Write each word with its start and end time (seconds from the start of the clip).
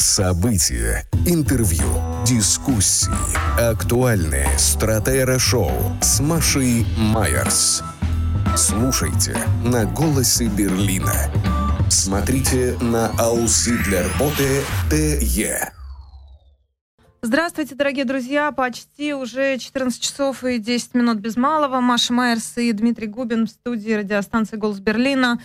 События, 0.00 1.04
интервью, 1.26 1.84
дискуссии, 2.26 3.12
актуальные 3.60 4.48
стратера-шоу 4.56 5.70
с 6.00 6.20
Машей 6.20 6.86
Майерс. 6.96 7.82
Слушайте 8.56 9.36
на 9.62 9.84
«Голосе 9.84 10.46
Берлина». 10.46 11.12
Смотрите 11.90 12.78
на 12.80 13.08
Ауслидлерботе 13.18 14.62
ТЕ. 14.88 15.70
Здравствуйте, 17.20 17.74
дорогие 17.74 18.06
друзья. 18.06 18.52
Почти 18.52 19.12
уже 19.12 19.58
14 19.58 20.00
часов 20.00 20.44
и 20.44 20.58
10 20.58 20.94
минут 20.94 21.18
без 21.18 21.36
малого. 21.36 21.80
Маша 21.80 22.14
Майерс 22.14 22.56
и 22.56 22.72
Дмитрий 22.72 23.06
Губин 23.06 23.46
в 23.46 23.50
студии 23.50 23.92
радиостанции 23.92 24.56
«Голос 24.56 24.80
Берлина». 24.80 25.38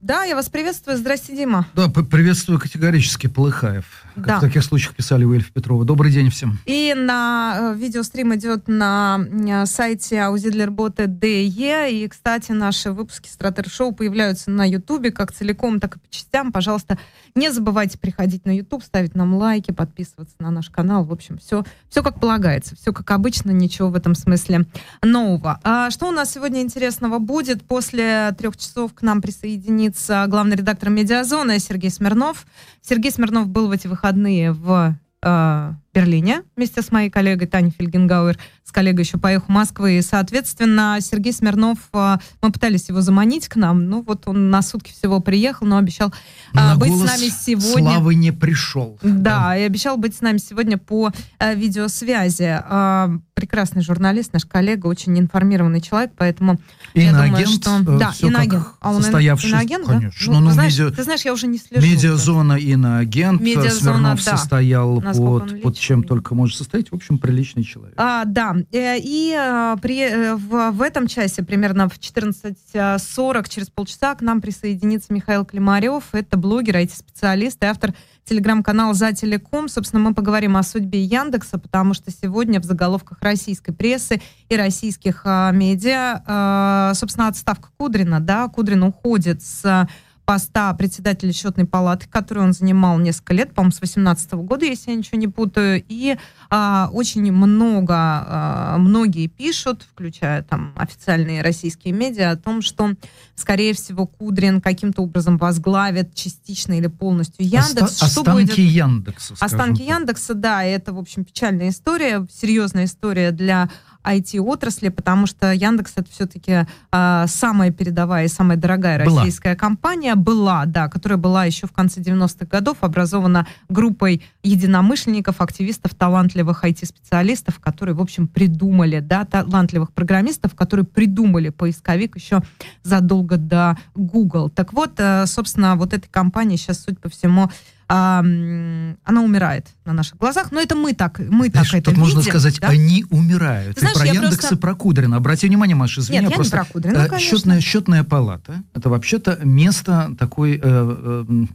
Да, 0.00 0.24
я 0.24 0.34
вас 0.34 0.48
приветствую. 0.48 0.96
Здрасте, 0.96 1.36
Дима. 1.36 1.66
Да, 1.74 1.88
приветствую 1.88 2.58
категорически 2.58 3.26
Полыхаев. 3.26 3.84
Как 4.14 4.26
да. 4.26 4.38
в 4.38 4.40
таких 4.40 4.64
случаях 4.64 4.94
писали 4.94 5.24
у 5.24 5.34
Эльфа 5.34 5.52
Петрова. 5.52 5.84
Добрый 5.84 6.10
день 6.10 6.30
всем. 6.30 6.58
И 6.64 6.94
на 6.96 7.74
э, 7.74 7.78
видеострим 7.78 8.34
идет 8.34 8.66
на 8.66 9.20
э, 9.20 9.66
сайте 9.66 10.16
Auzidlerbote 10.16 11.06
DE. 11.06 11.90
И, 11.90 12.08
кстати, 12.08 12.52
наши 12.52 12.92
выпуски 12.92 13.28
Стратер 13.28 13.68
Шоу 13.68 13.92
появляются 13.92 14.50
на 14.50 14.66
Ютубе 14.66 15.10
как 15.10 15.32
целиком, 15.32 15.80
так 15.80 15.96
и 15.96 15.98
по 15.98 16.08
частям. 16.08 16.50
Пожалуйста, 16.50 16.98
не 17.34 17.52
забывайте 17.52 17.98
приходить 17.98 18.46
на 18.46 18.56
Ютуб, 18.56 18.82
ставить 18.82 19.14
нам 19.14 19.34
лайки, 19.34 19.70
подписываться 19.70 20.34
на 20.38 20.50
наш 20.50 20.70
канал. 20.70 21.04
В 21.04 21.12
общем, 21.12 21.36
все, 21.36 21.62
все 21.90 22.02
как 22.02 22.18
полагается. 22.20 22.74
Все 22.74 22.94
как 22.94 23.10
обычно, 23.10 23.50
ничего 23.50 23.90
в 23.90 23.96
этом 23.96 24.14
смысле 24.14 24.64
нового. 25.02 25.60
А 25.62 25.90
что 25.90 26.08
у 26.08 26.10
нас 26.10 26.32
сегодня 26.32 26.62
интересного 26.62 27.18
будет? 27.18 27.62
После 27.62 28.34
трех 28.38 28.56
часов 28.56 28.94
к 28.94 29.02
нам 29.02 29.20
присоединится 29.20 29.89
главный 30.28 30.56
редактор 30.56 30.90
«Медиазоны» 30.90 31.58
Сергей 31.58 31.90
Смирнов. 31.90 32.46
Сергей 32.82 33.10
Смирнов 33.10 33.48
был 33.48 33.68
в 33.68 33.70
эти 33.72 33.86
выходные 33.86 34.52
в 34.52 34.94
э, 35.22 35.72
Берлине 35.92 36.42
вместе 36.56 36.82
с 36.82 36.92
моей 36.92 37.10
коллегой 37.10 37.48
Таней 37.48 37.72
Фельгенгауэр, 37.76 38.38
с 38.64 38.72
коллегой 38.72 39.04
еще 39.04 39.18
поехал 39.18 39.46
в 39.46 39.50
Москву, 39.50 39.86
и, 39.86 40.00
соответственно, 40.02 40.98
Сергей 41.00 41.32
Смирнов, 41.32 41.78
э, 41.92 42.18
мы 42.40 42.52
пытались 42.52 42.88
его 42.88 43.00
заманить 43.00 43.48
к 43.48 43.56
нам, 43.56 43.88
ну 43.88 44.02
вот 44.02 44.28
он 44.28 44.50
на 44.50 44.62
сутки 44.62 44.92
всего 44.92 45.20
приехал, 45.20 45.66
но 45.66 45.78
обещал 45.78 46.12
э, 46.54 46.76
быть 46.76 46.94
с 46.94 47.00
нами 47.00 47.28
сегодня. 47.28 47.90
Славы 47.90 48.14
не 48.14 48.30
пришел. 48.30 48.98
Да, 49.02 49.40
да, 49.40 49.56
и 49.56 49.62
обещал 49.62 49.96
быть 49.96 50.14
с 50.14 50.20
нами 50.20 50.38
сегодня 50.38 50.78
по 50.78 51.10
э, 51.38 51.54
видеосвязи. 51.54 52.62
Э, 52.68 53.18
прекрасный 53.34 53.82
журналист, 53.82 54.32
наш 54.34 54.44
коллега, 54.44 54.86
очень 54.86 55.18
информированный 55.18 55.80
человек, 55.80 56.12
поэтому 56.16 56.60
иноагент, 56.94 57.38
я 57.38 57.46
думаю, 57.46 57.46
что... 57.46 57.98
Да, 57.98 58.14
иноагент. 58.20 58.66
А 58.80 58.92
он 58.92 59.04
иноагент, 59.04 59.86
конечно. 59.86 60.26
Да? 60.26 60.32
Ну, 60.32 60.40
ну, 60.40 60.50
знаешь, 60.50 60.78
медиа... 60.78 60.90
Ты 60.90 61.02
знаешь, 61.02 61.22
я 61.22 61.32
уже 61.32 61.46
не 61.46 61.58
слежу. 61.58 61.84
Медиазона 61.84 62.52
иноагент, 62.52 63.40
Медиазона, 63.40 63.70
Смирнов 63.72 64.24
да. 64.24 64.36
состоял 64.36 65.00
под, 65.00 65.62
под 65.62 65.79
чем 65.80 66.04
только 66.04 66.34
может 66.34 66.56
состоять. 66.56 66.90
В 66.90 66.94
общем, 66.94 67.18
приличный 67.18 67.64
человек. 67.64 67.94
А, 67.96 68.24
да. 68.24 68.54
Э, 68.70 68.98
и 68.98 69.34
а, 69.36 69.76
при, 69.76 70.00
э, 70.02 70.34
в, 70.36 70.70
в 70.70 70.82
этом 70.82 71.06
часе, 71.06 71.42
примерно 71.42 71.88
в 71.88 71.98
14.40, 71.98 73.48
через 73.48 73.70
полчаса, 73.70 74.14
к 74.14 74.20
нам 74.20 74.40
присоединится 74.40 75.12
Михаил 75.12 75.44
Климарев. 75.44 76.04
Это 76.12 76.36
блогер, 76.36 76.76
IT-специалист 76.76 77.62
и 77.62 77.66
автор 77.66 77.94
телеграм-канала 78.24 78.94
«За 78.94 79.12
телеком». 79.12 79.68
Собственно, 79.68 80.02
мы 80.02 80.14
поговорим 80.14 80.56
о 80.56 80.62
судьбе 80.62 81.02
Яндекса, 81.02 81.58
потому 81.58 81.94
что 81.94 82.12
сегодня 82.12 82.60
в 82.60 82.64
заголовках 82.64 83.18
российской 83.22 83.72
прессы 83.72 84.20
и 84.48 84.56
российских 84.56 85.22
а, 85.24 85.50
медиа, 85.50 86.22
а, 86.26 86.92
собственно, 86.94 87.28
отставка 87.28 87.70
Кудрина. 87.76 88.20
Да, 88.20 88.46
Кудрин 88.48 88.84
уходит 88.84 89.42
с 89.42 89.88
поста 90.30 90.72
председателя 90.74 91.32
счетной 91.32 91.66
палаты, 91.66 92.06
который 92.08 92.44
он 92.44 92.52
занимал 92.52 93.00
несколько 93.00 93.34
лет, 93.34 93.52
по-моему, 93.52 93.72
с 93.72 93.80
18 93.80 94.34
года, 94.34 94.64
если 94.64 94.92
я 94.92 94.96
ничего 94.96 95.18
не 95.18 95.26
путаю. 95.26 95.82
И 95.88 96.16
а, 96.50 96.88
очень 96.92 97.32
много, 97.32 97.94
а, 97.96 98.76
многие 98.78 99.26
пишут, 99.26 99.84
включая 99.90 100.44
там 100.44 100.72
официальные 100.76 101.42
российские 101.42 101.94
медиа, 101.94 102.30
о 102.30 102.36
том, 102.36 102.62
что, 102.62 102.92
скорее 103.34 103.74
всего, 103.74 104.06
Кудрин 104.06 104.60
каким-то 104.60 105.02
образом 105.02 105.36
возглавит 105.36 106.14
частично 106.14 106.74
или 106.74 106.86
полностью 106.86 107.44
Яндекс. 107.44 107.94
Оста- 107.94 108.06
что 108.06 108.20
останки 108.20 108.42
будет? 108.42 108.58
Яндекса. 108.58 109.34
Останки 109.40 109.78
так. 109.78 109.98
Яндекса, 109.98 110.34
да, 110.34 110.62
это, 110.62 110.92
в 110.92 110.98
общем, 111.00 111.24
печальная 111.24 111.70
история, 111.70 112.24
серьезная 112.30 112.84
история 112.84 113.32
для 113.32 113.68
IT-отрасли, 114.04 114.88
потому 114.88 115.26
что 115.26 115.52
Яндекс 115.52 115.92
это 115.96 116.10
все-таки 116.10 116.66
э, 116.92 117.24
самая 117.26 117.70
передовая 117.70 118.24
и 118.24 118.28
самая 118.28 118.56
дорогая 118.56 119.04
была. 119.04 119.20
российская 119.20 119.56
компания. 119.56 120.14
Была, 120.14 120.64
да, 120.66 120.88
которая 120.88 121.18
была 121.18 121.44
еще 121.44 121.66
в 121.66 121.72
конце 121.72 122.00
90-х 122.00 122.46
годов, 122.46 122.78
образована 122.80 123.46
группой 123.68 124.22
единомышленников, 124.42 125.40
активистов, 125.40 125.94
талантливых 125.94 126.64
IT-специалистов, 126.64 127.58
которые, 127.60 127.94
в 127.94 128.00
общем, 128.00 128.26
придумали, 128.26 129.00
да, 129.00 129.24
талантливых 129.24 129.92
программистов, 129.92 130.54
которые 130.54 130.86
придумали 130.86 131.50
поисковик 131.50 132.16
еще 132.16 132.40
задолго 132.82 133.36
до 133.36 133.76
Google. 133.94 134.50
Так 134.50 134.72
вот, 134.72 134.92
э, 134.98 135.26
собственно, 135.26 135.76
вот 135.76 135.92
этой 135.92 136.08
компании 136.08 136.56
сейчас, 136.56 136.82
судя 136.82 136.98
по 136.98 137.08
всему, 137.08 137.50
а, 137.92 138.20
она 138.20 139.22
умирает 139.22 139.66
на 139.84 139.92
наших 139.92 140.16
глазах. 140.16 140.52
Но 140.52 140.60
это 140.60 140.76
мы 140.76 140.94
так, 140.94 141.18
мы 141.18 141.48
Знаешь, 141.48 141.70
так 141.70 141.80
это 141.80 141.90
тут 141.90 141.94
видим. 141.94 142.02
можно 142.02 142.22
сказать, 142.22 142.60
да? 142.60 142.68
они 142.68 143.04
умирают. 143.10 143.74
Ты 143.74 143.80
знаешь, 143.80 143.96
про 143.96 144.06
Яндекс 144.06 144.36
просто... 144.36 144.54
и 144.54 144.58
про 144.58 144.74
Кудрина. 144.76 145.16
Обрати 145.16 145.48
внимание, 145.48 145.74
Маша, 145.74 146.00
извини, 146.00 146.20
Нет, 146.20 146.30
я 146.30 146.36
просто... 146.36 146.56
не 146.56 146.62
про 146.62 146.72
Кудрина, 146.72 147.08
э, 147.10 147.18
счетная, 147.18 147.60
счетная 147.60 148.04
палата, 148.04 148.62
это 148.74 148.88
вообще-то 148.90 149.40
место 149.42 150.14
такой... 150.16 150.56
Э, 150.56 150.60
э, 150.62 151.46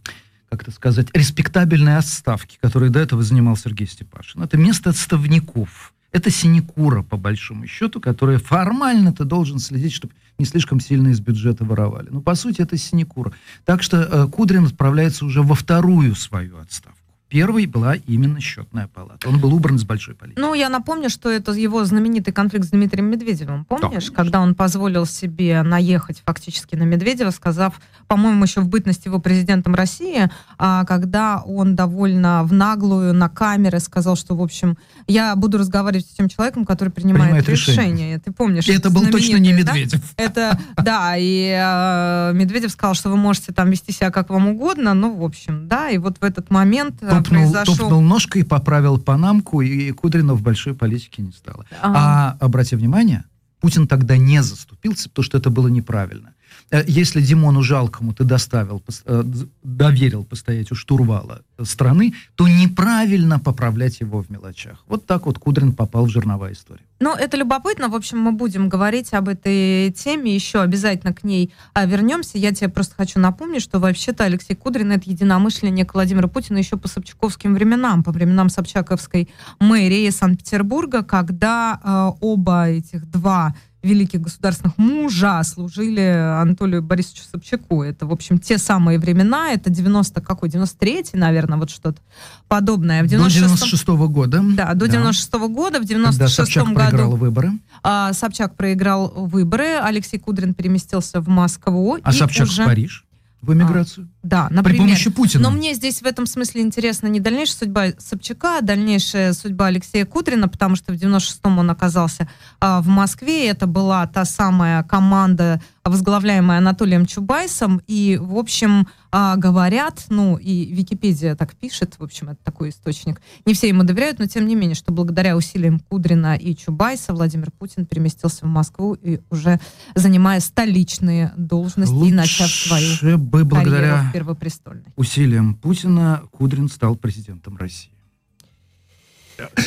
как 0.50 0.62
это 0.62 0.72
сказать, 0.72 1.08
респектабельной 1.14 1.98
отставки, 1.98 2.58
которой 2.62 2.90
до 2.90 3.00
этого 3.00 3.24
занимал 3.24 3.58
Сергей 3.58 3.88
Степашин. 3.88 4.44
Это 4.44 4.58
место 4.58 4.92
отставников. 4.92 5.94
Это 6.16 6.32
синекура, 6.32 7.02
по 7.02 7.18
большому 7.18 7.68
счету, 7.68 8.00
которая 8.00 8.40
формально 8.40 9.12
ты 9.12 9.26
должен 9.26 9.60
следить, 9.60 9.92
чтобы 9.92 10.14
не 10.38 10.46
слишком 10.46 10.80
сильно 10.80 11.10
из 11.10 11.20
бюджета 11.20 11.66
воровали. 11.66 12.08
Но, 12.10 12.22
по 12.22 12.36
сути, 12.36 12.62
это 12.62 12.78
синекура. 12.78 13.34
Так 13.66 13.84
что 13.84 13.98
э, 13.98 14.28
Кудрин 14.30 14.64
отправляется 14.64 15.26
уже 15.26 15.42
во 15.42 15.56
вторую 15.56 16.16
свою 16.16 16.58
отставку. 16.58 16.95
Первой 17.28 17.66
была 17.66 17.96
именно 17.96 18.40
счетная 18.40 18.88
палата. 18.88 19.28
Он 19.28 19.40
был 19.40 19.54
убран 19.54 19.80
с 19.80 19.84
большой 19.84 20.14
политики. 20.14 20.40
Ну, 20.40 20.54
я 20.54 20.70
напомню, 20.70 21.10
что 21.10 21.30
это 21.30 21.52
его 21.54 21.84
знаменитый 21.84 22.32
конфликт 22.32 22.66
с 22.66 22.70
Дмитрием 22.70 23.10
Медведевым. 23.10 23.66
Помнишь, 23.66 24.10
да, 24.10 24.16
когда 24.16 24.42
он 24.42 24.54
позволил 24.54 25.08
себе 25.08 25.64
наехать 25.64 26.22
фактически 26.24 26.76
на 26.76 26.84
Медведева, 26.84 27.32
сказав, 27.32 27.82
по-моему, 28.08 28.44
еще 28.44 28.62
в 28.62 28.68
бытность 28.68 29.06
его 29.06 29.20
президентом 29.20 29.74
России, 29.74 30.30
а, 30.60 30.86
когда 30.86 31.42
он 31.42 31.76
довольно 31.76 32.44
в 32.44 32.54
наглую 32.54 33.14
на 33.16 33.28
камеры 33.28 33.80
сказал, 33.80 34.16
что, 34.16 34.36
в 34.36 34.42
общем, 34.42 34.78
я 35.08 35.36
буду 35.36 35.58
разговаривать 35.58 36.06
с 36.06 36.10
тем 36.10 36.30
человеком, 36.30 36.64
который 36.64 36.90
принимает, 36.90 37.46
принимает 37.46 37.50
решение. 37.50 37.82
решение. 37.82 38.20
Ты 38.20 38.32
помнишь? 38.32 38.68
Это 38.68 38.92
был 38.92 39.08
точно 39.08 39.38
не 39.38 39.52
Медведев. 39.52 40.02
Да? 40.16 40.24
Это, 40.24 40.60
да, 40.78 41.16
и 41.18 41.56
э, 41.58 42.34
Медведев 42.34 42.72
сказал, 42.72 42.94
что 42.94 43.10
вы 43.10 43.18
можете 43.18 43.52
там 43.52 43.72
вести 43.72 43.92
себя 43.92 44.12
как 44.12 44.30
вам 44.30 44.50
угодно, 44.50 44.94
ну, 44.94 45.16
в 45.16 45.24
общем, 45.24 45.68
да, 45.68 45.90
и 45.90 45.98
вот 45.98 46.18
в 46.20 46.24
этот 46.24 46.52
момент 46.52 47.02
топнул, 47.24 47.42
произошел... 47.52 47.76
Топнул 47.76 48.02
ножкой, 48.02 48.44
поправил 48.44 48.98
панамку, 48.98 49.62
и 49.62 49.92
Кудрина 49.92 50.34
в 50.34 50.42
большой 50.42 50.74
политике 50.74 51.22
не 51.22 51.32
стало. 51.32 51.66
Ага. 51.82 51.96
А, 51.98 52.38
обрати 52.40 52.76
внимание, 52.76 53.24
Путин 53.60 53.88
тогда 53.88 54.18
не 54.18 54.44
заступился, 54.44 55.10
потому 55.10 55.24
что 55.24 55.38
это 55.38 55.50
было 55.50 55.68
неправильно. 55.68 56.35
Э, 56.72 56.84
если 56.88 57.22
Димону 57.22 57.62
Жалкому 57.62 58.14
ты 58.14 58.24
доставил, 58.24 58.82
э, 59.06 59.24
доверил 59.64 60.24
постоять 60.24 60.72
у 60.72 60.76
штурвала 60.76 61.42
страны, 61.64 62.14
то 62.36 62.48
неправильно 62.48 63.40
поправлять 63.40 64.02
его 64.02 64.22
в 64.22 64.30
мелочах. 64.30 64.84
Вот 64.88 65.06
так 65.06 65.26
вот 65.26 65.38
Кудрин 65.38 65.74
попал 65.74 66.06
в 66.06 66.10
жернова 66.10 66.52
история. 66.52 66.82
Ну, 67.00 67.14
это 67.14 67.38
любопытно. 67.38 67.90
В 67.90 67.96
общем, 67.96 68.20
мы 68.20 68.32
будем 68.32 68.70
говорить 68.70 69.14
об 69.14 69.28
этой 69.28 69.92
теме, 69.92 70.34
еще 70.34 70.62
обязательно 70.62 71.14
к 71.14 71.24
ней 71.24 71.54
а, 71.74 71.86
вернемся. 71.86 72.38
Я 72.38 72.54
тебе 72.54 72.70
просто 72.70 72.96
хочу 72.96 73.20
напомнить, 73.20 73.62
что 73.62 73.80
вообще-то 73.80 74.24
Алексей 74.24 74.56
Кудрин 74.56 74.92
это 74.92 75.10
единомышленник 75.10 75.94
Владимира 75.94 76.28
Путина 76.28 76.58
еще 76.58 76.78
по 76.78 76.88
собчаковским 76.88 77.54
временам, 77.54 78.04
по 78.04 78.12
временам 78.12 78.50
Собчаковской 78.50 79.30
мэрии 79.60 80.10
Санкт-Петербурга, 80.10 81.04
когда 81.04 81.80
э, 81.84 82.18
оба 82.22 82.70
этих 82.70 83.10
два 83.12 83.54
великих 83.86 84.22
государственных 84.22 84.78
мужа 84.78 85.42
служили 85.44 86.02
Анатолию 86.02 86.82
Борисовичу 86.82 87.24
Собчаку. 87.32 87.84
Это, 87.84 88.06
в 88.06 88.12
общем, 88.12 88.40
те 88.40 88.58
самые 88.58 89.00
времена, 89.00 89.52
это 89.52 89.70
90 89.70 90.22
какой, 90.22 90.50
93-й, 90.50 91.18
наверное, 91.18 91.58
вот 91.58 91.70
что-то 91.70 92.02
подобное. 92.48 93.04
В 93.04 93.08
96 93.08 93.42
до 93.42 93.48
96 93.48 93.88
-го 93.88 94.08
года. 94.08 94.44
Да, 94.44 94.74
до 94.74 94.88
96 94.88 95.34
-го 95.34 95.48
года. 95.48 95.80
В 95.80 95.86
96 95.86 96.58
году 96.58 96.74
проиграл 96.76 97.16
выборы. 97.16 97.52
А, 97.84 98.14
Собчак 98.14 98.56
проиграл 98.56 99.14
выборы, 99.16 99.78
Алексей 99.82 100.20
Кудрин 100.20 100.54
переместился 100.54 101.22
в 101.22 101.28
Москву. 101.28 101.98
А 102.04 102.12
Собчак 102.12 102.48
уже... 102.48 102.64
в 102.64 102.66
Париж? 102.66 103.06
в 103.46 103.54
эмиграцию? 103.54 104.08
Да, 104.26 104.48
например. 104.50 104.82
При 104.82 104.88
помощи 104.88 105.10
Путина. 105.12 105.44
Но 105.44 105.52
мне 105.52 105.76
здесь 105.76 106.02
в 106.02 106.06
этом 106.06 106.26
смысле 106.26 106.62
интересна 106.62 107.06
не 107.06 107.20
дальнейшая 107.20 107.58
судьба 107.58 107.86
Собчака, 108.00 108.58
а 108.58 108.62
дальнейшая 108.62 109.34
судьба 109.34 109.68
Алексея 109.68 110.04
Кудрина, 110.06 110.48
потому 110.48 110.76
что 110.76 110.94
в 110.94 110.96
96-м 110.96 111.60
он 111.60 111.70
оказался 111.70 112.28
а, 112.60 112.82
в 112.82 112.88
Москве. 112.88 113.48
Это 113.48 113.68
была 113.68 114.08
та 114.08 114.26
самая 114.26 114.82
команда, 114.82 115.62
возглавляемая 115.84 116.58
Анатолием 116.58 117.06
Чубайсом. 117.06 117.82
И, 117.86 118.18
в 118.20 118.36
общем, 118.36 118.88
а, 119.12 119.36
говорят, 119.36 120.04
ну, 120.10 120.38
и 120.38 120.66
Википедия 120.66 121.36
так 121.36 121.56
пишет, 121.56 121.96
в 122.00 122.04
общем, 122.04 122.30
это 122.30 122.40
такой 122.44 122.70
источник. 122.70 123.22
Не 123.46 123.54
все 123.54 123.68
ему 123.68 123.84
доверяют, 123.84 124.18
но 124.18 124.26
тем 124.26 124.48
не 124.48 124.56
менее, 124.56 124.76
что 124.76 124.92
благодаря 124.92 125.38
усилиям 125.38 125.80
Кудрина 125.80 126.36
и 126.36 126.56
Чубайса 126.56 127.14
Владимир 127.14 127.52
Путин 127.52 127.86
переместился 127.86 128.46
в 128.46 128.50
Москву 128.50 128.96
и 128.96 129.22
уже 129.30 129.60
занимая 129.94 130.40
столичные 130.40 131.32
должности 131.38 131.94
Лучше 131.94 132.10
и 132.10 132.14
начав 132.14 132.50
свою 132.50 133.18
бы 133.18 133.46
благодаря 133.46 134.12
Первопрестольной. 134.20 134.86
усилиям 134.96 135.56
Путина 135.56 136.24
Кудрин 136.32 136.68
стал 136.70 136.96
президентом 136.96 137.58
России. 137.58 137.92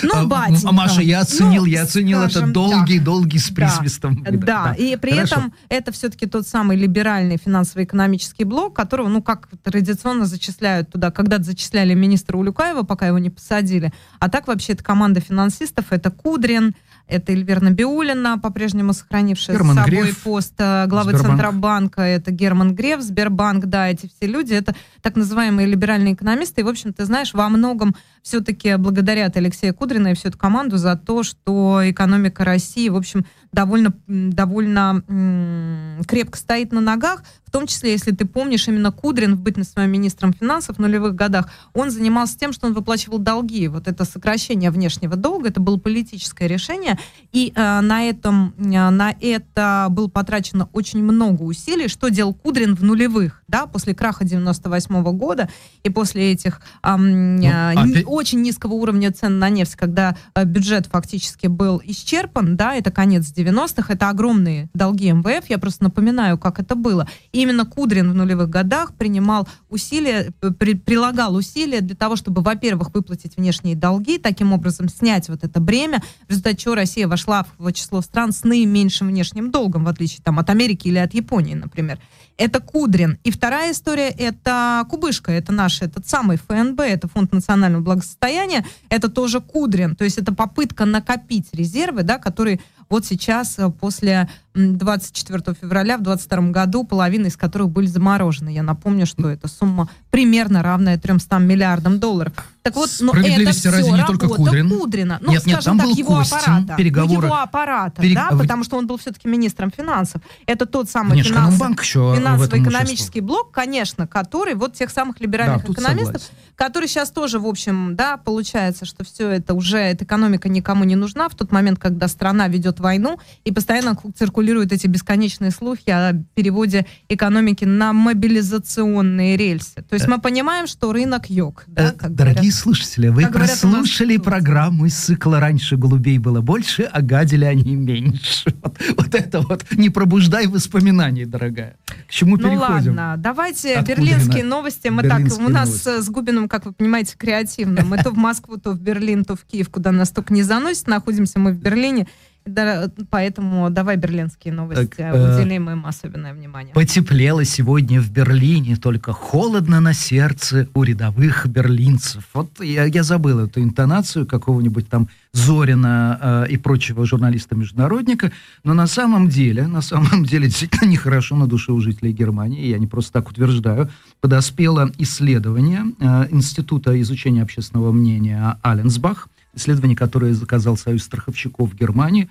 Ну, 0.03 0.11
А, 0.15 0.25
батенька. 0.25 0.69
м- 0.69 0.75
Маша, 0.77 1.03
я 1.03 1.21
оценил, 1.21 1.65
Ну, 1.65 1.67
я 1.67 1.83
оценил 1.83 2.23
это 2.23 2.31
скажем 2.31 2.53
долгий-долгий 2.55 3.39
с 3.39 3.51
Да. 3.51 3.55
присвистом. 3.55 4.25
Да, 4.25 4.73
и 4.79 4.97
при 4.97 5.11
Хорошо. 5.11 5.35
этом 5.37 5.55
это 5.69 5.93
все-таки 5.93 6.25
тот 6.25 6.47
самый 6.49 6.79
либеральный 6.79 7.37
финансово-экономический 7.37 8.45
блок, 8.45 8.75
которого, 8.75 9.09
ну, 9.09 9.23
как 9.23 9.49
традиционно 9.63 10.25
зачисляют 10.25 10.91
туда. 10.91 11.11
Когда-то 11.11 11.45
зачисляли 11.45 11.93
министра 11.93 12.39
Улюкаева, 12.39 12.83
пока 12.85 13.09
его 13.09 13.19
не 13.19 13.29
посадили. 13.29 13.93
А 14.21 14.31
так 14.31 14.47
вообще 14.49 14.73
это 14.73 14.83
команда 14.83 15.21
финансистов, 15.21 15.87
это 15.91 16.11
Кудрин, 16.11 16.75
это 17.09 17.33
Эльвира 17.33 17.61
Набиулина, 17.61 18.39
по-прежнему 18.39 18.93
сохранившая 18.93 19.57
Герман 19.57 19.77
с 19.77 19.79
собой 19.81 20.03
Греф, 20.03 20.23
пост 20.23 20.55
э, 20.59 20.87
главы 20.87 21.13
Сбербанк. 21.13 21.41
Центробанка, 21.41 22.03
это 22.03 22.31
Герман 22.31 22.75
Греф, 22.75 23.01
Сбербанк, 23.01 23.67
да, 23.67 23.89
эти 23.89 24.07
все 24.09 24.27
люди, 24.27 24.55
это 24.55 24.75
так 25.03 25.17
называемые 25.17 25.67
либеральные 25.67 26.15
экономисты. 26.15 26.61
И, 26.61 26.65
в 26.65 26.69
общем, 26.69 26.93
ты 26.93 27.05
знаешь, 27.05 27.35
во 27.35 27.49
многом 27.49 27.97
все-таки 28.23 28.77
благодарят 28.77 29.37
Алексея 29.37 29.73
Кудрина 29.73 30.09
и 30.09 30.15
всю 30.15 30.29
эту 30.29 30.39
команду 30.39 30.77
за 30.77 30.97
то, 30.97 31.23
что 31.23 31.81
экономика 31.85 32.45
России, 32.45 32.89
в 32.89 32.97
общем, 32.97 33.25
довольно, 33.53 33.93
довольно 34.07 35.03
м, 35.09 36.05
крепко 36.07 36.37
стоит 36.39 36.73
на 36.73 36.81
ногах, 36.81 37.23
в 37.47 37.51
том 37.51 37.67
числе, 37.67 37.93
если 37.93 38.11
ты 38.11 38.27
помнишь, 38.27 38.69
именно 38.69 38.93
Кудрин, 38.93 39.35
в 39.35 39.41
бытность 39.41 39.73
своим 39.73 39.91
министром 39.91 40.35
финансов 40.35 40.77
в 40.77 40.81
нулевых 40.81 41.15
годах, 41.15 41.49
он 41.73 41.91
занимался 41.91 42.39
тем, 42.39 42.53
что 42.53 42.67
он 42.67 42.75
выплачивал 42.75 43.19
долги. 43.19 43.69
Вот 43.69 43.89
это 43.89 44.05
сокращение 44.05 44.71
внешнего 44.71 45.17
долга, 45.17 45.49
это 45.49 45.59
было 45.59 45.79
политическое 45.79 46.47
решение, 46.47 46.99
и 47.33 47.53
э, 47.55 47.81
на, 47.81 48.03
этом, 48.03 48.53
э, 48.59 48.91
на 48.91 49.15
это 49.19 49.87
было 49.91 50.09
потрачено 50.09 50.69
очень 50.75 51.03
много 51.03 51.43
усилий, 51.43 51.89
что 51.89 52.09
делал 52.11 52.35
Кудрин 52.35 52.75
в 52.77 52.83
нулевых, 52.85 53.43
да, 53.49 53.65
после 53.67 53.95
краха 53.95 54.27
98 54.27 55.03
года 55.17 55.49
и 55.85 55.89
после 55.89 56.33
этих 56.33 56.61
Ну, 56.85 57.43
э, 57.43 57.73
опять- 57.81 57.87
ни- 57.97 58.03
очень 58.09 58.43
низкого 58.43 58.73
уровня 58.75 59.13
цен 59.13 59.39
на 59.39 59.49
нефть, 59.49 59.77
когда 59.77 60.17
э, 60.35 60.45
бюджет 60.45 60.87
фактически 60.87 61.47
был 61.47 61.81
исчерпан, 61.85 62.57
да, 62.57 62.75
это 62.75 62.91
конец 62.91 63.33
90-х, 63.33 63.93
это 63.93 64.09
огромные 64.09 64.69
долги 64.75 65.11
МВФ, 65.13 65.49
я 65.49 65.59
просто 65.59 65.85
напоминаю, 65.85 66.39
как 66.39 66.59
это 66.59 66.75
было. 66.75 67.09
И 67.33 67.43
именно 67.43 67.65
Кудрин 67.65 68.11
в 68.11 68.15
нулевых 68.15 68.49
годах 68.49 68.95
принимал 68.95 69.49
усилия, 69.69 70.33
п- 70.41 70.53
при- 70.53 70.75
прилагал 70.75 71.35
усилия 71.35 71.81
для 71.81 71.97
того, 71.97 72.17
чтобы, 72.17 72.43
во-первых, 72.43 72.95
выплатить 72.95 73.37
внешние 73.37 73.77
долги, 73.77 74.19
таким 74.19 74.53
образом 74.53 74.89
снять 74.89 75.29
вот 75.29 75.45
это 75.45 75.61
бремя, 75.61 76.03
в 76.27 76.31
результате 76.31 76.57
чего 76.57 76.75
Россия 76.75 77.07
вошла 77.07 77.47
в 77.59 77.73
число 77.73 78.01
стран 78.01 78.33
с 78.33 78.45
наименьшим 78.45 79.09
внешним 79.09 79.51
долгом, 79.51 79.85
в 79.85 79.89
отличие 79.89 80.23
там, 80.23 80.39
от 80.39 80.51
Америки 80.51 80.89
или 80.89 80.99
от 80.99 81.15
Японии, 81.15 81.55
например. 81.55 81.99
Это 82.39 82.61
Кудрин. 82.61 83.19
И 83.25 83.33
вторая 83.33 83.73
история— 83.73 84.09
это 84.19 84.87
Кубышка, 84.89 85.33
это 85.33 85.53
наш, 85.53 85.83
этот 85.83 86.09
самый 86.09 86.39
ФНБ, 86.39 86.81
это 86.81 87.09
Фонд 87.09 87.33
национального 87.33 87.83
благосостояния, 87.83 88.65
это 88.89 89.09
тоже 89.09 89.41
Кудрин. 89.41 89.97
То 89.97 90.05
есть 90.05 90.19
это 90.19 90.33
попытка 90.33 90.85
накопить 90.85 91.49
резервы, 91.53 92.05
да, 92.05 92.19
которые 92.19 92.61
вот 92.89 93.05
сейчас, 93.05 93.59
э, 93.59 93.69
после 93.71 94.29
24 94.59 95.55
февраля 95.61 95.97
в 95.99 96.03
2022 96.03 96.51
году, 96.51 96.85
половина 96.85 97.27
из 97.27 97.37
которых 97.37 97.71
были 97.71 97.87
заморожены. 97.87 98.51
Я 98.51 98.63
напомню, 98.63 99.07
что 99.07 99.29
эта 99.31 99.47
сумма 99.49 99.89
примерно 100.11 100.63
равная 100.63 100.99
300 100.99 101.39
миллиардам 101.39 102.01
долларов. 102.01 102.33
Так 102.63 102.75
вот, 102.75 102.91
но 103.01 103.13
это 103.13 103.21
Справедливости 103.21 103.69
ради, 103.69 103.83
все 103.85 103.97
не 103.97 104.05
только 104.05 104.29
Кудрин. 104.29 104.69
Кудрина. 104.69 105.19
Ну, 105.23 105.31
Нет, 105.31 105.47
нет, 105.47 105.55
скажем 105.63 105.79
там 105.79 105.79
так, 105.79 105.87
был 105.87 105.97
его 105.97 106.17
Костин, 106.19 106.37
аппарата. 106.39 106.75
переговоры. 106.77 107.21
Ну, 107.21 107.27
его 107.27 107.37
аппарата, 107.41 108.03
Перег- 108.03 108.15
да, 108.15 108.29
а 108.31 108.37
потому 108.37 108.65
что 108.65 108.77
он 108.77 108.87
был 108.87 108.99
все-таки 108.99 109.27
министром 109.29 109.71
финансов. 109.71 110.21
Это 110.47 110.67
тот 110.67 110.91
самый 110.91 111.13
Внешэкономбанк 111.15 111.81
еще 111.83 112.01
в 112.01 112.13
этом 112.13 112.23
финансово-экономический 112.25 113.21
блок, 113.21 113.53
конечно, 113.53 114.07
который 114.07 114.55
вот 114.55 114.75
тех 114.75 114.91
самых 114.91 115.21
либеральных 115.21 115.65
Да, 115.67 115.73
экономистов, 115.73 116.23
который 116.57 116.89
сейчас 116.89 117.11
тоже, 117.11 117.39
в 117.39 117.47
общем, 117.47 117.95
да, 117.97 118.17
получается, 118.19 118.85
что 118.85 119.03
все 119.05 119.29
это 119.31 119.55
уже, 119.55 119.79
эта 119.79 120.05
экономика 120.05 120.49
никому 120.51 120.85
не 120.85 120.97
нужна 120.97 121.29
в 121.31 121.35
тот 121.37 121.53
момент, 121.53 121.79
когда 121.79 122.07
страна 122.09 122.49
ведет 122.49 122.81
войну, 122.81 123.19
и 123.45 123.53
постоянно 123.53 123.95
ку- 123.95 124.13
циркулируют 124.49 124.73
эти 124.73 124.87
бесконечные 124.87 125.51
слухи 125.51 125.91
о 125.91 126.15
переводе 126.35 126.87
экономики 127.09 127.65
на 127.65 127.93
мобилизационные 127.93 129.37
рельсы. 129.37 129.83
То 129.89 129.95
есть 129.95 130.07
Э, 130.07 130.11
мы 130.11 130.19
понимаем, 130.21 130.67
что 130.67 130.93
рынок 130.93 131.29
йог. 131.31 131.65
Да, 131.67 131.89
Э, 131.89 131.93
как 131.93 132.15
Дорогие 132.15 132.35
говорят. 132.51 132.55
слушатели, 132.55 133.09
вы 133.09 133.23
как 133.25 133.33
говорят 133.33 133.61
прослушали 133.61 134.17
тут. 134.17 134.25
программу 134.25 134.87
из 134.87 134.95
цикла 134.95 135.39
«Раньше 135.41 135.77
голубей 135.77 136.19
было 136.19 136.41
больше, 136.41 136.83
а 136.85 137.03
гадили 137.03 137.45
они 137.45 137.77
меньше». 137.77 138.55
Вот, 138.69 138.77
вот 138.97 139.15
это 139.15 139.41
вот. 139.41 139.65
Не 139.73 139.89
пробуждай 139.91 140.47
воспоминаний, 140.47 141.25
дорогая. 141.25 141.77
К 142.07 142.11
чему 142.11 142.37
Ну 142.37 142.49
переходим? 142.51 142.97
ладно, 142.97 143.15
давайте 143.19 143.75
От 143.75 143.87
берлинские 143.87 144.27
Кудрина. 144.27 144.49
новости. 144.49 144.89
Мы 144.89 145.03
Берлинские 145.03 145.39
так, 145.39 145.49
у 145.49 145.53
нас 145.53 145.85
новости. 145.85 146.03
с 146.07 146.11
Губиным, 146.11 146.49
как 146.49 146.67
вы 146.67 146.73
понимаете, 146.73 147.15
креативно. 147.17 147.85
Мы 147.85 147.99
то 147.99 148.11
в 148.11 148.17
Москву, 148.17 148.57
то 148.59 148.73
в 148.73 148.81
Берлин, 148.81 149.25
то 149.25 149.37
в 149.37 149.45
Киев, 149.45 149.69
куда 149.71 149.93
нас 149.93 150.11
только 150.11 150.33
не 150.35 150.43
заносит. 150.43 150.87
Находимся 150.89 151.39
мы 151.39 151.53
в 151.53 151.59
Берлине. 151.59 152.07
Да, 152.49 152.91
поэтому 153.11 153.71
давай 153.71 153.97
берлинские 153.97 154.53
новости. 154.55 154.87
Так, 154.97 155.01
э, 155.01 155.39
Уделим 155.39 155.71
им 155.71 155.87
особенное 155.87 156.35
внимание. 156.35 156.75
Потеплело 156.75 157.45
сегодня 157.45 158.01
в 158.01 158.11
Берлине, 158.11 158.77
только 158.77 159.13
холодно 159.13 159.81
на 159.81 159.93
сердце 159.93 160.69
у 160.75 160.83
рядовых 160.83 161.47
берлинцев. 161.47 162.25
Вот 162.35 162.61
я, 162.61 162.85
я 162.85 163.03
забыл 163.03 163.41
эту 163.41 163.63
интонацию 163.63 164.27
какого-нибудь 164.27 164.89
там 164.89 165.09
Зорина 165.33 166.19
э, 166.21 166.47
и 166.51 166.57
прочего 166.57 167.07
журналиста-международника, 167.07 168.33
но 168.65 168.75
на 168.75 168.87
самом 168.87 169.29
деле, 169.29 169.67
на 169.67 169.83
самом 169.83 170.25
деле 170.25 170.47
действительно 170.47 170.89
нехорошо 170.89 171.37
на 171.37 171.47
душе 171.47 171.73
у 171.73 171.81
жителей 171.81 172.13
Германии, 172.13 172.67
я 172.67 172.79
не 172.79 172.87
просто 172.87 173.13
так 173.13 173.31
утверждаю, 173.31 173.91
подоспело 174.21 174.91
исследование 174.99 175.83
э, 176.01 176.29
Института 176.31 177.01
изучения 177.01 177.43
общественного 177.43 177.93
мнения 177.93 178.57
Аленсбах, 178.63 179.29
исследование, 179.59 179.97
которое 179.97 180.33
заказал 180.33 180.77
Союз 180.77 181.03
страховщиков 181.03 181.75
Германии, 181.75 182.29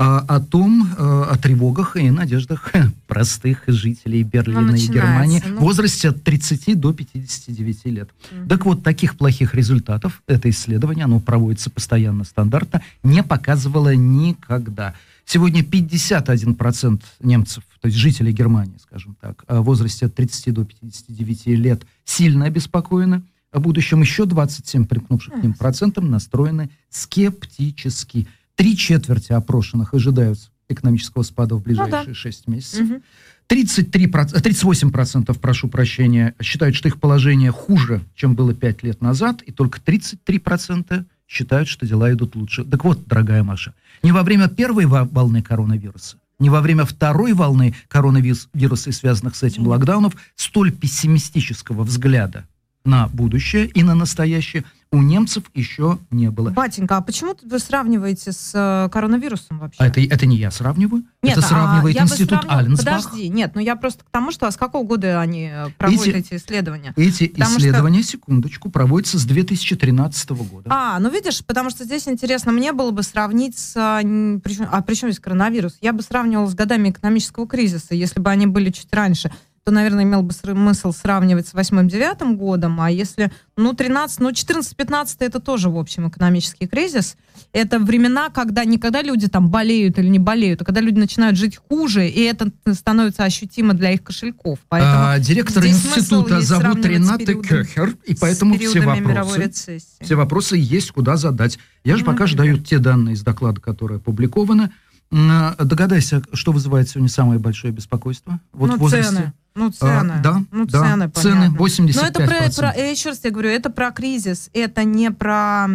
а, 0.00 0.24
о 0.28 0.38
том, 0.38 0.88
э, 0.96 1.02
о 1.02 1.36
тревогах 1.38 1.96
и 1.96 2.08
надеждах 2.10 2.72
простых 3.08 3.64
жителей 3.66 4.22
Берлина 4.22 4.76
и 4.76 4.86
Германии 4.86 5.42
ну. 5.44 5.56
в 5.56 5.60
возрасте 5.60 6.10
от 6.10 6.22
30 6.22 6.78
до 6.78 6.92
59 6.92 7.86
лет. 7.86 8.08
Мгм. 8.30 8.48
Так 8.48 8.64
вот, 8.64 8.84
таких 8.84 9.16
плохих 9.16 9.56
результатов 9.56 10.22
это 10.28 10.48
исследование, 10.50 11.04
оно 11.04 11.18
проводится 11.18 11.68
постоянно 11.68 12.22
стандартно, 12.22 12.80
не 13.02 13.24
показывало 13.24 13.92
никогда. 13.96 14.94
Сегодня 15.24 15.62
51% 15.62 17.02
немцев, 17.20 17.64
то 17.80 17.86
есть 17.86 17.98
жителей 17.98 18.32
Германии, 18.32 18.78
скажем 18.80 19.16
так, 19.20 19.44
в 19.48 19.62
возрасте 19.62 20.06
от 20.06 20.14
30 20.14 20.54
до 20.54 20.64
59 20.64 21.46
лет 21.46 21.82
сильно 22.04 22.44
обеспокоены 22.44 23.22
о 23.52 23.60
будущем. 23.60 24.00
Еще 24.00 24.24
27 24.26 24.84
примкнувших 24.86 25.34
к 25.34 25.42
ним 25.42 25.54
процентам 25.54 26.10
настроены 26.10 26.70
скептически. 26.90 28.26
Три 28.56 28.76
четверти 28.76 29.32
опрошенных 29.32 29.94
ожидают 29.94 30.38
экономического 30.68 31.22
спада 31.22 31.54
в 31.54 31.62
ближайшие 31.62 32.06
да. 32.06 32.14
6 32.14 32.48
месяцев. 32.48 32.80
Мгм. 32.86 33.02
33, 33.46 34.06
проц- 34.06 34.34
э, 34.34 34.40
38%, 34.40 35.38
прошу 35.38 35.68
прощения, 35.68 36.34
считают, 36.42 36.76
что 36.76 36.88
их 36.88 37.00
положение 37.00 37.50
хуже, 37.50 38.02
чем 38.14 38.34
было 38.34 38.52
5 38.52 38.82
лет 38.82 39.00
назад, 39.00 39.40
и 39.42 39.52
только 39.52 39.80
33% 39.80 41.06
считают, 41.26 41.68
что 41.68 41.86
дела 41.86 42.12
идут 42.12 42.36
лучше. 42.36 42.64
Так 42.64 42.84
вот, 42.84 43.06
дорогая 43.06 43.42
Маша, 43.42 43.72
не 44.02 44.12
во 44.12 44.22
время 44.22 44.48
первой 44.48 44.84
во- 44.84 45.04
волны 45.04 45.40
коронавируса, 45.42 46.18
не 46.38 46.50
во 46.50 46.60
время 46.60 46.84
второй 46.84 47.32
волны 47.32 47.74
коронавируса 47.88 48.90
и 48.90 48.92
связанных 48.92 49.34
с 49.36 49.42
этим 49.42 49.66
локдаунов 49.66 50.14
столь 50.36 50.70
пессимистического 50.70 51.84
взгляда 51.84 52.46
на 52.88 53.08
будущее 53.08 53.66
и 53.66 53.82
на 53.82 53.94
настоящее 53.94 54.64
у 54.90 55.02
немцев 55.02 55.44
еще 55.52 55.98
не 56.10 56.30
было. 56.30 56.48
Батенька, 56.48 56.96
а 56.96 57.00
почему 57.02 57.36
вы 57.42 57.58
сравниваете 57.58 58.32
с 58.32 58.52
э, 58.54 58.88
коронавирусом 58.90 59.58
вообще? 59.58 59.76
А 59.82 59.86
это, 59.86 60.00
это 60.00 60.24
не 60.24 60.38
я 60.38 60.50
сравниваю, 60.50 61.04
Нет, 61.22 61.36
это 61.36 61.44
а 61.46 61.48
сравнивает 61.50 61.94
бы 61.94 62.02
институт 62.02 62.38
сравнила- 62.40 62.58
Аленсбах. 62.58 63.02
Подожди, 63.02 63.28
нет, 63.28 63.52
ну 63.54 63.60
я 63.60 63.76
просто 63.76 64.02
к 64.02 64.08
тому, 64.10 64.32
что 64.32 64.46
а 64.46 64.50
с 64.50 64.56
какого 64.56 64.86
года 64.86 65.20
они 65.20 65.50
э, 65.52 65.66
проводят 65.76 66.06
Эти- 66.16 66.16
эти 66.32 66.36
исследования? 66.42 66.94
Эти 66.96 67.28
Потому 67.28 67.50
что- 67.50 67.58
исследования, 67.60 68.02
секундочку, 68.02 68.70
проводятся 68.70 69.18
с 69.18 69.24
2013 69.26 70.30
года. 70.30 70.70
А, 70.72 70.98
ну 71.00 71.10
видишь, 71.10 71.44
потому 71.44 71.68
что 71.68 71.84
здесь 71.84 72.08
интересно, 72.08 72.52
мне 72.52 72.72
было 72.72 72.90
бы 72.90 73.02
сравнить 73.02 73.58
с... 73.58 73.74
а, 73.76 74.00
причем- 74.00 74.68
а 74.72 74.80
при 74.80 74.94
чем 74.94 75.10
здесь 75.10 75.20
коронавирус? 75.20 75.76
Я 75.82 75.92
бы 75.92 76.02
сравнивала 76.02 76.46
с 76.46 76.54
годами 76.54 76.88
экономического 76.88 77.46
кризиса, 77.46 77.94
если 77.94 78.20
бы 78.20 78.30
они 78.30 78.46
были 78.46 78.70
чуть 78.70 78.88
раньше. 78.92 79.30
То, 79.68 79.74
наверное, 79.74 80.04
имел 80.04 80.22
бы 80.22 80.32
смысл 80.32 80.94
сравнивать 80.94 81.46
с 81.46 81.52
8-9 81.52 82.36
годом, 82.36 82.80
а 82.80 82.90
если, 82.90 83.30
ну, 83.54 83.74
13, 83.74 84.20
ну, 84.20 84.30
14-15 84.30 85.16
это 85.18 85.40
тоже, 85.40 85.68
в 85.68 85.76
общем, 85.76 86.08
экономический 86.08 86.66
кризис. 86.66 87.16
Это 87.52 87.78
времена, 87.78 88.30
когда 88.30 88.64
никогда 88.64 89.02
люди 89.02 89.28
там 89.28 89.50
болеют 89.50 89.98
или 89.98 90.08
не 90.08 90.18
болеют, 90.18 90.62
а 90.62 90.64
когда 90.64 90.80
люди 90.80 90.98
начинают 90.98 91.36
жить 91.36 91.58
хуже, 91.58 92.08
и 92.08 92.22
это 92.22 92.50
становится 92.72 93.24
ощутимо 93.24 93.74
для 93.74 93.92
их 93.92 94.02
кошельков. 94.02 94.58
Поэтому 94.70 95.08
а, 95.08 95.18
директор 95.18 95.66
института 95.66 96.40
зовут 96.40 96.82
Рената 96.86 97.34
Кехер, 97.34 97.94
и 98.06 98.14
поэтому 98.14 98.56
все 98.58 98.80
вопросы, 98.80 99.80
все 100.00 100.14
вопросы 100.14 100.56
есть 100.56 100.92
куда 100.92 101.18
задать. 101.18 101.58
Я 101.84 101.96
же 101.98 102.06
ну, 102.06 102.12
пока 102.12 102.26
же 102.26 102.38
даю 102.38 102.56
те 102.56 102.78
данные 102.78 103.16
из 103.16 103.22
доклада, 103.22 103.60
которые 103.60 103.98
опубликованы. 103.98 104.70
Догадайся, 105.10 106.22
что 106.32 106.52
вызывает 106.52 106.88
сегодня 106.88 107.08
самое 107.08 107.38
большое 107.38 107.72
беспокойство? 107.72 108.40
Вот 108.52 108.70
ну, 108.70 108.76
возрасте. 108.78 109.12
цены. 109.14 109.32
Ну, 109.58 109.70
цены. 109.70 110.12
А, 110.18 110.20
да, 110.22 110.44
ну, 110.52 110.66
да. 110.66 110.80
цены, 110.80 111.10
цены 111.10 111.56
85%. 111.56 111.92
Но 111.96 112.02
это 112.02 112.20
про, 112.20 112.50
про, 112.56 112.74
я 112.76 112.90
еще 112.90 113.08
раз 113.08 113.18
тебе 113.18 113.30
говорю, 113.32 113.50
это 113.50 113.70
про 113.70 113.90
кризис, 113.90 114.50
это 114.52 114.84
не 114.84 115.10
про 115.10 115.66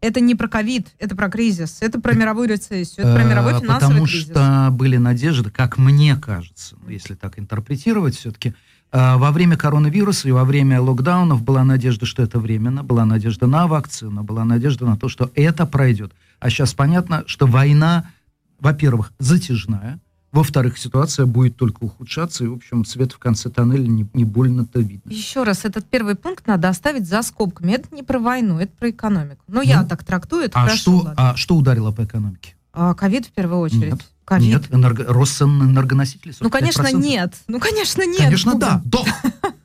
это 0.00 0.18
не 0.18 0.34
про 0.34 0.48
ковид, 0.48 0.88
это 0.98 1.14
про 1.14 1.30
кризис, 1.30 1.78
это 1.80 2.00
про 2.00 2.14
мировую 2.14 2.48
рецессию, 2.48 3.06
это 3.06 3.14
про 3.14 3.22
мировой 3.22 3.60
финансовый 3.60 3.90
Потому 3.90 4.06
кризис. 4.06 4.24
что 4.24 4.68
были 4.72 4.96
надежды, 4.96 5.50
как 5.50 5.78
мне 5.78 6.16
кажется, 6.16 6.74
если 6.88 7.14
так 7.14 7.38
интерпретировать 7.38 8.16
все-таки, 8.16 8.54
а, 8.90 9.16
во 9.16 9.30
время 9.30 9.56
коронавируса 9.56 10.28
и 10.28 10.32
во 10.32 10.44
время 10.44 10.80
локдаунов 10.80 11.42
была 11.42 11.62
надежда, 11.62 12.04
что 12.04 12.22
это 12.22 12.40
временно, 12.40 12.82
была 12.82 13.04
надежда 13.04 13.46
на 13.46 13.68
вакцину, 13.68 14.24
была 14.24 14.44
надежда 14.44 14.84
на 14.84 14.96
то, 14.96 15.08
что 15.08 15.30
это 15.36 15.64
пройдет. 15.64 16.12
А 16.40 16.50
сейчас 16.50 16.74
понятно, 16.74 17.22
что 17.26 17.46
война, 17.46 18.10
во-первых, 18.58 19.12
затяжная, 19.20 20.00
во-вторых, 20.32 20.78
ситуация 20.78 21.26
будет 21.26 21.56
только 21.56 21.84
ухудшаться, 21.84 22.44
и, 22.44 22.46
в 22.48 22.54
общем, 22.54 22.84
свет 22.86 23.12
в 23.12 23.18
конце 23.18 23.50
тоннеля 23.50 23.86
не, 23.86 24.08
не 24.14 24.24
больно-то 24.24 24.80
видно. 24.80 25.10
Еще 25.10 25.42
раз, 25.42 25.64
этот 25.64 25.84
первый 25.84 26.14
пункт 26.14 26.46
надо 26.46 26.70
оставить 26.70 27.06
за 27.06 27.22
скобками. 27.22 27.72
Это 27.72 27.94
не 27.94 28.02
про 28.02 28.18
войну, 28.18 28.58
это 28.58 28.72
про 28.76 28.90
экономику. 28.90 29.44
Ну, 29.46 29.56
ну 29.56 29.62
я 29.62 29.84
так 29.84 30.02
трактую, 30.04 30.44
это 30.44 30.58
а 30.58 30.62
хорошо. 30.62 31.00
Что, 31.00 31.14
а 31.16 31.36
что 31.36 31.54
ударило 31.54 31.92
по 31.92 32.04
экономике? 32.04 32.54
А, 32.72 32.94
ковид 32.94 33.26
в 33.26 33.32
первую 33.32 33.60
очередь. 33.60 33.92
Нет. 33.92 34.00
COVID. 34.24 34.40
Нет, 34.40 34.64
энерго... 34.70 35.04
Росэнергоносители 35.04 36.32
Ну, 36.40 36.48
конечно, 36.48 36.90
нет. 36.92 37.34
Ну, 37.48 37.60
конечно, 37.60 38.06
нет. 38.06 38.20
Конечно, 38.20 38.54
да. 38.54 38.80
Дох. 38.84 39.06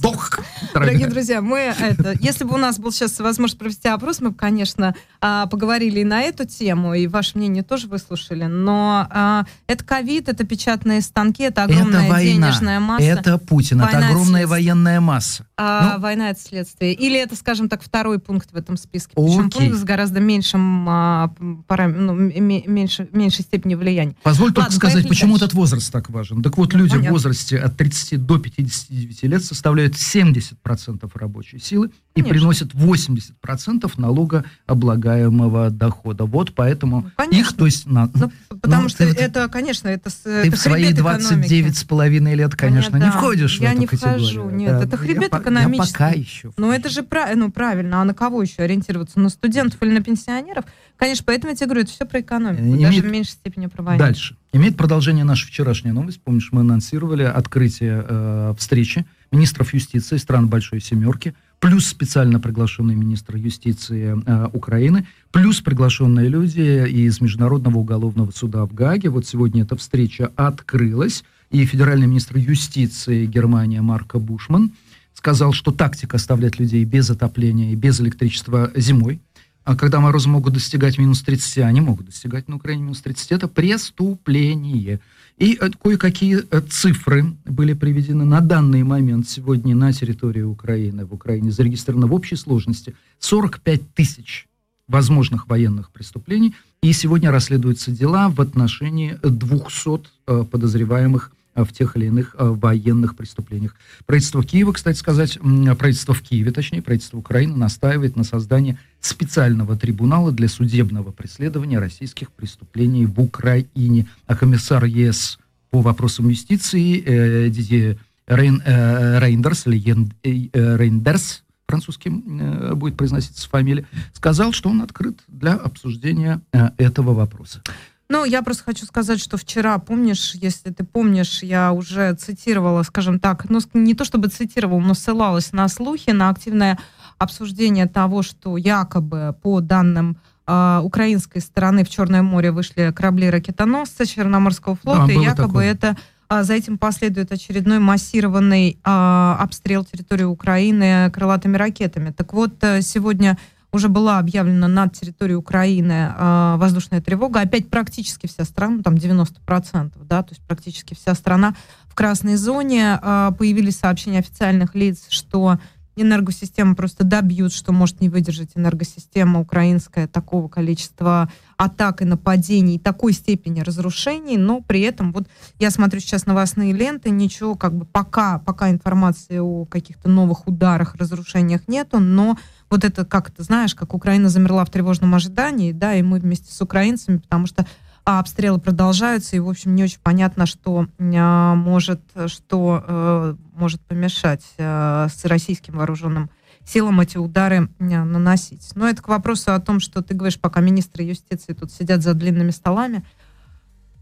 Дох. 0.00 0.40
Дорогие 0.72 1.06
друзья, 1.06 1.40
мы 1.40 1.58
это, 1.58 2.14
если 2.20 2.44
бы 2.44 2.54
у 2.54 2.58
нас 2.58 2.78
был 2.78 2.90
сейчас 2.90 3.18
возможность 3.20 3.58
провести 3.58 3.88
опрос, 3.88 4.20
мы 4.20 4.30
бы, 4.30 4.36
конечно, 4.36 4.94
а, 5.20 5.46
поговорили 5.46 6.00
и 6.00 6.04
на 6.04 6.22
эту 6.22 6.44
тему, 6.44 6.94
и 6.94 7.06
ваше 7.06 7.38
мнение 7.38 7.62
тоже 7.62 7.86
выслушали. 7.86 8.44
Но 8.44 9.06
а, 9.10 9.46
это 9.68 9.84
ковид, 9.84 10.28
это 10.28 10.44
печатные 10.44 11.00
станки, 11.00 11.44
это 11.44 11.62
огромная 11.62 12.02
это 12.02 12.12
война, 12.12 12.48
денежная 12.48 12.80
масса. 12.80 13.04
Это 13.04 13.38
Путин, 13.38 13.80
война 13.80 13.98
это 13.98 14.08
огромная 14.08 14.46
военная 14.46 15.00
масса. 15.00 15.46
А, 15.56 15.94
ну, 15.94 16.02
война 16.02 16.30
это 16.30 16.40
следствие. 16.40 16.92
Или 16.92 17.18
это, 17.18 17.36
скажем 17.36 17.68
так, 17.68 17.82
второй 17.82 18.18
пункт 18.18 18.50
в 18.52 18.56
этом 18.56 18.76
списке. 18.76 19.12
Причем 19.14 19.46
окей. 19.46 19.68
пункт 19.68 19.80
с 19.80 19.84
гораздо 19.84 20.18
меньшим, 20.18 20.88
а, 20.88 21.32
парам... 21.68 22.04
ну, 22.04 22.14
меньше, 22.14 23.08
меньшей 23.12 23.42
степени 23.42 23.76
влияния. 23.76 24.16
Позволь 24.24 24.48
Ладно, 24.48 24.64
только 24.64 24.74
сказать, 24.74 25.08
почему 25.08 25.34
дальше. 25.34 25.44
этот 25.46 25.54
возраст 25.54 25.92
так 25.92 26.10
важен. 26.10 26.42
Так 26.42 26.56
вот, 26.56 26.74
люди 26.74 26.90
Понятно. 26.90 27.10
в 27.10 27.12
возрасте 27.12 27.58
от 27.58 27.76
30 27.76 28.26
до 28.26 28.38
59 28.38 29.13
лет 29.22 29.44
составляют 29.44 29.94
70% 29.94 31.10
рабочей 31.14 31.58
силы 31.58 31.90
и 32.14 32.22
Конечно. 32.22 32.30
приносят 32.30 32.74
80% 32.74 33.90
налогооблагаемого 33.96 35.70
дохода. 35.70 36.24
Вот 36.24 36.54
поэтому 36.54 37.10
ну, 37.18 37.30
их, 37.30 37.52
то 37.54 37.66
есть... 37.66 37.86
На, 37.86 38.10
ну, 38.14 38.30
потому 38.48 38.84
ну, 38.84 38.88
что 38.88 38.98
ты, 38.98 39.20
это, 39.20 39.48
конечно, 39.48 39.88
это 39.88 40.10
Ты 40.22 40.30
это 40.30 40.56
в 40.56 40.60
свои 40.60 40.92
29 40.92 41.76
с 41.76 41.84
половиной 41.84 42.34
лет, 42.34 42.54
конечно, 42.54 42.92
Понятно, 42.92 43.12
не 43.12 43.18
входишь 43.18 43.58
я 43.58 43.70
в 43.70 43.72
эту 43.72 43.80
не 43.80 43.86
категорию. 43.86 44.18
Вхожу, 44.20 44.50
нет, 44.50 44.70
да, 44.72 44.84
это 44.84 44.96
хребет 44.96 45.32
я, 45.32 45.38
экономический. 45.38 46.02
Я 46.02 46.08
пока 46.08 46.10
еще. 46.10 46.52
Ну, 46.56 46.72
это 46.72 46.88
же 46.88 47.04
ну, 47.34 47.50
правильно. 47.50 48.02
А 48.02 48.04
на 48.04 48.14
кого 48.14 48.42
еще 48.42 48.62
ориентироваться? 48.62 49.18
На 49.20 49.28
студентов 49.28 49.82
или 49.82 49.92
на 49.92 50.02
пенсионеров? 50.02 50.64
Конечно, 50.96 51.24
поэтому 51.26 51.50
я 51.50 51.56
тебе 51.56 51.66
говорю, 51.66 51.82
это 51.82 51.90
все 51.90 52.04
про 52.06 52.20
экономику, 52.20 52.62
Имеет... 52.62 52.82
даже 52.82 53.02
в 53.02 53.10
меньшей 53.10 53.32
степени 53.32 53.66
про 53.66 53.82
войну. 53.82 53.98
Дальше. 53.98 54.36
Имеет 54.54 54.76
продолжение 54.76 55.24
наша 55.24 55.48
вчерашняя 55.48 55.92
новость. 55.92 56.20
Помнишь, 56.22 56.50
мы 56.52 56.60
анонсировали 56.60 57.24
открытие 57.24 58.06
э, 58.08 58.54
встречи 58.56 59.04
министров 59.32 59.74
юстиции 59.74 60.16
стран 60.16 60.46
Большой 60.46 60.80
Семерки, 60.80 61.34
плюс 61.58 61.88
специально 61.88 62.38
приглашенный 62.38 62.94
министр 62.94 63.34
юстиции 63.34 64.16
э, 64.24 64.48
Украины, 64.52 65.08
плюс 65.32 65.60
приглашенные 65.60 66.28
люди 66.28 66.88
из 66.88 67.20
Международного 67.20 67.78
уголовного 67.78 68.30
суда 68.30 68.64
в 68.64 68.72
Гаге. 68.72 69.08
Вот 69.08 69.26
сегодня 69.26 69.64
эта 69.64 69.74
встреча 69.74 70.30
открылась, 70.36 71.24
и 71.50 71.66
федеральный 71.66 72.06
министр 72.06 72.36
юстиции 72.36 73.26
Германии 73.26 73.80
Марко 73.80 74.20
Бушман 74.20 74.70
сказал, 75.14 75.52
что 75.52 75.72
тактика 75.72 76.16
оставлять 76.16 76.60
людей 76.60 76.84
без 76.84 77.10
отопления 77.10 77.72
и 77.72 77.74
без 77.74 78.00
электричества 78.00 78.70
зимой– 78.76 79.20
а 79.64 79.76
когда 79.76 80.00
морозы 80.00 80.28
могут 80.28 80.52
достигать 80.52 80.98
минус 80.98 81.22
30, 81.22 81.58
они 81.58 81.80
могут 81.80 82.06
достигать 82.06 82.48
на 82.48 82.56
Украине 82.56 82.82
минус 82.82 83.00
30, 83.00 83.32
это 83.32 83.48
преступление. 83.48 85.00
И 85.38 85.58
э, 85.60 85.70
кое-какие 85.82 86.42
э, 86.50 86.60
цифры 86.60 87.34
были 87.44 87.72
приведены 87.72 88.24
на 88.24 88.40
данный 88.40 88.82
момент 88.82 89.28
сегодня 89.28 89.74
на 89.74 89.92
территории 89.92 90.42
Украины. 90.42 91.06
В 91.06 91.14
Украине 91.14 91.50
зарегистрировано 91.50 92.06
в 92.06 92.14
общей 92.14 92.36
сложности 92.36 92.94
45 93.20 93.94
тысяч 93.94 94.46
возможных 94.86 95.48
военных 95.48 95.90
преступлений. 95.90 96.54
И 96.82 96.92
сегодня 96.92 97.30
расследуются 97.30 97.90
дела 97.90 98.28
в 98.28 98.40
отношении 98.40 99.18
200 99.22 100.08
э, 100.26 100.44
подозреваемых 100.50 101.32
в 101.54 101.72
тех 101.72 101.96
или 101.96 102.06
иных 102.06 102.34
э, 102.38 102.44
военных 102.44 103.16
преступлениях. 103.16 103.76
Правительство 104.06 104.42
Киева, 104.42 104.72
кстати 104.72 104.96
сказать, 104.96 105.38
правительство 105.78 106.14
в 106.14 106.22
Киеве, 106.22 106.50
точнее, 106.50 106.82
правительство 106.82 107.18
Украины 107.18 107.56
настаивает 107.56 108.16
на 108.16 108.24
создании 108.24 108.78
специального 109.00 109.76
трибунала 109.76 110.32
для 110.32 110.48
судебного 110.48 111.12
преследования 111.12 111.78
российских 111.78 112.32
преступлений 112.32 113.06
в 113.06 113.20
Украине. 113.20 114.06
А 114.26 114.34
комиссар 114.34 114.84
ЕС 114.84 115.38
по 115.70 115.80
вопросам 115.80 116.28
юстиции 116.28 117.02
э, 117.04 117.48
Дидье 117.50 117.98
Рейн, 118.26 118.62
э, 118.64 119.18
Рейндерс, 119.20 119.66
или 119.66 119.76
Ен, 119.76 120.12
э, 120.22 120.76
Рейндерс, 120.76 121.44
французским 121.66 122.40
э, 122.40 122.74
будет 122.74 122.96
произноситься 122.96 123.48
фамилия, 123.48 123.86
сказал, 124.12 124.52
что 124.52 124.70
он 124.70 124.82
открыт 124.82 125.18
для 125.28 125.54
обсуждения 125.54 126.40
э, 126.52 126.70
этого 126.78 127.14
вопроса. 127.14 127.62
Ну, 128.08 128.24
я 128.24 128.42
просто 128.42 128.64
хочу 128.64 128.84
сказать, 128.84 129.18
что 129.18 129.36
вчера, 129.36 129.78
помнишь, 129.78 130.34
если 130.34 130.70
ты 130.70 130.84
помнишь, 130.84 131.42
я 131.42 131.72
уже 131.72 132.14
цитировала, 132.14 132.82
скажем 132.82 133.18
так, 133.18 133.48
ну, 133.48 133.60
не 133.72 133.94
то 133.94 134.04
чтобы 134.04 134.28
цитировала, 134.28 134.80
но 134.80 134.94
ссылалась 134.94 135.52
на 135.52 135.68
слухи, 135.68 136.10
на 136.10 136.28
активное 136.28 136.78
обсуждение 137.18 137.86
того, 137.86 138.22
что 138.22 138.58
якобы 138.58 139.34
по 139.40 139.60
данным 139.60 140.18
э, 140.46 140.80
украинской 140.82 141.38
стороны 141.38 141.84
в 141.84 141.88
Черное 141.88 142.22
море 142.22 142.50
вышли 142.52 142.92
корабли-ракетоносцы 142.94 144.04
Черноморского 144.04 144.76
флота, 144.76 145.06
да, 145.06 145.12
и 145.12 145.18
якобы 145.22 145.46
такое. 145.46 145.72
это 145.72 145.96
а 146.28 146.42
за 146.42 146.54
этим 146.54 146.78
последует 146.78 147.30
очередной 147.32 147.78
массированный 147.78 148.78
а, 148.82 149.36
обстрел 149.40 149.84
территории 149.84 150.24
Украины 150.24 151.10
крылатыми 151.10 151.56
ракетами. 151.56 152.10
Так 152.10 152.32
вот, 152.32 152.54
э, 152.62 152.80
сегодня 152.82 153.38
уже 153.74 153.88
была 153.88 154.20
объявлена 154.20 154.68
над 154.68 154.94
территорией 154.94 155.36
Украины 155.36 156.14
э, 156.16 156.54
воздушная 156.58 157.00
тревога. 157.00 157.40
Опять 157.40 157.68
практически 157.68 158.28
вся 158.28 158.44
страна, 158.44 158.82
там 158.82 158.94
90%, 158.94 159.92
да, 160.04 160.22
то 160.22 160.30
есть 160.30 160.42
практически 160.46 160.94
вся 160.94 161.14
страна 161.14 161.56
в 161.86 161.94
красной 161.96 162.36
зоне. 162.36 163.00
Э, 163.02 163.32
появились 163.36 163.78
сообщения 163.78 164.20
официальных 164.20 164.76
лиц, 164.76 165.06
что 165.08 165.58
энергосистема 165.96 166.74
просто 166.74 167.04
добьют, 167.04 167.52
что 167.52 167.72
может 167.72 168.00
не 168.00 168.08
выдержать 168.08 168.50
энергосистема 168.54 169.40
украинская 169.40 170.06
такого 170.06 170.48
количества 170.48 171.30
атак 171.56 172.02
и 172.02 172.04
нападений, 172.04 172.78
такой 172.78 173.12
степени 173.12 173.60
разрушений, 173.60 174.36
но 174.36 174.60
при 174.60 174.80
этом 174.80 175.12
вот 175.12 175.28
я 175.58 175.70
смотрю 175.70 176.00
сейчас 176.00 176.26
новостные 176.26 176.72
ленты, 176.72 177.10
ничего 177.10 177.54
как 177.54 177.74
бы 177.74 177.84
пока, 177.84 178.38
пока 178.38 178.70
информации 178.70 179.38
о 179.38 179.64
каких-то 179.66 180.08
новых 180.08 180.46
ударах, 180.48 180.96
разрушениях 180.96 181.68
нету, 181.68 182.00
но 182.00 182.36
вот 182.70 182.84
это 182.84 183.04
как 183.04 183.30
ты 183.30 183.42
знаешь, 183.42 183.74
как 183.74 183.94
Украина 183.94 184.28
замерла 184.28 184.64
в 184.64 184.70
тревожном 184.70 185.14
ожидании, 185.14 185.72
да, 185.72 185.94
и 185.94 186.02
мы 186.02 186.18
вместе 186.18 186.52
с 186.52 186.60
украинцами, 186.60 187.18
потому 187.18 187.46
что 187.46 187.66
а 188.06 188.20
обстрелы 188.20 188.60
продолжаются, 188.60 189.34
и, 189.34 189.40
в 189.40 189.48
общем, 189.48 189.74
не 189.74 189.84
очень 189.84 190.00
понятно, 190.02 190.44
что 190.44 190.88
а, 190.98 191.54
может, 191.54 192.02
что 192.26 192.84
э, 192.86 193.34
может 193.54 193.80
помешать 193.80 194.44
э, 194.58 195.08
с 195.08 195.24
российским 195.24 195.78
вооруженным 195.78 196.28
силам 196.66 197.00
эти 197.00 197.16
удары 197.16 197.70
э, 197.78 197.84
наносить. 198.04 198.72
Но 198.74 198.86
это 198.86 199.02
к 199.02 199.08
вопросу 199.08 199.54
о 199.54 199.60
том, 199.60 199.80
что 199.80 200.02
ты 200.02 200.14
говоришь, 200.14 200.38
пока 200.38 200.60
министры 200.60 201.02
юстиции 201.02 201.54
тут 201.54 201.72
сидят 201.72 202.02
за 202.02 202.12
длинными 202.12 202.50
столами, 202.50 203.04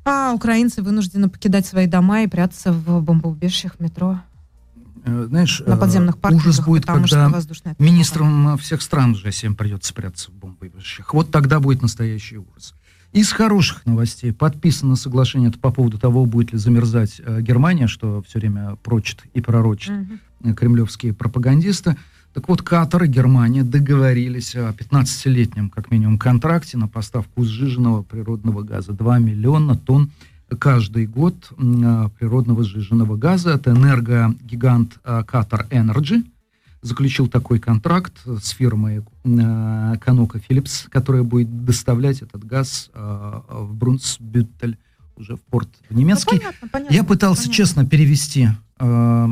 а 0.05 0.33
украинцы 0.35 0.83
вынуждены 0.83 1.29
покидать 1.29 1.67
свои 1.67 1.87
дома 1.87 2.23
и 2.23 2.27
прятаться 2.27 2.73
в 2.73 3.01
бомбоубежищах 3.03 3.79
метро. 3.79 4.19
Э, 5.05 5.27
знаешь, 5.29 5.63
на 5.67 5.77
подземных 5.77 6.17
э, 6.23 6.35
ужас 6.35 6.61
будет, 6.61 6.87
когда 6.87 7.31
министрам 7.79 8.57
всех 8.59 8.83
стран 8.83 9.15
G7 9.15 9.55
придется 9.55 9.91
спрятаться 9.91 10.31
в 10.31 10.35
бомбоубежищах. 10.35 11.13
Вот 11.15 11.31
тогда 11.31 11.61
будет 11.61 11.83
настоящий 11.83 12.39
ужас. 12.39 12.75
Из 13.13 13.31
хороших 13.31 13.85
новостей 13.85 14.33
подписано 14.33 14.97
соглашение 14.97 15.51
по 15.51 15.71
поводу 15.71 15.99
того, 15.99 16.25
будет 16.25 16.53
ли 16.53 16.59
замерзать 16.59 17.21
э, 17.25 17.43
Германия, 17.43 17.87
что 17.87 18.23
все 18.23 18.39
время 18.39 18.77
прочит 18.83 19.25
и 19.35 19.41
пророчит 19.41 19.91
mm-hmm. 19.91 20.55
кремлевские 20.55 21.13
пропагандисты. 21.13 21.97
Так 22.33 22.49
вот, 22.49 22.63
Катар 22.63 23.03
и 23.03 23.09
Германия 23.09 23.63
договорились 23.63 24.55
о 24.55 24.71
15-летнем, 24.71 25.69
как 25.69 25.91
минимум, 25.91 26.19
контракте 26.19 26.79
на 26.79 26.89
поставку 26.89 27.45
сжиженного 27.45 28.03
природного 28.03 28.63
газа. 28.63 28.93
2 28.93 29.19
миллиона 29.19 29.77
тонн 29.77 30.11
каждый 30.59 31.07
год 31.07 31.51
э, 31.51 32.09
природного 32.19 32.65
сжиженного 32.65 33.17
газа. 33.17 33.53
Это 33.53 33.71
энергогигант 33.71 34.99
Qatar 35.03 35.67
Energy 35.71 36.25
заключил 36.83 37.29
такой 37.29 37.61
контракт 37.61 38.13
с 38.25 38.51
фирмой 38.51 39.05
ConocoPhillips, 39.23 40.89
которая 40.91 41.23
будет 41.23 41.65
доставлять 41.65 42.23
этот 42.23 42.45
газ 42.45 42.91
э, 42.93 43.41
в 43.49 43.75
Брунсбютель, 43.75 44.77
уже 45.17 45.37
в 45.37 45.41
порт 45.43 45.69
в 45.89 45.95
немецкий. 45.95 46.37
Ну, 46.37 46.41
понятно, 46.41 46.69
понятно, 46.69 46.95
Я 46.95 47.05
пытался 47.05 47.43
понятно. 47.43 47.55
честно 47.55 47.87
перевести 47.87 48.49
э, 48.81 49.29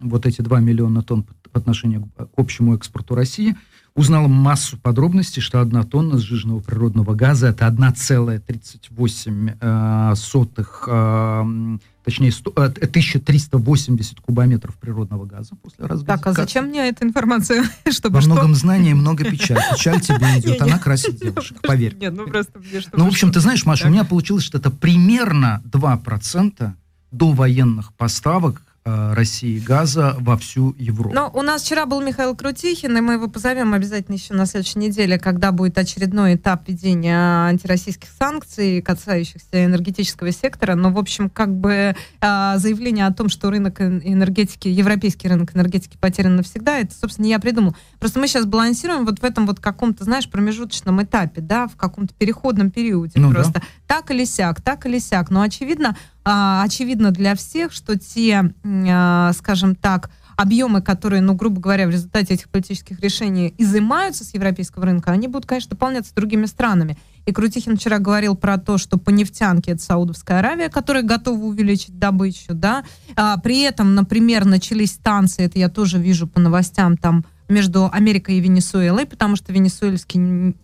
вот 0.00 0.26
эти 0.26 0.42
2 0.42 0.60
миллиона 0.60 1.02
тонн 1.02 1.24
по 1.52 1.58
отношению 1.58 2.08
к 2.16 2.28
общему 2.36 2.74
экспорту 2.74 3.14
России– 3.14 3.56
Узнал 3.98 4.28
массу 4.28 4.78
подробностей, 4.78 5.42
что 5.42 5.60
одна 5.60 5.82
тонна 5.82 6.18
сжиженного 6.18 6.60
природного 6.60 7.14
газа 7.14 7.48
это 7.48 7.66
1,38 7.66 9.58
э, 9.60 10.14
сотых, 10.14 10.84
э, 10.86 11.78
точнее, 12.04 12.30
100, 12.30 12.52
э, 12.54 12.86
1380 12.86 14.20
кубометров 14.20 14.76
природного 14.76 15.24
газа 15.24 15.56
после 15.60 15.84
разгаза. 15.86 16.06
Так, 16.06 16.28
а 16.28 16.32
зачем 16.32 16.66
мне 16.66 16.88
эта 16.88 17.04
информация? 17.04 17.64
Чтобы 17.90 18.14
Во 18.14 18.20
что? 18.20 18.30
многом 18.30 18.54
знания 18.54 18.94
много 18.94 19.24
печаль. 19.24 19.58
Печаль 19.72 20.00
тебе 20.00 20.16
идет, 20.38 20.62
она 20.62 20.78
красит 20.78 21.16
девушек, 21.16 21.60
поверь. 21.60 21.96
Нет, 22.00 22.14
ну 22.14 22.28
просто 22.28 22.56
мне 22.60 22.80
Ну, 22.92 23.04
в 23.04 23.08
общем, 23.08 23.32
ты 23.32 23.40
знаешь, 23.40 23.66
Маша, 23.66 23.88
у 23.88 23.90
меня 23.90 24.04
получилось, 24.04 24.44
что 24.44 24.58
это 24.58 24.70
примерно 24.70 25.60
2% 25.72 26.72
до 27.10 27.32
военных 27.32 27.92
поставок 27.94 28.62
Э, 28.62 28.67
России 28.84 29.58
газа 29.58 30.16
во 30.18 30.36
всю 30.36 30.74
Европу. 30.78 31.14
Но 31.14 31.30
у 31.34 31.42
нас 31.42 31.62
вчера 31.62 31.86
был 31.86 32.00
Михаил 32.00 32.34
Крутихин, 32.34 32.96
и 32.96 33.00
мы 33.00 33.14
его 33.14 33.28
позовем 33.28 33.74
обязательно 33.74 34.14
еще 34.14 34.34
на 34.34 34.46
следующей 34.46 34.78
неделе, 34.78 35.18
когда 35.18 35.52
будет 35.52 35.76
очередной 35.76 36.36
этап 36.36 36.68
введения 36.68 37.46
антироссийских 37.46 38.08
санкций, 38.18 38.80
касающихся 38.80 39.64
энергетического 39.64 40.32
сектора. 40.32 40.74
Но, 40.74 40.90
в 40.90 40.98
общем, 40.98 41.28
как 41.28 41.54
бы 41.54 41.94
э, 42.20 42.54
заявление 42.56 43.06
о 43.06 43.12
том, 43.12 43.28
что 43.28 43.50
рынок 43.50 43.80
энергетики, 43.80 44.68
европейский 44.68 45.28
рынок 45.28 45.54
энергетики 45.54 45.96
потерян 45.98 46.36
навсегда, 46.36 46.78
это, 46.78 46.94
собственно, 46.94 47.26
не 47.26 47.30
я 47.32 47.38
придумал. 47.38 47.76
Просто 47.98 48.18
мы 48.20 48.28
сейчас 48.28 48.46
балансируем 48.46 49.04
вот 49.04 49.18
в 49.20 49.24
этом 49.24 49.46
вот 49.46 49.60
каком-то, 49.60 50.04
знаешь, 50.04 50.30
промежуточном 50.30 51.02
этапе, 51.02 51.40
да, 51.40 51.66
в 51.68 51.76
каком-то 51.76 52.14
переходном 52.14 52.70
периоде. 52.70 53.12
Ну, 53.16 53.30
просто 53.32 53.54
да. 53.54 53.62
так 53.86 54.10
или 54.10 54.24
сяк, 54.24 54.62
так 54.62 54.86
или 54.86 54.98
сяк. 54.98 55.30
Но, 55.30 55.42
очевидно, 55.42 55.96
очевидно 56.30 57.10
для 57.10 57.34
всех, 57.34 57.72
что 57.72 57.98
те, 57.98 58.52
а, 58.64 59.32
скажем 59.32 59.74
так, 59.74 60.10
объемы, 60.38 60.82
которые, 60.82 61.20
ну, 61.20 61.34
грубо 61.34 61.60
говоря, 61.60 61.88
в 61.88 61.90
результате 61.90 62.34
этих 62.34 62.48
политических 62.48 63.00
решений 63.00 63.54
изымаются 63.58 64.24
с 64.24 64.34
европейского 64.34 64.84
рынка, 64.84 65.10
они 65.10 65.26
будут, 65.26 65.46
конечно, 65.46 65.70
дополняться 65.70 66.14
другими 66.14 66.46
странами. 66.46 66.96
И 67.26 67.32
Крутихин 67.32 67.76
вчера 67.76 67.98
говорил 67.98 68.36
про 68.36 68.56
то, 68.56 68.78
что 68.78 68.98
по 68.98 69.10
нефтянке 69.10 69.72
это 69.72 69.82
Саудовская 69.82 70.38
Аравия, 70.38 70.68
которая 70.68 71.02
готова 71.02 71.42
увеличить 71.44 71.98
добычу, 71.98 72.54
да. 72.54 72.84
А, 73.16 73.36
при 73.38 73.62
этом, 73.62 73.96
например, 73.96 74.44
начались 74.44 74.92
станции, 74.92 75.44
это 75.44 75.58
я 75.58 75.68
тоже 75.68 75.98
вижу 75.98 76.28
по 76.28 76.40
новостям, 76.40 76.96
там 76.96 77.24
между 77.48 77.90
Америкой 77.92 78.36
и 78.36 78.40
Венесуэлой, 78.40 79.06
потому 79.06 79.34
что 79.34 79.52
венесуэльский 79.52 80.54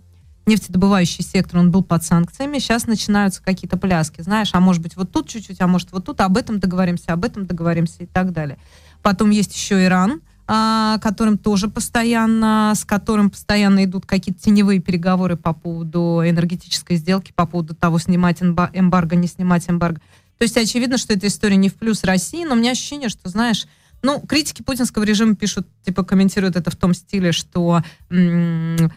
нефтедобывающий 0.46 1.24
сектор, 1.24 1.58
он 1.60 1.70
был 1.70 1.82
под 1.82 2.04
санкциями, 2.04 2.58
сейчас 2.58 2.86
начинаются 2.86 3.42
какие-то 3.42 3.76
пляски, 3.76 4.20
знаешь, 4.20 4.50
а 4.52 4.60
может 4.60 4.82
быть 4.82 4.96
вот 4.96 5.10
тут 5.10 5.28
чуть-чуть, 5.28 5.60
а 5.60 5.66
может 5.66 5.92
вот 5.92 6.04
тут, 6.04 6.20
об 6.20 6.36
этом 6.36 6.60
договоримся, 6.60 7.12
об 7.12 7.24
этом 7.24 7.46
договоримся 7.46 8.02
и 8.02 8.06
так 8.06 8.32
далее. 8.32 8.58
Потом 9.02 9.30
есть 9.30 9.54
еще 9.54 9.84
Иран, 9.84 10.20
а, 10.46 10.98
которым 10.98 11.38
тоже 11.38 11.68
постоянно, 11.68 12.72
с 12.76 12.84
которым 12.84 13.30
постоянно 13.30 13.84
идут 13.84 14.04
какие-то 14.04 14.42
теневые 14.42 14.80
переговоры 14.80 15.36
по 15.36 15.54
поводу 15.54 16.22
энергетической 16.24 16.96
сделки, 16.96 17.32
по 17.34 17.46
поводу 17.46 17.74
того, 17.74 17.98
снимать 17.98 18.42
эмбарго, 18.42 19.16
не 19.16 19.26
снимать 19.26 19.68
эмбарго. 19.68 20.00
То 20.38 20.42
есть 20.42 20.56
очевидно, 20.56 20.98
что 20.98 21.14
эта 21.14 21.28
история 21.28 21.56
не 21.56 21.70
в 21.70 21.74
плюс 21.74 22.04
России, 22.04 22.44
но 22.44 22.54
у 22.54 22.56
меня 22.56 22.72
ощущение, 22.72 23.08
что, 23.08 23.28
знаешь, 23.30 23.66
ну, 24.02 24.20
критики 24.20 24.62
путинского 24.62 25.04
режима 25.04 25.34
пишут, 25.34 25.66
типа, 25.86 26.04
комментируют 26.04 26.56
это 26.56 26.70
в 26.70 26.76
том 26.76 26.92
стиле, 26.92 27.32
что 27.32 27.82
м- 28.10 28.92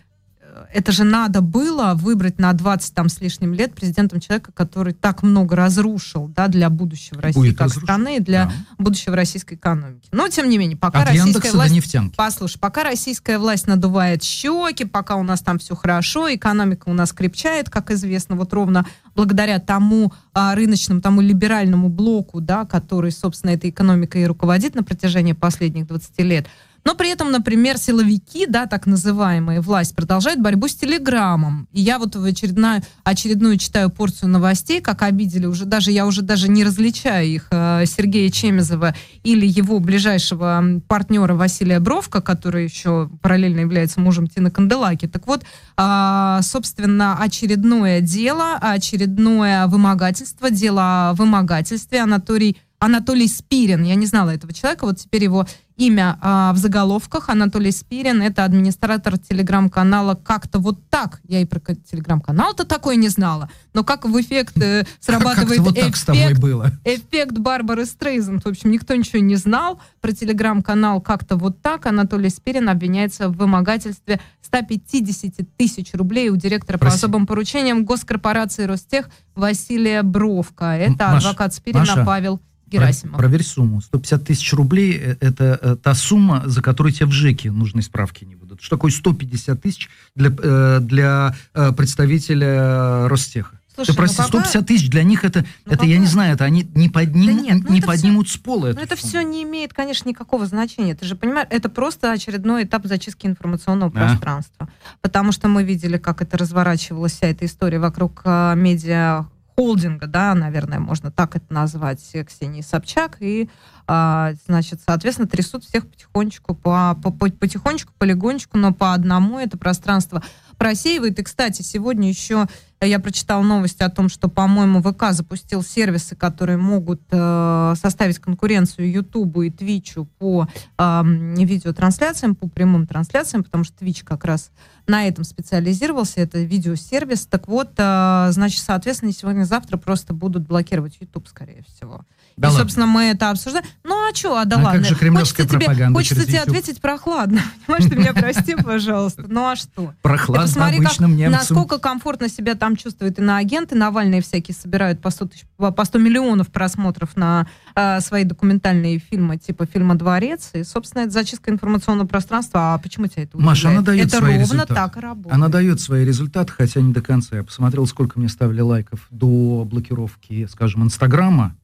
это 0.73 0.91
же 0.91 1.03
надо 1.03 1.41
было 1.41 1.93
выбрать 1.95 2.39
на 2.39 2.53
20 2.53 2.93
там 2.93 3.09
с 3.09 3.21
лишним 3.21 3.53
лет 3.53 3.73
президентом 3.73 4.19
человека, 4.19 4.51
который 4.51 4.93
так 4.93 5.23
много 5.23 5.55
разрушил 5.55 6.27
да, 6.27 6.47
для 6.47 6.69
будущего 6.69 7.21
России 7.21 7.39
Будет 7.39 7.57
как 7.57 7.67
разрушен. 7.67 7.83
страны 7.83 8.17
и 8.17 8.19
для 8.19 8.45
да. 8.45 8.51
будущего 8.77 9.15
российской 9.15 9.55
экономики. 9.55 10.07
Но, 10.11 10.27
тем 10.27 10.49
не 10.49 10.57
менее, 10.57 10.77
пока 10.77 11.01
От 11.01 11.09
российская 11.09 11.51
власть... 11.51 11.73
нефтянки. 11.73 12.15
Послушай, 12.15 12.59
пока 12.59 12.83
российская 12.83 13.39
власть 13.39 13.67
надувает 13.67 14.23
щеки, 14.23 14.85
пока 14.85 15.15
у 15.15 15.23
нас 15.23 15.41
там 15.41 15.59
все 15.59 15.75
хорошо, 15.75 16.33
экономика 16.33 16.89
у 16.89 16.93
нас 16.93 17.13
крепчает, 17.13 17.69
как 17.69 17.91
известно, 17.91 18.35
вот 18.35 18.53
ровно 18.53 18.85
благодаря 19.15 19.59
тому 19.59 20.13
а, 20.33 20.55
рыночному, 20.55 21.01
тому 21.01 21.21
либеральному 21.21 21.89
блоку, 21.89 22.39
да, 22.39 22.65
который, 22.65 23.11
собственно, 23.11 23.51
этой 23.51 23.71
экономикой 23.71 24.23
и 24.23 24.25
руководит 24.25 24.75
на 24.75 24.83
протяжении 24.83 25.33
последних 25.33 25.87
20 25.87 26.19
лет, 26.19 26.47
но 26.87 26.95
при 26.95 27.09
этом, 27.09 27.31
например, 27.31 27.77
силовики, 27.77 28.45
да, 28.47 28.65
так 28.65 28.85
называемые, 28.85 29.59
власть 29.59 29.93
продолжает 29.93 30.41
борьбу 30.41 30.69
с 30.69 30.75
Телеграмом. 30.75 31.67
И 31.73 31.81
я 31.81 31.99
вот 31.99 32.15
в 32.15 32.23
очередную, 32.23 32.81
очередную 33.03 33.57
читаю 33.57 33.89
порцию 33.89 34.29
новостей, 34.29 34.79
как 34.79 35.01
обидели 35.01 35.47
уже, 35.47 35.65
даже 35.65 35.91
я 35.91 36.05
уже 36.05 36.21
даже 36.21 36.47
не 36.47 36.63
различаю 36.63 37.27
их, 37.27 37.47
э, 37.51 37.83
Сергея 37.85 38.31
Чемезова 38.31 38.95
или 39.23 39.45
его 39.45 39.81
ближайшего 39.81 40.63
партнера 40.87 41.33
Василия 41.33 41.81
Бровка, 41.81 42.21
который 42.21 42.63
еще 42.63 43.09
параллельно 43.21 43.59
является 43.59 43.99
мужем 43.99 44.27
Тины 44.27 44.49
Канделаки. 44.49 45.09
Так 45.09 45.27
вот, 45.27 45.43
а, 45.75 46.41
собственно, 46.41 47.17
очередное 47.19 47.99
дело, 47.99 48.59
очередное 48.61 49.67
вымогательство, 49.67 50.49
дело 50.49 51.09
о 51.09 51.13
вымогательстве. 51.15 51.99
Анатолий 51.99 52.55
Анатолий 52.79 53.27
Спирин, 53.27 53.83
я 53.83 53.95
не 53.95 54.05
знала 54.05 54.29
этого 54.29 54.53
человека, 54.53 54.85
вот 54.85 54.99
теперь 54.99 55.23
его 55.23 55.47
имя 55.77 56.17
а, 56.21 56.53
в 56.53 56.57
заголовках. 56.57 57.29
Анатолий 57.29 57.71
Спирин, 57.71 58.21
это 58.21 58.43
администратор 58.43 59.17
телеграм-канала 59.17 60.15
«Как-то 60.15 60.59
вот 60.59 60.79
так». 60.89 61.21
Я 61.27 61.41
и 61.41 61.45
про 61.45 61.59
телеграм-канал-то 61.59 62.65
такой 62.65 62.97
не 62.97 63.09
знала. 63.09 63.49
Но 63.73 63.83
как 63.83 64.05
в 64.05 64.19
эффект 64.19 64.57
э, 64.61 64.85
срабатывает 64.99 65.59
вот 65.59 65.77
эффект, 65.77 66.39
было. 66.39 66.71
эффект 66.83 67.37
Барбары 67.37 67.85
Стрейзен. 67.85 68.41
В 68.41 68.47
общем, 68.47 68.71
никто 68.71 68.95
ничего 68.95 69.19
не 69.19 69.35
знал 69.35 69.79
про 70.01 70.11
телеграм-канал 70.11 70.99
«Как-то 70.99 71.35
вот 71.37 71.61
так». 71.61 71.85
Анатолий 71.85 72.29
Спирин 72.29 72.69
обвиняется 72.69 73.29
в 73.29 73.37
вымогательстве 73.37 74.19
150 74.41 75.33
тысяч 75.57 75.93
рублей 75.93 76.29
у 76.29 76.35
директора 76.35 76.79
Прости. 76.79 77.01
по 77.01 77.05
особым 77.05 77.27
поручениям 77.27 77.85
госкорпорации 77.85 78.65
Ростех 78.65 79.09
Василия 79.35 80.01
Бровка. 80.01 80.75
Это 80.75 81.09
Маша, 81.09 81.29
адвокат 81.29 81.53
Спирина 81.53 81.81
Маша, 81.81 82.03
Павел 82.03 82.41
Герасимов. 82.67 83.17
Проверь 83.17 83.43
сумму. 83.43 83.81
150 83.81 84.23
тысяч 84.23 84.53
рублей– 84.53 84.93
это 85.19 85.59
э, 85.61 85.75
та 85.81 85.95
сумма, 85.95 86.43
за 86.45 86.61
которую 86.61 86.93
тебе 86.93 87.05
в 87.05 87.11
ЖЭКе 87.11 87.51
нужной 87.51 87.83
справки 87.83 88.25
не 88.25 88.35
выдадут. 88.35 88.61
Что 88.61 88.75
такое 88.75 88.91
150 88.91 89.61
тысяч 89.61 89.89
для, 90.15 90.29
э, 90.37 90.79
для 90.81 91.35
э, 91.53 91.71
представителя 91.71 93.07
Ростеха? 93.07 93.59
Слушай, 93.77 93.91
Ты 93.91 93.97
прости, 93.97 94.21
ну, 94.21 94.23
пока... 94.23 94.45
150 94.45 94.65
тысяч 94.65 94.89
для 94.89 95.03
них 95.03 95.23
это, 95.23 95.45
ну, 95.65 95.73
это 95.73 95.77
пока... 95.77 95.85
я 95.85 95.97
не 95.99 96.07
знаю, 96.07 96.33
это 96.33 96.45
они 96.45 96.67
не, 96.73 96.89
подним, 96.89 97.37
да 97.37 97.43
нет, 97.43 97.63
ну, 97.63 97.73
не 97.75 97.81
поднимут 97.81 98.27
все... 98.27 98.39
с 98.39 98.41
пола. 98.41 98.73
Но 98.73 98.81
это 98.81 98.97
сумму. 98.97 99.09
все 99.09 99.21
не 99.21 99.43
имеет, 99.43 99.71
конечно, 99.71 100.09
никакого 100.09 100.47
значения. 100.47 100.95
Ты 100.95 101.05
же 101.05 101.15
понимаешь, 101.15 101.47
это 101.51 101.69
просто 101.69 102.11
очередной 102.11 102.63
этап 102.63 102.87
зачистки 102.87 103.27
информационного 103.27 103.91
а? 103.95 104.07
пространства. 104.07 104.67
Потому 105.01 105.31
что 105.31 105.47
мы 105.47 105.63
видели, 105.63 105.97
как 105.97 106.23
это 106.23 106.39
разворачивалась 106.39 107.13
вся 107.13 107.27
эта 107.27 107.45
история 107.45 107.77
вокруг 107.77 108.23
э, 108.25 108.55
медиа 108.55 109.27
холдинга, 109.57 110.05
да, 110.05 110.35
наверное, 110.35 110.79
можно 110.79 111.09
так 111.11 111.35
это 111.35 111.51
назвать, 111.51 112.15
Ксении 112.27 112.61
Собчак, 112.61 113.17
и, 113.19 113.49
а, 113.87 114.33
значит, 114.45 114.81
соответственно, 114.85 115.27
трясут 115.27 115.63
всех 115.63 115.87
потихонечку, 115.87 116.53
по, 116.53 116.95
по, 117.01 117.11
потихонечку, 117.11 117.91
полигончику, 117.97 118.59
но 118.59 118.71
по 118.71 118.93
одному 118.93 119.39
это 119.39 119.57
пространство 119.57 120.21
просеивает. 120.59 121.17
И, 121.17 121.23
кстати, 121.23 121.63
сегодня 121.63 122.07
еще 122.07 122.45
я 122.85 122.99
прочитала 122.99 123.41
новость 123.41 123.81
о 123.81 123.89
том, 123.89 124.07
что, 124.07 124.29
по-моему, 124.29 124.81
ВК 124.83 125.11
запустил 125.11 125.63
сервисы, 125.63 126.15
которые 126.15 126.57
могут 126.57 127.01
э, 127.09 127.73
составить 127.75 128.19
конкуренцию 128.19 128.91
Ютубу 128.91 129.41
и 129.41 129.49
Твичу 129.49 130.07
по 130.19 130.47
э, 130.77 131.01
видеотрансляциям, 131.03 132.35
по 132.35 132.47
прямым 132.47 132.85
трансляциям, 132.85 133.43
потому 133.43 133.63
что 133.63 133.77
Твич 133.77 134.03
как 134.03 134.25
раз 134.25 134.51
на 134.85 135.07
этом 135.07 135.23
специализировался, 135.23 136.21
это 136.21 136.39
видеосервис. 136.39 137.25
Так 137.25 137.47
вот, 137.47 137.71
э, 137.77 138.27
значит, 138.31 138.63
соответственно, 138.63 139.11
сегодня-завтра 139.11 139.77
просто 139.77 140.13
будут 140.13 140.47
блокировать 140.47 140.97
YouTube, 140.99 141.27
скорее 141.27 141.63
всего. 141.67 142.05
Да 142.37 142.47
и, 142.47 142.51
ладно. 142.51 142.63
собственно, 142.63 142.85
мы 142.85 143.05
это 143.05 143.31
обсуждаем. 143.31 143.65
Ну, 143.83 143.96
а 144.11 144.15
что, 144.15 144.37
а 144.37 144.45
да 144.45 144.57
А 144.57 144.59
ладно. 144.63 144.79
как 144.79 144.89
же 144.89 144.95
кремлевская 144.95 145.45
хочется 145.45 145.57
тебе, 145.59 145.65
пропаганда 145.65 145.97
хочется 145.99 146.15
через 146.15 146.27
тебе 146.27 146.37
YouTube? 146.39 146.55
ответить 146.57 146.81
прохладно. 146.81 147.41
Понимаешь, 147.67 147.89
ты 147.89 147.95
меня 147.95 148.13
прости, 148.13 148.55
пожалуйста. 148.55 149.25
Ну 149.27 149.45
а 149.47 149.55
что? 149.55 149.93
Прохладно 150.01 150.43
посмотри, 150.47 150.77
как- 150.77 150.85
обычным 150.87 151.15
немцам. 151.15 151.39
Насколько 151.39 151.79
комфортно 151.79 152.29
себя 152.29 152.55
там 152.55 152.75
чувствуют 152.75 153.19
иноагенты. 153.19 153.75
Навальные 153.75 154.21
всякие 154.21 154.55
собирают 154.55 155.01
по 155.01 155.09
100, 155.09 155.25
тысяч- 155.27 155.45
по 155.57 155.85
100 155.85 155.99
миллионов 155.99 156.47
просмотров 156.49 157.15
на 157.17 157.47
э, 157.75 157.99
свои 158.01 158.23
документальные 158.23 158.99
фильмы, 158.99 159.37
типа 159.37 159.65
фильма 159.65 159.95
«Дворец». 159.95 160.49
И, 160.53 160.63
собственно, 160.63 161.01
это 161.03 161.11
зачистка 161.11 161.51
информационного 161.51 162.07
пространства. 162.07 162.73
А 162.73 162.77
почему 162.77 163.07
тебя 163.07 163.23
это 163.23 163.37
Маша, 163.37 163.67
удивляет? 163.69 163.77
она 163.77 163.85
дает 163.85 164.07
Это 164.07 164.17
свои 164.17 164.31
ровно 164.31 164.41
результаты. 164.43 164.73
так 164.73 164.97
и 164.97 164.99
работает. 164.99 165.33
Она 165.33 165.47
дает 165.49 165.79
свои 165.81 166.05
результаты, 166.05 166.53
хотя 166.53 166.81
не 166.81 166.93
до 166.93 167.01
конца. 167.01 167.37
Я 167.37 167.43
посмотрел, 167.43 167.85
сколько 167.87 168.19
мне 168.19 168.29
ставили 168.29 168.61
лайков 168.61 169.07
до 169.11 169.63
блокировки, 169.65 170.47
скажем, 170.51 170.83
Инстаграма 170.83 171.55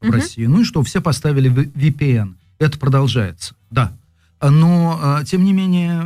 в 0.00 0.04
Мгм. 0.04 0.14
России. 0.14 0.46
Ну 0.46 0.60
и 0.60 0.64
что, 0.64 0.82
все 0.82 1.00
поставили 1.00 1.50
VPN. 1.50 2.34
Это 2.58 2.78
продолжается, 2.78 3.54
да. 3.70 3.92
Но, 4.40 5.18
э, 5.20 5.24
тем 5.24 5.44
не 5.44 5.52
менее, 5.52 6.02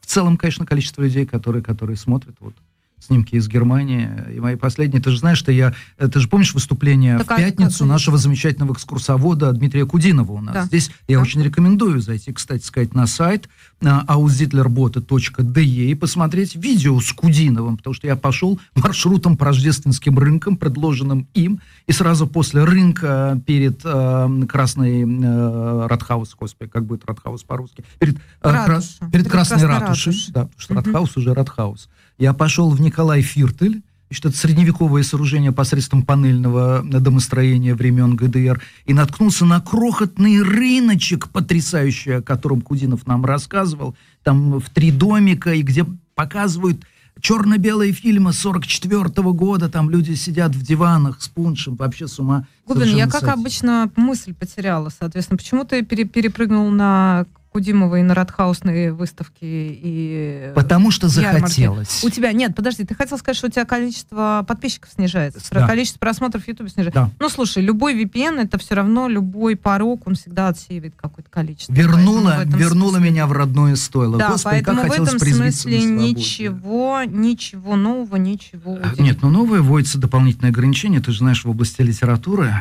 в 0.00 0.06
целом, 0.06 0.36
конечно, 0.36 0.66
количество 0.66 1.02
людей, 1.02 1.24
которые, 1.26 1.62
которые 1.62 1.96
смотрят 1.96 2.36
вот 2.40 2.54
снимки 3.02 3.34
из 3.34 3.48
Германии. 3.48 4.08
И 4.34 4.40
мои 4.40 4.56
последние, 4.56 5.02
ты 5.02 5.10
же 5.10 5.18
знаешь, 5.18 5.38
что 5.38 5.50
я... 5.52 5.74
э, 5.98 6.08
Ты 6.08 6.20
же 6.20 6.28
помнишь 6.28 6.54
выступление 6.54 7.18
Так, 7.18 7.26
в 7.28 7.30
а 7.32 7.36
пятницу 7.36 7.80
как? 7.80 7.88
нашего 7.88 8.16
замечательного 8.18 8.72
экскурсовода 8.74 9.52
Дмитрия 9.52 9.84
Кудинова 9.86 10.32
у 10.32 10.40
нас. 10.40 10.54
Да. 10.54 10.64
Здесь 10.64 10.90
я 11.08 11.16
Да. 11.16 11.22
очень 11.22 11.42
рекомендую 11.42 12.00
зайти, 12.00 12.32
кстати 12.32 12.62
сказать, 12.64 12.94
на 12.94 13.06
сайт 13.06 13.48
aussiedlerbote.de 13.80 15.62
и 15.90 15.94
посмотреть 15.94 16.54
видео 16.56 17.00
с 17.00 17.12
Кудиновым, 17.12 17.76
потому 17.76 17.94
что 17.94 18.06
я 18.06 18.16
пошел 18.16 18.60
маршрутом 18.74 19.36
по 19.36 19.46
рождественским 19.46 20.18
рынкам, 20.18 20.56
предложенным 20.56 21.26
им, 21.34 21.60
и 21.86 21.92
сразу 21.92 22.26
после 22.26 22.64
рынка 22.64 23.40
перед 23.46 23.80
э, 23.84 24.42
Красной 24.48 25.02
э, 25.02 25.86
Rathaus, 25.88 26.34
господи, 26.38 26.70
как 26.70 26.84
будет 26.86 27.04
Rathaus 27.06 27.42
по-русски? 27.42 27.84
Перед, 27.98 28.16
э, 28.16 28.20
перед 28.42 29.12
Перед 29.12 29.28
Красной 29.30 29.58
Красной 29.58 29.66
ратушей, 29.68 30.12
ратушей. 30.12 30.32
да, 30.32 30.40
потому 30.42 30.60
что 30.60 30.74
Мгм. 30.74 30.84
Rathaus 30.84 31.16
уже 31.16 31.34
Rathaus. 31.34 31.88
Я 32.22 32.34
пошел 32.34 32.70
в 32.70 32.80
Николай 32.80 33.20
Фиртель, 33.20 33.82
что 34.12 34.28
это 34.28 34.38
средневековое 34.38 35.02
сооружение 35.02 35.50
посредством 35.50 36.04
панельного 36.04 36.80
домостроения 36.84 37.74
времен 37.74 38.14
ГДР, 38.14 38.62
и 38.84 38.94
наткнулся 38.94 39.44
на 39.44 39.60
крохотный 39.60 40.40
рыночек 40.40 41.30
потрясающий, 41.30 42.18
о 42.18 42.22
котором 42.22 42.60
Кудинов 42.60 43.08
нам 43.08 43.24
рассказывал, 43.24 43.96
там 44.22 44.60
в 44.60 44.70
три 44.70 44.92
домика, 44.92 45.52
и 45.52 45.62
где 45.62 45.84
показывают 46.14 46.84
черно-белые 47.20 47.90
фильмы 47.90 48.32
44 48.32 49.08
года, 49.32 49.68
там 49.68 49.90
люди 49.90 50.14
сидят 50.14 50.54
в 50.54 50.62
диванах 50.62 51.22
с 51.22 51.28
пуншем, 51.28 51.74
вообще 51.74 52.06
с 52.06 52.20
ума. 52.20 52.46
Губин, 52.68 52.94
я 52.94 53.08
как 53.08 53.24
обычно 53.24 53.90
мысль 53.96 54.32
потеряла, 54.32 54.92
соответственно. 54.96 55.38
Почему 55.38 55.64
ты 55.64 55.84
пере- 55.84 56.04
перепрыгнул 56.04 56.70
на 56.70 57.26
Кудимова 57.52 57.96
и 57.96 58.02
на 58.02 58.14
Радхаусные 58.14 58.92
выставки 58.92 59.40
и... 59.42 60.52
Потому 60.54 60.90
что 60.90 61.06
ярмарки? 61.08 61.40
захотелось. 61.40 62.02
У 62.02 62.08
тебя, 62.08 62.32
нет, 62.32 62.54
подожди, 62.56 62.84
ты 62.84 62.94
хотел 62.94 63.18
сказать, 63.18 63.36
что 63.36 63.48
у 63.48 63.50
тебя 63.50 63.64
количество 63.66 64.44
подписчиков 64.48 64.90
снижается, 64.94 65.40
Да. 65.50 65.66
количество 65.66 65.98
просмотров 65.98 66.44
в 66.44 66.48
YouTube 66.48 66.70
снижается. 66.70 67.00
Да. 67.02 67.10
Ну, 67.20 67.28
слушай, 67.28 67.62
любой 67.62 67.94
VPN, 68.02 68.40
это 68.40 68.58
все 68.58 68.74
равно 68.74 69.06
любой 69.08 69.56
порог, 69.56 70.06
он 70.06 70.14
всегда 70.14 70.48
отсеивает 70.48 70.94
какое-то 70.96 71.30
количество. 71.30 71.72
Вернула, 71.72 72.44
вернула 72.46 72.92
смысле- 72.92 73.10
меня 73.10 73.26
в 73.26 73.32
родное 73.32 73.76
стойло. 73.76 74.18
Да, 74.18 74.30
Господи, 74.30 74.54
поэтому 74.56 74.82
как 74.82 74.90
в 74.90 74.94
этом 74.94 75.18
смысле 75.18 75.84
ничего, 75.84 77.02
ничего 77.04 77.76
нового, 77.76 78.16
ничего. 78.16 78.78
А, 78.82 79.00
Нет, 79.02 79.18
ну 79.22 79.28
новое 79.30 79.60
вводится 79.60 79.98
дополнительное 79.98 80.50
ограничение. 80.50 81.00
Ты 81.00 81.12
же 81.12 81.18
знаешь, 81.18 81.44
в 81.44 81.50
области 81.50 81.82
литературы. 81.82 82.52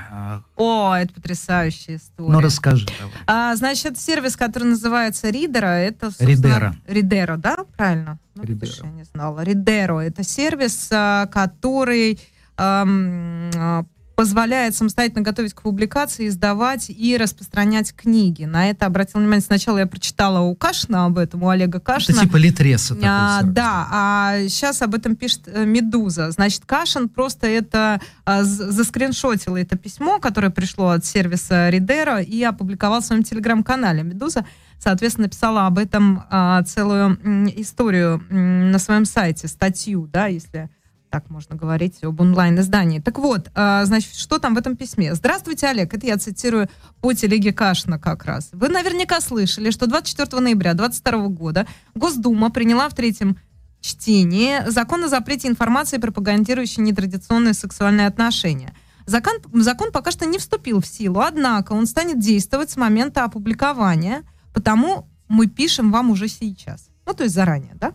О, 0.62 0.94
это 0.96 1.12
потрясающая 1.12 1.96
история. 1.96 2.32
Ну, 2.32 2.40
расскажи 2.40 2.86
давай. 3.00 3.14
А, 3.26 3.56
значит, 3.56 4.00
сервис, 4.00 4.36
который 4.36 4.66
называется 4.66 5.32
Ридера, 5.32 5.66
это... 5.66 6.12
Ридера. 6.20 6.76
Ридера, 6.86 7.38
да? 7.38 7.66
Правильно? 7.76 8.20
Ну, 8.36 8.44
Ридера. 8.44 8.72
я 8.84 8.92
не 8.92 9.04
знала. 9.06 9.42
Ридеро— 9.42 10.00
это 10.02 10.24
сервис, 10.24 10.88
а, 10.92 11.26
который 11.26 12.20
а, 12.58 13.86
позволяет 14.22 14.76
самостоятельно 14.76 15.24
готовить 15.24 15.56
к 15.56 15.64
публикации, 15.64 16.28
издавать 16.28 16.92
и 16.92 17.18
распространять 17.18 17.92
книги. 17.96 18.44
На 18.44 18.70
это 18.70 18.86
обратил 18.86 19.20
внимание. 19.20 19.42
Сначала 19.42 19.80
я 19.80 19.88
прочитала 19.88 20.42
у 20.42 20.54
Кашина 20.56 21.06
об 21.06 21.18
этом, 21.18 21.42
у 21.42 21.50
Олега 21.50 21.80
Это 21.80 21.86
Кашина. 21.94 22.22
типа 22.22 22.38
литреса 22.38 22.96
А, 23.04 23.42
да, 23.42 23.88
а 23.92 24.38
сейчас 24.48 24.84
об 24.84 24.94
этом 24.94 25.16
пишет 25.16 25.48
э, 25.48 25.66
Медуза. 25.66 26.30
Значит, 26.30 26.66
Кашин 26.68 27.10
просто 27.10 27.48
это 27.48 28.00
а, 28.24 28.44
заскриншотил 28.44 29.56
это 29.56 29.76
письмо, 29.76 30.20
которое 30.20 30.52
пришло 30.52 30.90
от 30.90 31.04
сервиса 31.04 31.70
Ридера 31.70 32.22
и 32.22 32.44
опубликовал 32.44 33.02
в 33.02 33.06
своем 33.06 33.24
телеграм-канале. 33.24 34.04
Медуза, 34.04 34.46
соответственно, 34.78 35.26
написала 35.30 35.66
об 35.66 35.80
этом 35.80 36.26
а, 36.30 36.62
целую 36.62 37.18
м, 37.24 37.48
историю 37.56 38.24
м, 38.30 38.70
на 38.70 38.78
своем 38.78 39.06
сайте, 39.06 39.48
статью, 39.48 40.06
да, 40.14 40.28
если 40.28 40.70
так 41.12 41.30
можно 41.30 41.56
говорить 41.56 42.04
об 42.04 42.22
онлайн-издании. 42.22 43.00
Так 43.00 43.20
вот, 43.20 43.52
а, 43.54 43.86
значит, 43.86 44.16
что 44.16 44.40
там 44.40 44.56
в 44.56 44.58
этом 44.58 44.78
письме? 44.78 45.14
Здравствуйте, 45.14 45.68
Олег. 45.68 45.94
Это 45.94 46.08
я 46.08 46.18
цитирую 46.18 46.70
по 47.02 47.14
телеге 47.14 47.52
Кашина 47.52 48.00
как 48.00 48.24
раз. 48.26 48.50
Вы 48.54 48.70
наверняка 48.70 49.20
слышали, 49.20 49.72
что 49.72 49.88
24 49.88 50.42
ноября 50.42 50.74
2022 50.74 51.28
года 51.28 51.68
Госдума 51.94 52.50
приняла 52.50 52.88
в 52.88 52.96
третьем 52.96 53.38
чтении 53.82 54.70
закон 54.70 55.04
о 55.04 55.10
запрете 55.10 55.50
информации, 55.50 55.98
пропагандирующей 55.98 56.82
нетрадиционные 56.82 57.54
сексуальные 57.54 58.08
отношения. 58.08 58.74
Закон, 59.06 59.36
закон 59.54 59.92
пока 59.92 60.12
что 60.12 60.26
не 60.26 60.38
вступил 60.38 60.80
в 60.80 60.88
силу, 60.88 61.20
однако 61.20 61.74
он 61.74 61.88
станет 61.88 62.20
действовать 62.20 62.70
с 62.72 62.78
момента 62.78 63.26
опубликования, 63.26 64.24
потому 64.54 65.10
мы 65.28 65.48
пишем 65.48 65.92
вам 65.92 66.12
уже 66.12 66.30
сейчас. 66.30 66.90
Ну, 67.06 67.14
то 67.14 67.24
есть 67.24 67.36
заранее, 67.36 67.74
да? 67.76 67.94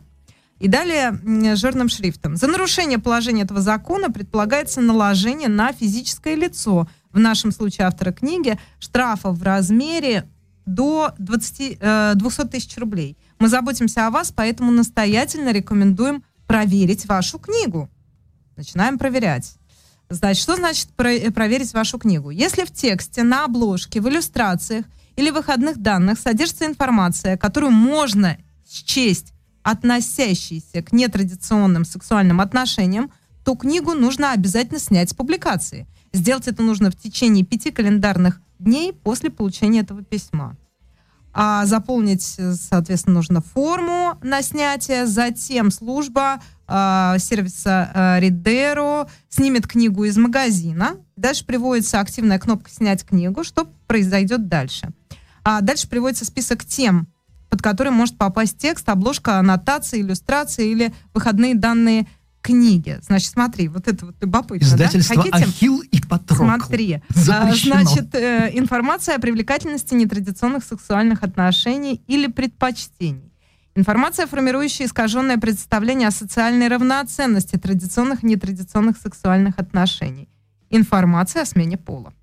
И 0.58 0.68
далее 0.68 1.18
жирным 1.54 1.88
шрифтом. 1.88 2.36
За 2.36 2.46
нарушение 2.46 2.98
положения 2.98 3.42
этого 3.42 3.60
закона 3.60 4.10
предполагается 4.10 4.80
наложение 4.80 5.48
на 5.48 5.72
физическое 5.72 6.34
лицо, 6.34 6.88
в 7.12 7.18
нашем 7.18 7.52
случае 7.52 7.86
автора 7.86 8.12
книги, 8.12 8.58
штрафа 8.78 9.30
в 9.32 9.42
размере 9.42 10.28
до 10.66 11.12
20, 11.18 11.78
э, 11.80 12.12
200 12.14 12.48
тысяч 12.48 12.76
рублей. 12.76 13.16
Мы 13.38 13.48
заботимся 13.48 14.06
о 14.06 14.10
вас, 14.10 14.32
поэтому 14.32 14.72
настоятельно 14.72 15.52
рекомендуем 15.52 16.24
проверить 16.46 17.06
вашу 17.06 17.38
книгу. 17.38 17.88
Начинаем 18.56 18.98
проверять. 18.98 19.56
Значит, 20.08 20.42
что 20.42 20.56
значит 20.56 20.88
про- 20.94 21.12
э, 21.12 21.30
проверить 21.30 21.72
вашу 21.74 21.98
книгу? 21.98 22.30
Если 22.30 22.64
в 22.64 22.72
тексте, 22.72 23.22
на 23.22 23.44
обложке, 23.44 24.00
в 24.00 24.08
иллюстрациях 24.08 24.86
или 25.16 25.30
выходных 25.30 25.78
данных 25.78 26.18
содержится 26.18 26.66
информация, 26.66 27.36
которую 27.36 27.72
можно 27.72 28.36
счесть 28.68 29.32
относящейся 29.66 30.80
к 30.80 30.92
нетрадиционным 30.92 31.84
сексуальным 31.84 32.40
отношениям, 32.40 33.10
то 33.44 33.56
книгу 33.56 33.94
нужно 33.94 34.30
обязательно 34.30 34.78
снять 34.78 35.10
с 35.10 35.14
публикации. 35.14 35.88
Сделать 36.12 36.46
это 36.46 36.62
нужно 36.62 36.92
в 36.92 36.96
течение 36.96 37.44
пяти 37.44 37.72
календарных 37.72 38.40
дней 38.60 38.92
после 38.92 39.28
получения 39.28 39.80
этого 39.80 40.04
письма. 40.04 40.56
А 41.32 41.66
заполнить, 41.66 42.22
соответственно, 42.22 43.16
нужно 43.16 43.40
форму 43.40 44.16
на 44.22 44.40
снятие. 44.40 45.04
Затем 45.04 45.72
служба 45.72 46.40
э, 46.68 47.16
сервиса 47.18 47.90
э, 47.92 48.20
Ридеро 48.20 49.08
снимет 49.28 49.66
книгу 49.66 50.04
из 50.04 50.16
магазина. 50.16 50.96
Дальше 51.16 51.44
приводится 51.44 51.98
активная 51.98 52.38
кнопка 52.38 52.70
«Снять 52.70 53.04
книгу». 53.04 53.42
Что 53.42 53.68
произойдет 53.88 54.46
дальше? 54.46 54.90
А 55.42 55.60
дальше 55.60 55.88
приводится 55.88 56.24
список 56.24 56.64
тем, 56.64 57.08
под 57.48 57.62
которые 57.62 57.92
может 57.92 58.16
попасть 58.18 58.58
текст, 58.58 58.88
обложка, 58.88 59.38
аннотация, 59.38 60.00
иллюстрация 60.00 60.66
или 60.66 60.92
выходные 61.14 61.54
данные 61.54 62.06
книги. 62.46 62.98
Значит, 63.02 63.30
смотри, 63.30 63.66
вот 63.66 63.88
это 63.88 64.06
вот 64.06 64.14
любопытно. 64.20 64.68
да? 64.76 64.86
Издательство 64.86 65.16
Хотите? 65.16 65.36
Ахилл 65.36 65.80
и 65.80 66.00
Патрокл. 66.00 66.44
Смотри, 66.44 66.94
а, 66.94 67.00
Запрещено. 67.08 67.82
значит, 67.82 68.14
э, 68.14 68.50
информация 68.54 69.16
о 69.16 69.18
привлекательности 69.18 69.94
нетрадиционных 69.94 70.64
сексуальных 70.64 71.24
отношений 71.24 72.02
или 72.06 72.28
предпочтений. 72.28 73.32
Информация, 73.74 74.26
формирующая 74.26 74.86
искаженное 74.86 75.38
представление 75.38 76.08
о 76.08 76.12
социальной 76.12 76.68
равноценности 76.68 77.56
традиционных 77.56 78.22
и 78.22 78.26
нетрадиционных 78.26 78.96
сексуальных 78.96 79.58
отношений. 79.58 80.28
Информация 80.70 81.42
о 81.42 81.46
смене 81.46 81.76
пола. 81.76 82.14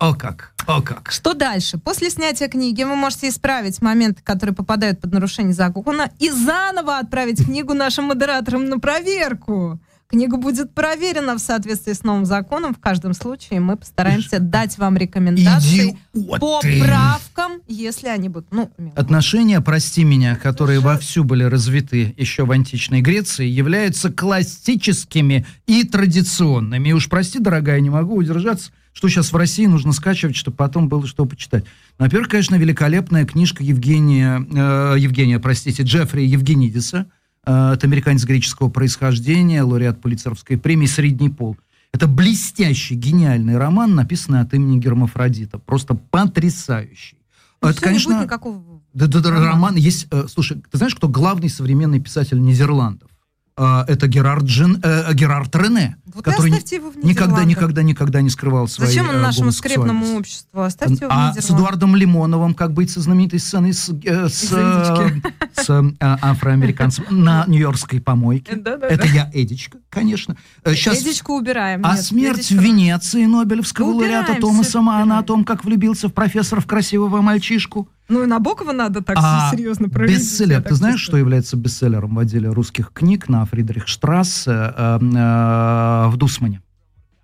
О 0.00 0.14
как, 0.14 0.54
о 0.66 0.80
как. 0.80 1.10
Что 1.12 1.34
дальше? 1.34 1.76
После 1.76 2.08
снятия 2.08 2.48
книги 2.48 2.82
вы 2.84 2.96
можете 2.96 3.28
исправить 3.28 3.82
моменты, 3.82 4.22
которые 4.24 4.56
попадают 4.56 4.98
под 4.98 5.12
нарушение 5.12 5.52
закона, 5.52 6.10
и 6.18 6.30
заново 6.30 6.98
отправить 6.98 7.44
книгу 7.44 7.74
нашим 7.74 8.06
модераторам 8.06 8.64
на 8.64 8.78
проверку. 8.78 9.78
Книга 10.08 10.38
будет 10.38 10.72
проверена 10.72 11.34
в 11.34 11.38
соответствии 11.38 11.92
с 11.92 12.02
новым 12.02 12.24
законом. 12.24 12.74
В 12.74 12.80
каждом 12.80 13.12
случае 13.12 13.60
мы 13.60 13.76
постараемся 13.76 14.40
дать 14.40 14.78
вам 14.78 14.96
рекомендации 14.96 15.98
по 16.14 16.60
Идиоты. 16.62 16.82
правкам, 16.82 17.60
если 17.68 18.08
они 18.08 18.30
будут. 18.30 18.50
Ну. 18.50 18.70
Отношения, 18.96 19.60
прости 19.60 20.02
меня, 20.02 20.34
которые 20.34 20.80
вовсю 20.80 21.24
были 21.24 21.44
развиты 21.44 22.14
еще 22.16 22.46
в 22.46 22.52
античной 22.52 23.02
Греции, 23.02 23.46
являются 23.46 24.10
классическими 24.10 25.46
и 25.66 25.84
традиционными. 25.84 26.88
И 26.88 26.92
уж 26.94 27.10
прости, 27.10 27.38
дорогая, 27.38 27.80
не 27.80 27.90
могу 27.90 28.16
удержаться, 28.16 28.72
Что 28.92 29.08
сейчас 29.08 29.32
в 29.32 29.36
России 29.36 29.66
нужно 29.66 29.92
скачивать, 29.92 30.36
чтобы 30.36 30.56
потом 30.56 30.88
было 30.88 31.06
что 31.06 31.24
почитать? 31.24 31.64
Ну, 31.98 32.04
во-первых, 32.04 32.28
конечно, 32.28 32.56
великолепная 32.56 33.24
книжка 33.24 33.62
Евгения, 33.62 34.44
э, 34.50 34.96
Евгения, 34.98 35.38
простите, 35.38 35.82
Джеффри 35.82 36.22
Евгенидиса. 36.22 37.06
Э, 37.46 37.72
это 37.74 37.86
американец 37.86 38.24
греческого 38.24 38.68
происхождения, 38.68 39.62
лауреат 39.62 40.00
Пулицеровской 40.00 40.58
премии 40.58 40.86
«Средний 40.86 41.30
пол». 41.30 41.56
Это 41.92 42.06
блестящий, 42.06 42.94
гениальный 42.94 43.58
роман, 43.58 43.94
написанный 43.94 44.40
от 44.40 44.54
имени 44.54 44.78
Гермафродита. 44.78 45.58
Просто 45.58 45.94
потрясающий. 45.94 47.18
Ну, 47.62 47.68
это, 47.68 47.80
конечно, 47.80 48.22
никакого 48.22 48.80
да, 48.92 49.06
да, 49.06 49.20
да, 49.20 49.30
роман 49.30 49.76
есть. 49.76 50.08
э, 50.10 50.26
слушай, 50.28 50.62
ты 50.70 50.78
знаешь, 50.78 50.94
кто 50.94 51.08
главный 51.08 51.48
современный 51.48 52.00
писатель 52.00 52.40
Нидерландов? 52.40 53.09
Э, 53.56 53.84
это 53.86 54.06
Герард, 54.08 54.44
Джин, 54.44 54.80
э, 54.82 55.12
Герард 55.14 55.54
Рене, 55.56 55.96
Вот 56.14 56.24
который 56.24 56.50
никогда, 56.50 57.44
никогда, 57.44 57.82
никогда 57.82 58.20
не 58.22 58.30
скрывал 58.30 58.68
свои 58.68 58.88
Зачем 58.88 59.08
он 59.08 59.16
э, 59.16 59.20
нашему 59.20 59.52
скрепному 59.52 60.16
обществу? 60.16 60.62
Оставьте 60.62 61.04
его 61.04 61.08
в 61.08 61.12
А 61.12 61.34
с 61.34 61.50
Эдуардом 61.50 61.94
Лимоновым, 61.96 62.54
как 62.54 62.72
быть 62.72 62.90
со 62.90 63.00
знаменитой 63.00 63.38
сценой 63.38 63.72
с, 63.72 63.90
э, 64.04 64.28
с, 64.28 64.52
э, 64.52 65.20
с, 65.54 65.68
э, 65.70 65.92
афроамериканцем 66.00 67.04
на 67.10 67.44
Нью-Йоркской 67.46 68.00
помойке? 68.00 68.52
Это 68.52 69.06
я, 69.06 69.30
Эдичка, 69.32 69.78
конечно. 69.88 70.36
Э, 70.64 70.74
Сейчас 70.74 71.02
Эдичку 71.02 71.36
убираем. 71.36 71.80
а 71.84 71.94
Нет, 71.96 72.04
смерть 72.04 72.50
в 72.50 72.58
Венеции 72.60 73.26
Нобелевского 73.26 73.90
лауреата 73.90 74.36
Томаса 74.40 74.80
Мана 74.80 75.00
о 75.00 75.04
убираем. 75.04 75.24
том, 75.24 75.44
как 75.44 75.64
влюбился 75.64 76.08
в 76.08 76.14
профессора 76.14 76.60
в 76.60 76.66
красивого 76.66 77.20
мальчишку. 77.20 77.88
Ну 78.10 78.24
и 78.24 78.26
Набокова 78.26 78.72
надо 78.72 79.02
так 79.02 79.16
А 79.18 79.50
серьезно 79.52 79.88
провести. 79.88 80.18
Бестселлер. 80.18 80.62
Ты 80.62 80.74
знаешь, 80.74 81.00
что 81.00 81.16
является 81.16 81.56
бестселлером 81.56 82.16
в 82.16 82.18
отделе 82.18 82.50
русских 82.50 82.92
книг 82.92 83.28
на 83.28 83.46
Фридрихштрассе 83.46 84.50
э, 84.50 84.98
э, 85.00 86.08
в 86.08 86.16
Дусмане? 86.16 86.60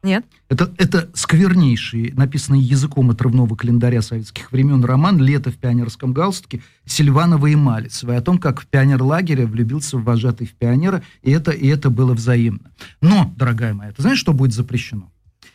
Нет? 0.04 0.24
Это, 0.48 0.72
это 0.78 1.10
сквернейший, 1.14 2.12
написанный 2.16 2.60
языком 2.60 3.10
отрывного 3.10 3.56
календаря 3.56 4.00
советских 4.00 4.52
времен 4.52 4.84
роман 4.84 5.18
«Лето 5.18 5.50
в 5.50 5.56
пионерском 5.56 6.12
галстуке» 6.12 6.62
Сильванова 6.84 7.48
и 7.48 7.56
Малицевой 7.56 8.16
о 8.16 8.22
том, 8.22 8.38
как 8.38 8.60
в 8.60 8.66
пионер-лагере 8.68 9.46
влюбился 9.46 9.98
в 9.98 10.04
вожатый 10.04 10.46
в 10.46 10.52
пионера, 10.52 11.02
и 11.22 11.32
это, 11.32 11.50
и 11.50 11.66
это 11.66 11.90
было 11.90 12.14
взаимно. 12.14 12.70
Но, 13.00 13.34
дорогая 13.36 13.74
моя, 13.74 13.90
ты 13.90 14.02
знаешь, 14.02 14.18
что 14.18 14.32
будет 14.32 14.52
запрещено? 14.52 15.10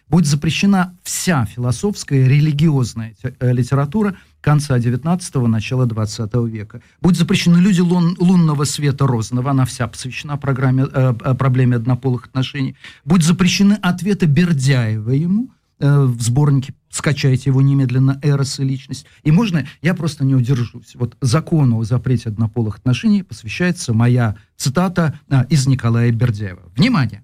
Будет 0.10 0.26
запрещена 0.26 0.98
вся 1.04 1.46
философская, 1.46 2.28
религиозная 2.28 3.16
э, 3.24 3.54
литература 3.54 4.18
конца 4.42 4.78
19-го, 4.78 5.48
начала 5.48 5.86
20 5.86 6.34
века. 6.48 6.82
Будут 7.02 7.18
запрещены 7.18 7.58
люди 7.58 7.82
лун- 7.82 8.16
лунного 8.20 8.66
света 8.66 9.08
Розанова, 9.08 9.52
она 9.52 9.66
вся 9.66 9.88
посвящена 9.88 10.38
программе, 10.38 10.84
э, 10.92 11.14
э, 11.24 11.36
проблеме 11.36 11.78
однополых 11.78 12.26
отношений. 12.26 12.76
Будут 13.06 13.26
запрещены 13.26 13.78
ответы 13.82 14.26
Бердяева 14.26 15.12
ему 15.12 15.50
э, 15.80 16.04
в 16.04 16.22
сборнике 16.22 16.74
скачайте 16.92 17.50
его 17.50 17.62
немедленно 17.62 18.20
«Эрос 18.22 18.60
и 18.60 18.64
личность». 18.64 19.06
И 19.24 19.32
можно, 19.32 19.66
я 19.82 19.94
просто 19.94 20.26
не 20.26 20.36
удержусь. 20.36 20.96
Вот 20.96 21.16
закону 21.22 21.80
о 21.80 21.84
запрете 21.84 22.30
однополых 22.30 22.78
отношений 22.78 23.24
посвящается 23.24 23.94
моя 23.94 24.36
цитата 24.58 25.20
а, 25.30 25.44
из 25.44 25.68
Николая 25.68 26.12
Бердяева. 26.12 26.62
Внимание! 26.76 27.24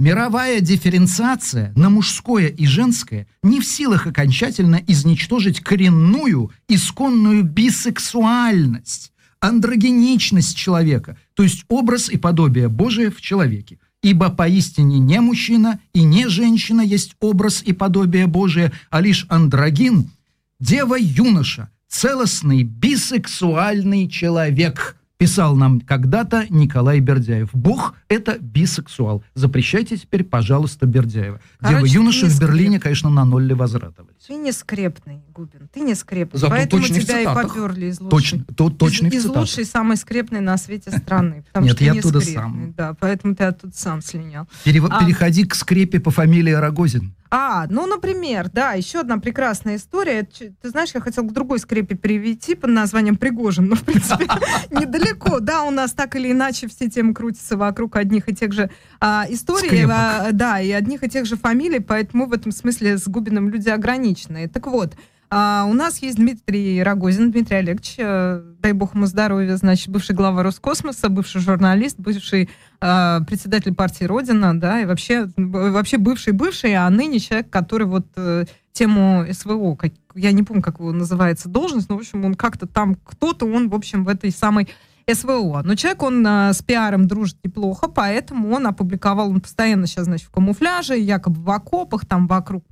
Мировая 0.00 0.60
дифференциация 0.60 1.72
на 1.74 1.90
мужское 1.90 2.46
и 2.46 2.66
женское 2.66 3.26
не 3.42 3.58
в 3.58 3.66
силах 3.66 4.06
окончательно 4.06 4.80
изничтожить 4.86 5.58
коренную, 5.58 6.52
исконную 6.68 7.42
бисексуальность, 7.42 9.12
андрогеничность 9.40 10.56
человека, 10.56 11.18
то 11.34 11.42
есть 11.42 11.64
образ 11.68 12.10
и 12.10 12.16
подобие 12.16 12.68
Божие 12.68 13.10
в 13.10 13.20
человеке. 13.20 13.80
Ибо 14.00 14.30
поистине 14.30 15.00
не 15.00 15.20
мужчина 15.20 15.80
и 15.92 16.04
не 16.04 16.28
женщина 16.28 16.80
есть 16.80 17.16
образ 17.18 17.60
и 17.64 17.72
подобие 17.72 18.28
Божие, 18.28 18.70
а 18.90 19.00
лишь 19.00 19.26
андрогин, 19.28 20.12
дева-юноша, 20.60 21.70
целостный 21.88 22.62
бисексуальный 22.62 24.08
человек, 24.08 24.97
писал 25.18 25.56
нам 25.56 25.80
когда-то 25.80 26.46
Николай 26.48 27.00
Бердяев. 27.00 27.50
Бог– 27.52 27.94
это 28.08 28.38
бисексуал. 28.38 29.24
Запрещайте 29.34 29.96
теперь, 29.96 30.22
пожалуйста, 30.22 30.86
Бердяева. 30.86 31.40
Короче, 31.58 31.76
Дева-юноши 31.86 32.26
не 32.26 32.30
в 32.30 32.40
Берлине, 32.40 32.78
конечно, 32.80 33.10
на 33.10 33.24
ноль 33.24 33.52
возвратовались. 33.52 34.14
Ты 34.26 34.34
не 34.36 34.52
скрепный, 34.52 35.20
Губин, 35.34 35.68
ты 35.72 35.80
не 35.80 35.96
скрепный. 35.96 36.38
Зато 36.38 36.50
Поэтому 36.50 36.84
тебя 36.84 36.98
и 36.98 37.00
цитатах. 37.00 37.48
поперли 37.54 37.86
из 37.86 38.00
лучшей. 38.00 38.10
Точно, 38.10 38.44
то, 38.54 38.70
точных 38.70 39.12
из, 39.12 39.24
из 39.24 39.28
лучшей, 39.28 39.64
самой 39.64 39.96
скрепной 39.96 40.40
на 40.40 40.56
свете 40.56 40.92
страны. 40.96 41.44
Потому 41.52 41.66
Нет, 41.66 41.76
что 41.76 41.84
я 41.84 41.92
не 41.94 41.98
оттуда 41.98 42.20
скрепный, 42.20 42.42
сам. 42.42 42.74
Да, 42.76 42.94
поэтому 42.94 43.34
ты 43.34 43.44
оттуда 43.44 43.72
сам 43.76 44.02
слинял. 44.02 44.46
Перево- 44.64 44.88
А. 44.88 45.04
Переходи 45.04 45.44
к 45.44 45.54
скрепе 45.56 45.98
по 45.98 46.12
фамилии 46.12 46.52
Рогозин. 46.52 47.12
А, 47.30 47.66
ну, 47.68 47.86
например, 47.86 48.48
да, 48.52 48.72
еще 48.72 49.00
одна 49.00 49.18
прекрасная 49.18 49.76
история. 49.76 50.22
Ты 50.22 50.68
знаешь, 50.68 50.90
я 50.94 51.00
хотела 51.00 51.26
к 51.26 51.32
другой 51.32 51.58
скрепе 51.58 51.94
перевести 51.94 52.54
под 52.54 52.70
названием 52.70 53.16
Пригожин, 53.16 53.66
но, 53.66 53.76
в 53.76 53.82
принципе, 53.82 54.26
недалеко. 54.70 55.40
Да, 55.40 55.64
у 55.64 55.70
нас 55.70 55.92
так 55.92 56.16
или 56.16 56.32
иначе 56.32 56.68
все 56.68 56.88
темы 56.88 57.14
крутятся 57.14 57.56
вокруг 57.56 57.96
одних 57.96 58.28
и 58.28 58.34
тех 58.34 58.52
же 58.52 58.70
а, 59.00 59.26
историй, 59.28 59.84
а, 59.90 60.30
да, 60.32 60.60
и 60.60 60.70
одних 60.70 61.04
и 61.04 61.08
тех 61.08 61.26
же 61.26 61.36
фамилий, 61.36 61.80
поэтому 61.80 62.26
в 62.26 62.32
этом 62.32 62.52
смысле 62.52 62.96
с 62.96 63.06
Губиным 63.06 63.50
люди 63.50 63.68
ограниченные. 63.68 64.48
Так 64.48 64.66
вот, 64.66 64.94
а, 65.30 65.66
у 65.68 65.74
нас 65.74 65.98
есть 65.98 66.16
Дмитрий 66.16 66.82
Рогозин, 66.82 67.30
Дмитрий 67.30 67.58
Олегович, 67.58 67.96
э, 67.98 68.47
дай 68.60 68.72
бог 68.72 68.94
ему 68.94 69.06
здоровья, 69.06 69.56
значит, 69.56 69.88
бывший 69.88 70.14
глава 70.14 70.42
Роскосмоса, 70.42 71.08
бывший 71.08 71.40
журналист, 71.40 71.98
бывший 71.98 72.50
э, 72.80 73.20
председатель 73.26 73.74
партии 73.74 74.04
Родина, 74.04 74.58
да, 74.58 74.80
и 74.80 74.84
вообще, 74.84 75.28
вообще 75.36 75.98
бывший-бывший, 75.98 76.74
а 76.74 76.88
ныне 76.90 77.20
человек, 77.20 77.50
который 77.50 77.86
вот 77.86 78.06
э, 78.16 78.44
тему 78.72 79.24
СВО, 79.32 79.76
как, 79.76 79.92
я 80.14 80.32
не 80.32 80.42
помню, 80.42 80.62
как 80.62 80.80
его 80.80 80.92
называется 80.92 81.48
должность, 81.48 81.88
но, 81.88 81.96
в 81.96 82.00
общем, 82.00 82.24
он 82.24 82.34
как-то 82.34 82.66
там, 82.66 82.96
кто-то 82.96 83.46
он, 83.46 83.68
в 83.68 83.74
общем, 83.74 84.04
в 84.04 84.08
этой 84.08 84.30
самой 84.30 84.68
СВО. 85.10 85.62
Но 85.64 85.74
человек, 85.74 86.02
он 86.02 86.26
э, 86.26 86.52
с 86.52 86.60
пиаром 86.62 87.06
дружит 87.06 87.38
неплохо, 87.44 87.88
поэтому 87.88 88.50
он 88.50 88.66
опубликовал, 88.66 89.30
он 89.30 89.40
постоянно 89.40 89.86
сейчас, 89.86 90.04
значит, 90.04 90.28
в 90.28 90.30
камуфляже, 90.30 90.98
якобы 90.98 91.40
в 91.40 91.50
окопах, 91.50 92.06
там 92.06 92.26
вокруг 92.26 92.64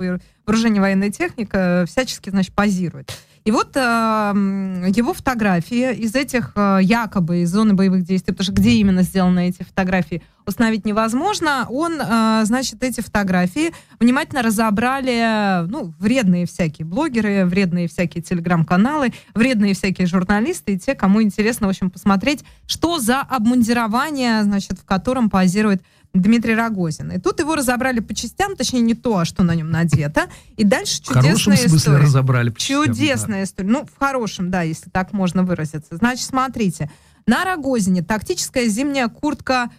вооружения 0.44 0.80
военной 0.80 1.10
техника, 1.10 1.84
всячески, 1.86 2.30
значит, 2.30 2.54
позирует. 2.54 3.12
И 3.46 3.52
вот 3.52 3.76
э, 3.76 3.80
его 3.80 5.14
фотографии 5.14 5.94
из 5.94 6.16
этих 6.16 6.50
э, 6.56 6.80
якобы 6.82 7.42
из 7.42 7.52
зоны 7.52 7.74
боевых 7.74 8.02
действий, 8.02 8.32
потому 8.34 8.44
что 8.44 8.52
где 8.52 8.70
именно 8.70 9.02
сделаны 9.02 9.48
эти 9.48 9.62
фотографии, 9.62 10.20
установить 10.46 10.84
невозможно. 10.84 11.64
Он, 11.70 12.00
э, 12.00 12.40
значит, 12.42 12.82
эти 12.82 13.00
фотографии 13.00 13.72
внимательно 14.00 14.42
разобрали, 14.42 15.64
ну, 15.68 15.94
вредные 16.00 16.46
всякие 16.46 16.86
блогеры, 16.86 17.44
вредные 17.44 17.86
всякие 17.86 18.20
телеграм-каналы, 18.20 19.12
вредные 19.32 19.74
всякие 19.74 20.08
журналисты 20.08 20.72
и 20.72 20.78
те, 20.80 20.96
кому 20.96 21.22
интересно, 21.22 21.68
в 21.68 21.70
общем, 21.70 21.88
посмотреть, 21.88 22.44
что 22.66 22.98
за 22.98 23.20
обмундирование, 23.20 24.42
значит, 24.42 24.80
в 24.80 24.84
котором 24.84 25.30
позирует 25.30 25.82
Дмитрий 26.20 26.54
Рогозин. 26.54 27.12
И 27.12 27.18
тут 27.18 27.40
его 27.40 27.54
разобрали 27.54 28.00
по 28.00 28.14
частям, 28.14 28.56
точнее, 28.56 28.80
не 28.80 28.94
то, 28.94 29.18
а 29.18 29.24
что 29.24 29.42
на 29.42 29.54
нем 29.54 29.70
надето. 29.70 30.28
И 30.56 30.64
дальше 30.64 31.02
В 31.02 31.08
хорошем 31.08 31.36
чудесная 31.36 31.56
смысле 31.68 31.76
история. 31.78 31.98
разобрали. 32.04 32.50
по 32.50 32.58
частям, 32.60 32.84
да. 32.86 32.92
Чудесная 32.92 33.44
история. 33.44 33.68
Ну, 33.70 33.84
в 33.86 33.98
хорошем, 33.98 34.50
да, 34.50 34.62
если 34.62 34.90
так 34.90 35.12
можно 35.12 35.42
выразиться. 35.42 35.96
Значит, 35.96 36.24
смотрите. 36.26 36.90
На 37.26 37.44
Рогозине 37.44 38.02
тактическая 38.02 38.66
зимняя 38.68 39.08
куртка 39.08 39.70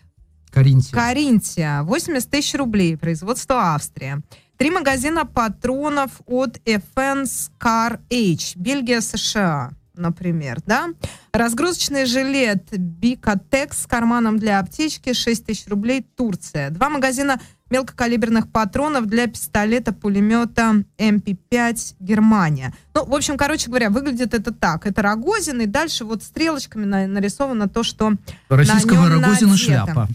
Каринтия. 0.52 0.94
Каринтия. 0.94 1.84
80 1.84 2.30
тысяч 2.30 2.56
рублей. 2.56 2.98
Производство 2.98 3.74
Австрия. 3.76 4.22
Три 4.58 4.72
магазина 4.72 5.26
патронов 5.26 6.10
от 6.26 6.58
Effense 6.66 7.52
Car 7.60 8.00
H. 8.10 8.56
Бельгия, 8.56 9.02
США, 9.02 9.72
например, 9.98 10.60
да. 10.66 10.90
Разгрузочный 11.34 12.06
жилет 12.06 12.68
Бикотекс 12.78 13.84
с 13.84 13.88
карманом 13.88 14.40
для 14.40 14.60
аптечки 14.60 15.14
6 15.14 15.46
тысяч 15.46 15.68
рублей. 15.68 16.06
Турция. 16.16 16.70
Два 16.70 16.90
магазина 16.90 17.40
мелкокалиберных 17.70 18.50
патронов 18.50 19.08
для 19.08 19.28
пистолета-пулемета 19.28 20.84
МП-5 20.98 21.96
Германия. 22.00 22.74
Ну, 22.94 23.06
в 23.06 23.14
общем, 23.14 23.38
короче 23.38 23.68
говоря, 23.68 23.90
выглядит 23.90 24.34
это 24.34 24.54
так. 24.54 24.86
Это 24.86 25.02
Рогозин, 25.02 25.62
и 25.62 25.66
дальше 25.66 26.06
вот 26.06 26.24
стрелочками 26.24 26.86
на- 26.86 27.08
нарисовано 27.08 27.68
то, 27.68 27.84
что 27.84 28.14
Российского 28.50 29.02
на 29.08 29.10
нем 29.16 29.22
Рогозина 29.24 29.52
надето. 29.52 29.58
шляпа. 29.66 30.08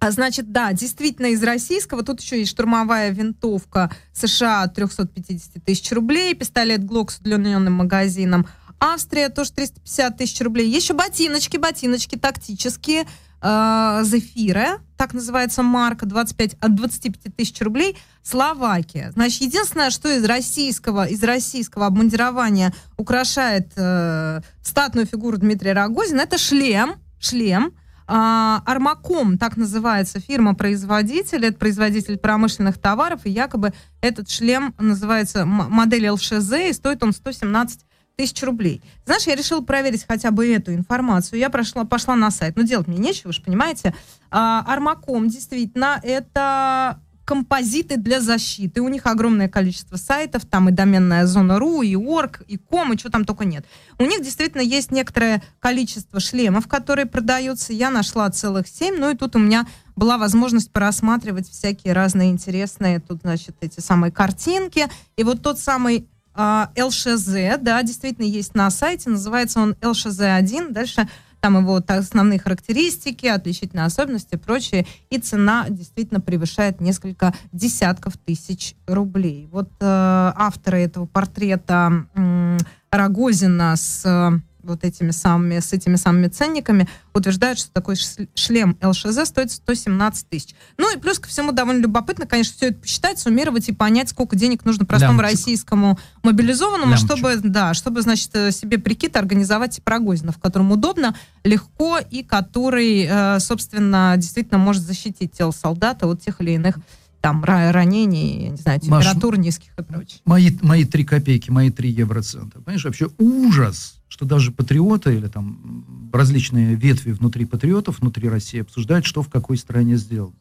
а 0.00 0.10
значит, 0.10 0.50
да, 0.50 0.72
действительно 0.72 1.26
из 1.26 1.42
российского. 1.42 2.02
Тут 2.02 2.20
еще 2.22 2.38
есть 2.38 2.50
штурмовая 2.52 3.10
винтовка 3.10 3.90
США 4.12 4.66
350 4.66 5.62
тысяч 5.64 5.92
рублей, 5.92 6.34
пистолет 6.34 6.84
Глок 6.84 7.10
с 7.10 7.18
удлиненным 7.18 7.74
магазином. 7.74 8.46
Австрия 8.80 9.28
тоже 9.28 9.52
350 9.52 10.16
тысяч 10.16 10.40
рублей. 10.40 10.68
Еще 10.68 10.94
ботиночки, 10.94 11.58
ботиночки 11.58 12.16
тактические. 12.16 13.06
э, 13.42 14.00
Зефира, 14.04 14.80
так 14.96 15.14
называется 15.14 15.62
марка, 15.62 16.04
25, 16.06 16.56
от 16.60 16.74
25 16.74 17.36
тысяч 17.36 17.60
рублей. 17.60 17.96
Словакия. 18.22 19.12
Значит, 19.12 19.42
единственное, 19.42 19.90
что 19.90 20.10
из 20.10 20.24
российского, 20.24 21.06
из 21.06 21.22
российского 21.22 21.86
обмундирования 21.86 22.74
украшает 22.98 23.72
э, 23.76 24.40
статную 24.62 25.06
фигуру 25.06 25.38
Дмитрия 25.38 25.72
Рогозина, 25.72 26.20
это 26.22 26.36
шлем, 26.38 26.96
шлем, 27.18 27.72
А, 28.12 28.62
Армаком, 28.66 29.38
так 29.38 29.56
называется 29.56 30.18
фирма-производитель, 30.18 31.46
это 31.46 31.56
производитель 31.56 32.18
промышленных 32.18 32.76
товаров, 32.76 33.20
и 33.22 33.30
якобы 33.30 33.72
этот 34.00 34.28
шлем 34.28 34.74
называется 34.78 35.46
модель 35.46 36.10
ЛШЗ, 36.10 36.52
и 36.70 36.72
стоит 36.72 37.04
он 37.04 37.12
117 37.12 37.82
тысяч 38.16 38.42
рублей. 38.42 38.82
Знаешь, 39.06 39.26
я 39.26 39.34
решила 39.34 39.60
проверить 39.60 40.04
хотя 40.06 40.30
бы 40.30 40.52
эту 40.52 40.74
информацию. 40.74 41.38
Я 41.38 41.50
прошла, 41.50 41.84
пошла 41.84 42.16
на 42.16 42.30
сайт. 42.30 42.56
Но 42.56 42.62
делать 42.62 42.86
мне 42.86 42.98
нечего, 42.98 43.28
вы 43.28 43.32
же 43.32 43.42
понимаете. 43.42 43.94
А, 44.30 44.64
Армаком, 44.66 45.28
действительно, 45.28 46.00
это 46.02 47.00
композиты 47.30 47.96
для 47.96 48.20
защиты. 48.20 48.80
У 48.80 48.88
них 48.88 49.06
огромное 49.06 49.48
количество 49.48 49.94
сайтов, 49.96 50.44
там 50.46 50.68
и 50.68 50.72
доменная 50.72 51.26
зона 51.26 51.60
.ру, 51.60 51.80
и 51.80 51.94
org, 51.94 52.42
и 52.48 52.56
ком, 52.56 52.92
и 52.92 52.98
что 52.98 53.08
там 53.08 53.24
только 53.24 53.44
нет. 53.44 53.64
У 54.00 54.04
них 54.04 54.20
действительно 54.20 54.62
есть 54.62 54.90
некоторое 54.90 55.40
количество 55.60 56.18
шлемов, 56.18 56.66
которые 56.66 57.06
продаются. 57.06 57.72
Я 57.72 57.90
нашла 57.90 58.28
целых 58.30 58.66
семь, 58.66 58.96
ну 58.98 59.12
и 59.12 59.16
тут 59.16 59.36
у 59.36 59.38
меня 59.38 59.64
была 59.94 60.18
возможность 60.18 60.72
просматривать 60.72 61.48
всякие 61.48 61.92
разные 61.92 62.30
интересные, 62.30 62.98
тут, 62.98 63.20
значит, 63.22 63.54
эти 63.60 63.78
самые 63.78 64.10
картинки. 64.10 64.88
И 65.16 65.22
вот 65.22 65.40
тот 65.40 65.60
самый 65.60 66.08
ЛШЗ, 66.34 67.58
да, 67.60 67.82
действительно 67.82 68.26
есть 68.26 68.54
на 68.54 68.70
сайте, 68.70 69.10
называется 69.10 69.60
он 69.60 69.72
ЛШЗ-1. 69.80 70.70
Дальше 70.70 71.08
там 71.40 71.58
его 71.58 71.82
основные 71.86 72.38
характеристики, 72.38 73.26
отличительные 73.26 73.86
особенности 73.86 74.34
и 74.34 74.38
прочее. 74.38 74.86
И 75.08 75.18
цена 75.18 75.66
действительно 75.68 76.20
превышает 76.20 76.80
несколько 76.80 77.34
десятков 77.52 78.16
тысяч 78.18 78.74
рублей. 78.86 79.48
Вот 79.50 79.70
э, 79.80 79.84
авторы 79.84 80.82
этого 80.82 81.06
портрета 81.06 82.06
э, 82.14 82.58
Рогозина 82.90 83.76
с 83.76 84.02
э, 84.04 84.40
вот 84.62 84.84
этими 84.84 85.10
самыми, 85.10 85.58
с 85.58 85.72
этими 85.72 85.96
самыми 85.96 86.28
ценниками, 86.28 86.88
утверждают, 87.14 87.58
что 87.58 87.70
такой 87.72 87.96
шлем 88.34 88.76
ЛШЗ 88.82 89.24
стоит 89.24 89.50
117 89.50 90.28
тысяч. 90.28 90.54
Ну 90.78 90.94
и 90.94 90.98
плюс 90.98 91.18
ко 91.18 91.28
всему 91.28 91.52
довольно 91.52 91.80
любопытно, 91.82 92.26
конечно, 92.26 92.54
все 92.56 92.68
это 92.68 92.80
посчитать, 92.80 93.18
суммировать 93.18 93.68
и 93.68 93.72
понять, 93.72 94.08
сколько 94.10 94.36
денег 94.36 94.64
нужно 94.64 94.84
простому 94.84 95.20
Лямчик. 95.20 95.38
российскому 95.38 95.98
мобилизованному, 96.22 96.92
Лямчик. 96.92 97.06
чтобы, 97.06 97.36
да, 97.42 97.74
чтобы, 97.74 98.02
значит, 98.02 98.30
э, 98.34 98.50
себе 98.52 98.78
прикид 98.78 99.16
организовать 99.16 99.76
типа 99.76 99.92
Рогозина, 99.92 100.32
в 100.32 100.38
котором 100.38 100.72
удобно, 100.72 101.14
легко 101.44 101.98
и 101.98 102.22
который, 102.22 103.06
э, 103.08 103.40
собственно, 103.40 104.14
действительно 104.16 104.58
может 104.58 104.82
защитить 104.82 105.32
тело 105.32 105.50
солдата 105.50 106.06
от 106.06 106.20
тех 106.20 106.40
или 106.40 106.52
иных 106.52 106.76
там 107.20 107.44
ранений, 107.44 108.44
я 108.44 108.50
не 108.50 108.56
знаю, 108.56 108.80
температур 108.80 109.36
Маш, 109.36 109.44
низких 109.44 109.72
и 109.78 109.82
прочее. 109.82 110.20
Мои, 110.24 110.50
мои 110.62 110.84
три 110.84 111.04
копейки, 111.04 111.50
мои 111.50 111.70
три 111.70 111.90
евроцента. 111.90 112.60
Понимаешь, 112.60 112.84
вообще 112.84 113.08
ужас, 113.18 114.02
что 114.08 114.24
даже 114.24 114.52
патриоты 114.52 115.14
или 115.14 115.28
там 115.28 116.10
различные 116.12 116.74
ветви 116.74 117.12
внутри 117.12 117.44
патриотов, 117.44 118.00
внутри 118.00 118.28
России 118.28 118.60
обсуждают, 118.60 119.04
что 119.04 119.22
в 119.22 119.28
какой 119.28 119.58
стране 119.58 119.96
сделано. 119.96 120.34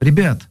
Ребят, 0.00 0.48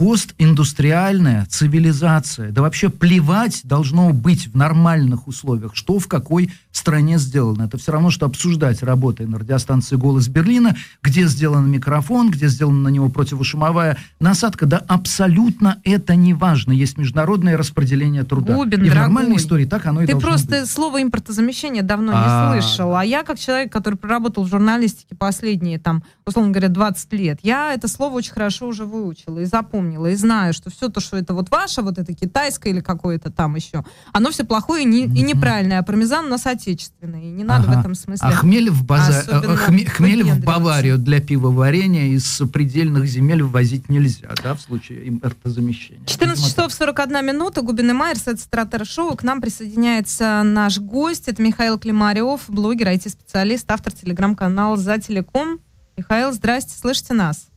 постиндустриальная 0.00 1.44
цивилизация. 1.50 2.52
Да 2.52 2.62
вообще 2.62 2.88
плевать 2.88 3.60
должно 3.64 4.14
быть 4.14 4.46
в 4.46 4.56
нормальных 4.56 5.28
условиях, 5.28 5.76
что 5.76 5.98
в 5.98 6.08
какой 6.08 6.50
стране 6.72 7.18
сделано. 7.18 7.64
Это 7.64 7.76
все 7.76 7.92
равно, 7.92 8.08
что 8.08 8.24
обсуждать, 8.24 8.82
работая 8.82 9.26
на 9.26 9.38
радиостанции 9.38 9.96
«Голос 9.96 10.28
Берлина», 10.28 10.74
где 11.02 11.26
сделан 11.26 11.70
микрофон, 11.70 12.30
где 12.30 12.48
сделана 12.48 12.80
на 12.80 12.88
него 12.88 13.10
противошумовая 13.10 13.98
насадка. 14.20 14.64
Да 14.64 14.78
абсолютно 14.88 15.82
это 15.84 16.16
не 16.16 16.32
важно. 16.32 16.72
Есть 16.72 16.96
международное 16.96 17.58
распределение 17.58 18.24
труда. 18.24 18.54
Губин, 18.54 18.82
и 18.82 18.88
в 18.88 18.94
нормальной 18.94 19.36
истории 19.36 19.66
так 19.66 19.84
оно 19.84 20.00
и 20.00 20.06
Ты 20.06 20.16
просто 20.16 20.60
быть. 20.60 20.70
слово 20.70 21.02
импортозамещение 21.02 21.82
давно 21.82 22.12
не 22.12 22.62
слышал. 22.62 22.96
А 22.96 23.04
я, 23.04 23.22
как 23.22 23.38
человек, 23.38 23.70
который 23.70 23.96
проработал 23.96 24.44
в 24.44 24.48
журналистике 24.48 25.14
последние, 25.14 25.78
там, 25.78 26.02
условно 26.24 26.52
говоря, 26.52 26.68
20 26.68 27.12
лет, 27.12 27.40
я 27.42 27.74
это 27.74 27.86
слово 27.86 28.14
очень 28.14 28.32
хорошо 28.32 28.66
уже 28.66 28.86
выучила 28.86 29.40
и 29.40 29.44
запомнила 29.44 29.89
запомнила 29.90 30.06
и 30.06 30.14
знаю, 30.14 30.52
что 30.52 30.70
все 30.70 30.88
то, 30.88 31.00
что 31.00 31.16
это 31.16 31.34
вот 31.34 31.50
ваше, 31.50 31.82
вот 31.82 31.98
это 31.98 32.14
китайское 32.14 32.72
или 32.72 32.80
какое-то 32.80 33.30
там 33.30 33.56
еще, 33.56 33.84
оно 34.12 34.30
все 34.30 34.44
плохое 34.44 34.84
и, 34.84 34.86
не, 34.86 35.04
и 35.04 35.22
неправильное, 35.22 35.78
а 35.78 35.82
пармезан 35.82 36.26
у 36.26 36.28
нас 36.28 36.46
отечественный, 36.46 37.28
и 37.28 37.30
не 37.30 37.44
надо 37.44 37.68
ага. 37.68 37.76
в 37.76 37.80
этом 37.80 37.94
смысле. 37.94 38.28
А 38.28 38.32
хмель 38.32 38.70
в, 38.70 38.84
база... 38.84 39.24
Э, 39.28 39.56
хмель, 39.56 39.88
хмель 39.88 40.22
в 40.24 40.44
Баварию 40.44 40.98
для 40.98 41.20
пивоварения 41.20 42.08
из 42.08 42.42
предельных 42.52 43.06
земель 43.06 43.42
ввозить 43.42 43.88
нельзя, 43.88 44.28
да, 44.42 44.54
в 44.54 44.60
случае 44.60 45.08
импортозамещения. 45.08 46.06
14 46.06 46.44
часов 46.44 46.72
41 46.72 47.26
минута, 47.26 47.62
Губин 47.62 47.90
и 47.90 47.92
Майерс, 47.92 48.26
это 48.26 48.40
Стратер 48.40 48.86
Шоу, 48.86 49.16
к 49.16 49.22
нам 49.22 49.40
присоединяется 49.40 50.42
наш 50.44 50.78
гость, 50.78 51.28
это 51.28 51.42
Михаил 51.42 51.78
Климарев, 51.78 52.42
блогер, 52.48 52.88
IT-специалист, 52.88 53.70
автор 53.70 53.92
телеграм-канала 53.92 54.76
«За 54.76 54.98
телеком». 54.98 55.60
Михаил, 55.96 56.32
здрасте, 56.32 56.78
слышите 56.78 57.14
нас? 57.14 57.49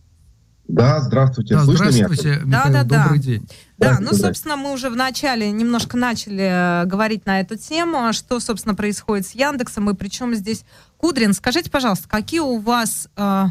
Да, 0.74 1.02
здравствуйте. 1.02 1.54
Да, 1.54 1.64
Слышно 1.66 1.92
здравствуйте, 1.92 2.30
меня? 2.30 2.46
Михаил, 2.46 2.74
да, 2.74 2.84
да, 2.84 3.04
добрый 3.04 3.20
да. 3.20 3.24
день. 3.24 3.48
Да, 3.78 3.98
ну, 4.02 4.14
собственно, 4.14 4.56
мы 4.56 4.74
уже 4.74 4.90
в 4.90 4.96
начале 4.96 5.52
немножко 5.52 5.98
начали 5.98 6.84
э, 6.84 6.86
говорить 6.86 7.28
на 7.28 7.42
эту 7.42 7.58
тему, 7.58 8.12
что, 8.12 8.40
собственно, 8.40 8.74
происходит 8.74 9.28
с 9.28 9.32
Яндексом, 9.36 9.90
и 9.90 9.94
причем 9.94 10.34
здесь 10.34 10.66
Кудрин. 10.98 11.34
Скажите, 11.34 11.70
пожалуйста, 11.70 12.10
какие 12.10 12.40
у 12.40 12.58
вас, 12.58 13.08
э, 13.16 13.46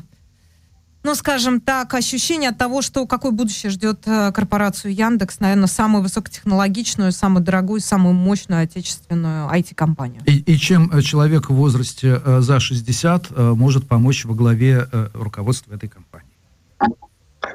ну, 1.04 1.14
скажем 1.14 1.60
так, 1.60 1.94
ощущения 1.94 2.48
от 2.48 2.58
того, 2.58 2.82
что 2.82 3.06
какое 3.06 3.30
будущее 3.30 3.70
ждет 3.70 4.00
э, 4.06 4.32
корпорацию 4.32 4.92
Яндекс, 4.92 5.38
наверное, 5.38 5.68
самую 5.68 6.02
высокотехнологичную, 6.02 7.12
самую 7.12 7.44
дорогую, 7.44 7.80
самую 7.80 8.14
мощную 8.14 8.64
отечественную 8.64 9.48
IT-компанию? 9.48 10.22
И, 10.26 10.38
и 10.38 10.58
чем 10.58 10.90
э, 10.90 11.02
человек 11.02 11.50
в 11.50 11.54
возрасте 11.54 12.20
э, 12.24 12.40
за 12.40 12.58
60 12.58 13.26
э, 13.30 13.52
может 13.54 13.86
помочь 13.86 14.24
во 14.24 14.34
главе 14.34 14.88
э, 14.90 15.10
руководства 15.14 15.74
этой 15.74 15.88
компании? 15.88 16.31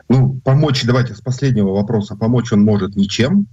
Ну, 0.09 0.39
помочь, 0.43 0.85
давайте 0.85 1.13
с 1.13 1.21
последнего 1.21 1.71
вопроса, 1.71 2.15
помочь 2.15 2.53
он 2.53 2.63
может 2.63 2.95
ничем, 2.95 3.47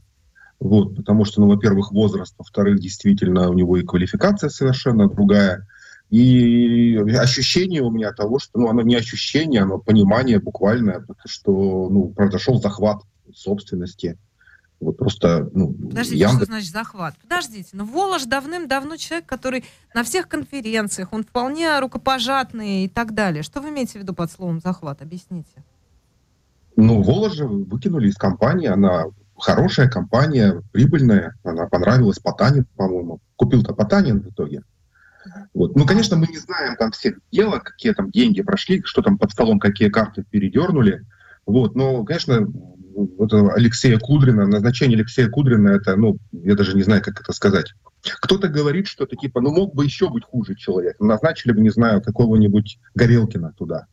вот, 0.60 0.94
потому 0.96 1.24
что, 1.24 1.40
ну, 1.40 1.48
во-первых, 1.48 1.90
возраст, 1.90 2.34
во-вторых, 2.38 2.78
действительно, 2.78 3.50
у 3.50 3.54
него 3.54 3.76
и 3.76 3.82
квалификация 3.82 4.50
совершенно 4.50 5.08
другая, 5.08 5.66
и 6.10 6.96
ощущение 6.96 7.82
у 7.82 7.90
меня 7.90 8.12
того, 8.12 8.38
что, 8.38 8.60
ну, 8.60 8.68
оно 8.68 8.82
не 8.82 8.94
ощущение, 8.94 9.62
оно 9.62 9.78
понимание 9.78 10.38
буквальное, 10.38 11.04
что, 11.26 11.88
ну, 11.90 12.08
произошел 12.08 12.60
захват 12.60 12.98
собственности, 13.34 14.16
вот 14.80 14.98
просто, 14.98 15.48
ну, 15.54 15.72
Подождите, 15.72 16.18
Яндекс... 16.18 16.36
что 16.36 16.46
значит 16.46 16.72
захват? 16.72 17.14
Подождите, 17.22 17.70
но 17.72 17.84
ну, 17.84 17.92
Волож 17.92 18.24
давным-давно 18.24 18.96
человек, 18.96 19.26
который 19.26 19.64
на 19.94 20.04
всех 20.04 20.28
конференциях, 20.28 21.12
он 21.12 21.24
вполне 21.24 21.78
рукопожатный 21.80 22.84
и 22.84 22.88
так 22.88 23.14
далее. 23.14 23.42
Что 23.42 23.60
вы 23.60 23.70
имеете 23.70 23.98
в 23.98 24.02
виду 24.02 24.14
под 24.14 24.30
словом 24.30 24.60
захват? 24.60 25.00
Объясните. 25.00 25.64
Ну, 26.76 27.02
Воложа 27.02 27.46
выкинули 27.46 28.08
из 28.08 28.16
компании, 28.16 28.68
она 28.68 29.04
хорошая 29.38 29.88
компания, 29.88 30.62
прибыльная, 30.72 31.34
она 31.44 31.66
понравилась 31.66 32.18
Потанин, 32.18 32.66
по-моему. 32.76 33.20
Купил-то 33.36 33.74
Потанин 33.74 34.20
в 34.20 34.30
итоге. 34.30 34.62
Вот. 35.54 35.74
Ну, 35.76 35.86
конечно, 35.86 36.16
мы 36.16 36.26
не 36.26 36.38
знаем 36.38 36.76
там 36.76 36.90
всех 36.90 37.18
дела, 37.32 37.58
какие 37.58 37.92
там 37.92 38.10
деньги 38.10 38.42
прошли, 38.42 38.82
что 38.84 39.02
там 39.02 39.18
под 39.18 39.32
столом, 39.32 39.58
какие 39.58 39.88
карты 39.88 40.24
передернули. 40.28 41.04
Вот. 41.46 41.74
Но, 41.74 42.04
конечно, 42.04 42.46
вот 42.94 43.32
Алексея 43.32 43.98
Кудрина, 43.98 44.46
назначение 44.46 44.96
Алексея 44.96 45.28
Кудрина, 45.28 45.70
это, 45.70 45.96
ну, 45.96 46.18
я 46.32 46.54
даже 46.54 46.76
не 46.76 46.82
знаю, 46.82 47.02
как 47.02 47.20
это 47.20 47.32
сказать. 47.32 47.72
Кто-то 48.02 48.48
говорит, 48.48 48.86
что 48.86 49.04
это 49.04 49.16
типа, 49.16 49.40
ну, 49.40 49.50
мог 49.50 49.74
бы 49.74 49.84
еще 49.84 50.10
быть 50.10 50.24
хуже 50.24 50.54
человек. 50.54 51.00
Назначили 51.00 51.52
бы, 51.52 51.60
не 51.60 51.70
знаю, 51.70 52.02
какого-нибудь 52.02 52.78
Горелкина 52.94 53.52
туда. 53.56 53.86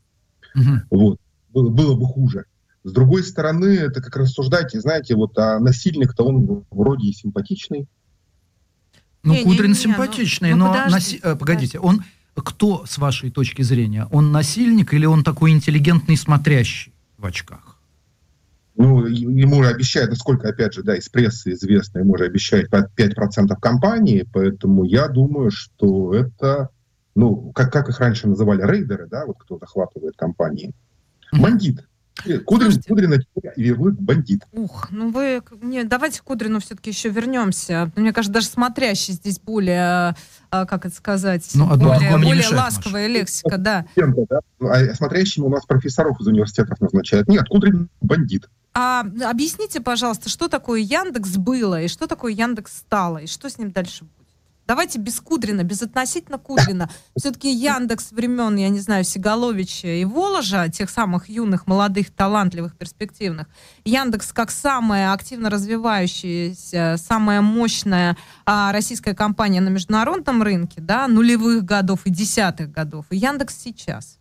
Угу. 0.56 0.98
Вот. 0.98 1.20
Было, 1.50 1.70
было 1.70 1.96
бы 1.96 2.06
хуже. 2.06 2.46
С 2.84 2.91
другой 2.91 3.24
стороны, 3.24 3.67
это 3.67 4.02
как 4.02 4.15
рассуждать, 4.15 4.72
знаете, 4.74 5.15
вот 5.15 5.38
а 5.38 5.60
насильник-то 5.60 6.24
он 6.24 6.65
вроде 6.72 7.10
и 7.10 7.13
симпатичный. 7.13 7.88
Ну, 9.24 9.34
не, 9.34 9.44
Кудрин 9.44 9.58
не, 9.58 9.67
не, 9.67 9.74
ну, 9.74 9.76
симпатичный, 9.76 10.52
ну, 10.54 10.67
но, 10.67 10.74
но 10.74 10.89
наси... 10.89 11.20
Э, 11.22 11.36
погодите, 11.36 11.80
он 11.80 12.04
кто, 12.34 12.86
с 12.88 12.98
вашей 12.98 13.30
точки 13.30 13.62
зрения, 13.62 14.08
он 14.12 14.32
насильник 14.32 14.94
или 14.94 15.06
он 15.06 15.24
такой 15.24 15.52
интеллигентный 15.52 16.17
смотрящий 16.17 16.94
в 17.17 17.26
очках? 17.26 17.78
Ну, 18.76 19.06
ему 19.06 19.62
обещают, 19.62 20.12
насколько, 20.12 20.48
опять 20.50 20.74
же, 20.74 20.82
да, 20.82 20.96
из 20.96 21.10
прессы 21.10 21.52
известно, 21.52 22.00
ему 22.00 22.17
же 22.17 22.24
обещают 22.24 22.72
5% 22.72 23.56
компании, 23.60 24.28
поэтому 24.32 24.86
я 24.86 25.08
думаю, 25.08 25.52
что 25.52 26.15
это, 26.15 26.70
ну, 27.13 27.52
как, 27.52 27.72
как 27.72 27.89
их 27.89 28.00
раньше 28.00 28.28
называли, 28.28 28.63
рейдеры, 28.63 29.08
да, 29.08 29.26
вот 29.26 29.38
кто 29.39 29.60
захватывает 29.60 30.15
компании. 30.15 30.72
Бандит. 31.34 31.86
Кудрин, 32.46 32.82
Кудрин 32.88 33.24
ярлык 33.56 33.96
бандит. 33.96 34.44
Ух, 34.52 34.88
ну 34.92 35.12
вы... 35.12 35.42
Не, 35.62 35.84
давайте 35.84 36.22
к 36.22 36.24
Кудрину 36.24 36.60
все-таки 36.60 36.90
еще 36.90 37.10
вернемся. 37.10 37.92
Мне 37.96 38.14
кажется, 38.14 38.34
даже 38.34 38.48
смотрящий 38.48 39.14
здесь 39.14 39.40
более, 39.40 40.16
а, 40.50 40.66
как 40.66 40.86
это 40.86 40.96
сказать, 40.96 41.50
ну, 41.54 41.68
более, 41.78 42.12
более 42.12 42.36
мешает, 42.36 42.54
ласковая 42.54 43.08
Маша. 43.08 43.20
лексика, 43.20 43.58
да. 43.58 43.86
да. 43.96 44.40
А 44.62 44.94
смотрящими 44.94 45.46
у 45.46 45.50
нас 45.50 45.66
профессоров 45.66 46.20
из 46.20 46.28
университетов 46.28 46.80
назначают. 46.80 47.28
Нет, 47.28 47.48
Кудрин 47.48 47.90
бандит. 48.02 48.48
А 48.74 49.02
объясните, 49.02 49.82
пожалуйста, 49.82 50.30
что 50.30 50.48
такое 50.48 50.80
Яндекс 50.80 51.38
было, 51.38 51.82
и 51.82 51.88
что 51.88 52.08
такое 52.08 52.32
Яндекс 52.32 52.78
стало, 52.78 53.17
и 53.17 53.28
что 53.28 53.50
с 53.50 53.58
ним 53.58 53.72
дальше 53.72 54.06
будет? 54.06 54.21
Давайте 54.68 55.00
без 55.00 55.20
Кудрина, 55.20 55.64
без 55.64 55.82
относительно 55.82 56.38
Кудрина. 56.38 56.90
Все-таки 57.18 57.52
Яндекс 57.52 58.12
времен, 58.12 58.56
я 58.56 58.70
не 58.70 58.80
знаю, 58.80 59.04
Сигаловича 59.04 59.88
и 59.88 60.06
Воложа, 60.06 60.70
тех 60.70 60.90
самых 60.90 61.30
юных, 61.30 61.68
молодых, 61.68 62.12
талантливых, 62.12 62.78
перспективных. 62.78 63.48
Яндекс 63.84 64.32
как 64.32 64.52
самая 64.52 65.14
активно 65.14 65.50
развивающаяся, 65.50 66.96
самая 66.98 67.42
мощная 67.42 68.16
а, 68.46 68.72
российская 68.72 69.14
компания 69.14 69.62
на 69.62 69.70
международном 69.70 70.42
рынке, 70.44 70.80
да, 70.80 71.08
нулевых 71.08 71.66
годов 71.66 72.06
и 72.06 72.10
десятых 72.10 72.72
годов. 72.72 73.06
И 73.10 73.18
Яндекс 73.18 73.58
сейчас. 73.58 74.21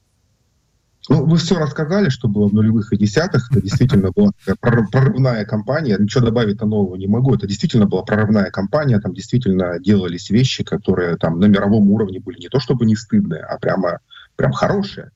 Ну, 1.10 1.26
вы 1.26 1.38
все 1.38 1.58
рассказали, 1.58 2.08
что 2.08 2.28
было 2.28 2.48
в 2.48 2.54
нулевых 2.54 2.92
и 2.92 2.96
десятых. 2.96 3.50
Это 3.50 3.60
действительно 3.60 4.12
была 4.12 4.30
прорывная 4.60 5.44
кампания. 5.44 5.96
Ничего 5.98 6.24
добавить-то 6.24 6.66
нового 6.66 6.94
не 6.94 7.08
могу. 7.08 7.34
Это 7.34 7.48
действительно 7.48 7.86
была 7.86 8.02
прорывная 8.02 8.52
кампания. 8.52 9.00
Там 9.00 9.12
действительно 9.12 9.80
делались 9.80 10.30
вещи, 10.30 10.62
которые 10.62 11.16
там 11.16 11.40
на 11.40 11.46
мировом 11.46 11.90
уровне 11.90 12.20
были 12.20 12.38
не 12.38 12.48
то 12.48 12.60
чтобы 12.60 12.86
не 12.86 12.94
стыдные, 12.94 13.42
а 13.42 13.58
прямо, 13.58 13.98
прям 14.36 14.52
хорошие. 14.52 15.10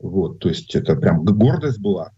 Вот, 0.00 0.38
то 0.38 0.48
есть 0.48 0.74
это 0.74 0.96
прям 0.96 1.22
гордость 1.22 1.80
была. 1.80 2.12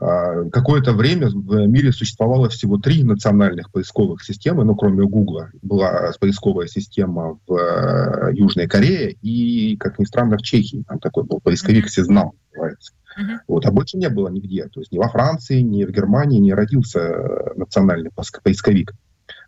А, 0.00 0.48
какое-то 0.48 0.92
время 0.92 1.28
в 1.28 1.66
мире 1.66 1.92
существовало 1.92 2.48
всего 2.48 2.78
три 2.78 3.04
национальных 3.04 3.70
поисковых 3.70 4.24
системы, 4.24 4.64
ну, 4.64 4.74
кроме 4.74 5.04
Гугла. 5.06 5.50
Была 5.60 6.12
поисковая 6.18 6.68
система 6.68 7.38
в 7.46 7.54
э, 7.54 8.30
Южной 8.32 8.66
Корее 8.66 9.12
и, 9.20 9.76
как 9.76 9.98
ни 9.98 10.04
странно, 10.04 10.38
в 10.38 10.42
Чехии. 10.42 10.84
Там 10.88 10.98
такой 11.00 11.24
был 11.24 11.40
поисковик 11.40 11.90
Сезнам, 11.90 12.32
называется. 12.50 12.92
Uh-huh. 13.18 13.38
Вот, 13.46 13.66
а 13.66 13.72
больше 13.72 13.98
не 13.98 14.08
было 14.08 14.28
нигде. 14.28 14.68
То 14.68 14.80
есть 14.80 14.90
ни 14.90 14.96
во 14.96 15.08
Франции, 15.08 15.60
ни 15.60 15.84
в 15.84 15.90
Германии 15.90 16.38
не 16.38 16.54
родился 16.54 17.52
национальный 17.56 18.10
поисковик, 18.42 18.94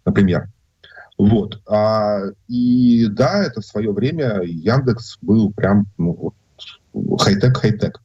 например. 0.04 0.48
Вот. 1.16 1.62
А, 1.66 2.24
и 2.48 3.06
да, 3.06 3.42
это 3.44 3.62
в 3.62 3.64
свое 3.64 3.90
время 3.90 4.42
Яндекс 4.42 5.16
был 5.22 5.50
прям 5.52 5.86
ну, 5.96 6.34
хай-тек, 7.18 7.56
хай-тек. 7.56 8.02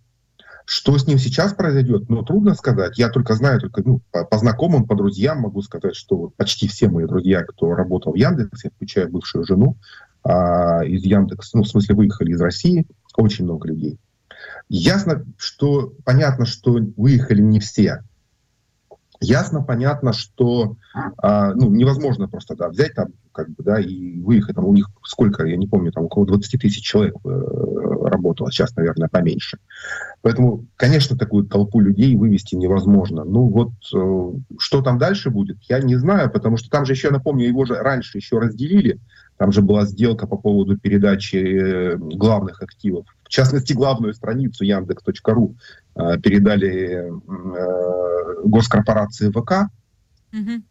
Что 0.69 0.97
с 0.97 1.07
ним 1.07 1.17
сейчас 1.17 1.53
произойдет, 1.53 2.09
ну, 2.09 2.23
трудно 2.23 2.53
сказать. 2.53 2.97
Я 2.97 3.07
только 3.07 3.35
знаю, 3.35 3.61
только 3.61 3.81
ну, 3.85 4.01
по, 4.11 4.25
по 4.25 4.37
знакомым, 4.37 4.85
по 4.85 4.95
друзьям 4.95 5.39
могу 5.39 5.61
сказать, 5.61 5.95
что 5.95 6.33
почти 6.35 6.67
все 6.67 6.89
мои 6.89 7.05
друзья, 7.05 7.43
кто 7.43 7.73
работал 7.73 8.11
в 8.11 8.17
Яндексе, 8.17 8.71
включая 8.75 9.07
бывшую 9.07 9.45
жену, 9.45 9.77
а, 10.25 10.83
из 10.83 11.05
Яндекса, 11.05 11.55
ну, 11.55 11.63
в 11.63 11.69
смысле, 11.69 11.95
выехали 11.95 12.31
из 12.31 12.41
России, 12.41 12.85
очень 13.15 13.45
много 13.45 13.69
людей. 13.69 13.97
Ясно, 14.67 15.23
что 15.37 15.93
понятно, 16.03 16.45
что 16.45 16.77
выехали 16.97 17.39
не 17.41 17.61
все. 17.61 18.03
Ясно, 19.19 19.63
понятно, 19.63 20.13
что 20.13 20.75
а, 21.17 21.53
ну, 21.53 21.69
невозможно 21.69 22.27
просто 22.27 22.55
да, 22.55 22.69
взять 22.69 22.93
там, 22.93 23.07
как 23.31 23.49
бы, 23.49 23.63
да, 23.63 23.79
и 23.79 24.19
выехать. 24.19 24.55
Там 24.55 24.65
у 24.65 24.73
них 24.73 24.89
сколько, 25.03 25.45
я 25.45 25.57
не 25.57 25.67
помню, 25.67 25.91
там 25.91 26.05
около 26.05 26.27
20 26.27 26.61
тысяч 26.61 26.83
человек 26.83 27.15
э, 27.23 27.29
работало, 27.29 28.51
сейчас, 28.51 28.75
наверное, 28.75 29.09
поменьше. 29.09 29.57
Поэтому, 30.21 30.65
конечно, 30.75 31.17
такую 31.17 31.45
толпу 31.45 31.79
людей 31.79 32.15
вывести 32.15 32.55
невозможно. 32.55 33.23
Ну 33.23 33.47
вот, 33.47 33.71
э, 33.93 34.31
что 34.59 34.81
там 34.81 34.97
дальше 34.97 35.29
будет, 35.29 35.57
я 35.69 35.79
не 35.79 35.95
знаю, 35.95 36.31
потому 36.31 36.57
что 36.57 36.69
там 36.69 36.85
же 36.85 36.93
еще, 36.93 37.09
напомню, 37.09 37.47
его 37.47 37.65
же 37.65 37.75
раньше 37.75 38.17
еще 38.17 38.37
разделили. 38.37 38.99
Там 39.37 39.51
же 39.51 39.61
была 39.61 39.85
сделка 39.85 40.27
по 40.27 40.37
поводу 40.37 40.77
передачи 40.77 41.35
э, 41.35 41.97
главных 41.97 42.61
активов. 42.61 43.05
В 43.23 43.29
частности, 43.29 43.73
главную 43.73 44.13
страницу 44.13 44.63
Яндекс.ру 44.63 45.55
э, 45.95 46.17
передали 46.19 47.07
э, 47.07 48.43
госкорпорации 48.43 49.29
ВК. 49.29 49.69
Угу. 50.33 50.63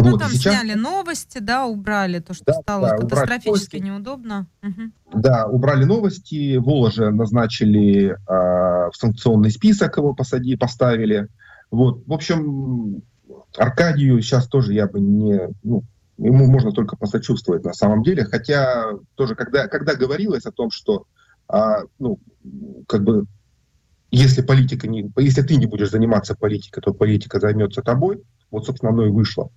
Ну, 0.00 0.10
вот, 0.12 0.20
там 0.20 0.30
сейчас... 0.30 0.54
сняли 0.54 0.74
новости, 0.74 1.38
да, 1.38 1.66
убрали 1.66 2.20
то, 2.20 2.32
что 2.32 2.44
да, 2.46 2.52
стало 2.54 2.88
да, 2.88 2.96
катастрофически 2.98 3.76
неудобно. 3.76 4.46
Угу. 4.62 5.20
Да, 5.20 5.46
убрали 5.46 5.84
новости, 5.84 6.56
Воложа 6.56 7.10
назначили 7.10 8.10
э, 8.10 8.16
в 8.26 8.92
санкционный 8.94 9.50
список, 9.50 9.96
его 9.96 10.14
посади, 10.14 10.56
поставили. 10.56 11.28
Вот, 11.70 12.02
в 12.06 12.12
общем, 12.12 13.02
Аркадию 13.56 14.20
сейчас 14.22 14.46
тоже 14.46 14.74
я 14.74 14.86
бы 14.86 15.00
не, 15.00 15.40
ну, 15.62 15.82
ему 16.18 16.46
можно 16.46 16.72
только 16.72 16.96
посочувствовать 16.96 17.64
на 17.64 17.72
самом 17.72 18.02
деле, 18.02 18.24
хотя 18.24 18.92
тоже, 19.14 19.34
когда, 19.34 19.68
когда 19.68 19.94
говорилось 19.94 20.46
о 20.46 20.52
том, 20.52 20.70
что, 20.70 21.06
а, 21.46 21.82
ну, 21.98 22.18
как 22.86 23.04
бы, 23.04 23.26
если 24.10 24.42
политика 24.42 24.88
не, 24.88 25.10
если 25.16 25.42
ты 25.42 25.56
не 25.56 25.66
будешь 25.66 25.90
заниматься 25.90 26.34
политикой, 26.34 26.80
то 26.80 26.92
политика 26.92 27.40
займется 27.40 27.82
тобой, 27.82 28.22
вот, 28.50 28.66
собственно, 28.66 28.92
оно 28.92 29.06
и 29.06 29.10
вышло. 29.10 29.50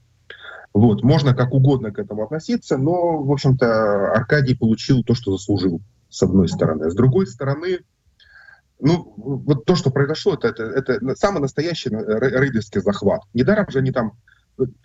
Вот, 0.74 1.03
можно 1.03 1.36
как 1.36 1.53
угодно 1.53 1.91
к 1.91 1.99
этому 1.99 2.24
относиться, 2.24 2.78
но, 2.78 3.22
в 3.24 3.32
общем-то, 3.32 4.14
Аркадий 4.14 4.55
получил 4.55 5.03
то, 5.03 5.16
что 5.16 5.36
заслужил, 5.36 5.82
с 6.09 6.24
одной 6.24 6.47
стороны. 6.47 6.89
С 6.89 6.95
другой 6.95 7.28
стороны, 7.28 7.80
ну, 8.80 9.14
вот 9.18 9.66
то, 9.66 9.76
что 9.76 9.89
произошло, 9.89 10.34
это, 10.34 10.47
это, 10.47 10.93
это 10.93 11.16
самый 11.16 11.41
настоящий 11.41 11.89
рейдерский 11.89 12.82
захват. 12.82 13.22
Недаром 13.34 13.70
же 13.70 13.80
они 13.80 13.91
там... 13.91 14.14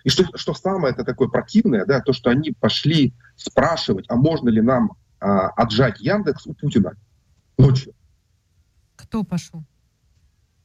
И 0.04 0.08
что, 0.08 0.24
что 0.34 0.54
самое 0.54 0.92
это 0.92 1.04
такое 1.04 1.28
противное, 1.28 1.84
да, 1.84 2.00
то, 2.00 2.12
что 2.12 2.30
они 2.30 2.52
пошли 2.52 3.14
спрашивать, 3.36 4.06
а 4.08 4.16
можно 4.16 4.48
ли 4.48 4.60
нам 4.60 4.92
а, 5.20 5.48
отжать 5.48 6.00
Яндекс 6.00 6.46
у 6.46 6.54
Путина 6.54 6.94
ночью. 7.58 7.94
Кто 8.96 9.24
пошел? 9.24 9.62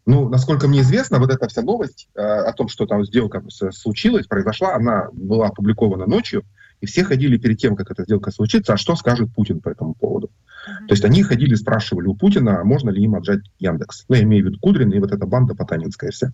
Ну, 0.05 0.30
насколько 0.30 0.68
мне 0.68 0.82
известно, 0.82 1.20
вот 1.20 1.32
эта 1.32 1.47
вся 1.47 1.62
новость 1.62 2.09
э, 2.16 2.22
о 2.22 2.51
том, 2.53 2.70
что 2.70 2.88
там 2.88 3.05
сделка 3.05 3.43
случилась, 3.49 4.26
произошла, 4.26 4.74
она 4.74 5.09
была 5.14 5.47
опубликована 5.47 6.07
ночью, 6.07 6.43
и 6.80 6.88
все 6.88 7.03
ходили 7.03 7.38
перед 7.38 7.59
тем, 7.59 7.76
как 7.76 7.91
эта 7.91 8.03
сделка 8.03 8.32
случится, 8.32 8.74
а 8.74 8.78
что 8.78 8.95
скажет 8.95 9.34
Путин 9.34 9.62
по 9.62 9.70
этому 9.70 9.93
поводу. 9.93 10.28
Mm-hmm. 10.28 10.88
То 10.88 10.93
есть 10.93 11.05
они 11.05 11.22
ходили, 11.22 11.53
спрашивали 11.53 12.07
у 12.07 12.16
Путина, 12.16 12.64
можно 12.64 12.89
ли 12.89 13.03
им 13.03 13.14
отжать 13.14 13.41
Яндекс. 13.59 14.05
Ну, 14.09 14.16
я 14.16 14.24
имею 14.24 14.43
в 14.43 14.47
виду 14.47 14.59
Кудрин 14.59 14.89
и 14.91 14.99
вот 14.99 15.12
эта 15.12 15.28
банда 15.28 15.53
Потанинская 15.53 16.09
вся. 16.09 16.32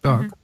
Так. 0.00 0.22
Mm-hmm. 0.22 0.38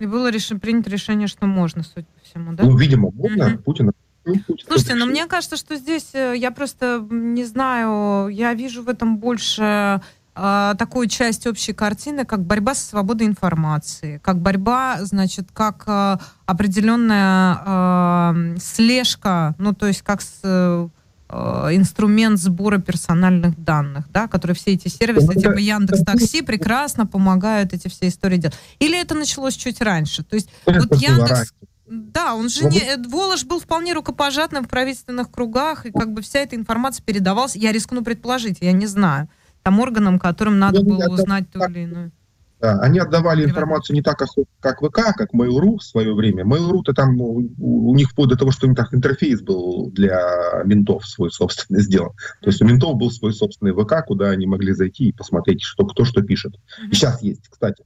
И 0.00 0.06
было 0.06 0.30
реш... 0.30 0.48
принято 0.60 0.90
решение, 0.90 1.28
что 1.28 1.46
можно, 1.46 1.82
судя 1.82 2.06
по 2.06 2.24
всему, 2.24 2.54
да? 2.54 2.64
Ну, 2.64 2.76
видимо, 2.76 3.10
можно. 3.12 3.42
Mm-hmm. 3.42 3.58
Путин 3.58 3.92
ну, 4.24 4.34
Слушайте, 4.66 4.94
но 4.94 5.06
мне 5.06 5.26
кажется, 5.26 5.56
что 5.56 5.76
здесь, 5.76 6.10
э, 6.14 6.34
я 6.36 6.50
просто 6.50 7.06
не 7.10 7.44
знаю, 7.44 8.28
я 8.28 8.54
вижу 8.54 8.82
в 8.82 8.88
этом 8.88 9.18
больше 9.18 10.00
э, 10.34 10.74
такую 10.78 11.08
часть 11.08 11.46
общей 11.46 11.72
картины, 11.72 12.24
как 12.24 12.42
борьба 12.42 12.74
со 12.74 12.86
свободой 12.86 13.26
информации, 13.26 14.20
как 14.22 14.38
борьба, 14.40 14.98
значит, 15.00 15.48
как 15.52 15.84
э, 15.86 16.16
определенная 16.46 17.62
э, 17.64 18.56
слежка, 18.58 19.54
ну, 19.58 19.74
то 19.74 19.86
есть 19.86 20.02
как 20.02 20.20
с, 20.22 20.40
э, 20.42 20.88
инструмент 21.30 22.38
сбора 22.38 22.78
персональных 22.78 23.62
данных, 23.62 24.10
да, 24.10 24.26
которые 24.26 24.56
все 24.56 24.72
эти 24.72 24.88
сервисы, 24.88 25.26
ну, 25.26 25.40
типа 25.40 25.58
Яндекс 25.58 26.02
Такси, 26.02 26.42
прекрасно 26.42 27.06
помогают 27.06 27.72
эти 27.72 27.88
все 27.88 28.08
истории 28.08 28.36
делать. 28.36 28.56
Или 28.78 29.00
это 29.00 29.14
началось 29.14 29.54
чуть 29.54 29.80
раньше? 29.80 30.24
То 30.24 30.36
есть 30.36 30.50
вот 30.66 30.94
Яндекс... 30.96 31.52
Да, 31.86 32.34
он 32.34 32.48
же 32.48 32.64
не... 32.66 32.80
Волош 33.08 33.44
был 33.44 33.58
вполне 33.58 33.94
рукопожатным 33.94 34.64
в 34.64 34.68
правительственных 34.68 35.30
кругах, 35.30 35.86
и 35.86 35.90
как 35.90 36.12
бы 36.12 36.22
вся 36.22 36.38
эта 36.38 36.54
информация 36.54 37.02
передавалась, 37.02 37.56
я 37.56 37.72
рискну 37.72 38.02
предположить, 38.04 38.58
я 38.60 38.72
не 38.72 38.86
знаю, 38.86 39.28
там 39.62 39.80
органам, 39.80 40.20
которым 40.20 40.58
надо 40.60 40.82
ну, 40.82 40.96
было 40.96 41.12
узнать 41.12 41.50
ту 41.50 41.64
или 41.64 41.80
иную. 41.80 42.12
Да, 42.60 42.78
они 42.80 42.98
отдавали 42.98 43.44
информацию 43.44 43.96
не 43.96 44.02
так, 44.02 44.18
как, 44.18 44.28
как 44.60 44.80
ВК, 44.80 45.16
как 45.16 45.32
Mail.ru 45.32 45.78
в 45.78 45.82
свое 45.82 46.14
время. 46.14 46.44
Mail.ru-то 46.44 46.92
там 46.92 47.18
у, 47.18 47.42
у 47.58 47.94
них 47.94 48.10
вплоть 48.10 48.28
до 48.28 48.36
того, 48.36 48.50
что 48.50 48.66
у 48.66 48.68
них 48.68 48.76
так 48.76 48.92
интерфейс 48.92 49.40
был 49.40 49.90
для 49.90 50.62
ментов 50.66 51.06
свой 51.06 51.30
собственный 51.30 51.80
сделан. 51.82 52.12
То 52.42 52.50
есть 52.50 52.60
у 52.60 52.66
ментов 52.66 52.96
был 52.96 53.10
свой 53.10 53.32
собственный 53.32 53.72
ВК, 53.72 54.04
куда 54.06 54.28
они 54.28 54.46
могли 54.46 54.74
зайти 54.74 55.08
и 55.08 55.12
посмотреть, 55.12 55.62
что 55.62 55.86
кто 55.86 56.04
что 56.04 56.20
пишет. 56.20 56.54
И 56.90 56.94
сейчас 56.94 57.22
есть, 57.22 57.48
кстати. 57.48 57.82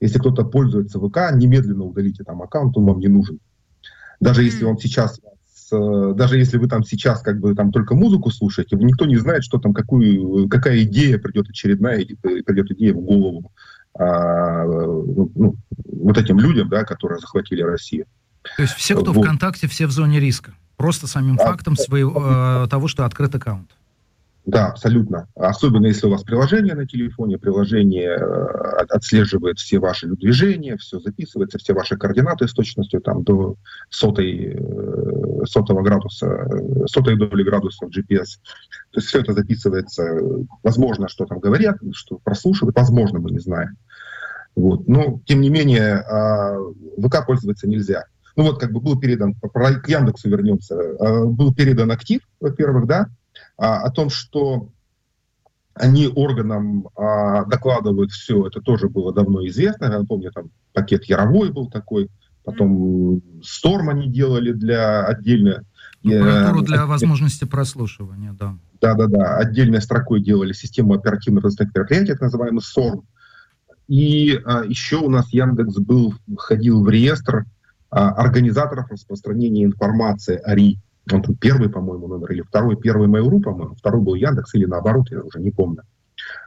Если 0.00 0.20
кто-то 0.20 0.44
пользуется 0.44 1.00
ВК, 1.00 1.32
немедленно 1.32 1.84
удалите 1.84 2.22
там 2.22 2.40
аккаунт, 2.42 2.76
он 2.76 2.84
вам 2.84 3.00
не 3.00 3.08
нужен. 3.08 3.40
Даже 4.20 4.44
если 4.44 4.64
он 4.64 4.78
сейчас 4.78 5.18
даже 5.70 6.38
если 6.38 6.58
вы 6.58 6.68
там 6.68 6.84
сейчас 6.84 7.22
как 7.22 7.40
бы 7.40 7.54
там 7.54 7.72
только 7.72 7.96
музыку 7.96 8.30
слушаете, 8.30 8.76
никто 8.76 9.06
не 9.06 9.16
знает, 9.16 9.42
что 9.42 9.58
там 9.58 9.72
какую 9.72 10.48
какая 10.48 10.82
идея 10.82 11.18
придет 11.18 11.48
очередная 11.48 12.04
придет 12.22 12.70
идея 12.70 12.94
в 12.94 13.00
голову 13.00 13.50
а, 13.98 14.64
ну, 14.64 15.30
ну, 15.34 15.54
вот 15.86 16.18
этим 16.18 16.38
людям, 16.38 16.68
да, 16.68 16.84
которые 16.84 17.18
захватили 17.18 17.62
Россию. 17.62 18.06
То 18.56 18.62
есть 18.62 18.74
все, 18.74 18.94
кто 19.00 19.12
вот. 19.12 19.24
ВКонтакте, 19.24 19.68
все 19.68 19.86
в 19.86 19.90
зоне 19.90 20.20
риска, 20.20 20.52
просто 20.76 21.06
самим 21.06 21.38
а, 21.40 21.44
фактом 21.44 21.76
своего 21.76 22.64
э, 22.64 22.68
того, 22.68 22.88
что 22.88 23.04
открыт 23.04 23.34
аккаунт. 23.34 23.70
Да, 24.46 24.68
абсолютно. 24.68 25.26
Особенно 25.36 25.86
если 25.86 26.06
у 26.06 26.10
вас 26.10 26.22
приложение 26.22 26.74
на 26.74 26.86
телефоне, 26.86 27.38
приложение 27.38 28.10
э, 28.10 28.84
отслеживает 28.90 29.58
все 29.58 29.78
ваши 29.78 30.06
движения, 30.06 30.76
все 30.76 31.00
записывается, 31.00 31.56
все 31.58 31.72
ваши 31.72 31.96
координаты 31.96 32.46
с 32.46 32.52
точностью 32.52 33.00
там, 33.00 33.22
до 33.24 33.56
сотой, 33.88 34.54
э, 34.54 35.46
сотого 35.46 35.80
градуса, 35.82 36.26
э, 36.26 36.86
сотой 36.88 37.16
доли 37.16 37.42
градуса 37.42 37.86
в 37.86 37.88
GPS. 37.88 38.36
То 38.90 38.98
есть 38.98 39.08
все 39.08 39.20
это 39.20 39.32
записывается. 39.32 40.20
Возможно, 40.62 41.08
что 41.08 41.24
там 41.24 41.38
говорят, 41.38 41.78
что 41.92 42.18
прослушивают, 42.18 42.76
возможно, 42.76 43.20
мы 43.20 43.30
не 43.30 43.38
знаем. 43.38 43.78
Вот. 44.56 44.86
Но, 44.86 45.20
тем 45.26 45.40
не 45.40 45.50
менее, 45.50 45.96
а, 45.96 46.56
ВК 46.98 47.26
пользоваться 47.26 47.68
нельзя. 47.68 48.04
ну 48.36 48.44
вот 48.44 48.60
как 48.60 48.72
бы 48.72 48.80
был 48.80 48.98
передан, 48.98 49.34
к 49.34 49.88
Яндексу 49.88 50.28
вернемся, 50.28 50.74
э, 50.74 51.24
был 51.24 51.54
передан 51.54 51.90
актив, 51.90 52.20
во-первых, 52.40 52.86
да, 52.86 53.08
а, 53.56 53.82
о 53.82 53.90
том, 53.90 54.10
что 54.10 54.68
они 55.74 56.08
органам 56.08 56.88
а, 56.96 57.44
докладывают 57.46 58.12
все, 58.12 58.46
это 58.46 58.60
тоже 58.60 58.88
было 58.88 59.12
давно 59.12 59.46
известно. 59.48 59.86
Я 59.86 60.04
помню, 60.04 60.30
там 60.32 60.50
пакет 60.72 61.04
Яровой 61.04 61.50
был 61.50 61.68
такой, 61.68 62.08
потом 62.44 63.20
Сторм 63.42 63.88
они 63.88 64.08
делали 64.08 64.52
для 64.52 65.04
отдельно. 65.04 65.64
Прокуратуру 66.02 66.62
для 66.62 66.76
отдель... 66.76 66.88
возможности 66.88 67.44
прослушивания, 67.44 68.34
да. 68.38 68.56
Да-да-да, 68.80 69.36
отдельной 69.38 69.80
строкой 69.80 70.22
делали 70.22 70.52
систему 70.52 70.94
оперативных 70.94 71.44
разных 71.44 71.74
мероприятий, 71.74 72.12
так 72.12 72.20
называемый 72.20 72.60
СОРМ. 72.62 73.02
И 73.88 74.40
а, 74.44 74.64
еще 74.64 74.96
у 74.96 75.08
нас 75.08 75.32
Яндекс 75.32 75.76
был, 75.78 76.14
входил 76.36 76.82
в 76.82 76.88
реестр 76.88 77.44
а, 77.90 78.10
организаторов 78.10 78.90
распространения 78.90 79.64
информации 79.64 80.40
АРИ. 80.42 80.78
Он 81.12 81.22
тут 81.22 81.38
первый, 81.38 81.68
по-моему, 81.68 82.08
номер, 82.08 82.32
или 82.32 82.42
второй, 82.42 82.76
первый 82.76 83.08
Mail.ru, 83.08 83.40
по-моему, 83.40 83.74
второй 83.74 84.00
был 84.00 84.14
Яндекс, 84.14 84.54
или 84.54 84.64
наоборот, 84.64 85.10
я 85.10 85.20
уже 85.20 85.38
не 85.38 85.50
помню. 85.50 85.82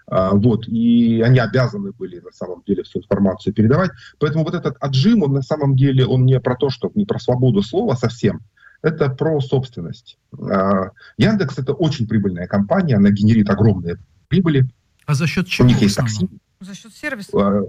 А, 0.08 0.32
вот, 0.34 0.68
и 0.68 1.22
они 1.22 1.40
обязаны 1.40 1.92
были 1.92 2.20
на 2.20 2.32
самом 2.32 2.64
деле 2.66 2.84
всю 2.84 3.00
информацию 3.00 3.54
передавать. 3.54 3.92
Поэтому 4.20 4.44
вот 4.44 4.56
этот 4.56 4.76
отжим, 4.80 5.24
он 5.24 5.34
на 5.34 5.42
самом 5.42 5.76
деле, 5.76 6.06
он 6.06 6.26
не 6.26 6.40
про 6.40 6.56
то, 6.56 6.70
что 6.70 6.92
не 6.96 7.06
про 7.06 7.20
свободу 7.20 7.62
слова 7.62 7.96
совсем, 7.96 8.42
это 8.82 9.10
про 9.10 9.40
собственность. 9.42 10.18
А, 10.40 10.92
Яндекс 11.18 11.60
это 11.60 11.74
очень 11.74 12.08
прибыльная 12.08 12.48
компания, 12.48 12.96
она 12.96 13.12
генерит 13.12 13.50
огромные 13.50 13.98
прибыли. 14.28 14.68
А 15.06 15.14
за 15.14 15.28
счет 15.28 15.48
чего? 15.48 15.66
У 15.66 15.70
них 15.70 15.82
есть 15.82 15.96
такси. 15.96 16.28
За 16.60 16.76
счет 16.76 16.94
сервиса? 16.94 17.32
А, 17.34 17.62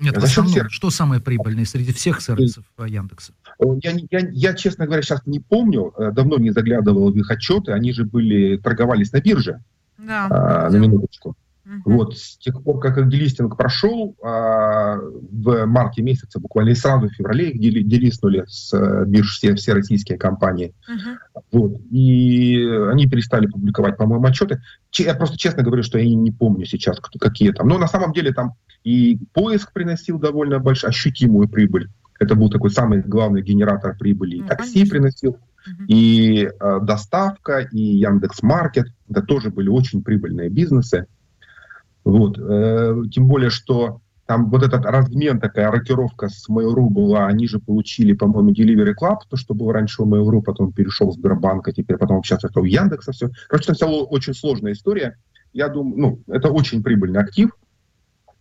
Нет, 0.00 0.20
за 0.20 0.28
счет 0.28 0.48
сервиса. 0.48 0.70
что 0.70 0.90
самое 0.90 1.20
прибыльное 1.20 1.64
среди 1.64 1.92
всех 1.92 2.20
сервисов 2.20 2.64
Яндекса? 2.78 3.32
Я, 3.82 3.92
я, 4.10 4.28
я, 4.30 4.54
честно 4.54 4.86
говоря, 4.86 5.02
сейчас 5.02 5.26
не 5.26 5.40
помню, 5.40 5.94
э, 5.96 6.10
давно 6.12 6.38
не 6.38 6.50
заглядывал 6.50 7.10
в 7.10 7.16
их 7.16 7.30
отчеты, 7.30 7.72
они 7.72 7.92
же 7.92 8.04
были, 8.04 8.56
торговались 8.56 9.12
на 9.12 9.20
бирже, 9.20 9.62
да, 9.98 10.26
а, 10.30 10.70
на 10.70 10.76
минуточку. 10.76 11.36
Угу. 11.80 11.94
Вот, 11.94 12.18
с 12.18 12.36
тех 12.38 12.62
пор, 12.62 12.80
как 12.80 13.08
делистинг 13.08 13.56
прошел, 13.56 14.14
а, 14.22 14.96
в 14.96 15.66
марте 15.66 16.02
месяце, 16.02 16.38
буквально 16.38 16.70
и 16.70 16.74
сразу 16.74 17.08
в 17.08 17.12
феврале 17.12 17.50
их 17.50 17.60
дели, 17.60 17.82
делистнули 17.82 18.44
с 18.46 18.72
а, 18.74 19.04
бирж 19.04 19.36
все, 19.36 19.54
все 19.54 19.72
российские 19.72 20.18
компании. 20.18 20.74
Угу. 20.88 21.42
Вот, 21.52 21.80
и 21.90 22.62
они 22.90 23.08
перестали 23.08 23.46
публиковать, 23.46 23.96
по-моему, 23.96 24.26
отчеты. 24.26 24.60
Я 24.92 25.14
просто 25.14 25.38
честно 25.38 25.62
говорю, 25.62 25.82
что 25.82 25.98
я 25.98 26.14
не 26.14 26.30
помню 26.30 26.66
сейчас, 26.66 26.98
кто, 27.00 27.18
какие 27.18 27.52
там. 27.52 27.68
Но 27.68 27.78
на 27.78 27.88
самом 27.88 28.12
деле 28.12 28.32
там 28.32 28.52
и 28.84 29.18
поиск 29.32 29.72
приносил 29.72 30.18
довольно 30.18 30.58
большую, 30.58 30.90
ощутимую 30.90 31.48
прибыль. 31.48 31.88
Это 32.18 32.34
был 32.34 32.50
такой 32.50 32.70
самый 32.70 33.00
главный 33.00 33.42
генератор 33.42 33.96
прибыли. 33.96 34.36
И 34.36 34.42
ну, 34.42 34.48
такси 34.48 34.74
конечно. 34.74 34.90
приносил, 34.90 35.30
угу. 35.30 35.84
и 35.88 36.44
э, 36.44 36.80
доставка, 36.82 37.58
и 37.60 37.80
Яндекс 37.80 38.42
Маркет. 38.42 38.86
Это 39.08 39.22
тоже 39.22 39.50
были 39.50 39.68
очень 39.68 40.02
прибыльные 40.02 40.48
бизнесы. 40.48 41.06
Вот. 42.04 42.38
Э, 42.38 43.02
тем 43.10 43.26
более, 43.26 43.50
что 43.50 44.00
там 44.26 44.50
вот 44.50 44.62
этот 44.62 44.84
размен, 44.84 45.40
такая 45.40 45.70
рокировка 45.70 46.28
с 46.28 46.48
Mail.ru 46.48 46.88
была, 46.88 47.26
они 47.26 47.46
же 47.46 47.58
получили, 47.58 48.12
по-моему, 48.12 48.52
Delivery 48.52 48.94
Club, 49.00 49.18
то, 49.28 49.36
что 49.36 49.54
было 49.54 49.72
раньше 49.72 50.02
у 50.02 50.06
Mail.ru, 50.06 50.42
потом 50.42 50.72
перешел 50.72 51.10
в 51.10 51.14
Сбербанк, 51.14 51.68
а 51.68 51.72
теперь 51.72 51.96
потом 51.96 52.22
сейчас 52.22 52.44
это 52.44 52.60
у 52.60 52.64
Яндекса 52.64 53.12
все. 53.12 53.30
Короче, 53.48 53.72
это 53.72 53.74
вся 53.74 53.86
очень 53.86 54.34
сложная 54.34 54.72
история. 54.72 55.16
Я 55.52 55.68
думаю, 55.68 55.98
ну, 55.98 56.34
это 56.34 56.50
очень 56.50 56.82
прибыльный 56.82 57.20
актив, 57.20 57.50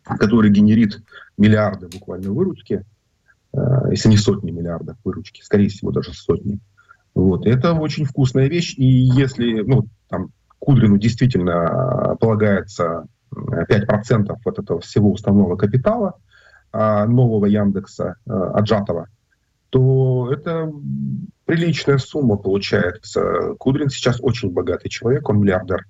который 0.03 0.49
генерит 0.49 1.01
миллиарды 1.37 1.87
буквально 1.87 2.31
выручки, 2.31 2.85
э, 3.53 3.59
если 3.89 4.09
не 4.09 4.17
сотни 4.17 4.51
миллиардов 4.51 4.97
выручки, 5.03 5.41
скорее 5.41 5.69
всего, 5.69 5.91
даже 5.91 6.13
сотни. 6.13 6.59
Вот. 7.13 7.45
Это 7.45 7.73
очень 7.73 8.05
вкусная 8.05 8.47
вещь, 8.47 8.75
и 8.77 8.85
если, 8.85 9.61
ну, 9.61 9.87
там, 10.07 10.29
Кудрину 10.59 10.97
действительно 10.97 12.15
полагается 12.19 13.07
5% 13.33 14.37
от 14.43 14.59
этого 14.59 14.81
всего 14.81 15.11
уставного 15.11 15.55
капитала 15.55 16.15
а, 16.71 17.05
нового 17.05 17.45
Яндекса, 17.45 18.15
а, 18.25 18.51
отжатого, 18.51 19.07
то 19.69 20.31
это 20.31 20.71
приличная 21.45 21.97
сумма 21.97 22.37
получается. 22.37 23.55
Кудрин 23.57 23.89
сейчас 23.89 24.19
очень 24.21 24.51
богатый 24.51 24.89
человек, 24.89 25.29
он 25.29 25.39
миллиардер. 25.39 25.85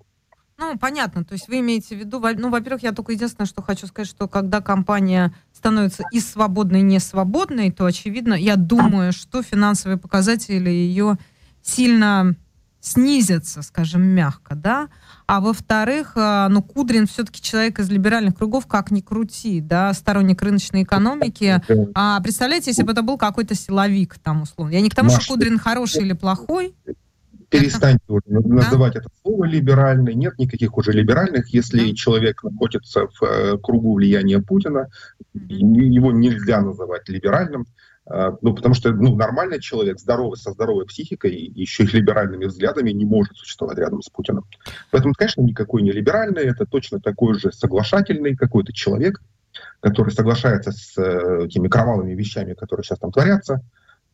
Ну, 0.62 0.78
понятно. 0.78 1.26
То 1.26 1.34
есть 1.34 1.48
вы 1.48 1.60
имеете 1.60 1.96
в 1.96 2.00
виду, 2.00 2.22
ну, 2.38 2.52
во-первых, 2.52 2.84
я 2.84 2.92
только 2.92 3.14
единственное, 3.14 3.48
что 3.48 3.64
хочу 3.64 3.88
сказать, 3.88 4.08
что 4.08 4.28
когда 4.28 4.62
компания 4.62 5.34
становится 5.52 6.04
и 6.12 6.20
свободной, 6.20 6.82
и 6.82 6.84
не 6.84 7.00
свободной, 7.00 7.72
то, 7.72 7.86
очевидно, 7.86 8.36
я 8.36 8.58
думаю, 8.58 9.12
что 9.12 9.42
финансовые 9.42 9.98
показатели 9.98 10.70
ее 10.70 11.18
сильно 11.64 12.36
снизятся, 12.82 13.61
скажем, 13.61 14.01
мягко, 14.01 14.55
да. 14.55 14.89
А 15.27 15.39
во-вторых, 15.39 16.13
э, 16.15 16.47
ну, 16.49 16.61
Кудрин 16.61 17.07
все-таки 17.07 17.41
человек 17.41 17.79
из 17.79 17.89
либеральных 17.89 18.36
кругов, 18.36 18.67
как 18.67 18.91
ни 18.91 19.01
крути, 19.01 19.61
да, 19.61 19.93
сторонник 19.93 20.41
рыночной 20.41 20.84
экономики. 20.84 21.61
А 21.93 22.19
представляете, 22.21 22.71
если 22.71 22.84
бы 22.84 22.91
это 22.91 23.03
был 23.03 23.17
какой-то 23.17 23.55
силовик 23.55 24.17
там, 24.19 24.41
условно. 24.41 24.73
Я 24.73 24.82
не 24.82 24.89
к 24.89 24.95
тому, 24.95 25.11
Маш, 25.11 25.23
что 25.23 25.34
Кудрин 25.36 25.59
хороший 25.59 26.01
или 26.01 26.13
плохой. 26.13 26.73
Перестаньте 27.49 28.01
это... 28.07 28.47
называть 28.47 28.93
да? 28.93 28.99
это 29.01 29.09
слово 29.21 29.43
либеральный. 29.43 30.15
Нет 30.15 30.39
никаких 30.39 30.75
уже 30.77 30.93
либеральных. 30.93 31.49
Если 31.49 31.89
да. 31.89 31.95
человек 31.95 32.43
находится 32.43 33.07
в 33.07 33.23
э, 33.23 33.57
кругу 33.57 33.95
влияния 33.95 34.39
Путина, 34.39 34.88
mm-hmm. 35.36 35.49
его 35.49 36.11
нельзя 36.13 36.61
называть 36.61 37.09
либеральным. 37.09 37.67
А, 38.08 38.36
ну, 38.41 38.54
потому 38.56 38.74
что 38.74 38.91
ну, 38.91 39.16
нормальный 39.16 39.60
человек, 39.60 39.99
здоровый, 39.99 40.38
со 40.38 40.52
здоровой 40.52 40.86
психикой, 40.86 41.34
еще 41.34 41.84
и 41.84 41.88
либеральными 41.88 42.45
взглядами 42.45 42.91
не 42.91 43.06
может 43.06 43.38
существовать 43.38 43.78
рядом 43.78 44.02
с 44.02 44.10
Путиным. 44.10 44.45
Поэтому, 44.89 45.14
конечно, 45.14 45.41
никакой 45.41 45.82
не 45.82 45.91
либеральный, 45.91 46.43
это 46.43 46.66
точно 46.66 46.99
такой 46.99 47.36
же 47.36 47.52
соглашательный 47.52 48.36
какой-то 48.36 48.74
человек, 48.74 49.22
который 49.80 50.12
соглашается 50.12 50.72
с 50.72 50.97
э, 50.97 51.47
теми 51.49 51.68
кровавыми 51.68 52.14
вещами, 52.14 52.54
которые 52.54 52.84
сейчас 52.84 52.99
там 52.99 53.12
творятся, 53.12 53.62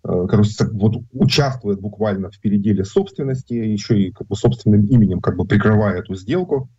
э, 0.03 0.25
который 0.27 0.45
вот, 0.73 1.03
участвует 1.13 1.79
буквально 1.79 2.29
в 2.29 2.39
переделе 2.39 2.83
собственности, 2.83 3.53
еще 3.53 3.99
и 3.99 4.11
как 4.11 4.27
бы, 4.27 4.35
собственным 4.35 4.85
именем 4.85 5.21
как 5.21 5.37
бы 5.37 5.45
прикрывая 5.45 5.99
эту 5.99 6.15
сделку. 6.15 6.69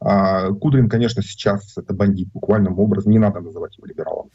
А 0.00 0.50
Кудрин, 0.50 0.88
конечно, 0.88 1.22
сейчас 1.22 1.76
это 1.78 1.94
бандит, 1.94 2.28
буквальным 2.32 2.78
образом, 2.78 3.10
не 3.10 3.18
надо 3.18 3.40
называть 3.40 3.76
его 3.78 3.86
либералом. 3.86 4.30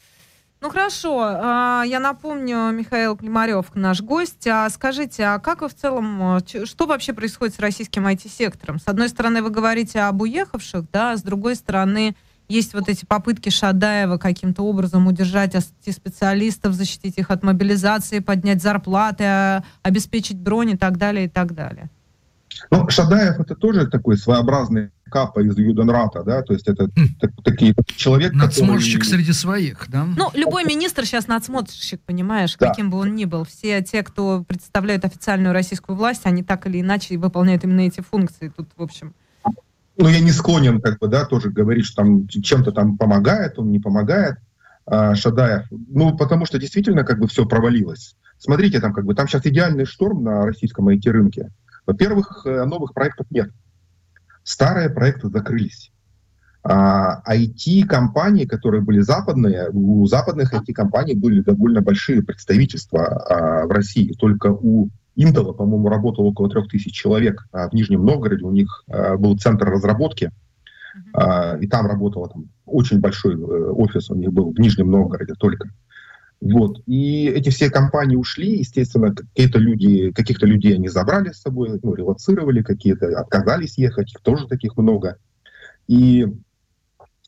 Ну 0.62 0.68
хорошо, 0.68 1.22
а, 1.22 1.84
я 1.86 2.00
напомню, 2.00 2.70
Михаил 2.70 3.16
Климарев 3.16 3.74
наш 3.74 4.02
гость. 4.02 4.46
А 4.46 4.68
скажите, 4.68 5.24
а 5.24 5.38
как 5.38 5.62
вы 5.62 5.70
в 5.70 5.74
целом, 5.74 6.36
э, 6.36 6.66
что 6.66 6.84
вообще 6.84 7.14
происходит 7.14 7.54
с 7.54 7.58
российским 7.58 8.06
IT-сектором? 8.06 8.78
С 8.78 8.86
одной 8.86 9.08
стороны, 9.08 9.42
вы 9.42 9.48
говорите 9.48 10.00
об 10.00 10.20
уехавших, 10.20 10.90
да, 10.90 11.16
с 11.16 11.22
другой 11.22 11.56
стороны, 11.56 12.14
есть 12.46 12.74
вот 12.74 12.90
эти 12.90 13.06
попытки 13.06 13.48
Шадаева 13.48 14.18
каким-то 14.18 14.62
образом 14.62 15.06
удержать 15.06 15.56
специалистов, 15.88 16.74
защитить 16.74 17.16
их 17.16 17.30
от 17.30 17.42
мобилизации, 17.42 18.18
поднять 18.18 18.60
зарплаты, 18.60 19.24
а, 19.24 19.64
обеспечить 19.82 20.38
бронь 20.38 20.72
и 20.72 20.76
так 20.76 20.98
далее, 20.98 21.24
и 21.24 21.28
так 21.28 21.54
далее. 21.54 21.88
Ну, 22.70 22.88
Шадаев 22.88 23.40
это 23.40 23.54
тоже 23.54 23.86
такой 23.86 24.16
своеобразный 24.16 24.90
капа 25.10 25.40
из 25.40 25.58
Юденрата, 25.58 26.22
да, 26.22 26.42
то 26.42 26.52
есть 26.52 26.68
это 26.68 26.84
хм. 26.84 27.16
так, 27.20 27.30
такие 27.42 27.74
человек, 27.96 28.32
Надсмотрщик 28.32 29.00
который... 29.00 29.18
среди 29.18 29.32
своих, 29.32 29.86
да? 29.88 30.04
Ну, 30.04 30.30
любой 30.34 30.64
министр 30.64 31.04
сейчас 31.04 31.26
надсмотрщик, 31.26 32.00
понимаешь, 32.02 32.56
да. 32.58 32.68
каким 32.68 32.90
бы 32.90 32.98
он 32.98 33.14
ни 33.16 33.24
был. 33.24 33.44
Все 33.44 33.82
те, 33.82 34.02
кто 34.02 34.44
представляют 34.44 35.04
официальную 35.04 35.52
российскую 35.52 35.96
власть, 35.96 36.22
они 36.24 36.42
так 36.42 36.66
или 36.66 36.80
иначе 36.80 37.18
выполняют 37.18 37.64
именно 37.64 37.80
эти 37.80 38.00
функции. 38.00 38.52
Тут, 38.56 38.68
в 38.76 38.82
общем... 38.82 39.14
Ну, 39.96 40.08
я 40.08 40.20
не 40.20 40.30
склонен, 40.30 40.80
как 40.80 40.98
бы, 40.98 41.08
да, 41.08 41.26
тоже 41.26 41.50
говорить, 41.50 41.84
что 41.84 41.96
там 41.96 42.26
чем-то 42.26 42.72
там 42.72 42.96
помогает, 42.96 43.58
он 43.58 43.70
не 43.70 43.80
помогает, 43.80 44.36
а, 44.86 45.14
Шадаев. 45.14 45.66
Ну, 45.70 46.16
потому 46.16 46.46
что 46.46 46.58
действительно, 46.58 47.04
как 47.04 47.18
бы, 47.18 47.26
все 47.26 47.44
провалилось. 47.44 48.16
Смотрите, 48.38 48.80
там, 48.80 48.94
как 48.94 49.04
бы, 49.04 49.14
там 49.14 49.28
сейчас 49.28 49.44
идеальный 49.44 49.84
шторм 49.84 50.24
на 50.24 50.46
российском 50.46 50.88
IT-рынке. 50.88 51.50
Во-первых, 51.90 52.46
э, 52.46 52.64
новых 52.66 52.94
проектов 52.94 53.26
нет. 53.30 53.50
Старые 54.44 54.90
проекты 54.90 55.28
закрылись. 55.28 55.90
А 56.62 57.20
IT-компании, 57.26 58.44
которые 58.44 58.80
были 58.80 59.00
западные, 59.00 59.70
у 59.72 60.06
западных 60.06 60.54
IT-компаний 60.54 61.14
были 61.14 61.40
довольно 61.40 61.80
большие 61.80 62.22
представительства 62.22 63.06
а, 63.06 63.66
в 63.66 63.70
России. 63.70 64.12
Только 64.12 64.52
у 64.52 64.90
Intel, 65.16 65.52
по-моему, 65.52 65.88
работало 65.88 66.26
около 66.26 66.48
трех 66.48 66.68
тысяч 66.68 66.92
человек. 66.92 67.44
А 67.50 67.68
в 67.68 67.72
Нижнем 67.72 68.04
Новгороде 68.04 68.44
у 68.44 68.52
них 68.52 68.84
а, 68.88 69.16
был 69.16 69.36
центр 69.36 69.68
разработки, 69.68 70.30
а, 71.12 71.56
и 71.56 71.66
там 71.66 71.86
работало 71.86 72.28
там, 72.28 72.50
очень 72.66 73.00
большой 73.00 73.34
э, 73.34 73.36
офис 73.36 74.10
у 74.10 74.14
них 74.14 74.32
был 74.32 74.52
в 74.52 74.58
Нижнем 74.60 74.90
Новгороде 74.90 75.34
только. 75.34 75.70
Вот. 76.40 76.80
И 76.86 77.26
эти 77.26 77.50
все 77.50 77.70
компании 77.70 78.16
ушли, 78.16 78.58
естественно, 78.58 79.14
какие-то 79.14 79.58
люди, 79.58 80.10
каких-то 80.12 80.46
людей 80.46 80.74
они 80.74 80.88
забрали 80.88 81.32
с 81.32 81.42
собой, 81.42 81.78
ну, 81.82 81.94
релацировали, 81.94 82.62
какие-то 82.62 83.18
отказались 83.18 83.76
ехать, 83.76 84.12
их 84.12 84.20
тоже 84.22 84.48
таких 84.48 84.76
много. 84.78 85.18
И 85.86 86.26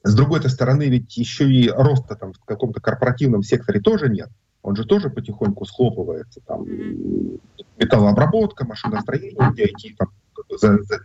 с 0.02 0.14
другой 0.14 0.42
стороны, 0.48 0.88
ведь 0.88 1.16
еще 1.16 1.50
и 1.50 1.68
роста 1.68 2.16
там 2.16 2.32
в 2.32 2.44
каком-то 2.44 2.80
корпоративном 2.80 3.42
секторе 3.42 3.80
тоже 3.80 4.08
нет. 4.08 4.30
он 4.62 4.76
же 4.76 4.84
тоже 4.84 5.10
потихоньку 5.10 5.66
схлопывается. 5.66 6.40
Там 6.46 6.64
металлообработка, 7.76 8.64
машиностроение, 8.64 9.50
где 9.52 9.66
IT 9.66 9.96
там, 9.98 10.08
за, 10.58 10.82
за, 10.84 11.00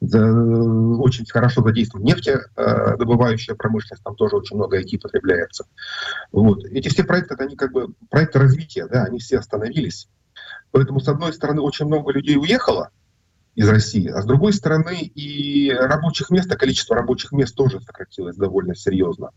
очень 0.00 1.24
хорошо 1.26 1.62
задействован. 1.62 2.04
Нефтедобывающая 2.04 3.54
э, 3.54 3.56
промышленность, 3.56 4.04
там 4.04 4.14
тоже 4.14 4.36
очень 4.36 4.56
много 4.56 4.80
IT 4.80 4.98
потребляется. 5.00 5.66
Вот. 6.32 6.64
Эти 6.66 6.88
все 6.88 7.04
проекты, 7.04 7.34
они 7.38 7.56
как 7.56 7.72
бы 7.72 7.88
проекты 8.10 8.38
развития, 8.38 8.86
да, 8.86 9.04
они 9.04 9.18
все 9.18 9.38
остановились. 9.38 10.08
Поэтому, 10.70 11.00
с 11.00 11.08
одной 11.08 11.32
стороны, 11.32 11.62
очень 11.62 11.86
много 11.86 12.12
людей 12.12 12.36
уехало 12.36 12.90
из 13.54 13.68
России, 13.68 14.08
а 14.08 14.20
с 14.20 14.26
другой 14.26 14.52
стороны, 14.52 15.00
и 15.00 15.72
рабочих 15.72 16.30
мест, 16.30 16.52
а 16.52 16.56
количество 16.56 16.94
рабочих 16.94 17.32
мест 17.32 17.54
тоже 17.54 17.80
сократилось 17.80 18.36
довольно 18.36 18.74
серьезно. 18.74 19.30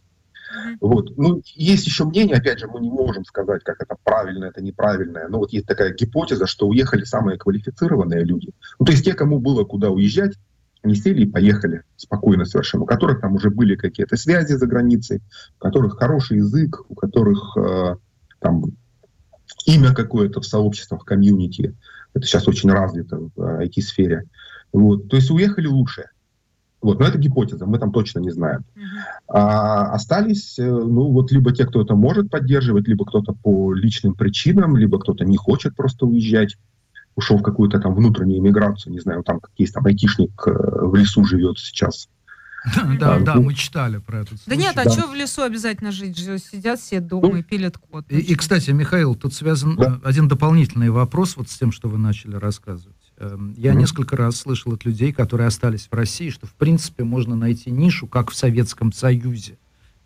Вот. 0.81 1.15
Ну, 1.15 1.41
есть 1.55 1.85
еще 1.85 2.05
мнение, 2.05 2.35
опять 2.35 2.59
же, 2.59 2.67
мы 2.67 2.81
не 2.81 2.89
можем 2.89 3.23
сказать, 3.23 3.63
как 3.63 3.81
это 3.81 3.95
правильно, 4.03 4.45
это 4.45 4.61
неправильное, 4.61 5.27
но 5.27 5.37
вот 5.37 5.53
есть 5.53 5.67
такая 5.67 5.93
гипотеза, 5.93 6.47
что 6.47 6.67
уехали 6.67 7.03
самые 7.03 7.37
квалифицированные 7.37 8.25
люди. 8.25 8.51
Ну, 8.79 8.85
то 8.85 8.91
есть 8.91 9.05
те, 9.05 9.13
кому 9.13 9.39
было 9.39 9.63
куда 9.63 9.89
уезжать, 9.89 10.33
они 10.81 10.95
сели 10.95 11.23
и 11.23 11.29
поехали 11.29 11.83
спокойно 11.97 12.45
совершенно, 12.45 12.83
у 12.83 12.87
которых 12.87 13.21
там 13.21 13.35
уже 13.35 13.49
были 13.49 13.75
какие-то 13.75 14.15
связи 14.15 14.53
за 14.53 14.65
границей, 14.65 15.21
у 15.59 15.63
которых 15.63 15.97
хороший 15.97 16.37
язык, 16.37 16.81
у 16.87 16.95
которых 16.95 17.57
э, 17.57 17.95
там 18.39 18.63
имя 19.65 19.93
какое-то 19.93 20.41
в 20.41 20.45
сообществах, 20.45 21.03
комьюнити. 21.03 21.75
Это 22.13 22.25
сейчас 22.25 22.47
очень 22.47 22.71
развито 22.71 23.29
в 23.35 23.61
IT-сфере. 23.61 24.23
Вот. 24.71 25.09
То 25.09 25.17
есть 25.17 25.29
уехали 25.31 25.67
лучшие. 25.67 26.09
Вот, 26.81 26.97
но 26.97 27.05
это 27.05 27.17
гипотеза, 27.17 27.65
мы 27.65 27.77
там 27.77 27.91
точно 27.91 28.19
не 28.19 28.31
знаем. 28.31 28.63
А 29.27 29.91
остались, 29.91 30.57
э, 30.57 30.65
ну 30.65 31.11
вот 31.11 31.29
либо 31.29 31.51
те, 31.51 31.65
кто 31.65 31.81
это 31.81 31.93
может 31.95 32.29
поддерживать, 32.29 32.87
либо 32.87 33.03
кто-то 33.05 33.33
по 33.33 33.73
личным 33.73 34.15
причинам, 34.15 34.77
либо 34.77 34.97
кто-то 34.97 35.25
не 35.25 35.35
хочет 35.35 35.75
просто 35.75 36.05
уезжать, 36.05 36.55
ушел 37.15 37.37
в 37.37 37.43
какую-то 37.43 37.79
там 37.79 37.93
внутреннюю 37.93 38.39
иммиграцию, 38.39 38.93
не 38.93 38.99
знаю, 38.99 39.23
там 39.23 39.41
есть 39.57 39.73
там 39.73 39.85
айтишник 39.85 40.31
э, 40.47 40.51
в 40.51 40.95
лесу 40.95 41.23
живет 41.25 41.59
сейчас. 41.59 42.09
Да, 42.99 43.19
да, 43.19 43.35
мы 43.35 43.53
читали 43.53 43.97
про 43.97 44.19
это. 44.19 44.35
Да 44.45 44.55
нет, 44.55 44.77
а 44.77 44.89
что 44.89 45.07
в 45.07 45.15
лесу 45.15 45.43
обязательно 45.43 45.91
жить? 45.91 46.17
Сидят 46.17 46.79
все 46.79 46.99
дома 46.99 47.29
ну, 47.29 47.35
и 47.37 47.43
пилят 47.43 47.77
кот. 47.77 48.05
И, 48.09 48.35
кстати, 48.35 48.71
Михаил, 48.71 49.15
тут 49.15 49.33
связан 49.33 49.79
э, 49.79 49.99
один 50.03 50.27
дополнительный 50.27 50.89
вопрос 50.89 51.37
вот 51.37 51.49
с 51.49 51.57
тем, 51.57 51.71
что 51.71 51.87
вы 51.87 51.97
начали 51.97 52.35
рассказывать. 52.35 52.95
Эм, 53.17 53.53
я 53.57 53.71
mm-hmm. 53.71 53.75
несколько 53.75 54.17
раз 54.17 54.37
слышал 54.37 54.73
от 54.73 54.85
людей, 54.85 55.13
которые 55.13 55.47
остались 55.47 55.87
в 55.89 55.93
России, 55.93 56.29
что 56.29 56.47
в 56.47 56.53
принципе 56.53 57.03
можно 57.03 57.35
найти 57.35 57.71
нишу, 57.71 58.07
как 58.07 58.31
в 58.31 58.35
Советском 58.35 58.91
Союзе, 58.91 59.57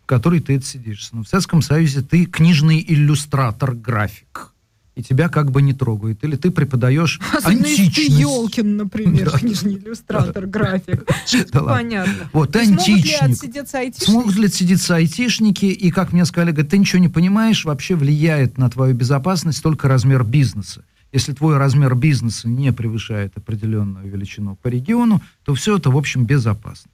в 0.02 0.06
которой 0.06 0.40
ты 0.40 0.56
отсидишься. 0.56 1.16
Но 1.16 1.22
в 1.22 1.28
Советском 1.28 1.62
Союзе 1.62 2.02
ты 2.02 2.26
книжный 2.26 2.84
иллюстратор, 2.86 3.74
график. 3.74 4.53
И 4.94 5.02
тебя 5.02 5.28
как 5.28 5.50
бы 5.50 5.60
не 5.60 5.72
трогают. 5.72 6.22
Или 6.22 6.36
ты 6.36 6.50
преподаешь 6.50 7.20
Особенно 7.32 7.60
античность. 7.60 7.96
ты 7.96 8.12
Елкин, 8.12 8.76
например, 8.76 9.30
книжный 9.30 9.74
иллюстратор, 9.74 10.46
график. 10.46 11.04
Понятно. 11.52 12.30
Вот, 12.32 12.52
ты 12.52 12.60
античник. 12.60 13.96
Смогут 13.96 14.36
ли 14.36 14.46
отсидеться 14.46 14.94
айтишники? 14.96 15.66
И, 15.66 15.90
как 15.90 16.12
мне 16.12 16.24
сказали, 16.24 16.52
говорят, 16.52 16.70
ты 16.70 16.78
ничего 16.78 17.00
не 17.00 17.08
понимаешь, 17.08 17.64
вообще 17.64 17.96
влияет 17.96 18.56
на 18.56 18.70
твою 18.70 18.94
безопасность 18.94 19.62
только 19.62 19.88
размер 19.88 20.22
бизнеса. 20.22 20.84
Если 21.12 21.32
твой 21.32 21.58
размер 21.58 21.94
бизнеса 21.94 22.48
не 22.48 22.72
превышает 22.72 23.36
определенную 23.36 24.08
величину 24.08 24.56
по 24.56 24.68
региону, 24.68 25.22
то 25.44 25.54
все 25.54 25.76
это, 25.76 25.90
в 25.90 25.96
общем, 25.96 26.24
безопасно. 26.24 26.90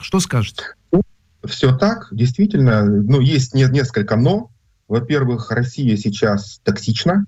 Что 0.00 0.18
скажете? 0.20 0.62
Все 1.44 1.76
так, 1.76 2.08
действительно. 2.10 2.84
Ну, 2.84 3.20
есть 3.20 3.54
несколько 3.54 4.16
«но». 4.16 4.50
Во-первых, 4.88 5.52
Россия 5.52 5.96
сейчас 5.96 6.60
токсична. 6.64 7.24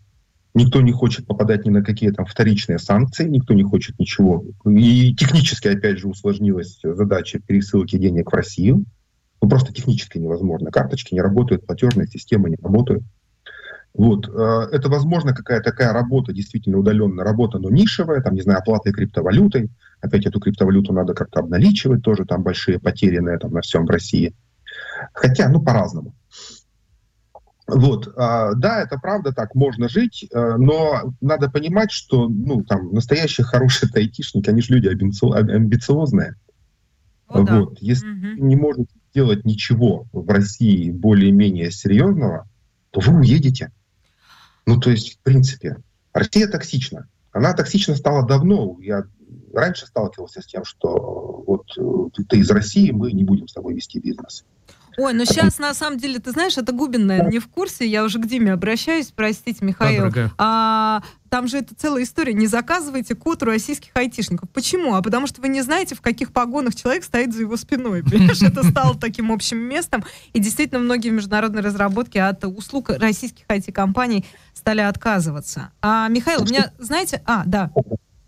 Никто 0.55 0.83
не 0.83 0.93
хочет 0.93 1.27
попадать 1.27 1.65
ни 1.65 1.71
на 1.71 1.83
какие 1.83 2.11
там 2.11 2.27
вторичные 2.27 2.79
санкции, 2.79 3.27
никто 3.27 3.55
не 3.55 3.63
хочет 3.63 3.99
ничего. 3.99 4.45
И 4.67 5.15
технически, 5.15 5.69
опять 5.69 5.99
же, 5.99 6.09
усложнилась 6.09 6.79
задача 6.83 7.41
пересылки 7.41 7.97
денег 7.97 8.31
в 8.31 8.35
Россию. 8.35 8.85
Ну, 9.41 9.49
просто 9.49 9.73
технически 9.73 10.19
невозможно. 10.19 10.71
Карточки 10.71 11.15
не 11.15 11.23
работают, 11.23 11.67
платежные 11.67 12.07
системы 12.07 12.51
не 12.51 12.57
работают. 12.63 13.03
Вот. 13.95 14.29
Э, 14.29 14.69
это, 14.71 14.89
возможно, 14.89 15.35
какая-то 15.35 15.71
такая 15.71 15.93
работа, 15.93 16.33
действительно 16.33 16.79
удаленная 16.79 17.25
работа, 17.25 17.59
но 17.59 17.71
нишевая, 17.71 18.21
там, 18.21 18.35
не 18.35 18.43
знаю, 18.43 18.61
оплатой 18.61 18.93
криптовалютой. 18.93 19.71
Опять 20.01 20.27
эту 20.27 20.39
криптовалюту 20.39 20.93
надо 20.93 21.15
как-то 21.15 21.41
обналичивать, 21.41 22.03
тоже 22.03 22.25
там 22.25 22.43
большие 22.43 22.79
потери 22.79 23.19
на 23.19 23.31
этом, 23.31 23.53
на 23.53 23.63
всем 23.63 23.87
в 23.87 23.91
России. 23.91 24.35
Хотя, 25.13 25.49
ну, 25.49 25.63
по-разному. 25.63 26.15
Вот, 27.75 28.13
а, 28.17 28.55
да, 28.55 28.83
это 28.83 28.99
правда, 28.99 29.33
так 29.33 29.55
можно 29.55 29.89
жить, 29.89 30.27
э, 30.31 30.57
но 30.57 31.15
надо 31.21 31.51
понимать, 31.51 31.91
что, 31.91 32.29
ну, 32.29 32.63
там, 32.65 32.93
настоящие 32.93 33.45
хорошие 33.45 33.91
айтишники, 33.95 34.51
они 34.51 34.61
же 34.61 34.75
люди 34.75 34.89
амбициозные. 34.89 36.37
О, 37.29 37.41
вот, 37.41 37.75
да. 37.75 37.77
если 37.81 38.11
угу. 38.11 38.45
не 38.45 38.57
можете 38.57 38.95
делать 39.15 39.45
ничего 39.45 40.07
в 40.13 40.29
России 40.29 40.91
более-менее 40.91 41.71
серьезного, 41.71 42.47
то 42.91 43.01
вы 43.01 43.21
уедете. 43.21 43.73
Ну, 44.67 44.79
то 44.79 44.91
есть, 44.91 45.19
в 45.19 45.23
принципе, 45.23 45.77
Россия 46.13 46.47
токсична. 46.47 47.09
Она 47.33 47.55
токсична 47.55 47.97
стала 47.97 48.27
давно. 48.27 48.77
Я 48.81 49.05
раньше 49.55 49.87
сталкивался 49.87 50.43
с 50.43 50.47
тем, 50.47 50.65
что 50.65 51.43
вот 51.47 51.67
э, 51.79 52.23
ты 52.29 52.39
из 52.39 52.51
России, 52.51 52.91
мы 52.91 53.13
не 53.13 53.25
будем 53.25 53.49
с 53.49 53.55
тобой 53.55 53.75
вести 53.75 53.99
бизнес. 53.99 54.45
Ой, 54.99 55.15
ну 55.15 55.25
сейчас 55.25 55.59
на 55.59 55.75
самом 55.75 55.99
деле, 55.99 56.19
ты 56.19 56.31
знаешь, 56.33 56.57
это 56.59 56.73
Губин, 56.73 57.07
наверное, 57.07 57.33
не 57.33 57.39
в 57.39 57.49
курсе. 57.49 57.87
Я 57.87 58.05
уже 58.05 58.19
к 58.19 58.27
Диме 58.27 58.53
обращаюсь, 58.53 59.13
простите, 59.15 59.65
Михаил. 59.65 60.11
Да, 60.11 60.31
а, 60.39 61.03
там 61.29 61.49
же 61.49 61.59
это 61.59 61.75
целая 61.75 62.03
история. 62.03 62.35
Не 62.35 62.47
заказывайте 62.47 63.15
код 63.15 63.43
у 63.43 63.47
российских 63.47 63.91
айтишников. 63.95 64.51
Почему? 64.51 64.95
А 64.95 65.03
потому 65.03 65.27
что 65.27 65.41
вы 65.41 65.49
не 65.49 65.63
знаете, 65.63 65.95
в 65.95 66.01
каких 66.01 66.33
погонах 66.33 66.75
человек 66.75 67.05
стоит 67.05 67.33
за 67.33 67.41
его 67.41 67.57
спиной. 67.57 68.03
Понимаешь, 68.11 68.43
это 68.43 68.63
стало 68.65 68.99
таким 68.99 69.33
общим 69.33 69.59
местом. 69.59 70.05
И 70.33 70.41
действительно, 70.41 70.81
многие 70.81 71.09
международные 71.09 71.63
разработки 71.63 72.19
от 72.19 72.45
услуг 72.45 72.91
российских 72.91 73.47
IT-компаний 73.47 74.27
стали 74.53 74.81
отказываться. 74.81 75.71
А, 75.81 76.09
Михаил, 76.09 76.43
у 76.43 76.45
меня, 76.45 76.73
знаете... 76.79 77.23
А, 77.25 77.45
да. 77.47 77.71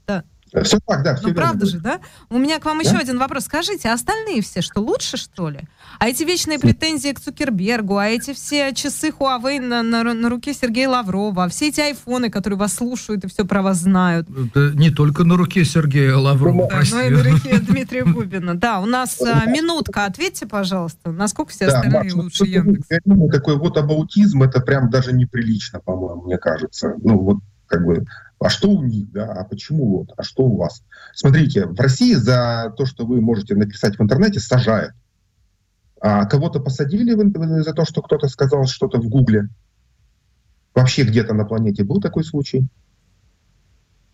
Да. 0.07 0.25
Все 0.63 0.79
так, 0.87 1.03
да. 1.03 1.17
Все 1.17 1.29
ну, 1.29 1.35
правда 1.35 1.67
же, 1.67 1.81
да? 1.81 2.01
У 2.31 2.39
меня 2.39 2.61
к 2.61 2.65
вам 2.65 2.79
да? 2.79 2.89
еще 2.89 2.97
один 2.97 3.19
вопрос. 3.19 3.45
Скажите, 3.45 3.89
а 3.89 3.95
остальные 3.95 4.43
все 4.43 4.63
что, 4.63 4.81
лучше, 4.81 5.17
что 5.17 5.49
ли? 5.49 5.61
А 5.99 6.09
эти 6.09 6.23
вечные 6.23 6.59
претензии 6.59 7.11
к 7.11 7.21
Цукербергу, 7.21 7.97
а 7.97 8.07
эти 8.07 8.33
все 8.33 8.73
часы 8.73 9.09
Huawei 9.09 9.61
на, 9.61 9.83
на, 9.83 10.03
на 10.15 10.29
руке 10.29 10.55
Сергея 10.55 10.89
Лаврова, 10.89 11.45
а 11.45 11.49
все 11.49 11.69
эти 11.69 11.81
айфоны, 11.81 12.31
которые 12.31 12.59
вас 12.59 12.75
слушают 12.75 13.25
и 13.25 13.29
все 13.29 13.45
про 13.45 13.63
вас 13.63 13.79
знают. 13.79 14.29
Это 14.29 14.73
не 14.75 14.91
только 14.91 15.25
на 15.25 15.37
руке 15.37 15.65
Сергея 15.65 16.17
Лаврова, 16.17 16.69
да, 16.69 16.83
но 16.91 17.01
и 17.01 17.11
на 17.11 17.23
руке 17.25 17.59
Дмитрия 17.61 18.05
Губина. 18.05 18.55
Да, 18.55 18.81
у 18.81 18.87
нас 18.87 19.21
а, 19.21 19.47
минутка. 19.47 20.05
Ответьте, 20.05 20.47
пожалуйста, 20.47 21.11
насколько 21.11 21.51
все 21.51 21.67
остальные 21.67 22.11
да, 22.11 22.17
лучше 22.17 22.45
Яндекс? 22.45 22.87
Такой 23.33 23.57
вот 23.57 23.77
абаутизм, 23.77 24.43
это 24.43 24.61
прям 24.61 24.91
даже 24.91 25.13
неприлично, 25.13 25.81
по-моему, 25.81 26.23
мне 26.23 26.39
кажется. 26.39 26.95
Ну, 27.03 27.19
вот 27.19 27.39
как 27.67 27.85
бы 27.85 28.05
а 28.45 28.51
что 28.51 28.69
у 28.69 28.83
них, 28.83 29.11
да, 29.11 29.33
а 29.33 29.45
почему 29.45 30.01
вот, 30.01 30.11
а 30.19 30.23
что 30.23 30.43
у 30.43 30.59
вас? 30.59 30.85
Смотрите, 31.15 31.65
в 31.65 31.81
России 31.81 32.13
за 32.13 32.75
то, 32.77 32.85
что 32.85 33.07
вы 33.07 33.23
можете 33.23 33.55
написать 33.55 33.99
в 33.99 34.03
интернете, 34.03 34.39
сажают. 34.39 34.93
А 35.99 36.27
кого-то 36.27 36.61
посадили 36.61 37.15
за 37.63 37.73
то, 37.73 37.87
что 37.87 38.03
кто-то 38.03 38.29
сказал 38.29 38.67
что-то 38.67 39.01
в 39.01 39.09
Гугле? 39.09 39.49
Вообще 40.75 41.05
где-то 41.05 41.33
на 41.33 41.47
планете 41.47 41.85
был 41.85 42.03
такой 42.03 42.23
случай? 42.23 42.69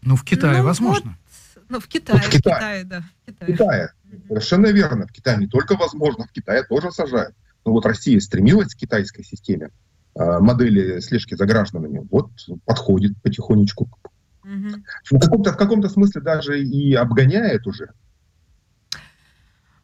Ну, 0.03 0.15
в 0.15 0.23
Китае, 0.23 0.59
ну, 0.59 0.65
возможно. 0.65 1.19
Вот, 1.57 1.65
ну, 1.69 1.81
в 1.81 1.89
Китае, 1.89 2.21
в 2.21 2.31
Китае, 2.31 2.85
Китае 2.85 2.85
да. 2.85 3.01
В 3.01 3.27
Китае. 3.27 3.49
В 3.49 3.57
Китае. 3.57 3.93
Совершенно 4.29 4.67
верно. 4.69 5.07
В 5.09 5.13
Китае 5.13 5.39
не 5.39 5.49
только 5.49 5.75
возможно, 5.75 6.29
в 6.29 6.31
Китае 6.31 6.63
тоже 6.63 6.93
сажают. 6.93 7.35
Но 7.65 7.73
вот 7.73 7.85
Россия 7.85 8.21
стремилась 8.21 8.77
к 8.77 8.79
китайской 8.79 9.25
системе 9.25 9.71
э, 10.15 10.39
модели 10.39 11.01
слежки 11.01 11.35
за 11.35 11.47
гражданами. 11.47 12.07
Вот 12.13 12.31
подходит 12.65 13.21
потихонечку 13.23 13.89
Угу. 14.45 15.19
В 15.19 15.21
каком-то, 15.21 15.53
в 15.53 15.57
каком-то 15.57 15.89
смысле 15.89 16.21
даже 16.21 16.63
и 16.63 16.95
обгоняет 16.95 17.67
уже. 17.67 17.91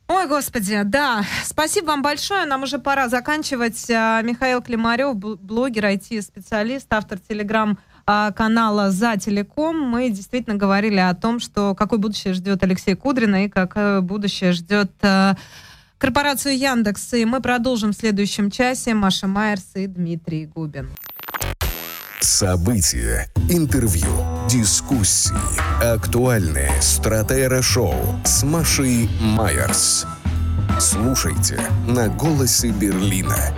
Ой, 0.09 0.29
господи, 0.29 0.83
да. 0.85 1.25
Спасибо 1.45 1.87
вам 1.87 2.03
большое. 2.03 2.47
Нам 2.47 2.63
уже 2.63 2.79
пора 2.79 3.09
заканчивать. 3.09 3.91
А, 3.91 4.23
Михаил 4.23 4.63
Климарев, 4.63 5.17
блогер, 5.17 5.87
IT-специалист, 5.87 6.87
автор 6.91 7.19
телеграм-канала 7.19 8.93
«За 8.93 9.17
телеком». 9.17 9.81
Мы 9.81 10.11
действительно 10.11 10.55
говорили 10.55 10.99
о 11.01 11.13
том, 11.15 11.41
что 11.41 11.75
какое 11.75 11.99
будущее 11.99 12.35
ждет 12.35 12.63
Алексей 12.63 12.95
Кудрина 12.95 13.47
и 13.47 13.49
какое 13.49 14.01
будущее 14.01 14.53
ждет 14.53 14.93
а, 15.03 15.35
корпорацию 15.99 16.57
Яндекс. 16.57 17.15
И 17.15 17.25
мы 17.25 17.41
продолжим 17.41 17.91
в 17.91 17.97
следующем 17.97 18.53
часе. 18.53 18.95
Маша 18.95 19.27
Майерс 19.27 19.73
и 19.75 19.89
Дмитрий 19.89 20.47
Губин. 20.47 20.89
События, 22.27 23.31
интервью, 23.49 24.09
дискуссии, 24.51 25.33
актуальные 25.81 26.73
стратера-шоу 26.83 27.95
с 28.25 28.43
Машей 28.43 29.09
Майерс. 29.21 30.05
Слушайте 30.81 31.61
на 31.87 32.09
«Голосе 32.09 32.71
Берлина». 32.71 33.55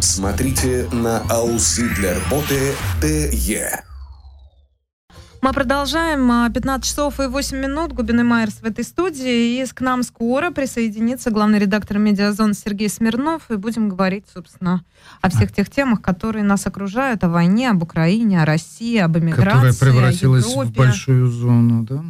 Смотрите 0.00 0.88
на 0.92 1.22
аусы 1.28 1.88
для 1.96 2.14
работы 2.14 2.74
ТЕ. 3.02 3.82
Мы 5.44 5.52
продолжаем. 5.52 6.50
15 6.50 6.82
часов 6.82 7.20
и 7.20 7.26
8 7.26 7.58
минут. 7.58 7.92
Губин 7.92 8.26
Майерс 8.26 8.62
в 8.62 8.64
этой 8.64 8.82
студии. 8.82 9.60
И 9.60 9.66
к 9.66 9.82
нам 9.82 10.02
скоро 10.02 10.50
присоединится 10.50 11.30
главный 11.30 11.58
редактор 11.58 11.98
«Медиазон» 11.98 12.54
Сергей 12.54 12.88
Смирнов. 12.88 13.50
И 13.50 13.56
будем 13.56 13.90
говорить, 13.90 14.24
собственно, 14.32 14.82
о 15.20 15.28
всех 15.28 15.52
тех 15.52 15.68
темах, 15.68 16.00
которые 16.00 16.44
нас 16.44 16.66
окружают. 16.66 17.24
О 17.24 17.28
войне, 17.28 17.68
об 17.68 17.82
Украине, 17.82 18.40
о 18.40 18.46
России, 18.46 18.96
об 18.96 19.18
эмиграции, 19.18 19.44
Которая 19.44 19.74
превратилась 19.74 20.46
в 20.46 20.72
большую 20.72 21.26
зону, 21.26 21.82
да? 21.82 22.02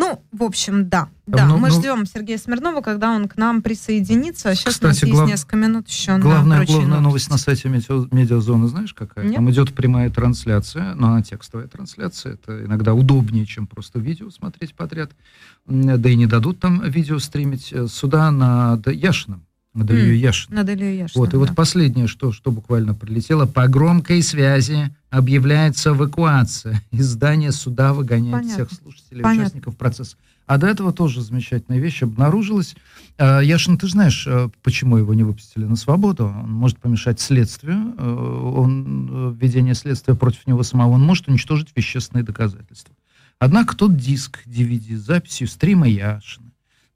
Ну, 0.00 0.22
в 0.30 0.44
общем, 0.44 0.88
да. 0.88 1.08
Да, 1.26 1.46
Ну, 1.46 1.56
мы 1.58 1.70
ну- 1.70 1.74
ждем 1.74 2.06
Сергея 2.06 2.38
Смирнова, 2.38 2.82
когда 2.82 3.10
он 3.10 3.26
к 3.26 3.36
нам 3.36 3.62
присоединится. 3.62 4.54
Сейчас 4.54 4.74
Кстати, 4.74 4.84
у 4.84 4.88
нас 4.88 5.02
есть 5.02 5.12
глав- 5.12 5.28
несколько 5.28 5.56
минут 5.56 5.88
еще 5.88 6.12
на 6.12 6.18
Главная, 6.20 6.58
прочие 6.58 6.76
главная 6.76 7.00
новость 7.00 7.28
на 7.30 7.36
сайте 7.36 7.68
медиа- 7.68 8.06
медиазоны, 8.14 8.68
знаешь, 8.68 8.94
какая? 8.94 9.24
Нет. 9.24 9.34
Там 9.34 9.50
идет 9.50 9.74
прямая 9.74 10.08
трансляция, 10.10 10.94
но 10.94 11.08
она 11.08 11.22
текстовая 11.22 11.66
трансляция. 11.66 12.34
Это 12.34 12.64
иногда 12.64 12.94
удобнее, 12.94 13.44
чем 13.44 13.66
просто 13.66 13.98
видео 13.98 14.30
смотреть 14.30 14.74
подряд. 14.74 15.10
Да 15.66 16.08
и 16.08 16.14
не 16.14 16.26
дадут 16.26 16.60
там 16.60 16.80
видео 16.88 17.18
стримить. 17.18 17.72
Э, 17.72 17.88
Суда 17.88 18.30
над 18.30 18.86
Яшиным, 18.86 19.42
над 19.74 19.90
Ильей 19.90 20.16
М, 20.16 20.22
Яшиным. 20.22 20.56
Над 20.56 20.68
Ильей 20.70 20.98
Яшиным, 20.98 21.24
Вот, 21.24 21.34
и 21.34 21.36
вот 21.36 21.54
последнее, 21.54 22.06
что, 22.06 22.32
что 22.32 22.50
буквально 22.50 22.94
прилетело. 22.94 23.46
По 23.46 23.66
громкой 23.68 24.22
связи 24.22 24.90
объявляется 25.10 25.90
эвакуация. 25.90 26.82
Из 26.90 27.06
здания 27.06 27.52
суда 27.52 27.92
выгоняет 27.92 28.32
Понятно. 28.42 28.66
всех 28.66 28.78
слушателей, 28.80 29.22
Понятно. 29.22 29.42
участников 29.44 29.76
процесса. 29.76 30.16
А 30.46 30.56
до 30.56 30.66
этого 30.66 30.92
тоже 30.94 31.20
замечательная 31.20 31.78
вещь 31.78 32.02
обнаружилась. 32.02 32.74
Э, 33.18 33.40
Яшин, 33.44 33.76
ты 33.76 33.86
знаешь, 33.86 34.26
э, 34.26 34.48
почему 34.62 34.96
его 34.96 35.12
не 35.12 35.22
выпустили 35.22 35.64
на 35.64 35.76
свободу? 35.76 36.24
Он 36.24 36.50
может 36.50 36.78
помешать 36.78 37.20
следствию. 37.20 37.94
Э, 37.98 38.02
Он, 38.56 39.08
э, 39.10 39.34
введение 39.38 39.74
следствия 39.74 40.14
против 40.14 40.46
него 40.46 40.62
самого, 40.62 40.92
он 40.92 41.02
может 41.02 41.28
уничтожить 41.28 41.68
вещественные 41.76 42.24
доказательства. 42.24 42.94
Однако 43.38 43.76
тот 43.76 43.96
диск 43.96 44.40
DVD 44.46 44.96
с 44.96 45.00
записью 45.00 45.46
стрима 45.48 45.86
Яшина, 45.86 46.47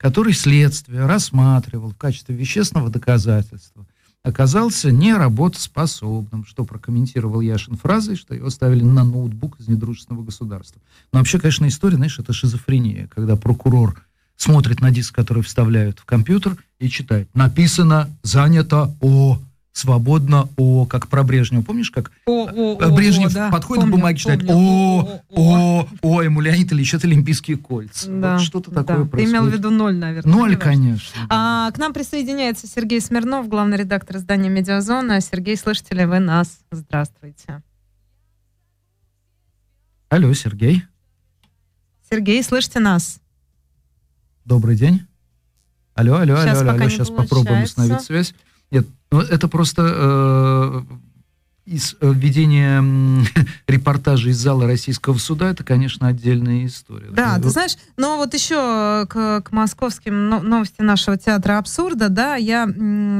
который 0.02 0.32
следствие 0.32 1.06
рассматривал 1.06 1.90
в 1.90 1.96
качестве 1.96 2.34
вещественного 2.34 2.90
доказательства, 2.90 3.86
оказался 4.24 4.90
неработоспособным, 4.90 6.44
что 6.44 6.64
прокомментировал 6.64 7.40
Яшин 7.40 7.76
фразой, 7.76 8.16
что 8.16 8.34
его 8.34 8.50
ставили 8.50 8.82
на 8.82 9.04
ноутбук 9.04 9.60
из 9.60 9.68
недружественного 9.68 10.24
государства. 10.24 10.82
Но 11.12 11.20
вообще, 11.20 11.38
конечно, 11.38 11.68
история, 11.68 11.96
знаешь, 11.96 12.18
это 12.18 12.32
шизофрения, 12.32 13.08
когда 13.14 13.36
прокурор 13.36 14.04
смотрит 14.36 14.80
на 14.80 14.90
диск, 14.90 15.14
который 15.14 15.44
вставляют 15.44 16.00
в 16.00 16.04
компьютер, 16.04 16.56
и 16.80 16.88
читает. 16.88 17.28
Написано 17.32 18.10
«Занято 18.24 18.94
О», 19.00 19.38
«Свободно 19.72 20.50
О», 20.58 20.84
как 20.84 21.08
про 21.08 21.22
Брежнева. 21.22 21.62
Помнишь, 21.62 21.90
как 21.90 22.12
О, 22.26 22.44
о, 22.44 22.78
э, 22.78 22.84
о, 22.84 22.90
Брежнев 22.94 23.32
да. 23.32 23.50
подходит 23.50 23.82
Помню, 23.84 23.96
к 23.96 23.98
бумаге, 23.98 24.18
читает. 24.18 24.44
«О, 24.48 25.22
О, 25.30 25.88
О», 26.02 26.22
ему 26.22 26.42
Леонид 26.42 26.70
Ильич, 26.72 26.92
это 26.92 27.06
Олимпийские 27.06 27.56
кольца. 27.56 28.10
Да, 28.10 28.34
Вот 28.34 28.42
что-то 28.42 28.70
да. 28.70 28.84
такое 28.84 29.04
Ты 29.04 29.10
происходит. 29.10 29.30
имел 29.40 29.50
в 29.50 29.52
виду 29.52 29.70
ноль, 29.70 29.94
наверное. 29.96 30.30
Ноль, 30.30 30.56
конечно. 30.56 31.22
да. 31.22 31.66
А, 31.68 31.70
к 31.72 31.78
нам 31.78 31.94
присоединяется 31.94 32.66
Сергей 32.66 33.00
Смирнов, 33.00 33.48
главный 33.48 33.78
редактор 33.78 34.18
издания 34.18 34.50
«Медиазона». 34.50 35.20
Сергей, 35.22 35.56
слышите 35.56 35.94
ли 35.94 36.04
вы 36.04 36.18
нас? 36.18 36.58
Здравствуйте. 36.70 37.62
Алло, 40.10 40.32
Сергей. 40.34 40.84
Сергей, 42.10 42.42
слышите 42.42 42.78
нас? 42.78 43.20
Добрый 44.44 44.76
день. 44.76 45.06
Алло, 45.94 46.16
алло, 46.16 46.34
алло, 46.36 46.50
алло, 46.58 46.70
алло. 46.72 46.88
Сейчас 46.90 47.08
попробуем 47.08 47.62
установить 47.62 48.02
связь. 48.02 48.34
Нет, 48.72 48.86
ну, 49.12 49.20
это 49.20 49.46
просто 49.46 49.82
э, 49.86 50.82
из 51.66 51.94
э, 52.00 52.12
ведения 52.12 52.78
м, 52.78 53.24
репортажа 53.68 54.30
из 54.30 54.38
зала 54.38 54.66
российского 54.66 55.16
суда, 55.18 55.50
это, 55.50 55.62
конечно, 55.62 56.08
отдельная 56.08 56.66
история. 56.66 57.08
Да, 57.12 57.34
Э, 57.34 57.38
ты 57.38 57.44
вот 57.44 57.52
знаешь, 57.52 57.76
но 57.96 58.16
вот 58.16 58.34
еще 58.34 59.06
к, 59.08 59.42
к 59.42 59.52
московским 59.52 60.28
но- 60.28 60.40
новости 60.40 60.80
нашего 60.82 61.16
театра 61.16 61.58
абсурда, 61.58 62.08
да, 62.08 62.34
я 62.36 62.66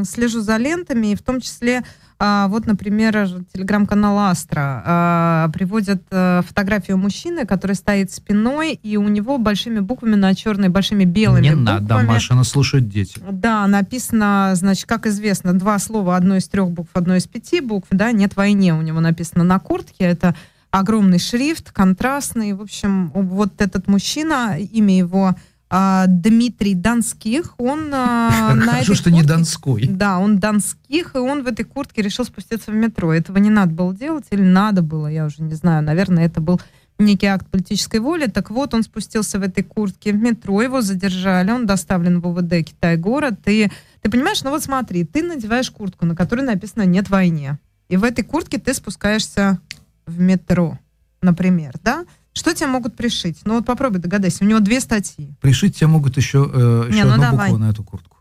слежу 0.05 0.41
за 0.41 0.57
лентами, 0.57 1.13
и 1.13 1.17
в 1.17 1.23
том 1.23 1.41
числе, 1.41 1.85
а, 2.25 2.47
вот, 2.47 2.67
например, 2.67 3.31
телеграм-канал 3.53 4.17
Астра 4.17 4.83
а, 4.87 5.49
приводит 5.53 6.05
а, 6.13 6.43
фотографию 6.43 6.97
мужчины, 6.97 7.45
который 7.47 7.75
стоит 7.75 8.13
спиной, 8.13 8.79
и 8.81 8.97
у 8.97 9.09
него 9.09 9.39
большими 9.39 9.81
буквами 9.81 10.15
на 10.15 10.33
черной, 10.33 10.69
большими 10.69 11.03
белыми 11.03 11.43
Не 11.43 11.57
буквами. 11.57 11.81
надо, 11.81 11.99
Маша, 12.05 12.37
нас 12.37 12.49
слушают 12.49 12.89
дети. 12.89 13.19
Да, 13.29 13.67
написано, 13.67 14.53
значит, 14.55 14.87
как 14.87 15.09
известно, 15.09 15.53
два 15.53 15.81
слова, 15.81 16.15
одно 16.15 16.37
из 16.37 16.47
трех 16.47 16.71
букв, 16.71 16.91
одно 16.93 17.17
из 17.17 17.27
пяти 17.27 17.61
букв, 17.61 17.89
да, 17.91 18.13
нет 18.13 18.37
войне, 18.37 18.73
у 18.73 18.83
него 18.83 19.01
написано 19.01 19.43
на 19.43 19.59
куртке, 19.59 20.05
это 20.05 20.37
огромный 20.71 21.19
шрифт, 21.19 21.73
контрастный, 21.73 22.53
в 22.53 22.63
общем, 22.63 23.11
вот 23.15 23.61
этот 23.61 23.89
мужчина, 23.89 24.57
имя 24.59 24.97
его 24.97 25.35
а, 25.75 26.05
Дмитрий 26.07 26.75
Донских, 26.75 27.55
он 27.59 27.91
а, 27.95 28.55
на 28.55 28.73
Хорошо, 28.73 28.95
что 28.95 29.11
не 29.11 29.21
куртке- 29.21 29.27
Донской. 29.29 29.87
Да, 29.89 30.19
он 30.19 30.39
Донских, 30.39 31.15
и 31.15 31.19
он 31.19 31.43
в 31.43 31.47
этой 31.47 31.65
куртке 31.65 32.03
решил 32.03 32.27
спуститься 32.27 32.71
в 32.71 32.75
метро. 32.75 33.11
Этого 33.13 33.39
не 33.39 33.49
надо 33.49 33.73
было 33.73 33.95
делать 33.95 34.27
или 34.31 34.43
надо 34.43 34.83
было, 34.83 35.07
я 35.07 35.25
уже 35.25 35.43
не 35.43 35.55
знаю. 35.55 35.83
Наверное, 35.83 36.27
это 36.27 36.43
был 36.43 36.61
некий 36.99 37.27
акт 37.27 37.47
политической 37.49 38.01
воли. 38.01 38.27
Так 38.27 38.51
вот, 38.51 38.75
он 38.75 38.83
спустился 38.83 39.39
в 39.39 39.43
этой 39.43 39.65
куртке 39.65 40.13
в 40.13 40.17
метро, 40.17 40.61
его 40.61 40.83
задержали, 40.83 41.51
он 41.51 41.65
доставлен 41.65 42.21
в 42.21 42.27
УВД 42.29 42.65
Китай-город. 42.67 43.41
И 43.47 43.71
ты 44.03 44.11
понимаешь, 44.11 44.43
ну 44.43 44.51
вот 44.51 44.63
смотри, 44.63 45.05
ты 45.05 45.23
надеваешь 45.23 45.71
куртку, 45.71 46.05
на 46.05 46.15
которой 46.15 46.43
написано 46.43 46.83
«нет 46.83 47.09
войне». 47.09 47.59
И 47.89 47.97
в 47.97 48.05
этой 48.05 48.25
куртке 48.25 48.59
ты 48.59 48.75
спускаешься 48.75 49.59
в 50.07 50.21
метро, 50.21 50.79
например, 51.23 51.75
да? 51.83 52.05
Что 52.33 52.55
тебе 52.55 52.67
могут 52.69 52.97
пришить? 52.97 53.41
Ну 53.45 53.55
вот 53.57 53.67
попробуй 53.67 54.01
догадайся, 54.01 54.45
у 54.45 54.47
него 54.47 54.61
две 54.61 54.81
статьи. 54.81 55.35
Пришить 55.41 55.77
тебе 55.77 55.87
могут 55.89 56.17
еще, 56.17 56.51
э, 56.53 56.87
Не, 56.91 56.97
еще 56.99 57.05
ну 57.07 57.13
одну 57.13 57.23
давай. 57.25 57.51
букву 57.51 57.65
на 57.65 57.71
эту 57.71 57.83
куртку. 57.85 58.17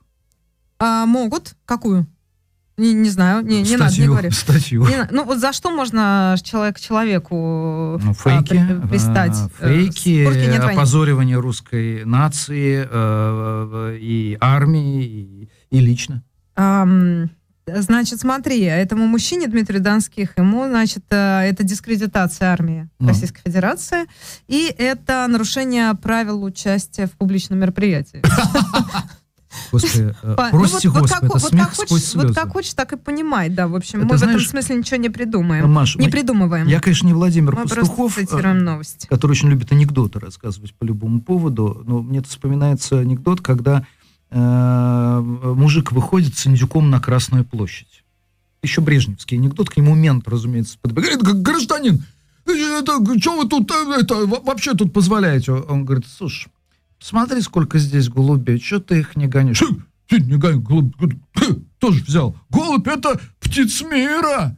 А, 0.80 1.06
могут? 1.06 1.56
Какую? 1.66 2.08
Не, 2.78 2.94
не 2.94 3.10
знаю, 3.10 3.46
не, 3.46 3.62
не 3.62 3.78
надо, 3.78 3.84
не 3.86 3.90
статью, 3.92 4.06
говори. 4.08 4.30
статью. 4.32 4.86
Не 4.88 5.08
ну 5.12 5.24
вот 5.26 5.40
за 5.40 5.54
что 5.54 5.70
можно 5.70 6.36
человек 6.42 6.80
человеку 6.80 8.00
Ну, 8.02 8.12
а, 8.12 8.14
фейки, 8.14 8.48
при- 8.50 8.88
пристать? 8.90 9.38
э, 9.60 9.68
Э, 9.68 9.74
фейки, 9.84 10.10
нет 10.50 10.64
войны? 10.64 10.72
опозоривание 10.78 11.38
русской 11.40 12.04
нации 12.06 12.88
э, 12.90 13.98
и 14.02 14.38
армии, 14.42 15.04
и, 15.06 15.50
и 15.70 15.80
лично. 15.80 16.24
Ам, 16.56 17.30
Значит, 17.78 18.20
смотри, 18.20 18.62
этому 18.62 19.06
мужчине 19.08 19.48
Дмитрию 19.48 19.82
Донских, 19.82 20.38
ему, 20.38 20.68
значит, 20.68 21.04
э, 21.10 21.42
это 21.50 21.64
дискредитация 21.64 22.50
армии 22.50 22.90
Ну. 23.00 23.08
Российской 23.10 23.42
Федерации, 23.46 24.06
и 24.48 24.74
это 24.78 25.26
нарушение 25.30 25.94
правил 25.96 26.44
участия 26.44 27.06
в 27.08 27.12
публичном 27.12 27.60
мероприятии. 27.60 28.22
Господи, 29.72 30.16
э, 30.24 30.36
По- 30.36 30.50
ну, 30.52 30.60
прости, 30.62 30.88
вот- 30.88 31.02
вот 31.02 31.02
Господи, 31.02 31.10
как- 31.14 31.24
это 31.24 31.34
вот 31.34 31.42
смех 31.42 31.66
как 31.66 31.74
сквозь 31.76 31.90
хочешь- 31.90 32.16
Вот 32.16 32.36
как 32.36 32.50
хочешь, 32.54 32.74
так 32.74 32.94
и 32.94 32.98
понимай, 32.98 33.50
да, 33.50 33.68
в 33.68 33.76
общем, 33.76 34.00
Это 34.00 34.08
мы 34.08 34.14
в 34.14 34.18
этом 34.18 34.30
знаешь- 34.32 34.50
смысле 34.50 34.76
ничего 34.78 34.98
не 34.98 35.10
придумаем, 35.10 35.70
Маш, 35.72 35.96
не 35.98 36.06
мы- 36.06 36.12
придумываем. 36.12 36.68
я, 36.68 36.80
конечно, 36.80 37.06
не 37.08 37.14
Владимир 37.14 37.56
Мы 37.56 37.64
Пастухов, 37.64 38.18
э, 38.18 38.26
который 39.10 39.32
очень 39.32 39.50
любит 39.50 39.72
анекдоты 39.72 40.20
рассказывать 40.20 40.74
по 40.76 40.86
любому 40.86 41.22
поводу, 41.22 41.84
но 41.86 42.02
мне 42.02 42.22
вспоминается 42.22 43.00
анекдот, 43.00 43.42
когда 43.42 43.86
мужик 44.32 45.92
выходит 45.92 46.36
с 46.38 46.48
индюком 46.48 46.90
на 46.90 47.00
Красную 47.00 47.46
площадь. 47.46 48.04
Еще 48.64 48.82
брежневский 48.82 49.38
анекдот, 49.38 49.70
к 49.70 49.78
нему 49.78 49.96
мент, 49.96 50.28
разумеется, 50.28 50.78
подбегает. 50.82 51.22
Говорит, 51.22 51.42
«Г- 51.44 51.52
гражданин, 51.52 52.04
что 53.20 53.38
вы 53.42 53.48
тут 53.50 53.72
э, 53.72 54.00
это, 54.02 54.16
во- 54.26 54.40
вообще 54.42 54.74
тут 54.74 54.94
позволяете? 54.94 55.52
Он 55.52 55.84
говорит, 55.86 56.06
слушай, 56.08 56.50
смотри, 57.00 57.42
сколько 57.42 57.80
здесь 57.80 58.08
голубей, 58.10 58.60
что 58.60 58.80
ты 58.80 59.00
их 59.00 59.16
не 59.16 59.28
гонишь? 59.28 59.62
«Хм, 59.62 59.84
Ты 60.08 60.20
не 60.22 60.36
гонишь, 60.38 60.64
голубь, 60.64 60.94
тоже 61.80 62.04
взял. 62.04 62.36
Голубь 62.50 62.88
это 62.88 63.20
птиц 63.52 63.82
мира. 63.82 64.56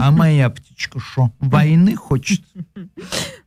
А 0.00 0.10
моя 0.10 0.48
птичка 0.50 1.00
что, 1.00 1.32
войны 1.40 1.96
хочет? 1.96 2.40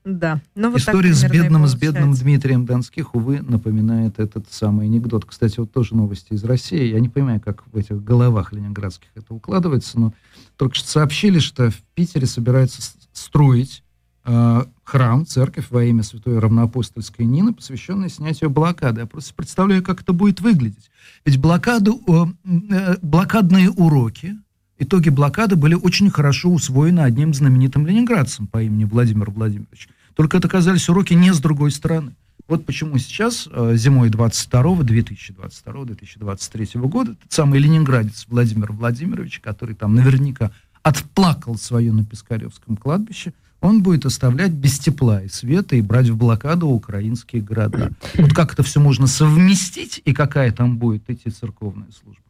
Да. 0.06 0.42
Ну, 0.56 0.72
вот 0.72 0.84
так 0.84 0.94
История 0.96 1.14
с 1.14 1.22
примерно 1.22 1.38
и 1.38 1.44
бедным, 1.44 1.68
с 1.68 1.76
бедным. 1.76 2.14
Дмитрием 2.14 2.66
Донских, 2.66 3.16
увы, 3.16 3.42
напоминает 3.42 4.20
этот 4.20 4.52
самый 4.52 4.88
анекдот. 4.88 5.26
Кстати, 5.26 5.60
вот 5.60 5.72
тоже 5.72 5.96
новости 5.96 6.34
из 6.34 6.44
России. 6.44 6.92
Я 6.92 7.00
не 7.00 7.10
понимаю, 7.10 7.40
как 7.40 7.64
в 7.72 7.78
этих 7.78 8.04
головах 8.04 8.54
ленинградских 8.54 9.10
это 9.16 9.34
укладывается, 9.34 10.00
но 10.00 10.14
только 10.58 10.76
что 10.76 10.88
сообщили, 10.88 11.40
что 11.40 11.70
в 11.70 11.78
Питере 11.96 12.26
собираются 12.28 12.82
с- 12.82 12.96
строить 13.14 13.84
э, 14.26 14.64
храм, 14.84 15.26
церковь 15.26 15.68
во 15.70 15.84
имя 15.84 16.04
святой 16.04 16.40
равноапостольской 16.40 17.26
Нины, 17.26 17.54
посвященной 17.54 18.10
снятию 18.10 18.50
блокады. 18.50 19.02
Я 19.02 19.08
просто 19.08 19.34
представляю, 19.34 19.84
как 19.84 20.02
это 20.02 20.14
будет 20.14 20.42
выглядеть. 20.42 20.90
Ведь 21.26 21.38
блокаду, 21.38 22.02
э, 22.08 22.26
э, 22.72 22.96
блокадные 23.02 23.70
уроки, 23.72 24.36
итоги 24.80 25.10
блокады 25.10 25.56
были 25.56 25.76
очень 25.76 26.10
хорошо 26.10 26.50
усвоены 26.50 27.02
одним 27.02 27.34
знаменитым 27.34 27.86
ленинградцем 27.86 28.48
по 28.48 28.64
имени 28.64 28.86
Владимир 28.86 29.30
Владимирович. 29.30 29.90
Только 30.16 30.38
это 30.38 30.48
оказались 30.48 30.90
уроки 30.90 31.14
не 31.14 31.34
с 31.34 31.40
другой 31.40 31.72
стороны. 31.72 32.14
Вот 32.48 32.66
почему 32.66 32.98
сейчас, 32.98 33.48
э, 33.52 33.76
зимой 33.76 34.10
22 34.10 34.82
2022-2023 34.82 36.88
года, 36.88 37.12
этот 37.12 37.32
самый 37.32 37.60
ленинградец 37.60 38.26
Владимир 38.28 38.72
Владимирович, 38.72 39.40
который 39.40 39.76
там 39.76 39.94
наверняка 39.94 40.52
отплакал 40.82 41.58
свое 41.58 41.92
на 41.92 42.04
Пискаревском 42.04 42.76
кладбище, 42.76 43.34
он 43.62 43.84
будет 43.84 44.06
оставлять 44.06 44.52
без 44.52 44.80
тепла 44.80 45.22
и 45.22 45.28
света 45.28 45.76
и 45.76 45.82
брать 45.82 46.10
в 46.10 46.18
блокаду 46.18 46.70
украинские 46.70 47.42
города. 47.42 47.92
Вот 48.16 48.34
как 48.34 48.54
это 48.54 48.64
все 48.64 48.80
можно 48.80 49.06
совместить 49.06 50.02
и 50.06 50.14
какая 50.14 50.52
там 50.52 50.78
будет 50.78 51.10
идти 51.10 51.30
церковная 51.30 51.90
служба. 51.92 52.24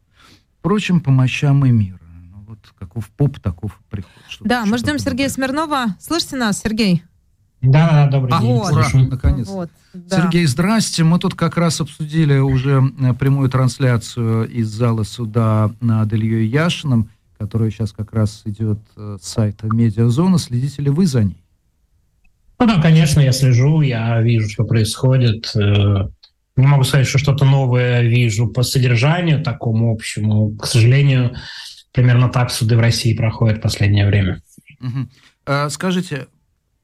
Впрочем, 0.58 1.00
по 1.00 1.10
мощам 1.10 1.64
и 1.64 1.70
мира. 1.70 2.00
Вот 2.50 2.58
каков 2.76 3.08
поп, 3.10 3.38
таков 3.38 3.80
приход. 3.90 4.10
Да, 4.40 4.64
мы 4.66 4.76
ждем 4.76 4.98
Сергея 4.98 5.28
Смирнова. 5.28 5.94
Слышите 6.00 6.34
нас, 6.34 6.58
Сергей? 6.58 7.04
Да, 7.62 7.90
да, 7.90 8.08
добрый 8.08 8.32
а, 8.36 8.40
день. 8.40 8.50
Ура, 8.50 8.88
наконец. 9.08 9.46
Вот, 9.46 9.70
да. 9.94 10.22
Сергей, 10.22 10.46
здрасте. 10.46 11.04
Мы 11.04 11.20
тут 11.20 11.36
как 11.36 11.56
раз 11.56 11.80
обсудили 11.80 12.38
уже 12.38 12.82
э, 12.98 13.14
прямую 13.14 13.50
трансляцию 13.50 14.50
из 14.50 14.66
зала 14.66 15.04
суда 15.04 15.70
над 15.80 16.12
Ильей 16.12 16.48
Яшиным, 16.48 17.08
которая 17.38 17.70
сейчас 17.70 17.92
как 17.92 18.12
раз 18.12 18.42
идет 18.46 18.80
э, 18.96 19.18
с 19.22 19.28
сайта 19.28 19.68
Медиазона. 19.68 20.36
Следите 20.40 20.82
ли 20.82 20.90
вы 20.90 21.06
за 21.06 21.22
ней? 21.22 21.44
Ну 22.58 22.66
да, 22.66 22.82
конечно, 22.82 23.20
я 23.20 23.30
слежу, 23.30 23.80
я 23.80 24.20
вижу, 24.22 24.48
что 24.48 24.64
происходит. 24.64 25.52
Э, 25.54 26.08
не 26.56 26.66
могу 26.66 26.82
сказать, 26.82 27.06
что 27.06 27.18
что-то 27.18 27.44
новое 27.44 28.02
вижу 28.02 28.48
по 28.48 28.64
содержанию 28.64 29.40
такому 29.40 29.92
общему. 29.92 30.56
К 30.56 30.66
сожалению, 30.66 31.36
примерно 31.92 32.28
так 32.28 32.50
суды 32.50 32.76
в 32.76 32.80
России 32.80 33.14
проходят 33.14 33.58
в 33.58 33.62
последнее 33.62 34.06
время. 34.06 34.42
Угу. 34.80 35.70
Скажите, 35.70 36.28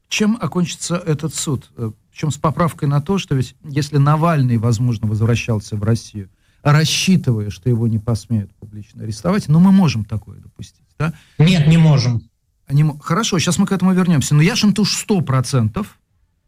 чем 0.09 0.37
окончится 0.39 0.95
этот 0.95 1.33
суд? 1.33 1.69
Причем 2.11 2.29
э, 2.29 2.31
с 2.31 2.37
поправкой 2.37 2.87
на 2.87 3.01
то, 3.01 3.17
что 3.17 3.35
ведь 3.35 3.55
если 3.63 3.97
Навальный, 3.97 4.57
возможно, 4.57 5.07
возвращался 5.07 5.75
в 5.75 5.83
Россию, 5.83 6.29
рассчитывая, 6.63 7.49
что 7.49 7.69
его 7.69 7.87
не 7.87 7.99
посмеют 7.99 8.53
публично 8.55 9.03
арестовать, 9.03 9.47
но 9.47 9.59
мы 9.59 9.71
можем 9.71 10.05
такое 10.05 10.39
допустить, 10.39 10.85
да? 10.97 11.13
Нет, 11.37 11.67
не 11.67 11.77
можем. 11.77 12.21
Не, 12.69 12.85
хорошо, 13.01 13.39
сейчас 13.39 13.57
мы 13.57 13.65
к 13.65 13.71
этому 13.71 13.93
вернемся. 13.93 14.35
Но 14.35 14.41
Яшин-то 14.41 14.81
уж 14.81 14.93
сто 14.93 15.21
процентов, 15.21 15.99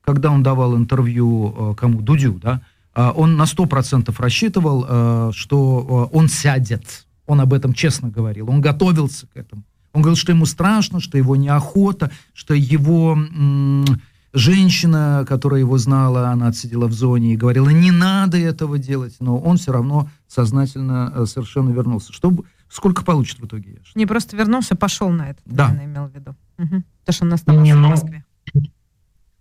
когда 0.01 0.31
он 0.31 0.43
давал 0.43 0.75
интервью 0.75 1.71
э, 1.71 1.75
кому? 1.75 2.01
Дудю, 2.01 2.39
да? 2.41 2.61
А 2.93 3.11
он 3.11 3.37
на 3.37 3.45
сто 3.45 3.65
процентов 3.65 4.19
рассчитывал, 4.19 4.85
э, 4.87 5.31
что 5.33 6.09
он 6.11 6.27
сядет. 6.27 7.05
Он 7.29 7.39
об 7.41 7.53
этом 7.53 7.73
честно 7.73 8.09
говорил. 8.09 8.49
Он 8.49 8.59
готовился 8.59 9.27
к 9.27 9.37
этому. 9.37 9.61
Он 9.93 10.01
говорил, 10.01 10.17
что 10.17 10.31
ему 10.31 10.47
страшно, 10.47 10.99
что 10.99 11.15
его 11.15 11.35
неохота, 11.35 12.09
что 12.33 12.55
его 12.55 13.13
м- 13.13 13.85
женщина, 14.33 15.23
которая 15.29 15.59
его 15.59 15.77
знала, 15.77 16.29
она 16.29 16.47
отсидела 16.47 16.87
в 16.87 16.93
зоне 16.93 17.33
и 17.33 17.37
говорила, 17.37 17.69
не 17.69 17.91
надо 17.91 18.39
этого 18.39 18.79
делать, 18.79 19.15
но 19.19 19.37
он 19.37 19.57
все 19.57 19.71
равно 19.71 20.09
сознательно 20.27 21.13
э, 21.15 21.25
совершенно 21.27 21.69
вернулся. 21.69 22.13
Что, 22.13 22.33
сколько 22.67 23.05
получит 23.05 23.39
в 23.39 23.45
итоге 23.45 23.73
Яш? 23.73 23.91
Не 23.93 24.07
просто 24.07 24.35
вернулся, 24.35 24.75
пошел 24.75 25.09
на 25.09 25.29
это, 25.29 25.39
да. 25.45 25.67
наверное, 25.67 25.85
имел 25.85 26.07
в 26.07 26.15
виду. 26.15 26.35
Угу. 26.57 26.83
То, 27.05 27.11
что 27.11 27.25
он 27.25 27.33
оставался 27.33 27.63
не, 27.63 27.75
ну, 27.75 27.87
в 27.89 27.91
Москве. 27.91 28.25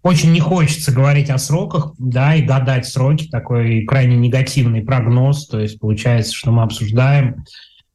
Очень 0.03 0.33
не 0.33 0.41
хочется 0.41 0.93
говорить 0.93 1.31
о 1.31 1.39
сроках, 1.39 1.93
да, 1.99 2.35
и 2.35 2.43
гадать 2.43 2.87
сроки, 2.87 3.29
такой 3.29 3.87
крайне 3.87 4.17
негативный 4.17 4.83
прогноз, 4.83 5.47
то 5.49 5.59
есть 5.59 5.81
получается, 5.81 6.35
что 6.35 6.53
мы 6.53 6.63
обсуждаем 6.65 7.45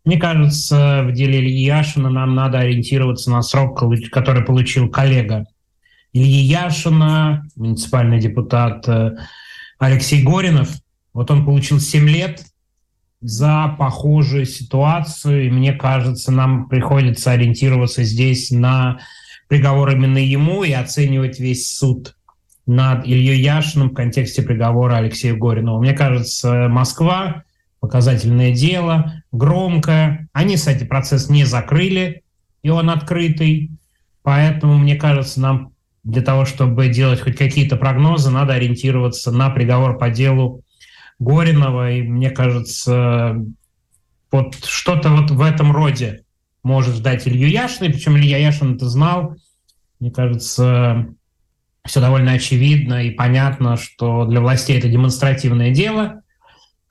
мне 0.05 0.17
кажется, 0.17 1.03
в 1.05 1.13
деле 1.13 1.39
Ильи 1.39 1.63
Яшина 1.63 2.09
нам 2.09 2.35
надо 2.35 2.59
ориентироваться 2.59 3.31
на 3.31 3.41
срок, 3.41 3.81
который 4.11 4.43
получил 4.43 4.89
коллега 4.89 5.45
Ильи 6.13 6.41
Яшина, 6.41 7.45
муниципальный 7.55 8.19
депутат 8.19 8.87
э, 8.87 9.15
Алексей 9.79 10.21
Горинов. 10.23 10.69
Вот 11.13 11.31
он 11.31 11.43
получил 11.43 11.79
7 11.79 12.07
лет 12.07 12.43
за 13.21 13.75
похожую 13.79 14.45
ситуацию, 14.45 15.47
и 15.47 15.49
мне 15.49 15.73
кажется, 15.73 16.31
нам 16.31 16.67
приходится 16.67 17.31
ориентироваться 17.31 18.03
здесь 18.03 18.51
на 18.51 18.99
приговор 19.47 19.91
именно 19.91 20.17
ему 20.19 20.63
и 20.63 20.71
оценивать 20.71 21.39
весь 21.39 21.75
суд 21.75 22.15
над 22.65 23.07
Ильей 23.07 23.41
Яшиным 23.41 23.89
в 23.89 23.93
контексте 23.93 24.43
приговора 24.43 24.97
Алексея 24.97 25.33
Горинова. 25.33 25.79
Мне 25.79 25.93
кажется, 25.93 26.67
Москва 26.69 27.43
показательное 27.83 28.53
дело, 28.53 29.21
громкое. 29.33 30.29
Они, 30.31 30.55
кстати, 30.55 30.85
процесс 30.85 31.27
не 31.27 31.43
закрыли, 31.43 32.23
и 32.61 32.69
он 32.69 32.89
открытый. 32.89 33.71
Поэтому, 34.21 34.77
мне 34.77 34.95
кажется, 34.95 35.41
нам 35.41 35.73
для 36.05 36.21
того, 36.21 36.45
чтобы 36.45 36.87
делать 36.87 37.19
хоть 37.19 37.35
какие-то 37.35 37.75
прогнозы, 37.75 38.29
надо 38.29 38.53
ориентироваться 38.53 39.33
на 39.33 39.49
приговор 39.49 39.97
по 39.97 40.09
делу 40.09 40.61
Горинова. 41.19 41.91
И 41.91 42.03
мне 42.03 42.29
кажется, 42.29 43.35
вот 44.31 44.55
что-то 44.63 45.09
вот 45.09 45.31
в 45.31 45.41
этом 45.41 45.73
роде 45.73 46.23
может 46.63 46.95
ждать 46.95 47.27
Илью 47.27 47.49
Яшина. 47.49 47.89
Причем 47.89 48.15
Илья 48.15 48.37
Яшин 48.37 48.75
это 48.75 48.87
знал. 48.87 49.35
Мне 49.99 50.09
кажется, 50.09 51.07
все 51.83 51.99
довольно 51.99 52.31
очевидно 52.31 53.03
и 53.03 53.11
понятно, 53.11 53.75
что 53.75 54.23
для 54.23 54.39
властей 54.39 54.77
это 54.77 54.87
демонстративное 54.87 55.71
дело– 55.71 56.21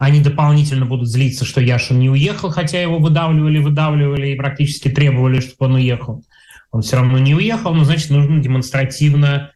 они 0.02 0.20
дополнительно 0.20 0.84
будут 0.84 1.06
злиться, 1.08 1.44
что 1.44 1.60
Яшин 1.60 2.00
не 2.00 2.10
уехал, 2.10 2.50
хотя 2.50 2.82
его 2.82 2.98
выдавливали, 2.98 3.58
выдавливали 3.58 4.30
и 4.30 4.34
практически 4.34 4.88
требовали, 4.88 5.38
чтобы 5.38 5.66
он 5.66 5.74
уехал. 5.74 6.24
Он 6.72 6.82
все 6.82 6.96
равно 6.96 7.18
не 7.18 7.36
уехал, 7.36 7.72
но 7.72 7.84
значит 7.84 8.10
нужно 8.10 8.42
демонстративно 8.42 9.52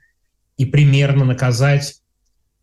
и 0.57 0.65
примерно 0.65 1.25
наказать 1.25 1.97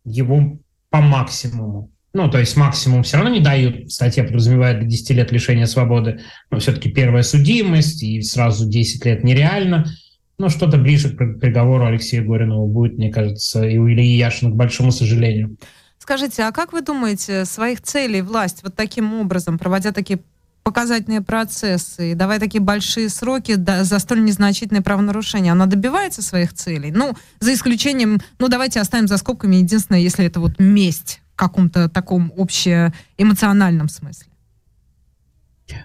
его 0.06 0.56
по 0.88 1.02
максимуму. 1.02 1.90
Ну, 2.14 2.30
то 2.30 2.38
есть 2.38 2.56
максимум 2.56 3.02
все 3.02 3.18
равно 3.18 3.30
не 3.30 3.40
дают. 3.40 3.92
Статья 3.92 4.24
подразумевает 4.24 4.80
до 4.80 4.86
10 4.86 5.10
лет 5.10 5.30
лишения 5.30 5.66
свободы. 5.66 6.20
Но 6.50 6.60
все-таки 6.60 6.90
первая 6.90 7.22
судимость, 7.22 8.02
и 8.02 8.22
сразу 8.22 8.66
10 8.66 9.04
лет 9.04 9.24
нереально. 9.24 9.92
Но 10.38 10.48
что-то 10.48 10.78
ближе 10.78 11.10
к 11.10 11.38
приговору 11.38 11.84
Алексея 11.84 12.22
Горинова 12.22 12.66
будет, 12.66 12.96
мне 12.96 13.12
кажется, 13.12 13.68
и 13.68 13.76
у 13.76 13.86
Ильи 13.90 14.16
Яшина, 14.16 14.52
к 14.52 14.56
большому 14.56 14.90
сожалению. 14.90 15.58
Скажите, 16.04 16.42
а 16.42 16.52
как 16.52 16.74
вы 16.74 16.82
думаете, 16.82 17.46
своих 17.46 17.80
целей 17.80 18.20
власть 18.20 18.62
вот 18.62 18.74
таким 18.76 19.14
образом, 19.14 19.58
проводя 19.58 19.90
такие 19.90 20.20
показательные 20.62 21.22
процессы 21.22 22.12
и 22.12 22.14
давая 22.14 22.38
такие 22.38 22.60
большие 22.60 23.08
сроки 23.08 23.54
да, 23.54 23.84
за 23.84 23.98
столь 23.98 24.22
незначительные 24.22 24.82
правонарушения, 24.82 25.50
она 25.50 25.64
добивается 25.64 26.20
своих 26.20 26.52
целей? 26.52 26.90
Ну, 26.90 27.14
за 27.40 27.54
исключением, 27.54 28.20
ну, 28.38 28.48
давайте 28.48 28.80
оставим 28.80 29.08
за 29.08 29.16
скобками 29.16 29.56
единственное, 29.56 30.02
если 30.02 30.26
это 30.26 30.40
вот 30.40 30.58
месть 30.58 31.22
в 31.32 31.36
каком-то 31.36 31.88
таком 31.88 32.34
общеэмоциональном 32.36 33.88
смысле. 33.88 34.26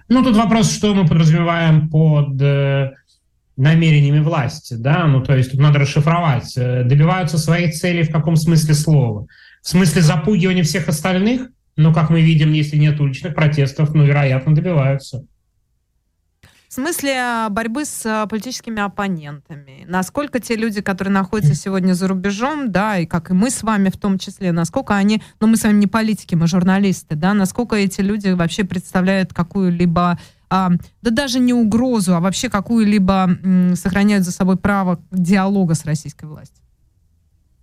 Ну, 0.09 0.21
тут 0.21 0.35
вопрос, 0.35 0.69
что 0.69 0.93
мы 0.93 1.07
подразумеваем 1.07 1.87
под 1.87 2.41
э, 2.41 2.91
намерениями 3.55 4.19
власти, 4.19 4.73
да, 4.73 5.07
ну, 5.07 5.23
то 5.23 5.37
есть 5.37 5.51
тут 5.51 5.61
надо 5.61 5.79
расшифровать. 5.79 6.57
Э, 6.57 6.83
добиваются 6.83 7.37
своих 7.37 7.73
целей 7.73 8.03
в 8.03 8.11
каком 8.11 8.35
смысле 8.35 8.73
слова? 8.73 9.25
В 9.61 9.69
смысле 9.69 10.01
запугивания 10.01 10.63
всех 10.63 10.87
остальных, 10.87 11.49
но, 11.75 11.93
как 11.93 12.09
мы 12.09 12.21
видим, 12.21 12.51
если 12.51 12.77
нет 12.77 12.99
уличных 12.99 13.35
протестов, 13.35 13.93
ну, 13.93 14.05
вероятно, 14.05 14.53
добиваются. 14.53 15.25
В 16.69 16.73
смысле 16.73 17.13
а, 17.17 17.49
борьбы 17.49 17.83
с 17.83 18.05
а, 18.05 18.27
политическими 18.27 18.79
оппонентами. 18.79 19.85
Насколько 19.87 20.39
те 20.39 20.55
люди, 20.55 20.81
которые 20.81 21.11
находятся 21.11 21.55
сегодня 21.55 21.93
за 21.93 22.07
рубежом, 22.07 22.71
да, 22.71 22.99
и 22.99 23.07
как 23.07 23.31
и 23.31 23.33
мы 23.33 23.49
с 23.49 23.63
вами 23.63 23.89
в 23.89 23.97
том 23.97 24.19
числе, 24.19 24.51
насколько 24.51 24.95
они, 24.95 25.19
ну 25.39 25.47
мы 25.47 25.57
с 25.57 25.63
вами 25.63 25.79
не 25.79 25.87
политики, 25.87 26.35
мы 26.35 26.45
журналисты, 26.45 27.15
да, 27.15 27.33
насколько 27.33 27.75
эти 27.75 28.01
люди 28.01 28.29
вообще 28.29 28.65
представляют 28.65 29.33
какую-либо 29.33 30.19
а, 30.51 30.69
да 31.01 31.09
даже 31.09 31.39
не 31.39 31.55
угрозу, 31.55 32.15
а 32.15 32.19
вообще 32.19 32.49
какую-либо 32.49 33.37
сохраняют 33.73 34.23
за 34.23 34.31
собой 34.31 34.57
право 34.57 35.01
диалога 35.09 35.73
с 35.73 35.85
российской 35.85 36.25
властью? 36.25 36.63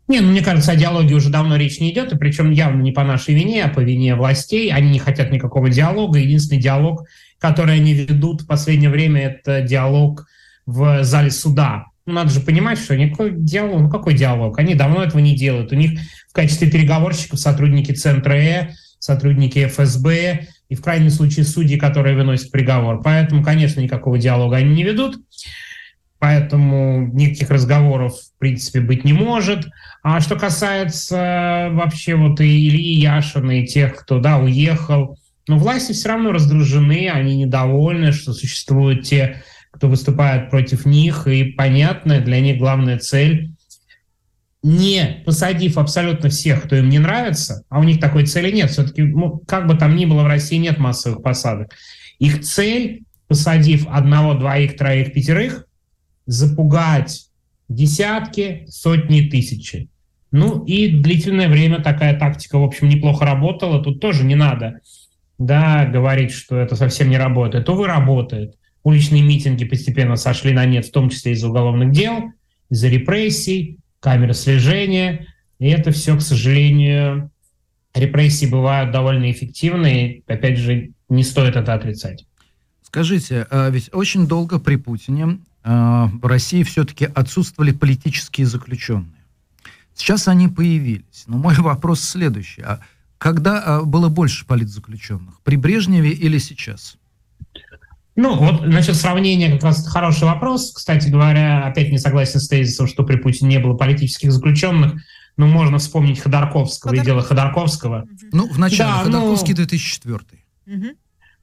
Не, 0.09 0.21
ну 0.21 0.31
мне 0.31 0.43
кажется, 0.43 0.73
о 0.73 0.77
диалоге 0.77 1.15
уже 1.15 1.31
давно 1.31 1.57
речь 1.57 1.81
не 1.81 1.91
идет, 1.91 2.13
и 2.13 2.17
причем 2.17 2.51
явно 2.51 2.81
не 2.81 2.93
по 2.93 3.03
нашей 3.03 3.35
вине, 3.35 3.65
а 3.65 3.69
по 3.69 3.81
вине 3.81 4.15
властей. 4.15 4.71
Они 4.71 4.91
не 4.91 4.99
хотят 4.99 5.33
никакого 5.33 5.69
диалога. 5.69 6.19
Единственный 6.19 6.61
диалог, 6.61 7.07
который 7.39 7.77
они 7.77 7.93
ведут 7.93 8.43
в 8.43 8.47
последнее 8.47 8.91
время, 8.91 9.23
это 9.23 9.63
диалог 9.63 10.27
в 10.65 11.03
зале 11.03 11.31
суда. 11.31 11.87
Ну, 12.07 12.13
надо 12.13 12.31
же 12.31 12.41
понимать, 12.41 12.79
что 12.79 12.97
никакой 12.97 13.33
диалог, 13.35 13.81
ну 13.81 13.91
какой 13.91 14.15
диалог? 14.15 14.59
Они 14.61 14.77
давно 14.77 15.03
этого 15.03 15.19
не 15.19 15.35
делают. 15.35 15.73
У 15.73 15.75
них 15.75 15.99
в 16.29 16.33
качестве 16.33 16.71
переговорщиков 16.71 17.41
сотрудники 17.41 17.91
Центра 17.93 18.35
Э, 18.35 18.71
сотрудники 18.99 19.67
ФСБ 19.67 20.47
и 20.69 20.75
в 20.75 20.83
крайнем 20.83 21.11
случае 21.11 21.45
судьи, 21.45 21.77
которые 21.79 22.17
выносят 22.17 22.51
приговор. 22.51 23.03
Поэтому, 23.03 23.43
конечно, 23.43 23.81
никакого 23.81 24.19
диалога 24.19 24.57
они 24.57 24.75
не 24.75 24.83
ведут. 24.83 25.17
Поэтому 26.19 27.09
никаких 27.13 27.51
разговоров, 27.51 28.15
в 28.15 28.39
принципе, 28.39 28.81
быть 28.81 29.05
не 29.05 29.13
может. 29.13 29.67
А 30.03 30.21
что 30.21 30.37
касается 30.37 31.69
вообще 31.73 32.15
вот 32.15 32.41
и 32.41 32.69
Ильи 32.69 33.01
Яшина, 33.01 33.61
и 33.61 33.67
тех, 33.67 33.97
кто, 33.97 34.19
да, 34.19 34.39
уехал, 34.39 35.19
но 35.49 35.59
власти 35.59 35.93
все 35.93 36.09
равно 36.09 36.33
раздражены, 36.33 37.09
они 37.09 37.37
недовольны, 37.37 38.13
что 38.13 38.33
существуют 38.33 39.05
те, 39.05 39.43
кто 39.71 39.89
выступает 39.89 40.51
против 40.51 40.87
них, 40.87 41.27
и 41.27 41.45
понятная 41.45 42.21
для 42.21 42.41
них 42.41 42.59
главная 42.59 42.99
цель 42.99 43.53
не 44.63 45.23
посадив 45.25 45.79
абсолютно 45.79 46.29
всех, 46.29 46.65
кто 46.65 46.75
им 46.75 46.89
не 46.89 46.99
нравится, 46.99 47.63
а 47.69 47.79
у 47.79 47.85
них 47.85 48.01
такой 48.01 48.27
цели 48.27 48.51
нет, 48.51 48.71
все-таки, 48.71 49.03
ну, 49.03 49.41
как 49.47 49.69
бы 49.69 49.77
там 49.77 49.95
ни 49.95 50.07
было, 50.07 50.23
в 50.23 50.27
России 50.27 50.57
нет 50.57 50.79
массовых 50.79 51.23
посадок. 51.23 51.73
Их 52.19 52.43
цель, 52.43 53.05
посадив 53.29 53.87
одного, 53.89 54.35
двоих, 54.35 54.77
троих, 54.77 55.13
пятерых, 55.13 55.66
запугать 56.27 57.29
десятки, 57.69 58.67
сотни, 58.69 59.23
тысячи. 59.23 59.89
Ну 60.33 60.65
и 60.65 60.89
длительное 60.89 61.49
время 61.49 61.81
такая 61.81 62.19
тактика, 62.19 62.59
в 62.59 62.65
общем, 62.65 62.89
неплохо 62.89 63.25
работала. 63.25 63.83
Тут 63.83 64.01
тоже 64.01 64.25
не 64.25 64.35
надо 64.35 64.81
да, 65.39 65.87
говорить, 65.87 66.33
что 66.33 66.57
это 66.57 66.77
совсем 66.77 67.11
не 67.11 67.19
работает. 67.19 67.69
Увы, 67.69 67.87
работает. 67.87 68.57
Уличные 68.83 69.23
митинги 69.23 69.65
постепенно 69.65 70.17
сошли 70.17 70.53
на 70.53 70.65
нет, 70.65 70.87
в 70.87 70.93
том 70.93 71.11
числе 71.11 71.33
из-за 71.33 71.49
уголовных 71.49 71.91
дел, 71.93 72.33
из-за 72.71 72.89
репрессий, 72.89 73.79
камеры 74.01 74.35
слежения. 74.35 75.27
И 75.59 75.69
это 75.69 75.91
все, 75.91 76.17
к 76.17 76.23
сожалению, 76.23 77.31
репрессии 77.95 78.47
бывают 78.47 78.93
довольно 78.93 79.31
эффективные. 79.31 80.23
Опять 80.27 80.59
же, 80.59 80.91
не 81.09 81.23
стоит 81.23 81.57
это 81.57 81.75
отрицать. 81.75 82.27
Скажите, 82.83 83.47
а 83.51 83.69
ведь 83.71 83.91
очень 83.93 84.27
долго 84.27 84.59
при 84.59 84.77
Путине 84.77 85.39
в 85.67 86.27
России 86.27 86.63
все-таки 86.63 87.07
отсутствовали 87.07 87.73
политические 87.73 88.47
заключенные. 88.47 89.17
Сейчас 89.95 90.29
они 90.29 90.49
появились. 90.49 91.25
Но 91.27 91.39
мой 91.39 91.55
вопрос 91.59 92.01
следующий. 92.01 92.63
А 92.63 92.81
когда 93.19 93.63
а, 93.63 93.83
было 93.83 94.09
больше 94.09 94.47
политзаключенных? 94.47 95.41
При 95.43 95.57
Брежневе 95.57 96.11
или 96.11 96.39
сейчас? 96.39 96.97
Ну, 98.15 98.35
вот 98.37 98.67
насчет 98.67 98.97
сравнения 98.97 99.51
как 99.53 99.65
раз 99.65 99.87
хороший 99.87 100.25
вопрос. 100.25 100.73
Кстати 100.73 101.09
говоря, 101.09 101.67
опять 101.67 101.91
не 101.91 101.99
согласен 101.99 102.41
с 102.41 102.49
тезисом, 102.49 102.87
что 102.87 103.05
при 103.05 103.17
Путине 103.17 103.57
не 103.57 103.59
было 103.59 103.75
политических 103.75 104.33
заключенных. 104.33 105.03
Ну, 105.37 105.47
можно 105.47 105.79
вспомнить 105.79 106.21
Ходорковского 106.21 106.91
Ходор... 106.91 107.03
и 107.03 107.07
дело 107.07 107.23
Ходорковского. 107.23 108.07
Ну, 108.33 108.49
в 108.49 108.59
начале 108.59 108.91
да, 108.91 109.05
Ходорковский 109.05 109.53
ну... 109.53 109.57
2004. 109.57 110.21
Угу. 110.67 110.87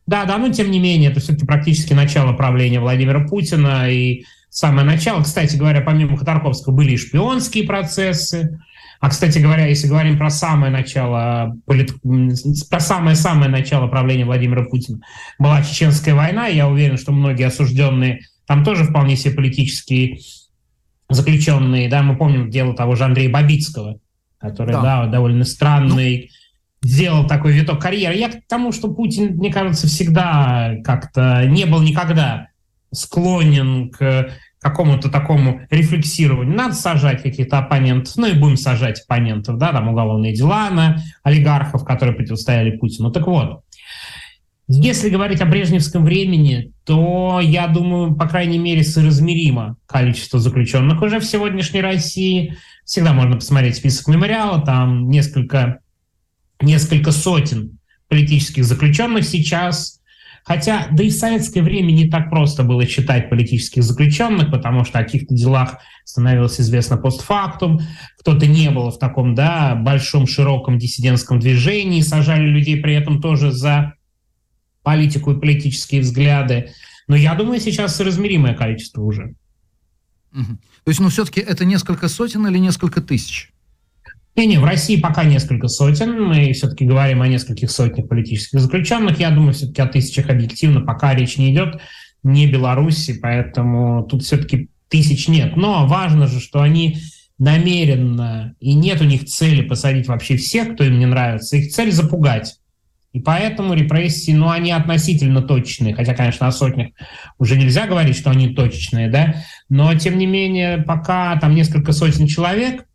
Да, 0.05 0.25
да, 0.25 0.37
но 0.37 0.49
тем 0.49 0.69
не 0.69 0.79
менее, 0.79 1.11
это 1.11 1.19
все-таки 1.19 1.45
практически 1.45 1.93
начало 1.93 2.33
правления 2.33 2.79
Владимира 2.79 3.25
Путина 3.25 3.89
и 3.89 4.25
самое 4.49 4.85
начало. 4.85 5.23
Кстати 5.23 5.55
говоря, 5.55 5.81
помимо 5.81 6.17
Ходорковского 6.17 6.73
были 6.73 6.91
и 6.91 6.97
шпионские 6.97 7.65
процессы, 7.65 8.59
а, 8.99 9.09
кстати 9.09 9.37
говоря, 9.39 9.65
если 9.67 9.87
говорим 9.87 10.17
про 10.17 10.29
самое 10.29 10.71
начало, 10.71 11.57
про 11.65 12.79
самое-самое 12.79 13.49
начало 13.49 13.87
правления 13.87 14.25
Владимира 14.25 14.63
Путина, 14.63 14.99
была 15.39 15.61
Чеченская 15.61 16.15
война, 16.15 16.47
я 16.47 16.69
уверен, 16.69 16.97
что 16.97 17.11
многие 17.11 17.47
осужденные 17.47 18.21
там 18.45 18.63
тоже 18.63 18.85
вполне 18.85 19.15
себе 19.15 19.35
политические 19.35 20.19
заключенные, 21.09 21.89
да, 21.89 22.01
мы 22.01 22.15
помним 22.15 22.49
дело 22.49 22.75
того 22.75 22.95
же 22.95 23.03
Андрея 23.03 23.29
Бабицкого, 23.29 23.99
который, 24.37 24.71
да, 24.71 24.81
да 24.81 25.07
довольно 25.07 25.43
странный, 25.43 26.29
ну, 26.31 26.42
сделал 26.83 27.25
такой 27.25 27.53
виток 27.53 27.81
карьеры. 27.81 28.15
Я 28.15 28.29
к 28.29 28.41
тому, 28.47 28.71
что 28.71 28.93
Путин, 28.93 29.35
мне 29.37 29.51
кажется, 29.51 29.87
всегда 29.87 30.75
как-то 30.83 31.45
не 31.47 31.65
был 31.65 31.81
никогда 31.81 32.49
склонен 32.91 33.89
к 33.89 34.29
какому-то 34.61 35.09
такому 35.09 35.61
рефлексированию. 35.69 36.55
Надо 36.55 36.75
сажать 36.75 37.21
каких-то 37.21 37.59
оппонентов, 37.59 38.15
ну 38.15 38.27
и 38.27 38.33
будем 38.33 38.57
сажать 38.57 39.01
оппонентов, 39.01 39.57
да, 39.57 39.71
там 39.71 39.89
уголовные 39.89 40.33
дела 40.33 40.69
на 40.69 41.01
олигархов, 41.23 41.83
которые 41.83 42.15
противостояли 42.15 42.77
Путину. 42.77 43.11
Так 43.11 43.27
вот, 43.27 43.63
если 44.67 45.09
говорить 45.09 45.41
о 45.41 45.45
брежневском 45.45 46.05
времени, 46.05 46.71
то, 46.85 47.41
я 47.41 47.67
думаю, 47.67 48.15
по 48.15 48.27
крайней 48.27 48.57
мере, 48.57 48.83
соразмеримо 48.83 49.75
количество 49.85 50.39
заключенных 50.39 51.01
уже 51.01 51.19
в 51.19 51.25
сегодняшней 51.25 51.81
России. 51.81 52.55
Всегда 52.85 53.11
можно 53.11 53.35
посмотреть 53.35 53.75
список 53.75 54.07
мемориала, 54.07 54.61
там 54.61 55.09
несколько, 55.09 55.79
несколько 56.63 57.11
сотен 57.11 57.79
политических 58.07 58.65
заключенных 58.65 59.25
сейчас– 59.25 59.99
Хотя, 60.45 60.89
да 60.91 61.03
и 61.03 61.09
в 61.09 61.13
советское 61.13 61.61
время 61.61 61.91
не 61.91 62.09
так 62.09 62.29
просто 62.29 62.63
было 62.63 62.85
считать 62.85 63.29
политических 63.29 63.81
заключенных, 63.81 64.51
потому 64.51 64.83
что 64.83 64.99
о 64.99 65.03
каких-то 65.03 65.33
делах 65.33 65.77
становилось 66.03 66.59
известно 66.59 66.97
постфактум, 66.97 67.79
кто-то 68.19 68.45
не 68.45 68.69
был 68.69 68.91
в 68.91 68.99
таком, 68.99 69.35
да, 69.35 69.73
большом, 69.75 70.27
широком 70.27 70.77
диссидентском 70.77 71.39
движении, 71.39 72.01
сажали 72.01 72.45
людей 72.45 72.81
при 72.81 72.93
этом 72.93 73.21
тоже 73.21 73.53
за 73.53 73.93
политику 74.81 75.31
и 75.31 75.39
политические 75.39 76.01
взгляды. 76.01 76.71
Но 77.07 77.15
я 77.15 77.35
думаю, 77.35 77.61
сейчас 77.61 77.97
размеримое 78.01 78.53
количество 78.53 79.01
уже. 79.01 79.35
Угу. 80.33 80.57
То 80.83 80.89
есть, 80.89 80.99
ну, 80.99 81.07
все-таки 81.07 81.39
это 81.39 81.63
несколько 81.63 82.09
сотен 82.09 82.45
или 82.47 82.57
несколько 82.57 82.99
тысяч? 82.99 83.52
Не-не, 84.35 84.57
в 84.57 84.65
России 84.65 84.99
пока 84.99 85.23
несколько 85.23 85.67
сотен. 85.67 86.21
Мы 86.21 86.53
все-таки 86.53 86.85
говорим 86.85 87.21
о 87.21 87.27
нескольких 87.27 87.69
сотнях 87.69 88.07
политических 88.07 88.59
заключенных. 88.59 89.19
Я 89.19 89.29
думаю, 89.29 89.53
все-таки 89.53 89.81
о 89.81 89.87
тысячах 89.87 90.29
объективно 90.29 90.81
пока 90.81 91.13
речь 91.13 91.37
не 91.37 91.53
идет. 91.53 91.79
Не 92.23 92.47
Беларуси, 92.47 93.19
поэтому 93.21 94.03
тут 94.03 94.23
все-таки 94.23 94.69
тысяч 94.87 95.27
нет. 95.27 95.55
Но 95.55 95.85
важно 95.85 96.27
же, 96.27 96.39
что 96.39 96.61
они 96.61 96.97
намеренно, 97.37 98.55
и 98.59 98.73
нет 98.73 99.01
у 99.01 99.05
них 99.05 99.25
цели 99.25 99.61
посадить 99.61 100.07
вообще 100.07 100.37
всех, 100.37 100.73
кто 100.73 100.83
им 100.83 100.97
не 100.97 101.05
нравится. 101.05 101.57
Их 101.57 101.71
цель 101.71 101.91
запугать. 101.91 102.55
И 103.11 103.19
поэтому 103.19 103.75
репрессии, 103.75 104.31
ну, 104.31 104.49
они 104.49 104.71
относительно 104.71 105.43
точные, 105.43 105.93
хотя, 105.93 106.15
конечно, 106.15 106.47
о 106.47 106.51
сотнях 106.51 106.89
уже 107.37 107.57
нельзя 107.57 107.85
говорить, 107.85 108.17
что 108.17 108.31
они 108.31 108.55
точечные, 108.55 109.07
да, 109.07 109.35
но, 109.69 109.93
тем 109.93 110.17
не 110.17 110.25
менее, 110.25 110.79
пока 110.79 111.37
там 111.39 111.53
несколько 111.53 111.91
сотен 111.91 112.25
человек, 112.25 112.85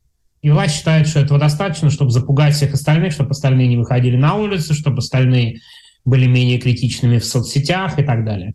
и 0.42 0.50
власть 0.50 0.76
считает, 0.76 1.08
что 1.08 1.20
этого 1.20 1.38
достаточно, 1.38 1.90
чтобы 1.90 2.10
запугать 2.10 2.54
всех 2.54 2.74
остальных, 2.74 3.12
чтобы 3.12 3.30
остальные 3.30 3.68
не 3.68 3.76
выходили 3.76 4.16
на 4.16 4.34
улицу, 4.34 4.74
чтобы 4.74 4.98
остальные 4.98 5.58
были 6.04 6.26
менее 6.26 6.58
критичными 6.58 7.18
в 7.18 7.24
соцсетях 7.24 7.98
и 7.98 8.02
так 8.02 8.24
далее. 8.24 8.54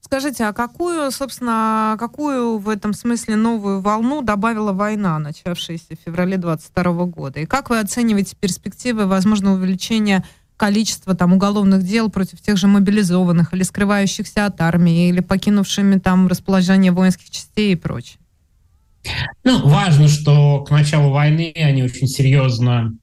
Скажите, 0.00 0.44
а 0.44 0.54
какую, 0.54 1.10
собственно, 1.10 1.96
какую 1.98 2.58
в 2.58 2.70
этом 2.70 2.94
смысле 2.94 3.36
новую 3.36 3.80
волну 3.80 4.22
добавила 4.22 4.72
война, 4.72 5.18
начавшаяся 5.18 5.96
в 5.96 6.04
феврале 6.04 6.38
2022 6.38 7.04
года? 7.06 7.40
И 7.40 7.46
как 7.46 7.68
вы 7.68 7.78
оцениваете 7.78 8.34
перспективы 8.34 9.06
возможного 9.06 9.56
увеличения 9.56 10.24
количества 10.56 11.14
там 11.14 11.34
уголовных 11.34 11.82
дел 11.82 12.08
против 12.10 12.40
тех 12.40 12.56
же 12.56 12.68
мобилизованных 12.68 13.52
или 13.52 13.62
скрывающихся 13.62 14.46
от 14.46 14.60
армии, 14.60 15.08
или 15.08 15.20
покинувшими 15.20 15.98
там 15.98 16.26
расположение 16.26 16.90
воинских 16.90 17.28
частей 17.28 17.72
и 17.72 17.76
прочее? 17.76 18.18
Ну, 19.44 19.68
важно, 19.68 20.08
что 20.08 20.62
к 20.64 20.70
началу 20.70 21.10
войны 21.10 21.52
они 21.56 21.82
очень 21.82 22.06
серьезно 22.06 22.94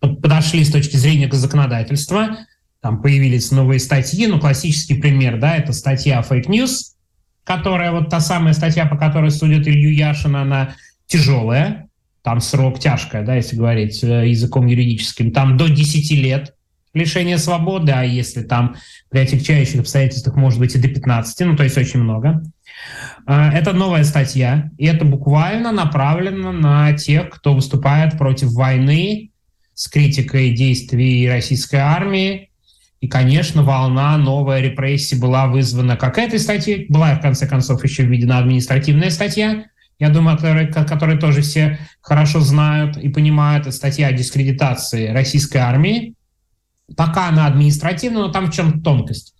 подошли 0.00 0.64
с 0.64 0.70
точки 0.70 0.96
зрения 0.96 1.30
законодательства. 1.30 2.38
Там 2.80 3.02
появились 3.02 3.50
новые 3.50 3.80
статьи. 3.80 4.26
Ну, 4.26 4.40
классический 4.40 4.94
пример, 4.94 5.38
да, 5.38 5.56
это 5.56 5.72
статья 5.72 6.24
«Fake 6.28 6.46
News», 6.46 6.94
которая, 7.44 7.92
вот 7.92 8.08
та 8.08 8.20
самая 8.20 8.54
статья, 8.54 8.86
по 8.86 8.96
которой 8.96 9.30
судят 9.30 9.66
Илью 9.66 9.94
Яшина, 9.94 10.42
она 10.42 10.74
тяжелая, 11.06 11.88
там 12.22 12.40
срок 12.40 12.78
тяжкая, 12.78 13.24
да, 13.24 13.34
если 13.36 13.56
говорить 13.56 14.02
э, 14.04 14.28
языком 14.28 14.66
юридическим, 14.66 15.32
там 15.32 15.56
до 15.56 15.68
10 15.68 16.10
лет 16.12 16.54
лишения 16.92 17.38
свободы, 17.38 17.92
а 17.92 18.02
если 18.04 18.42
там 18.42 18.76
при 19.10 19.20
отягчающих 19.20 19.80
обстоятельствах 19.80 20.36
может 20.36 20.58
быть 20.58 20.74
и 20.74 20.78
до 20.78 20.88
15, 20.88 21.46
ну, 21.46 21.56
то 21.56 21.64
есть 21.64 21.78
очень 21.78 22.00
много. 22.00 22.42
А, 23.26 23.52
это 23.52 23.72
новая 23.72 24.04
статья, 24.04 24.70
и 24.78 24.86
это 24.86 25.04
буквально 25.04 25.72
направлено 25.72 26.52
на 26.52 26.92
тех, 26.94 27.30
кто 27.30 27.54
выступает 27.54 28.18
против 28.18 28.52
войны 28.52 29.30
с 29.74 29.88
критикой 29.88 30.50
действий 30.50 31.28
российской 31.28 31.76
армии. 31.76 32.50
И, 33.00 33.08
конечно, 33.08 33.62
волна 33.62 34.18
новая 34.18 34.60
репрессии 34.60 35.16
была 35.16 35.46
вызвана 35.46 35.96
как 35.96 36.18
этой 36.18 36.38
статьей, 36.38 36.86
была, 36.88 37.14
в 37.14 37.22
конце 37.22 37.46
концов, 37.46 37.82
еще 37.82 38.04
введена 38.04 38.38
административная 38.38 39.10
статья, 39.10 39.64
я 40.00 40.08
думаю, 40.08 40.36
которые, 40.36 40.66
которые 40.66 41.18
тоже 41.18 41.42
все 41.42 41.78
хорошо 42.00 42.40
знают 42.40 42.96
и 42.96 43.10
понимают, 43.10 43.66
это 43.66 43.76
статья 43.76 44.08
о 44.08 44.12
дискредитации 44.12 45.08
российской 45.08 45.58
армии. 45.58 46.14
Пока 46.96 47.28
она 47.28 47.46
административная, 47.46 48.22
но 48.22 48.28
там 48.32 48.46
в 48.46 48.54
чем 48.54 48.82
тонкость. 48.82 49.34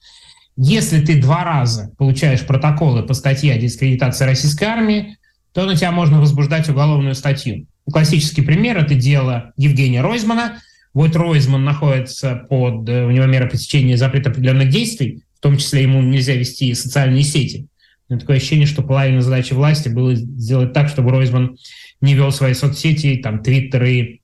Если 0.56 1.00
ты 1.00 1.20
два 1.20 1.44
раза 1.44 1.92
получаешь 1.96 2.46
протоколы 2.46 3.02
по 3.02 3.14
статье 3.14 3.54
о 3.54 3.58
дискредитации 3.58 4.24
российской 4.24 4.64
армии, 4.64 5.16
то 5.52 5.64
на 5.64 5.76
тебя 5.76 5.90
можно 5.90 6.20
возбуждать 6.20 6.68
уголовную 6.68 7.14
статью. 7.14 7.66
Классический 7.90 8.42
пример– 8.42 8.78
это 8.78 8.94
дело 8.94 9.52
Евгения 9.56 10.00
Ройзмана. 10.00 10.60
Вот 10.92 11.16
Ройзман 11.16 11.64
находится 11.64 12.34
под, 12.48 12.88
э, 12.88 13.04
у 13.04 13.10
него 13.10 13.26
мера 13.26 13.48
пресечения 13.48 13.96
запрета 13.96 14.30
определенных 14.30 14.68
действий, 14.70 15.22
в 15.36 15.40
том 15.40 15.56
числе 15.56 15.82
ему 15.82 16.02
нельзя 16.02 16.34
вести 16.34 16.74
социальные 16.74 17.22
сети. 17.22 17.66
У 18.08 18.18
такое 18.18 18.36
ощущение, 18.36 18.66
что 18.66 18.82
половина 18.82 19.22
задачи 19.22 19.52
власти 19.52 19.88
было 19.88 20.14
сделать 20.14 20.72
так, 20.72 20.88
чтобы 20.88 21.10
Ройзман 21.10 21.56
не 22.00 22.14
вел 22.14 22.32
свои 22.32 22.54
соцсети, 22.54 23.20
там, 23.22 23.42
Твиттер 23.42 23.84
и 23.84 24.20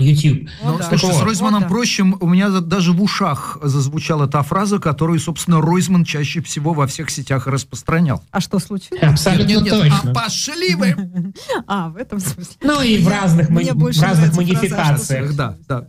YouTube. 0.00 0.48
Ну, 0.62 0.78
да. 0.78 0.84
слушай, 0.88 1.14
с. 1.14 1.22
Ройзманом 1.22 1.60
Вот 1.60 1.68
да. 1.68 1.74
проще. 1.74 2.02
У 2.02 2.28
меня 2.28 2.48
даже 2.60 2.92
в 2.92 3.02
ушах 3.02 3.58
зазвучала 3.62 4.26
та 4.26 4.42
фраза, 4.42 4.78
которую, 4.78 5.20
собственно, 5.20 5.60
Ройзман 5.60 6.04
чаще 6.04 6.40
всего 6.42 6.72
во 6.72 6.86
всех 6.86 7.10
сетях 7.10 7.46
распространял. 7.46 8.22
А 8.30 8.40
что 8.40 8.58
случилось? 8.58 9.02
Абсолютно 9.02 9.48
Нет-нет-нет, 9.48 9.92
точно. 9.92 10.10
а 10.10 10.14
пошли 10.14 10.74
вы! 10.74 10.96
А, 11.66 11.88
в 11.88 11.96
этом 11.96 12.20
смысле. 12.20 12.54
Ну 12.62 12.80
и 12.82 12.98
в 12.98 13.08
разных, 13.08 13.48
в 13.48 14.00
разных 14.00 14.34
модификациях. 14.36 15.34
Да, 15.34 15.56
да. 15.68 15.86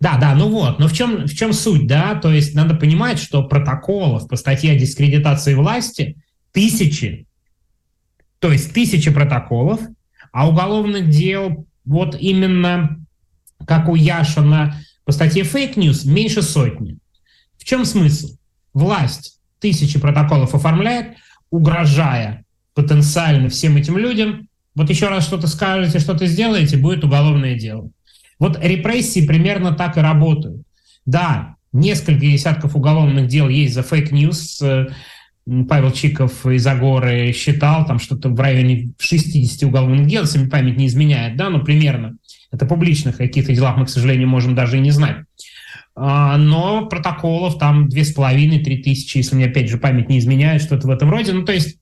Да, 0.00 0.18
да, 0.18 0.34
ну 0.34 0.48
вот, 0.48 0.78
но 0.78 0.88
в 0.88 0.92
чем, 0.92 1.26
в 1.26 1.34
чем 1.34 1.52
суть, 1.52 1.86
да? 1.86 2.14
То 2.14 2.32
есть 2.32 2.54
надо 2.54 2.74
понимать, 2.74 3.18
что 3.18 3.44
протоколов 3.44 4.28
по 4.28 4.36
статье 4.36 4.72
о 4.72 4.78
дискредитации 4.78 5.54
власти 5.54 6.16
тысячи, 6.52 7.26
то 8.38 8.52
есть 8.52 8.72
тысячи 8.72 9.10
протоколов, 9.10 9.80
а 10.32 10.48
уголовных 10.48 11.08
дел 11.08 11.66
вот 11.88 12.16
именно 12.20 12.98
как 13.66 13.88
у 13.88 13.94
Яшина 13.94 14.76
по 15.04 15.12
статье 15.12 15.42
fake 15.42 15.76
news 15.76 16.06
меньше 16.06 16.42
сотни. 16.42 16.98
В 17.56 17.64
чем 17.64 17.84
смысл? 17.84 18.36
Власть 18.74 19.40
тысячи 19.58 19.98
протоколов 19.98 20.54
оформляет, 20.54 21.16
угрожая 21.50 22.44
потенциально 22.74 23.48
всем 23.48 23.76
этим 23.76 23.98
людям. 23.98 24.48
Вот 24.74 24.90
еще 24.90 25.08
раз 25.08 25.24
что-то 25.24 25.48
скажете, 25.48 25.98
что-то 25.98 26.26
сделаете, 26.26 26.76
будет 26.76 27.02
уголовное 27.02 27.58
дело. 27.58 27.90
Вот 28.38 28.62
репрессии 28.62 29.26
примерно 29.26 29.72
так 29.72 29.96
и 29.96 30.00
работают. 30.00 30.62
Да, 31.06 31.56
несколько 31.72 32.20
десятков 32.20 32.76
уголовных 32.76 33.26
дел 33.26 33.48
есть 33.48 33.74
за 33.74 33.82
fake 33.82 34.18
news. 34.18 34.62
Павел 35.68 35.92
Чиков 35.92 36.44
из 36.46 36.66
Агоры 36.66 37.32
считал, 37.32 37.86
там 37.86 37.98
что-то 37.98 38.28
в 38.28 38.38
районе 38.38 38.92
60 38.98 39.62
уголовных 39.62 40.06
дел, 40.06 40.22
если 40.22 40.46
память 40.46 40.76
не 40.76 40.86
изменяет, 40.86 41.36
да, 41.36 41.48
ну 41.48 41.62
примерно. 41.64 42.16
Это 42.50 42.66
публичных 42.66 43.16
каких-то 43.16 43.54
делах 43.54 43.76
мы, 43.76 43.86
к 43.86 43.90
сожалению, 43.90 44.28
можем 44.28 44.54
даже 44.54 44.76
и 44.76 44.80
не 44.80 44.90
знать. 44.90 45.24
А, 45.94 46.36
Но 46.36 46.86
протоколов 46.86 47.58
там 47.58 47.88
2,5-3 47.88 48.82
тысячи, 48.82 49.18
если 49.18 49.36
мне 49.36 49.46
опять 49.46 49.70
же 49.70 49.78
память 49.78 50.08
не 50.08 50.18
изменяет, 50.18 50.62
что-то 50.62 50.86
в 50.86 50.90
этом 50.90 51.10
роде. 51.10 51.32
Ну, 51.32 51.44
то 51.44 51.52
есть 51.52 51.78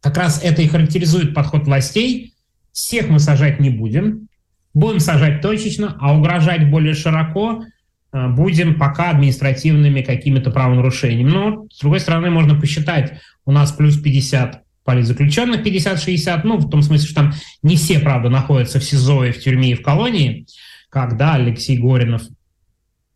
как 0.00 0.16
раз 0.16 0.42
это 0.42 0.62
и 0.62 0.68
характеризует 0.68 1.34
подход 1.34 1.66
властей. 1.66 2.34
Всех 2.72 3.08
мы 3.08 3.18
сажать 3.18 3.60
не 3.60 3.70
будем, 3.70 4.28
будем 4.74 5.00
сажать 5.00 5.42
точечно, 5.42 5.96
а 6.00 6.16
угрожать 6.16 6.70
более 6.70 6.94
широко 6.94 7.64
будем 8.12 8.78
пока 8.78 9.10
административными 9.10 10.02
какими-то 10.02 10.50
правонарушениями. 10.50 11.30
Но, 11.30 11.66
с 11.70 11.80
другой 11.80 12.00
стороны, 12.00 12.30
можно 12.30 12.58
посчитать, 12.58 13.20
у 13.44 13.52
нас 13.52 13.72
плюс 13.72 14.00
50 14.00 14.62
политзаключенных, 14.84 15.64
50-60, 15.64 16.40
ну, 16.44 16.56
в 16.56 16.70
том 16.70 16.82
смысле, 16.82 17.06
что 17.06 17.14
там 17.14 17.32
не 17.62 17.76
все, 17.76 18.00
правда, 18.00 18.28
находятся 18.28 18.80
в 18.80 18.84
СИЗО 18.84 19.24
и 19.26 19.32
в 19.32 19.40
тюрьме 19.40 19.72
и 19.72 19.74
в 19.74 19.82
колонии, 19.82 20.46
когда 20.88 21.34
Алексей 21.34 21.78
Горинов 21.78 22.22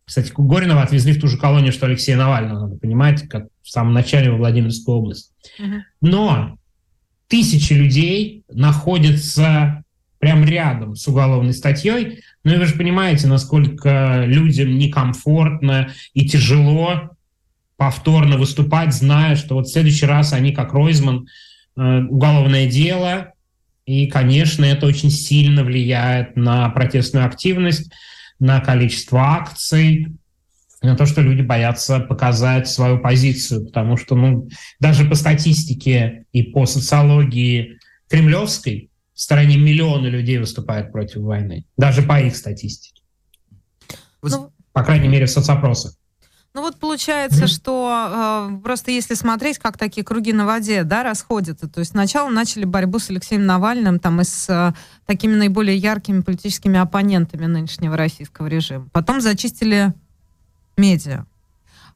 кстати, 0.05 0.31
Горинова 0.37 0.83
отвезли 0.83 1.13
в 1.13 1.19
ту 1.19 1.27
же 1.27 1.37
колонию, 1.37 1.73
что 1.73 1.87
Алексея 1.87 2.15
Навального, 2.15 2.67
надо 2.67 2.77
понимать, 2.77 3.27
как 3.27 3.47
в 3.63 3.69
самом 3.69 3.93
начале 3.93 4.29
во 4.29 4.37
Владимирскую 4.37 4.97
область. 4.97 5.31
Мгм. 5.57 5.83
Но 6.01 6.57
тысячи 7.27 7.73
людей 7.73 8.43
находятся 8.49 9.83
прям 10.19 10.45
рядом 10.45 10.95
с 10.95 11.07
уголовной 11.07 11.53
статьей. 11.53 12.21
Ну 12.45 12.53
и 12.53 12.57
вы 12.57 12.67
же 12.67 12.75
понимаете, 12.75 13.25
насколько 13.25 14.23
людям 14.25 14.77
некомфортно 14.77 15.89
и 16.13 16.29
тяжело 16.29 17.09
повторно 17.75 18.37
выступать, 18.37 18.93
зная, 18.93 19.35
что 19.35 19.55
вот 19.55 19.65
в 19.65 19.71
следующий 19.71 20.05
раз 20.05 20.31
они, 20.31 20.53
как 20.53 20.73
Ройзман, 20.73 21.27
э, 21.75 22.01
уголовное 22.03 22.69
дело, 22.69 23.33
и, 23.87 24.05
конечно, 24.05 24.63
это 24.63 24.85
очень 24.85 25.09
сильно 25.09 25.63
влияет 25.63 26.35
на 26.35 26.69
протестную 26.69 27.25
активность, 27.25 27.91
на 28.37 28.59
количество 28.61 29.21
акций, 29.21 30.13
на 30.83 30.95
то, 30.95 31.07
что 31.07 31.21
люди 31.21 31.41
боятся 31.41 31.99
показать 31.99 32.67
свою 32.67 32.99
позицию, 32.99 33.65
потому 33.65 33.97
что, 33.97 34.15
ну, 34.15 34.49
даже 34.79 35.05
по 35.05 35.15
статистике 35.15 36.25
и 36.31 36.43
по 36.43 36.67
социологии 36.67 37.79
кремлевской 38.07 38.91
в 39.15 39.21
стороне 39.21 39.57
миллионы 39.57 40.07
людей 40.07 40.37
выступают 40.37 40.91
против 40.91 41.21
войны, 41.21 41.65
даже 41.77 42.03
по 42.03 42.19
их 42.19 42.35
статистике. 42.35 43.01
Ну, 44.21 44.51
По 44.73 44.83
крайней 44.83 45.07
мере, 45.07 45.25
в 45.25 45.31
соцопросах. 45.31 45.93
Ну 46.53 46.61
вот 46.61 46.77
получается, 46.77 47.47
что 47.47 48.49
э, 48.49 48.61
просто 48.63 48.89
если 48.91 49.13
смотреть, 49.13 49.59
как 49.59 49.77
такие 49.77 50.05
круги 50.05 50.31
на 50.31 50.45
воде, 50.45 50.83
да, 50.83 51.03
расходятся. 51.03 51.67
То 51.67 51.79
есть 51.81 51.91
сначала 51.91 52.29
начали 52.29 52.63
борьбу 52.63 52.97
с 52.99 53.09
Алексеем 53.09 53.45
Навальным, 53.45 53.99
там, 53.99 54.21
и 54.21 54.23
с 54.23 54.49
э, 54.49 54.73
такими 55.05 55.35
наиболее 55.35 55.75
яркими 55.75 56.21
политическими 56.21 56.79
оппонентами 56.79 57.45
нынешнего 57.45 57.97
российского 57.97 58.47
режима. 58.47 58.87
Потом 58.93 59.19
зачистили 59.19 59.93
медиа. 60.77 61.25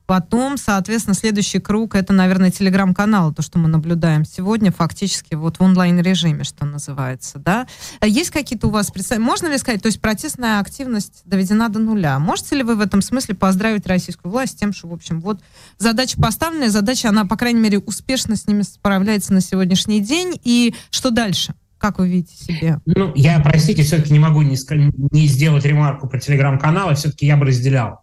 Потом, 0.09 0.57
соответственно, 0.57 1.13
следующий 1.13 1.59
круг 1.59 1.93
это, 1.93 2.13
наверное, 2.13 2.49
телеграм-канал, 2.49 3.31
то, 3.31 3.43
что 3.43 3.59
мы 3.59 3.67
наблюдаем 3.67 4.25
сегодня, 4.25 4.71
фактически 4.71 5.35
вот 5.35 5.59
в 5.59 5.61
онлайн-режиме, 5.61 6.43
что 6.43 6.65
называется, 6.65 7.37
да. 7.37 7.67
А 7.99 8.07
Есть 8.07 8.31
какие-то 8.31 8.69
у 8.69 8.71
вас 8.71 8.89
представления? 8.89 9.29
Можно 9.29 9.51
ли 9.51 9.59
сказать, 9.59 9.83
то 9.83 9.85
есть 9.85 10.01
протестная 10.01 10.61
активность 10.61 11.21
доведена 11.25 11.69
до 11.69 11.77
нуля? 11.77 12.17
Можете 12.17 12.55
ли 12.55 12.63
вы 12.63 12.73
в 12.73 12.81
этом 12.81 13.03
смысле 13.03 13.35
поздравить 13.35 13.85
российскую 13.85 14.31
власть 14.31 14.53
с 14.53 14.55
тем, 14.55 14.73
что, 14.73 14.87
в 14.87 14.93
общем, 14.93 15.21
вот 15.21 15.41
задача 15.77 16.19
поставленная, 16.19 16.69
задача, 16.69 17.09
она, 17.09 17.25
по 17.25 17.37
крайней 17.37 17.61
мере, 17.61 17.77
успешно 17.77 18.35
с 18.35 18.47
ними 18.47 18.63
справляется 18.63 19.31
на 19.31 19.41
сегодняшний 19.41 19.99
день, 19.99 20.41
и 20.43 20.73
что 20.89 21.11
дальше? 21.11 21.53
Как 21.77 21.99
вы 21.99 22.09
видите 22.09 22.35
себе? 22.35 22.79
Ну, 22.87 23.13
я, 23.13 23.39
простите, 23.41 23.83
все-таки 23.83 24.11
не 24.11 24.19
могу 24.19 24.41
не, 24.41 24.57
не 25.11 25.27
сделать 25.27 25.65
ремарку 25.65 26.09
про 26.09 26.19
телеграм-каналы, 26.19 26.95
все-таки 26.95 27.27
я 27.27 27.37
бы 27.37 27.45
разделял. 27.45 28.01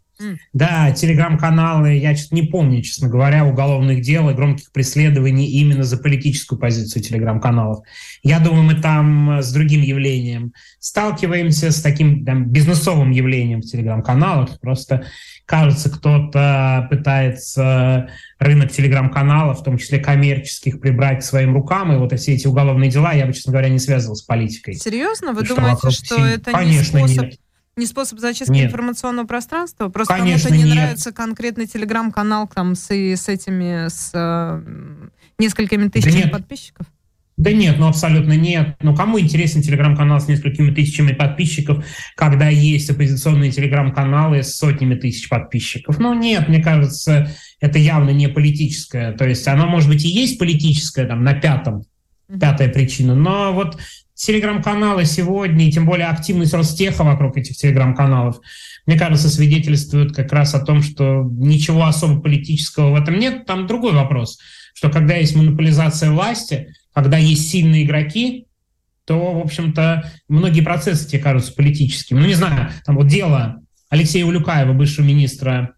Да, 0.52 0.92
телеграм-каналы, 0.92 1.94
я 1.94 2.16
что-то 2.16 2.34
не 2.34 2.42
помню, 2.42 2.82
честно 2.82 3.08
говоря, 3.08 3.44
уголовных 3.44 4.00
дел 4.00 4.30
и 4.30 4.34
громких 4.34 4.72
преследований 4.72 5.46
именно 5.46 5.84
за 5.84 5.98
политическую 5.98 6.58
позицию 6.58 7.02
телеграм-каналов. 7.02 7.84
Я 8.22 8.40
думаю, 8.40 8.62
мы 8.62 8.74
там 8.74 9.38
э, 9.38 9.42
с 9.42 9.52
другим 9.52 9.82
явлением 9.82 10.52
сталкиваемся, 10.78 11.70
с 11.70 11.82
таким 11.82 12.24
там, 12.24 12.46
бизнесовым 12.46 13.10
явлением 13.10 13.60
в 13.60 13.66
телеграм-каналах. 13.66 14.58
Просто, 14.60 15.04
кажется, 15.44 15.90
кто-то 15.90 16.86
пытается 16.90 18.08
рынок 18.38 18.72
телеграм-каналов, 18.72 19.60
в 19.60 19.64
том 19.64 19.78
числе 19.78 19.98
коммерческих, 19.98 20.80
прибрать 20.80 21.20
к 21.20 21.22
своим 21.24 21.54
рукам. 21.54 21.92
И 21.92 21.96
вот 21.96 22.18
все 22.18 22.34
эти 22.34 22.46
уголовные 22.46 22.90
дела 22.90 23.12
я 23.12 23.26
бы, 23.26 23.32
честно 23.32 23.52
говоря, 23.52 23.68
не 23.68 23.78
связывал 23.78 24.16
с 24.16 24.22
политикой. 24.22 24.74
Серьезно? 24.74 25.32
Вы 25.32 25.44
Что 25.44 25.56
думаете, 25.56 25.90
что 25.90 26.16
сил- 26.16 26.24
это 26.24 26.52
Конечно, 26.52 26.98
не 26.98 27.08
способ, 27.08 27.24
нет. 27.30 27.40
Не 27.76 27.86
способ 27.86 28.18
зачистки 28.20 28.52
Нет. 28.52 28.66
информационного 28.66 29.26
пространства? 29.26 29.88
Просто 29.88 30.14
Конечно, 30.14 30.48
кому-то 30.48 30.64
не 30.64 30.70
нет. 30.70 30.82
нравится 30.82 31.12
конкретный 31.12 31.66
телеграм-канал 31.66 32.48
там 32.52 32.74
с, 32.74 32.90
с 32.90 33.28
этими, 33.28 33.88
с 33.88 34.12
э, 34.14 34.62
несколькими 35.38 35.88
тысячами 35.88 36.22
нет. 36.22 36.32
подписчиков? 36.32 36.86
Да 37.36 37.52
нет, 37.52 37.78
ну 37.78 37.88
абсолютно 37.88 38.32
нет. 38.32 38.76
Ну 38.80 38.96
кому 38.96 39.20
интересен 39.20 39.60
телеграм-канал 39.60 40.20
с 40.20 40.26
несколькими 40.26 40.70
тысячами 40.70 41.12
подписчиков, 41.12 41.84
когда 42.14 42.48
есть 42.48 42.88
оппозиционные 42.88 43.52
телеграм-каналы 43.52 44.42
с 44.42 44.56
сотнями 44.56 44.94
тысяч 44.94 45.28
подписчиков? 45.28 45.98
Ну 45.98 46.14
нет, 46.14 46.48
мне 46.48 46.62
кажется, 46.62 47.30
это 47.60 47.78
явно 47.78 48.08
не 48.08 48.28
политическое. 48.28 49.12
То 49.12 49.26
есть 49.28 49.46
оно, 49.48 49.66
может 49.66 49.90
быть, 49.90 50.02
и 50.06 50.08
есть 50.08 50.38
политическое 50.38 51.04
там 51.04 51.24
на 51.24 51.34
пятом, 51.34 51.84
пятая 52.40 52.70
причина, 52.70 53.14
но 53.14 53.52
вот 53.52 53.78
телеграм-каналы 54.16 55.04
сегодня, 55.04 55.66
и 55.66 55.70
тем 55.70 55.84
более 55.84 56.08
активность 56.08 56.54
Ростеха 56.54 57.04
вокруг 57.04 57.36
этих 57.36 57.56
телеграм-каналов, 57.56 58.40
мне 58.86 58.98
кажется, 58.98 59.28
свидетельствует 59.28 60.14
как 60.14 60.32
раз 60.32 60.54
о 60.54 60.64
том, 60.64 60.82
что 60.82 61.22
ничего 61.22 61.84
особо 61.84 62.20
политического 62.20 62.92
в 62.92 63.00
этом 63.00 63.18
нет. 63.18 63.44
Там 63.46 63.66
другой 63.66 63.92
вопрос, 63.92 64.38
что 64.74 64.90
когда 64.90 65.14
есть 65.16 65.36
монополизация 65.36 66.10
власти, 66.10 66.74
когда 66.94 67.18
есть 67.18 67.50
сильные 67.50 67.84
игроки, 67.84 68.46
то, 69.04 69.34
в 69.34 69.38
общем-то, 69.38 70.10
многие 70.28 70.62
процессы 70.62 71.08
тебе 71.08 71.20
кажутся 71.20 71.52
политическими. 71.52 72.18
Ну, 72.18 72.26
не 72.26 72.34
знаю, 72.34 72.70
там 72.84 72.96
вот 72.96 73.06
дело 73.06 73.62
Алексея 73.90 74.24
Улюкаева, 74.24 74.72
бывшего 74.72 75.04
министра 75.04 75.74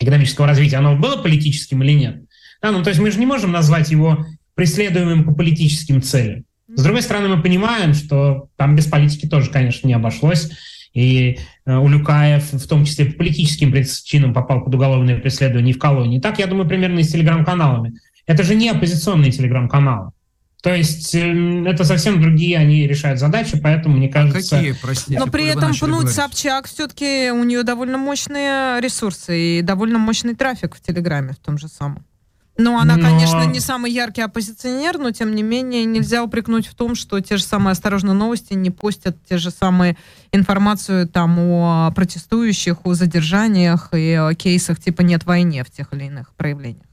экономического 0.00 0.46
развития, 0.46 0.78
оно 0.78 0.96
было 0.96 1.16
политическим 1.22 1.82
или 1.82 1.92
нет? 1.92 2.22
Да, 2.62 2.72
ну, 2.72 2.82
то 2.82 2.88
есть 2.88 3.00
мы 3.00 3.10
же 3.10 3.18
не 3.18 3.26
можем 3.26 3.52
назвать 3.52 3.90
его 3.90 4.24
преследуемым 4.54 5.24
по 5.24 5.34
политическим 5.34 6.02
целям. 6.02 6.44
С 6.76 6.82
другой 6.82 7.00
стороны, 7.02 7.28
мы 7.28 7.42
понимаем, 7.42 7.94
что 7.94 8.48
там 8.56 8.76
без 8.76 8.86
политики 8.86 9.26
тоже, 9.26 9.50
конечно, 9.50 9.88
не 9.88 9.94
обошлось. 9.94 10.50
И 10.92 11.38
э, 11.64 11.74
Улюкаев, 11.74 12.52
в 12.52 12.68
том 12.68 12.84
числе 12.84 13.06
по 13.06 13.18
политическим 13.18 13.72
причинам, 13.72 14.34
попал 14.34 14.62
под 14.62 14.74
уголовное 14.74 15.18
преследование 15.18 15.74
в 15.74 15.78
колонии. 15.78 16.20
Так, 16.20 16.38
я 16.38 16.46
думаю, 16.46 16.68
примерно 16.68 16.98
и 16.98 17.02
с 17.02 17.12
телеграм-каналами. 17.12 17.94
Это 18.26 18.42
же 18.42 18.54
не 18.54 18.68
оппозиционные 18.68 19.32
телеграм-каналы. 19.32 20.10
То 20.62 20.74
есть 20.74 21.14
э, 21.14 21.64
это 21.66 21.84
совсем 21.84 22.20
другие, 22.20 22.58
они 22.58 22.86
решают 22.86 23.20
задачи, 23.20 23.58
поэтому, 23.58 23.96
мне 23.96 24.08
кажется... 24.08 24.56
Какие, 24.56 24.72
простите, 24.72 25.18
Но 25.18 25.28
при 25.28 25.46
этом 25.46 25.74
Пнуть 25.74 25.80
говорить? 25.80 26.10
Собчак 26.10 26.66
все-таки 26.66 27.30
у 27.30 27.42
нее 27.44 27.62
довольно 27.62 27.96
мощные 27.96 28.80
ресурсы 28.82 29.60
и 29.60 29.62
довольно 29.62 29.98
мощный 29.98 30.34
трафик 30.34 30.74
в 30.74 30.82
Телеграме 30.82 31.32
в 31.32 31.38
том 31.38 31.56
же 31.56 31.68
самом. 31.68 32.04
Ну, 32.58 32.78
она, 32.78 32.96
но... 32.96 33.02
конечно, 33.02 33.44
не 33.44 33.60
самый 33.60 33.92
яркий 33.92 34.22
оппозиционер, 34.22 34.98
но, 34.98 35.10
тем 35.10 35.34
не 35.34 35.42
менее, 35.42 35.84
нельзя 35.84 36.22
упрекнуть 36.22 36.66
в 36.66 36.74
том, 36.74 36.94
что 36.94 37.20
те 37.20 37.36
же 37.36 37.42
самые 37.42 37.72
«Осторожные 37.72 38.14
новости» 38.14 38.54
не 38.54 38.70
постят 38.70 39.16
те 39.28 39.36
же 39.36 39.50
самые 39.50 39.96
информацию 40.32 41.06
там 41.06 41.38
о 41.38 41.90
протестующих, 41.94 42.78
о 42.84 42.94
задержаниях 42.94 43.90
и 43.92 44.14
о 44.14 44.34
кейсах 44.34 44.80
типа 44.80 45.02
«нет 45.02 45.24
войне» 45.26 45.64
в 45.64 45.70
тех 45.70 45.92
или 45.92 46.04
иных 46.04 46.34
проявлениях. 46.34 46.86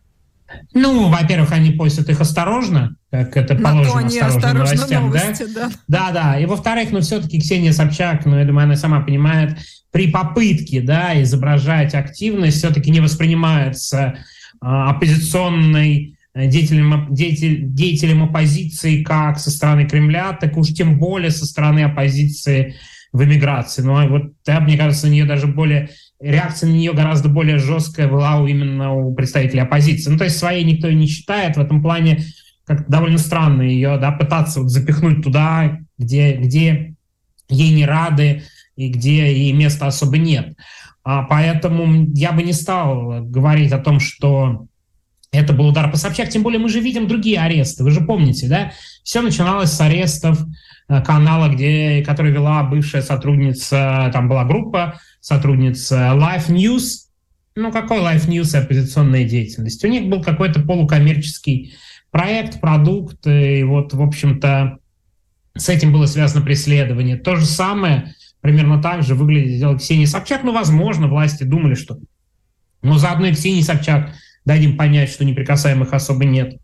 Ну, 0.74 1.10
во-первых, 1.10 1.52
они 1.52 1.72
постят 1.72 2.10
их 2.10 2.22
осторожно, 2.22 2.96
как 3.10 3.36
это 3.38 3.56
положено 3.56 4.00
они 4.00 4.20
осторожным 4.20 4.66
новостям, 4.66 5.04
новости, 5.06 5.46
да? 5.54 5.72
Да, 5.88 6.12
да. 6.12 6.40
И 6.40 6.46
во-вторых, 6.46 6.92
ну, 6.92 7.02
все-таки 7.02 7.40
Ксения 7.40 7.72
Собчак, 7.72 8.26
ну, 8.26 8.38
я 8.38 8.46
думаю, 8.46 8.66
она 8.66 8.76
сама 8.76 9.00
понимает, 9.02 9.58
при 9.92 10.12
попытке, 10.12 10.82
да, 10.82 11.22
изображать 11.22 11.94
активность 11.94 12.58
все-таки 12.58 12.92
не 12.92 13.00
воспринимается 13.00 14.18
оппозиционной 14.64 16.18
э, 16.34 16.48
деятелем, 16.48 17.08
деятель, 17.10 17.66
деятелем 17.68 18.24
оппозиции 18.24 19.04
как 19.04 19.40
со 19.40 19.52
стороны 19.52 19.88
Кремля, 19.88 20.34
так 20.34 20.58
уж 20.58 20.70
тем 20.70 20.98
более 21.00 21.32
со 21.32 21.46
стороны 21.46 21.84
оппозиции 21.84 22.76
в 23.12 23.24
эмиграции. 23.24 23.84
Ну, 23.84 23.96
а 23.96 24.08
вот, 24.08 24.34
да, 24.46 24.60
мне 24.60 24.78
кажется, 24.78 25.08
у 25.08 25.10
нее 25.12 25.26
даже 25.26 25.48
более 25.48 25.90
реакция 26.20 26.70
на 26.70 26.74
нее 26.74 26.94
гораздо 26.94 27.30
более 27.30 27.60
жесткая 27.60 28.08
была 28.08 28.38
у, 28.38 28.48
именно 28.48 28.94
у 28.94 29.14
представителей 29.14 29.62
оппозиции. 29.62 30.10
Ну, 30.10 30.18
то 30.18 30.24
есть 30.24 30.38
своей 30.38 30.64
никто 30.64 30.90
не 30.90 31.08
считает. 31.08 31.58
В 31.58 31.62
этом 31.62 31.82
плане 31.82 32.24
как 32.66 32.90
довольно 32.90 33.18
странно 33.18 33.62
ее 33.62 33.98
да, 33.98 34.12
пытаться 34.12 34.62
вот 34.62 34.70
запихнуть 34.70 35.22
туда, 35.24 35.80
где, 35.98 36.34
где 36.38 36.96
ей 37.50 37.74
не 37.74 37.86
рады 37.86 38.44
и 38.76 38.90
где 38.90 39.34
ей 39.34 39.52
места 39.52 39.88
особо 39.88 40.18
нет. 40.18 40.56
А 41.04 41.24
поэтому 41.24 42.08
я 42.14 42.32
бы 42.32 42.44
не 42.44 42.54
стал 42.54 43.24
говорить 43.24 43.72
о 43.72 43.80
том, 43.80 44.00
что 44.00 44.68
это 45.32 45.52
был 45.52 45.68
удар 45.68 45.90
по 45.92 45.98
Собчак, 45.98 46.30
тем 46.30 46.44
более 46.44 46.60
мы 46.60 46.70
же 46.70 46.80
видим 46.80 47.08
другие 47.08 47.40
аресты. 47.40 47.84
Вы 47.84 47.92
же 47.92 48.02
помните, 48.02 48.48
да? 48.48 48.72
Все 49.04 49.22
начиналось 49.22 49.72
с 49.72 49.82
арестов 49.82 50.40
э, 50.88 51.02
канала, 51.02 51.50
где, 51.50 52.04
который 52.06 52.32
вела 52.32 52.64
бывшая 52.64 53.02
сотрудница, 53.02 54.12
там 54.14 54.30
была 54.30 54.46
группа 54.46 55.00
сотрудница 55.20 56.14
Life 56.16 56.50
News. 56.50 57.08
Ну, 57.56 57.72
какой 57.72 57.98
Life 57.98 58.28
News 58.28 58.56
и 58.56 58.64
оппозиционная 58.64 59.26
деятельность? 59.26 59.84
У 59.84 59.88
них 59.88 60.08
был 60.08 60.22
какой-то 60.22 60.62
полукоммерческий 60.62 61.74
проект, 62.12 62.62
продукт, 62.62 63.26
и 63.26 63.64
вот, 63.64 63.94
в 63.94 64.02
общем-то, 64.02 64.78
с 65.58 65.68
этим 65.68 65.92
было 65.92 66.06
связано 66.06 66.46
преследование. 66.46 67.18
То 67.18 67.36
же 67.36 67.46
самое 67.46 68.14
примерно 68.44 68.82
так 68.82 69.04
же 69.04 69.16
выглядит 69.16 69.58
дело 69.58 69.78
Ксении 69.78 70.06
Собчак. 70.06 70.44
Ну, 70.44 70.52
возможно, 70.52 71.08
власти 71.08 71.44
думали, 71.44 71.76
что 71.76 71.98
ну, 72.82 72.98
заодно 72.98 73.28
и 73.28 73.34
Ксении 73.34 73.62
Собчак 73.62 74.14
дадим 74.44 74.76
понять, 74.76 75.10
что 75.10 75.24
неприкасаемых 75.24 75.94
особо 75.94 76.26
нет. 76.26 76.58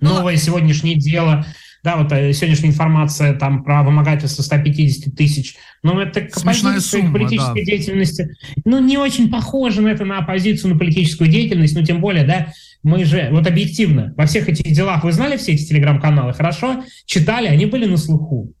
Ну, 0.00 0.14
Новое 0.14 0.36
сегодняшнее 0.36 0.94
дело, 0.94 1.44
да, 1.82 1.96
вот 1.96 2.12
э, 2.12 2.32
сегодняшняя 2.32 2.68
информация 2.68 3.34
там 3.34 3.64
про 3.64 3.82
вымогательство 3.82 4.42
150 4.44 5.14
тысяч, 5.16 5.56
ну, 5.82 5.98
это 5.98 6.20
к 6.20 6.36
оппозиции, 6.36 7.00
к 7.00 7.12
политической 7.12 7.64
да. 7.64 7.66
деятельности. 7.66 8.36
Ну, 8.64 8.78
не 8.78 8.96
очень 8.96 9.30
похоже 9.30 9.82
на 9.82 9.88
это 9.88 10.04
на 10.04 10.18
оппозицию, 10.18 10.74
на 10.74 10.78
политическую 10.78 11.28
деятельность, 11.28 11.74
ну, 11.74 11.84
тем 11.84 12.00
более, 12.00 12.24
да, 12.24 12.52
мы 12.84 13.04
же, 13.04 13.28
вот 13.32 13.48
объективно, 13.48 14.14
во 14.16 14.26
всех 14.26 14.48
этих 14.48 14.72
делах, 14.72 15.02
вы 15.02 15.10
знали 15.10 15.36
все 15.36 15.52
эти 15.52 15.64
телеграм-каналы, 15.64 16.32
хорошо? 16.34 16.84
Читали, 17.04 17.48
они 17.48 17.66
были 17.66 17.86
на 17.86 17.96
слуху. 17.96 18.54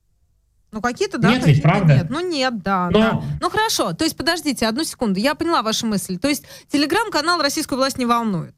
Ну, 0.72 0.80
какие-то, 0.80 1.18
да, 1.18 1.32
нет, 1.32 1.46
ведь, 1.46 1.62
правда? 1.62 1.96
нет. 1.96 2.10
Ну, 2.10 2.20
нет, 2.20 2.62
да, 2.62 2.90
Но... 2.90 2.98
да. 2.98 3.22
Ну, 3.40 3.50
хорошо. 3.50 3.92
То 3.92 4.04
есть, 4.04 4.16
подождите, 4.16 4.66
одну 4.66 4.84
секунду. 4.84 5.18
Я 5.18 5.34
поняла 5.34 5.62
вашу 5.62 5.86
мысль. 5.86 6.16
То 6.18 6.28
есть, 6.28 6.44
телеграм-канал 6.70 7.42
российскую 7.42 7.78
власть 7.78 7.98
не 7.98 8.06
волнует? 8.06 8.54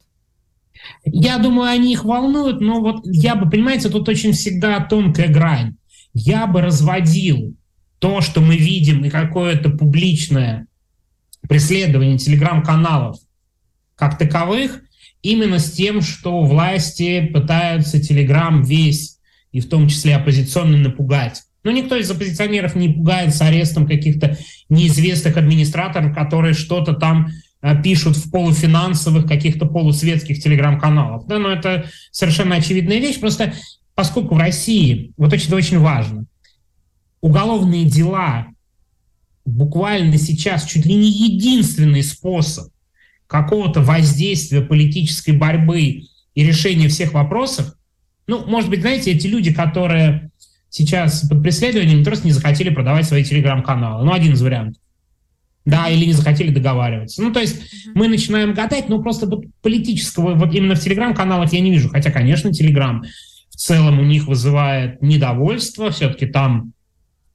Я 1.05 1.37
думаю, 1.37 1.69
они 1.69 1.93
их 1.93 2.03
волнуют, 2.03 2.61
но 2.61 2.81
вот 2.81 3.01
я 3.05 3.35
бы, 3.35 3.49
понимаете, 3.49 3.89
тут 3.89 4.07
очень 4.09 4.33
всегда 4.33 4.79
тонкая 4.79 5.27
грань. 5.27 5.75
Я 6.13 6.45
бы 6.45 6.61
разводил 6.61 7.55
то, 7.99 8.21
что 8.21 8.41
мы 8.41 8.57
видим, 8.57 9.03
и 9.05 9.09
какое-то 9.09 9.69
публичное 9.69 10.67
преследование 11.47 12.17
телеграм-каналов 12.17 13.17
как 13.95 14.17
таковых, 14.17 14.81
именно 15.21 15.59
с 15.59 15.71
тем, 15.71 16.01
что 16.01 16.43
власти 16.43 17.27
пытаются 17.33 18.01
телеграм 18.01 18.63
весь, 18.63 19.19
и 19.51 19.61
в 19.61 19.69
том 19.69 19.87
числе 19.87 20.15
оппозиционно, 20.15 20.77
напугать. 20.77 21.43
Но 21.63 21.71
никто 21.71 21.95
из 21.95 22.11
оппозиционеров 22.11 22.75
не 22.75 22.89
пугается 22.89 23.45
арестом 23.45 23.87
каких-то 23.87 24.37
неизвестных 24.69 25.37
администраторов, 25.37 26.13
которые 26.13 26.53
что-то 26.53 26.93
там 26.93 27.29
э, 27.61 27.81
пишут 27.81 28.17
в 28.17 28.31
полуфинансовых, 28.31 29.27
каких-то 29.27 29.65
полусветских 29.65 30.43
телеграм-каналах. 30.43 31.25
Да, 31.27 31.39
но 31.39 31.49
это 31.49 31.85
совершенно 32.11 32.55
очевидная 32.55 32.99
вещь. 32.99 33.19
Просто 33.19 33.53
поскольку 33.95 34.35
в 34.35 34.39
России, 34.39 35.11
вот 35.17 35.31
очень, 35.31 35.53
очень 35.53 35.79
важно, 35.79 36.25
уголовные 37.21 37.85
дела 37.85 38.47
буквально 39.45 40.17
сейчас 40.17 40.65
чуть 40.65 40.85
ли 40.85 40.95
не 40.95 41.09
единственный 41.09 42.03
способ 42.03 42.71
какого-то 43.27 43.81
воздействия 43.81 44.61
политической 44.61 45.31
борьбы 45.31 46.03
и 46.35 46.43
решения 46.43 46.87
всех 46.87 47.13
вопросов, 47.13 47.73
ну, 48.27 48.45
может 48.45 48.69
быть, 48.69 48.81
знаете, 48.81 49.11
эти 49.11 49.27
люди, 49.27 49.53
которые 49.53 50.31
сейчас 50.73 51.27
под 51.27 51.43
преследованием 51.43 52.03
просто 52.03 52.25
не 52.25 52.33
захотели 52.33 52.71
продавать 52.71 53.07
свои 53.07 53.23
телеграм-каналы. 53.23 54.03
Ну, 54.03 54.11
один 54.11 54.33
из 54.33 54.41
вариантов. 54.41 54.81
Да, 55.65 55.87
или 55.87 56.05
не 56.05 56.13
захотели 56.13 56.49
договариваться. 56.49 57.21
Ну, 57.21 57.31
то 57.31 57.39
есть 57.39 57.57
mm-hmm. 57.57 57.91
мы 57.93 58.07
начинаем 58.07 58.55
гадать, 58.55 58.89
но 58.89 58.99
просто 58.99 59.27
вот 59.27 59.45
политического, 59.61 60.33
вот 60.33 60.53
именно 60.55 60.73
в 60.73 60.79
телеграм-каналах 60.79 61.53
я 61.53 61.59
не 61.59 61.69
вижу. 61.69 61.89
Хотя, 61.89 62.09
конечно, 62.09 62.51
телеграм 62.51 63.03
в 63.49 63.55
целом 63.55 63.99
у 63.99 64.03
них 64.03 64.25
вызывает 64.25 64.99
недовольство. 65.03 65.91
Все-таки 65.91 66.25
там 66.25 66.73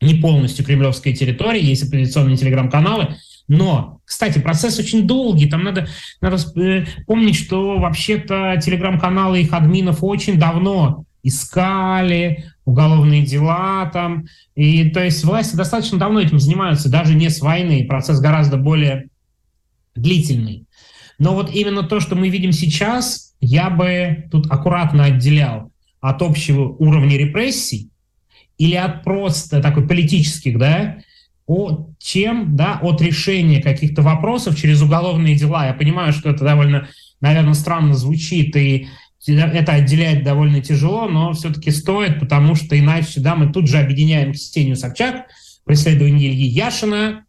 не 0.01 0.15
полностью 0.15 0.65
кремлевская 0.65 1.15
территория, 1.15 1.60
есть 1.60 1.85
оппозиционные 1.85 2.36
телеграм-каналы. 2.36 3.16
Но, 3.47 4.01
кстати, 4.05 4.40
процесс 4.40 4.81
очень 4.81 5.06
долгий. 5.06 5.48
Там 5.48 5.62
надо, 5.62 5.86
надо 6.20 6.39
э, 6.60 6.86
помнить, 7.06 7.36
что 7.36 7.78
вообще-то 7.78 8.60
телеграм-каналы 8.60 9.43
их 9.43 9.52
админов 9.52 10.02
очень 10.02 10.40
давно 10.40 11.05
искали, 11.23 12.45
уголовные 12.65 13.24
дела 13.24 13.86
там. 13.93 14.27
И 14.55 14.90
то 14.90 15.03
есть 15.03 15.24
власти 15.24 15.57
достаточно 15.57 15.99
давно 15.99 16.20
этим 16.20 16.39
занимаются, 16.39 16.90
даже 16.90 17.15
не 17.15 17.31
с 17.31 17.40
войны. 17.40 17.86
Процесс 17.86 18.20
гораздо 18.20 18.57
более 18.57 19.09
длительный. 19.95 20.66
Но 21.19 21.35
вот 21.35 21.51
именно 21.53 21.82
то, 21.82 22.01
что 22.01 22.15
мы 22.15 22.28
видим 22.28 22.53
сейчас, 22.53 23.35
я 23.40 23.70
бы 23.70 24.28
тут 24.31 24.51
аккуратно 24.51 25.05
отделял 25.05 25.73
от 26.01 26.23
общего 26.23 26.69
уровня 26.69 27.16
репрессий 27.16 27.90
или 28.57 28.74
от 28.74 29.03
просто 29.03 29.61
такой 29.61 29.86
политических, 29.86 30.59
да, 30.59 30.99
от 31.47 31.99
чем, 31.99 32.55
да, 32.57 32.78
от 32.82 33.01
решения 33.01 33.62
каких-то 33.62 34.03
вопросов 34.03 34.57
через 34.57 34.82
уголовные 34.82 35.35
дела. 35.35 35.66
Я 35.66 35.74
понимаю, 35.74 36.12
что 36.12 36.31
это 36.31 36.45
довольно, 36.45 36.89
наверное, 37.20 37.55
странно 37.55 37.95
звучит, 37.95 38.55
и 38.55 38.89
это 39.27 39.73
отделять 39.73 40.23
довольно 40.23 40.61
тяжело, 40.62 41.09
но 41.09 41.32
все-таки 41.32 41.70
стоит, 41.70 42.20
потому 42.20 42.55
что 42.55 42.78
иначе, 42.78 43.20
да, 43.20 43.35
мы 43.35 43.53
тут 43.53 43.69
же 43.69 43.78
объединяем 43.78 44.32
Ксению 44.32 44.77
Собчак, 44.77 45.27
преследование 45.65 46.31
Ильи 46.31 46.47
Яшина 46.47 47.24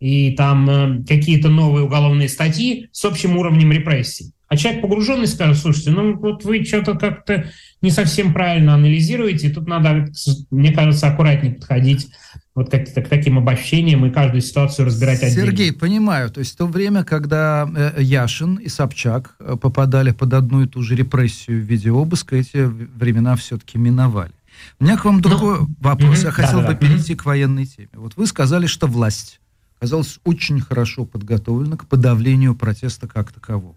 и 0.00 0.32
там 0.32 0.68
э, 0.68 1.04
какие-то 1.04 1.48
новые 1.48 1.84
уголовные 1.84 2.28
статьи 2.28 2.88
с 2.92 3.04
общим 3.04 3.36
уровнем 3.36 3.72
репрессий. 3.72 4.32
А 4.48 4.56
человек 4.56 4.82
погруженный 4.82 5.26
скажет, 5.26 5.58
слушайте, 5.58 5.90
ну 5.90 6.16
вот 6.16 6.44
вы 6.44 6.64
что-то 6.64 6.94
как-то 6.94 7.50
не 7.80 7.90
совсем 7.90 8.32
правильно 8.32 8.74
анализируете, 8.74 9.50
тут 9.50 9.66
надо, 9.66 10.06
мне 10.50 10.72
кажется, 10.72 11.08
аккуратнее 11.08 11.54
подходить 11.54 12.08
вот 12.54 12.70
как 12.70 12.92
к 12.92 13.08
таким 13.08 13.38
обобщениям 13.38 14.06
и 14.06 14.10
каждую 14.10 14.40
ситуацию 14.40 14.86
разбирать 14.86 15.22
отдельно. 15.22 15.46
Сергей, 15.46 15.72
понимаю. 15.72 16.30
То 16.30 16.38
есть 16.40 16.54
в 16.54 16.56
то 16.56 16.66
время, 16.66 17.04
когда 17.04 17.68
э, 17.74 18.00
Яшин 18.00 18.56
и 18.56 18.68
Собчак 18.68 19.34
э, 19.40 19.56
попадали 19.60 20.12
под 20.12 20.34
одну 20.34 20.62
и 20.62 20.68
ту 20.68 20.82
же 20.82 20.94
репрессию 20.94 21.60
в 21.60 21.64
виде 21.64 21.90
обыска, 21.90 22.36
эти 22.36 22.64
времена 22.64 23.34
все-таки 23.34 23.76
миновали. 23.76 24.32
У 24.78 24.84
меня 24.84 24.96
к 24.96 25.04
вам 25.04 25.20
другой 25.20 25.60
ну, 25.60 25.68
вопрос. 25.80 26.18
Угу, 26.18 26.26
Я 26.26 26.30
хотел 26.30 26.60
да, 26.60 26.68
бы 26.68 26.72
да, 26.74 26.78
перейти 26.78 27.14
угу. 27.14 27.22
к 27.22 27.24
военной 27.26 27.66
теме. 27.66 27.88
Вот 27.94 28.16
вы 28.16 28.26
сказали, 28.26 28.66
что 28.66 28.86
власть 28.86 29.40
оказалась 29.78 30.20
очень 30.24 30.60
хорошо 30.60 31.04
подготовлена 31.04 31.76
к 31.76 31.86
подавлению 31.86 32.54
протеста 32.54 33.08
как 33.08 33.32
такового. 33.32 33.74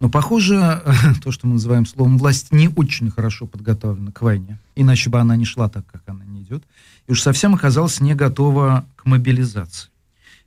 Но, 0.00 0.08
похоже, 0.08 0.82
то, 1.22 1.32
что 1.32 1.46
мы 1.46 1.54
называем 1.54 1.86
словом 1.86 2.18
власть, 2.18 2.52
не 2.52 2.68
очень 2.68 3.10
хорошо 3.10 3.46
подготовлена 3.46 4.12
к 4.12 4.22
войне. 4.22 4.58
Иначе 4.76 5.10
бы 5.10 5.18
она 5.18 5.36
не 5.36 5.44
шла 5.44 5.68
так, 5.68 5.86
как 5.86 6.02
она 6.06 6.24
не 6.24 6.42
идет 6.42 6.64
и 7.08 7.12
уж 7.12 7.22
совсем 7.22 7.54
оказалась 7.54 8.00
не 8.00 8.14
готова 8.14 8.86
к 8.94 9.06
мобилизации. 9.06 9.88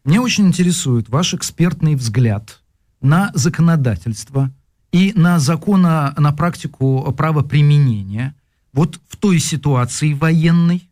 Мне 0.03 0.22
очень 0.22 0.48
интересует 0.48 1.10
ваш 1.10 1.34
экспертный 1.34 1.95
взгляд 1.95 2.61
на 3.02 3.32
законодательство 3.34 4.52
и 4.91 5.11
на 5.15 5.40
закона, 5.40 6.14
на 6.18 6.32
практику 6.32 7.11
правоприменения 7.18 8.36
вот 8.73 8.99
в 9.10 9.18
той 9.18 9.40
ситуации 9.40 10.14
военной, 10.14 10.88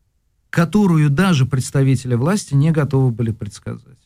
которую 0.49 1.09
даже 1.09 1.45
представители 1.45 2.15
власти 2.15 2.55
не 2.55 2.71
готовы 2.71 3.11
были 3.11 3.31
предсказать. 3.31 3.98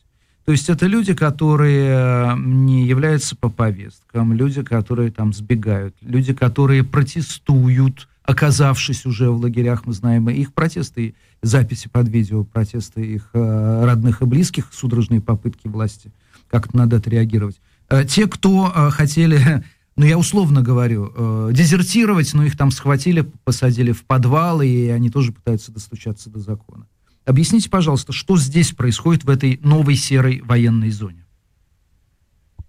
То 0.44 0.52
есть 0.52 0.68
это 0.68 0.86
люди, 0.86 1.14
которые 1.14 2.36
не 2.36 2.86
являются 2.86 3.34
по 3.34 3.48
повесткам, 3.48 4.34
люди, 4.34 4.62
которые 4.62 5.10
там 5.10 5.32
сбегают, 5.32 5.94
люди, 6.02 6.34
которые 6.34 6.84
протестуют, 6.84 8.08
оказавшись 8.24 9.06
уже 9.06 9.30
в 9.30 9.40
лагерях, 9.40 9.86
мы 9.86 9.94
знаем 9.94 10.28
их 10.28 10.52
протесты, 10.52 11.14
записи 11.40 11.88
под 11.88 12.08
видео, 12.08 12.44
протесты 12.44 13.00
их 13.04 13.30
э, 13.32 13.84
родных 13.84 14.22
и 14.22 14.26
близких, 14.26 14.68
судорожные 14.72 15.20
попытки 15.20 15.66
власти 15.66 16.12
как-то 16.54 16.76
надо 16.76 16.96
отреагировать. 16.96 17.60
Э, 17.88 18.04
те, 18.04 18.28
кто 18.28 18.72
э, 18.74 18.90
хотели, 18.90 19.64
ну 19.96 20.04
я 20.04 20.16
условно 20.16 20.62
говорю, 20.62 21.12
э, 21.14 21.50
дезертировать, 21.52 22.32
но 22.32 22.44
их 22.44 22.56
там 22.56 22.70
схватили, 22.70 23.22
посадили 23.44 23.90
в 23.90 24.04
подвал, 24.04 24.62
и 24.62 24.86
они 24.88 25.10
тоже 25.10 25.32
пытаются 25.32 25.72
достучаться 25.72 26.30
до 26.30 26.38
закона. 26.38 26.86
Объясните, 27.24 27.70
пожалуйста, 27.70 28.12
что 28.12 28.36
здесь 28.36 28.72
происходит 28.72 29.24
в 29.24 29.30
этой 29.30 29.58
новой 29.62 29.96
серой 29.96 30.42
военной 30.42 30.90
зоне? 30.90 31.24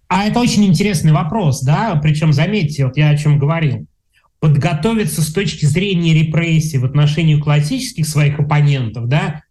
А 0.07 0.25
это 0.25 0.39
очень 0.39 0.65
интересный 0.65 1.11
вопрос, 1.11 1.61
да, 1.61 1.99
причем 2.01 2.31
заметьте, 2.31 2.85
вот 2.85 2.95
я 2.95 3.09
о 3.09 3.17
чем 3.17 3.37
говорил. 3.37 3.85
Подготовиться 4.39 5.21
с 5.21 5.33
точки 5.33 5.65
зрения 5.65 6.13
репрессий 6.13 6.77
в 6.77 6.85
отношении 6.85 7.39
классических 7.39 8.07
своих 8.07 8.39
оппонентов, 8.39 9.07
да, 9.07 9.43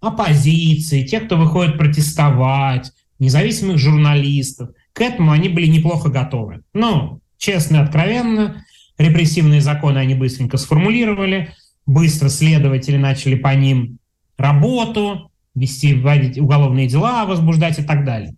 оппозиции, 0.00 1.04
тех, 1.04 1.26
кто 1.26 1.36
выходит 1.36 1.76
протестовать, 1.76 2.92
независимых 3.18 3.78
журналистов, 3.78 4.70
к 4.92 5.00
этому 5.00 5.32
они 5.32 5.48
были 5.48 5.66
неплохо 5.66 6.08
готовы. 6.08 6.62
Но, 6.72 7.18
честно 7.36 7.76
и 7.76 7.80
откровенно, 7.80 8.64
репрессивные 8.98 9.60
законы 9.60 9.98
они 9.98 10.14
быстренько 10.14 10.56
сформулировали, 10.56 11.52
быстро 11.84 12.28
следователи 12.28 12.96
начали 12.96 13.34
по 13.34 13.54
ним 13.54 13.98
работу, 14.36 15.30
вести, 15.54 15.94
вводить 15.94 16.38
уголовные 16.38 16.86
дела, 16.86 17.24
возбуждать 17.24 17.78
и 17.78 17.82
так 17.82 18.04
далее. 18.04 18.34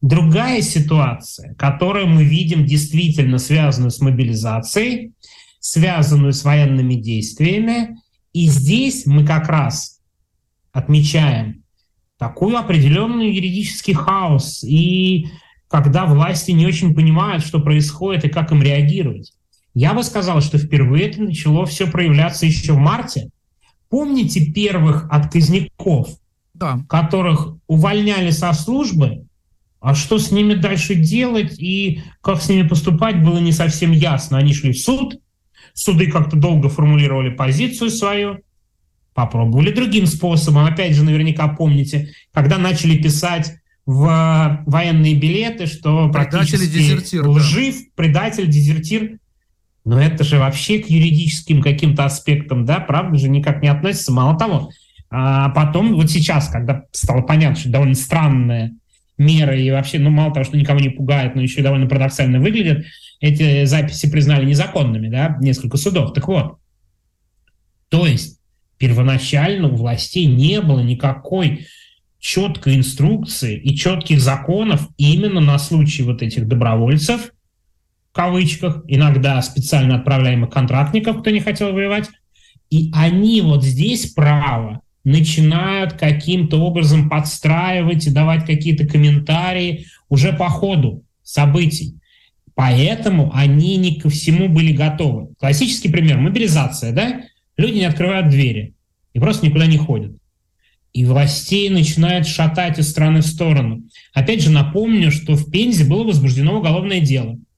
Другая 0.00 0.62
ситуация, 0.62 1.54
которую 1.54 2.08
мы 2.08 2.24
видим 2.24 2.66
действительно 2.66 3.38
связанную 3.38 3.90
с 3.90 4.00
мобилизацией, 4.00 5.12
связанную 5.60 6.32
с 6.32 6.42
военными 6.42 6.94
действиями, 6.94 7.96
и 8.32 8.46
здесь 8.46 9.06
мы 9.06 9.24
как 9.24 9.48
раз 9.48 10.00
отмечаем 10.72 11.62
такой 12.18 12.56
определенный 12.56 13.32
юридический 13.32 13.94
хаос, 13.94 14.64
и 14.64 15.28
когда 15.68 16.04
власти 16.04 16.50
не 16.50 16.66
очень 16.66 16.94
понимают, 16.94 17.44
что 17.44 17.60
происходит 17.60 18.24
и 18.24 18.28
как 18.28 18.52
им 18.52 18.62
реагировать. 18.62 19.32
Я 19.74 19.94
бы 19.94 20.02
сказал, 20.02 20.40
что 20.40 20.58
впервые 20.58 21.08
это 21.08 21.22
начало 21.22 21.64
все 21.64 21.86
проявляться 21.86 22.44
еще 22.44 22.74
в 22.74 22.78
марте, 22.78 23.30
Помните 23.92 24.46
первых 24.46 25.06
отказников, 25.10 26.08
да. 26.54 26.82
которых 26.88 27.56
увольняли 27.66 28.30
со 28.30 28.54
службы, 28.54 29.26
а 29.80 29.94
что 29.94 30.18
с 30.18 30.30
ними 30.30 30.54
дальше 30.54 30.94
делать 30.94 31.60
и 31.60 32.00
как 32.22 32.40
с 32.40 32.48
ними 32.48 32.66
поступать, 32.66 33.22
было 33.22 33.36
не 33.36 33.52
совсем 33.52 33.92
ясно. 33.92 34.38
Они 34.38 34.54
шли 34.54 34.72
в 34.72 34.78
суд, 34.78 35.20
суды 35.74 36.10
как-то 36.10 36.38
долго 36.38 36.70
формулировали 36.70 37.28
позицию 37.28 37.90
свою, 37.90 38.38
попробовали 39.12 39.70
другим 39.70 40.06
способом. 40.06 40.64
Опять 40.64 40.96
же, 40.96 41.04
наверняка 41.04 41.48
помните, 41.48 42.14
когда 42.32 42.56
начали 42.56 42.96
писать 42.96 43.52
в 43.84 44.62
военные 44.64 45.16
билеты, 45.16 45.66
что 45.66 46.08
предатель 46.08 46.30
практически 46.30 46.78
дезертир, 46.78 47.28
лжив, 47.28 47.76
да. 47.76 47.84
предатель, 47.94 48.48
дезертир. 48.48 49.18
Но 49.84 50.00
это 50.00 50.22
же 50.22 50.38
вообще 50.38 50.78
к 50.78 50.88
юридическим 50.88 51.60
каким-то 51.60 52.04
аспектам, 52.04 52.64
да, 52.64 52.78
правда 52.78 53.18
же, 53.18 53.28
никак 53.28 53.62
не 53.62 53.68
относится. 53.68 54.12
Мало 54.12 54.38
того, 54.38 54.70
а 55.10 55.48
потом, 55.50 55.94
вот 55.94 56.10
сейчас, 56.10 56.48
когда 56.48 56.84
стало 56.92 57.22
понятно, 57.22 57.56
что 57.56 57.68
довольно 57.68 57.94
странная 57.94 58.74
мера 59.18 59.56
и 59.56 59.70
вообще, 59.70 59.98
ну, 59.98 60.10
мало 60.10 60.32
того, 60.32 60.44
что 60.44 60.56
никого 60.56 60.78
не 60.78 60.88
пугает, 60.88 61.34
но 61.34 61.42
еще 61.42 61.60
и 61.60 61.64
довольно 61.64 61.86
парадоксально 61.86 62.40
выглядят, 62.40 62.84
эти 63.20 63.64
записи 63.64 64.10
признали 64.10 64.44
незаконными, 64.46 65.08
да, 65.08 65.36
несколько 65.40 65.76
судов. 65.76 66.12
Так 66.14 66.28
вот, 66.28 66.58
то 67.88 68.06
есть 68.06 68.38
первоначально 68.78 69.68
у 69.68 69.76
властей 69.76 70.26
не 70.26 70.60
было 70.60 70.80
никакой 70.80 71.66
четкой 72.18 72.76
инструкции 72.76 73.58
и 73.58 73.76
четких 73.76 74.20
законов 74.20 74.88
именно 74.96 75.40
на 75.40 75.58
случай 75.58 76.04
вот 76.04 76.22
этих 76.22 76.46
добровольцев– 76.46 77.32
в 78.12 78.14
кавычках, 78.14 78.84
иногда 78.88 79.40
специально 79.40 79.96
отправляемых 79.96 80.50
контрактников, 80.50 81.20
кто 81.20 81.30
не 81.30 81.40
хотел 81.40 81.72
воевать, 81.72 82.10
и 82.68 82.90
они 82.94 83.40
вот 83.40 83.64
здесь 83.64 84.12
право 84.12 84.82
начинают 85.02 85.94
каким-то 85.94 86.58
образом 86.58 87.08
подстраивать 87.08 88.06
и 88.06 88.10
давать 88.10 88.44
какие-то 88.44 88.86
комментарии 88.86 89.86
уже 90.10 90.34
по 90.34 90.50
ходу 90.50 91.04
событий. 91.22 91.94
Поэтому 92.54 93.30
они 93.34 93.78
не 93.78 93.98
ко 93.98 94.10
всему 94.10 94.48
были 94.48 94.72
готовы. 94.72 95.28
Классический 95.38 95.88
пример– 95.88 96.18
мобилизация, 96.18 96.92
да? 96.92 97.22
Люди 97.56 97.78
не 97.78 97.86
открывают 97.86 98.28
двери 98.28 98.74
и 99.14 99.20
просто 99.20 99.46
никуда 99.46 99.66
не 99.66 99.78
ходят. 99.78 100.14
И 100.92 101.06
властей 101.06 101.70
начинают 101.70 102.26
шатать 102.26 102.78
из 102.78 102.90
стороны 102.90 103.22
в 103.22 103.26
сторону. 103.26 103.84
Опять 104.12 104.42
же, 104.42 104.50
напомню, 104.50 105.10
что 105.10 105.34
в 105.34 105.50
Пензе 105.50 105.86
было 105.86 106.04
возбуждено 106.04 106.58
уголовное 106.58 107.00
дело– 107.00 107.38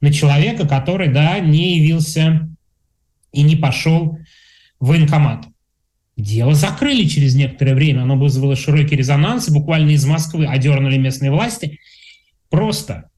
на 0.00 0.12
человека, 0.12 0.66
который, 0.66 1.08
да, 1.08 1.38
не 1.38 1.78
явился 1.78 2.48
и 3.32 3.42
не 3.42 3.56
пошел 3.56 4.18
в 4.78 4.88
военкомат. 4.88 5.46
Дело 6.16 6.54
закрыли 6.54 7.04
через 7.04 7.34
некоторое 7.34 7.74
время, 7.74 8.02
оно 8.02 8.16
вызвало 8.16 8.56
широкий 8.56 8.96
резонанс, 8.96 9.48
и 9.48 9.52
буквально 9.52 9.90
из 9.90 10.04
Москвы 10.04 10.46
одернули 10.46 10.98
местные 10.98 11.30
власти. 11.30 11.78
Просто 12.50 13.10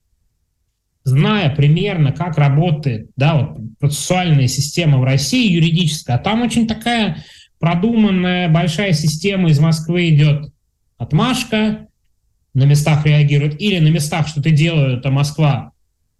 зная 1.04 1.54
примерно, 1.54 2.12
как 2.12 2.38
работает 2.38 3.10
да, 3.16 3.34
вот, 3.36 3.58
процессуальная 3.78 4.46
система 4.46 4.98
в 4.98 5.04
России, 5.04 5.52
юридическая, 5.52 6.16
а 6.16 6.18
там 6.18 6.42
очень 6.42 6.66
такая 6.66 7.24
продуманная 7.58 8.48
большая 8.48 8.92
система 8.92 9.50
из 9.50 9.58
Москвы 9.58 10.10
идет 10.10 10.52
отмашка, 10.98 11.88
на 12.54 12.64
местах 12.64 13.06
реагирует, 13.06 13.60
или 13.60 13.78
на 13.78 13.88
местах 13.88 14.28
что-то 14.28 14.50
делают, 14.50 15.04
а 15.06 15.10
Москва 15.10 15.72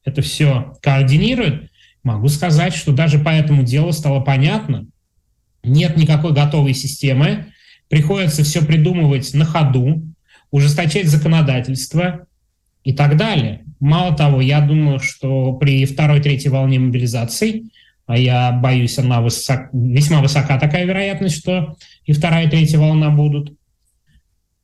это 0.04 0.22
все 0.22 0.74
координирует, 0.82 1.70
могу 2.02 2.28
сказать, 2.28 2.74
что 2.74 2.92
даже 2.92 3.18
по 3.18 3.28
этому 3.28 3.62
делу 3.62 3.92
стало 3.92 4.20
понятно, 4.20 4.86
нет 5.62 5.96
никакой 5.96 6.32
готовой 6.32 6.74
системы, 6.74 7.46
приходится 7.88 8.42
все 8.42 8.64
придумывать 8.64 9.32
на 9.34 9.44
ходу, 9.44 10.02
ужесточать 10.50 11.06
законодательство 11.06 12.26
и 12.84 12.92
так 12.92 13.16
далее. 13.16 13.64
Мало 13.80 14.16
того, 14.16 14.40
я 14.40 14.60
думаю, 14.60 14.98
что 14.98 15.52
при 15.54 15.84
второй-третьей 15.84 16.50
волне 16.50 16.78
мобилизации, 16.78 17.70
а 18.06 18.16
я 18.18 18.52
боюсь, 18.52 18.98
она 18.98 19.20
высок, 19.20 19.68
весьма 19.72 20.20
высока 20.20 20.58
такая 20.58 20.84
вероятность, 20.84 21.38
что 21.38 21.76
и 22.04 22.12
вторая, 22.12 22.46
и 22.46 22.50
третья 22.50 22.78
волна 22.78 23.10
будут, 23.10 23.54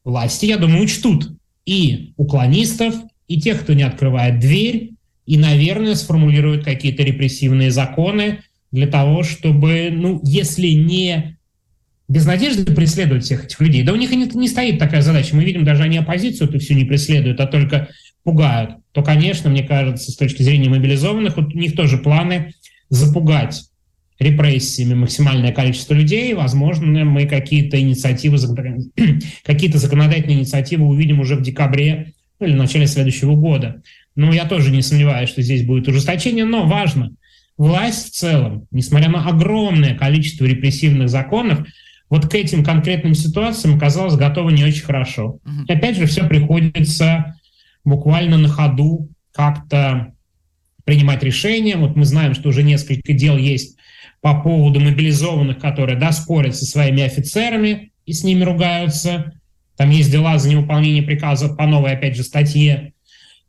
власти, 0.04 0.46
я 0.46 0.56
думаю, 0.56 0.82
учтут 0.82 1.30
и 1.64 2.14
уклонистов, 2.16 2.94
и 3.28 3.40
тех, 3.40 3.62
кто 3.62 3.74
не 3.74 3.82
открывает 3.82 4.40
дверь, 4.40 4.94
и, 5.28 5.36
наверное, 5.36 5.94
сформулируют 5.94 6.64
какие-то 6.64 7.02
репрессивные 7.02 7.70
законы 7.70 8.38
для 8.72 8.86
того, 8.86 9.22
чтобы, 9.22 9.90
ну, 9.92 10.22
если 10.24 10.68
не 10.68 11.36
без 12.08 12.24
надежды 12.24 12.64
преследовать 12.74 13.24
всех 13.24 13.44
этих 13.44 13.60
людей. 13.60 13.82
Да 13.82 13.92
у 13.92 13.96
них 13.96 14.10
не, 14.10 14.24
не 14.24 14.48
стоит 14.48 14.78
такая 14.78 15.02
задача. 15.02 15.36
Мы 15.36 15.44
видим, 15.44 15.64
даже 15.64 15.82
они 15.82 15.98
оппозицию 15.98 16.48
это 16.48 16.58
все 16.58 16.74
не 16.74 16.86
преследуют, 16.86 17.40
а 17.40 17.46
только 17.46 17.88
пугают. 18.24 18.76
То, 18.92 19.02
конечно, 19.02 19.50
мне 19.50 19.62
кажется, 19.62 20.10
с 20.10 20.16
точки 20.16 20.42
зрения 20.42 20.70
мобилизованных, 20.70 21.36
вот 21.36 21.54
у 21.54 21.58
них 21.58 21.76
тоже 21.76 21.98
планы 21.98 22.54
запугать 22.88 23.64
репрессиями 24.18 24.94
максимальное 24.94 25.52
количество 25.52 25.92
людей. 25.92 26.32
Возможно, 26.32 27.04
мы 27.04 27.26
какие-то 27.26 27.78
инициативы, 27.78 28.38
какие-то 29.44 29.76
законодательные 29.76 30.38
инициативы 30.38 30.86
увидим 30.86 31.20
уже 31.20 31.36
в 31.36 31.42
декабре 31.42 32.14
ну, 32.40 32.46
или 32.46 32.54
в 32.54 32.58
начале 32.58 32.86
следующего 32.86 33.34
года. 33.34 33.82
Ну, 34.18 34.32
я 34.32 34.46
тоже 34.46 34.72
не 34.72 34.82
сомневаюсь, 34.82 35.28
что 35.28 35.42
здесь 35.42 35.64
будет 35.64 35.86
ужесточение, 35.86 36.44
но 36.44 36.66
важно, 36.66 37.12
власть 37.56 38.08
в 38.08 38.10
целом, 38.16 38.66
несмотря 38.72 39.08
на 39.08 39.24
огромное 39.24 39.94
количество 39.94 40.44
репрессивных 40.44 41.08
законов, 41.08 41.64
вот 42.10 42.26
к 42.28 42.34
этим 42.34 42.64
конкретным 42.64 43.14
ситуациям 43.14 43.76
оказалась 43.76 44.16
готова 44.16 44.50
не 44.50 44.64
очень 44.64 44.82
хорошо. 44.82 45.38
И 45.68 45.72
опять 45.72 45.96
же, 45.96 46.06
все 46.06 46.26
приходится 46.26 47.36
буквально 47.84 48.38
на 48.38 48.48
ходу 48.48 49.08
как-то 49.30 50.14
принимать 50.84 51.22
решения. 51.22 51.76
Вот 51.76 51.94
мы 51.94 52.04
знаем, 52.04 52.34
что 52.34 52.48
уже 52.48 52.64
несколько 52.64 53.12
дел 53.12 53.36
есть 53.36 53.76
по 54.20 54.42
поводу 54.42 54.80
мобилизованных, 54.80 55.60
которые 55.60 55.96
да, 55.96 56.10
спорят 56.10 56.56
со 56.56 56.64
своими 56.64 57.04
офицерами 57.04 57.92
и 58.04 58.12
с 58.12 58.24
ними 58.24 58.42
ругаются. 58.42 59.32
Там 59.76 59.90
есть 59.90 60.10
дела 60.10 60.38
за 60.38 60.50
невыполнение 60.50 61.04
приказа 61.04 61.50
по 61.54 61.68
новой, 61.68 61.92
опять 61.92 62.16
же, 62.16 62.24
статье 62.24 62.94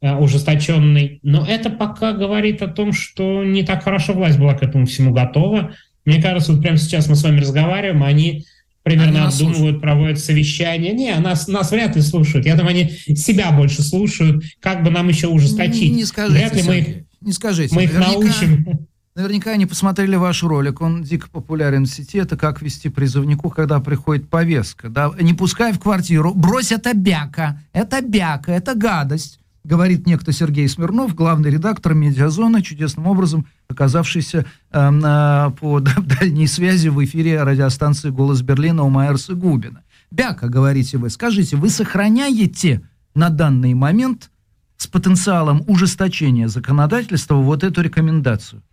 ужесточенный. 0.02 1.20
Но 1.24 1.46
это 1.46 1.70
пока 1.70 2.14
говорит 2.14 2.62
о 2.62 2.68
том, 2.68 2.94
что 2.94 3.44
не 3.44 3.64
так 3.64 3.84
хорошо 3.84 4.14
власть 4.14 4.40
была 4.40 4.54
к 4.54 4.64
этому 4.64 4.86
всему 4.86 5.12
готова. 5.12 5.74
Мне 6.06 6.22
кажется, 6.22 6.54
вот 6.54 6.62
прямо 6.62 6.78
сейчас 6.78 7.08
мы 7.08 7.16
с 7.16 7.24
вами 7.24 7.42
разговариваем, 7.42 8.04
они, 8.04 8.46
примерно 8.84 9.26
они 9.26 9.28
обдумывают, 9.28 9.82
проводят 9.82 10.20
совещания. 10.20 10.94
Не, 10.94 11.16
нас, 11.20 11.48
нас 11.48 11.72
вряд 11.72 11.96
ли 11.96 12.02
слушают. 12.02 12.46
Я 12.46 12.56
думаю, 12.56 12.72
они 12.72 12.90
себя 13.16 13.52
больше 13.52 13.84
слушают, 13.84 14.44
как 14.60 14.84
бы 14.84 14.90
нам 14.90 15.10
еще 15.10 15.28
ужесточить. 15.28 15.94
Не, 15.94 16.06
скажите, 16.06 16.40
вряд 16.40 16.56
ли 16.56 16.64
мы 16.64 16.78
их, 16.78 16.88
не 17.22 17.34
скажите. 17.34 17.76
Мы 17.76 17.84
их 17.84 17.94
научим. 17.94 18.88
Наверняка 19.16 19.52
они 19.52 19.66
посмотрели 19.66 20.16
ваш 20.16 20.44
ролик, 20.44 20.80
он 20.80 21.04
дико 21.04 21.28
популярен 21.30 21.86
в 21.86 21.90
сети. 21.90 22.20
Это 22.20 22.38
как 22.38 22.62
вести 22.62 22.88
призывнику, 22.88 23.50
когда 23.50 23.82
приходит 23.82 24.30
повестка. 24.30 24.88
Да? 24.88 25.12
Не 25.20 25.34
пускай 25.34 25.74
в 25.74 25.80
квартиру, 25.80 26.34
брось 26.34 26.72
это 26.72 26.94
бяка, 26.94 27.62
это 27.74 28.02
бяка, 28.02 28.54
это 28.54 28.76
гадость 28.76 29.39
говорит 29.64 30.08
некто 30.08 30.32
Сергей 30.32 30.68
Смирнов, 30.68 31.16
главный 31.16 31.50
редактор 31.50 31.94
«Медиазона», 31.94 32.62
чудесным 32.62 33.08
образом 33.08 33.48
оказавшийся 33.68 34.46
э, 34.72 34.92
э, 34.92 35.52
по 35.60 35.80
дальней 36.20 36.48
связи 36.48 36.88
в 36.90 37.04
эфире 37.04 37.44
радиостанции 37.44 38.10
«Голос 38.10 38.42
Берлина» 38.42 38.84
у 38.84 38.90
Майерса 38.90 39.34
Губина. 39.34 39.84
Бяка, 40.12 40.48
говорите 40.48 40.98
вы, 40.98 41.10
скажите, 41.10 41.56
вы 41.56 41.70
сохраняете 41.70 42.82
на 43.14 43.30
данный 43.30 43.74
момент 43.74 44.32
с 44.78 44.88
потенциалом 44.88 45.64
ужесточения 45.68 46.48
законодательства 46.48 47.36
вот 47.36 47.64
эту 47.64 47.82
рекомендацию? 47.82 48.64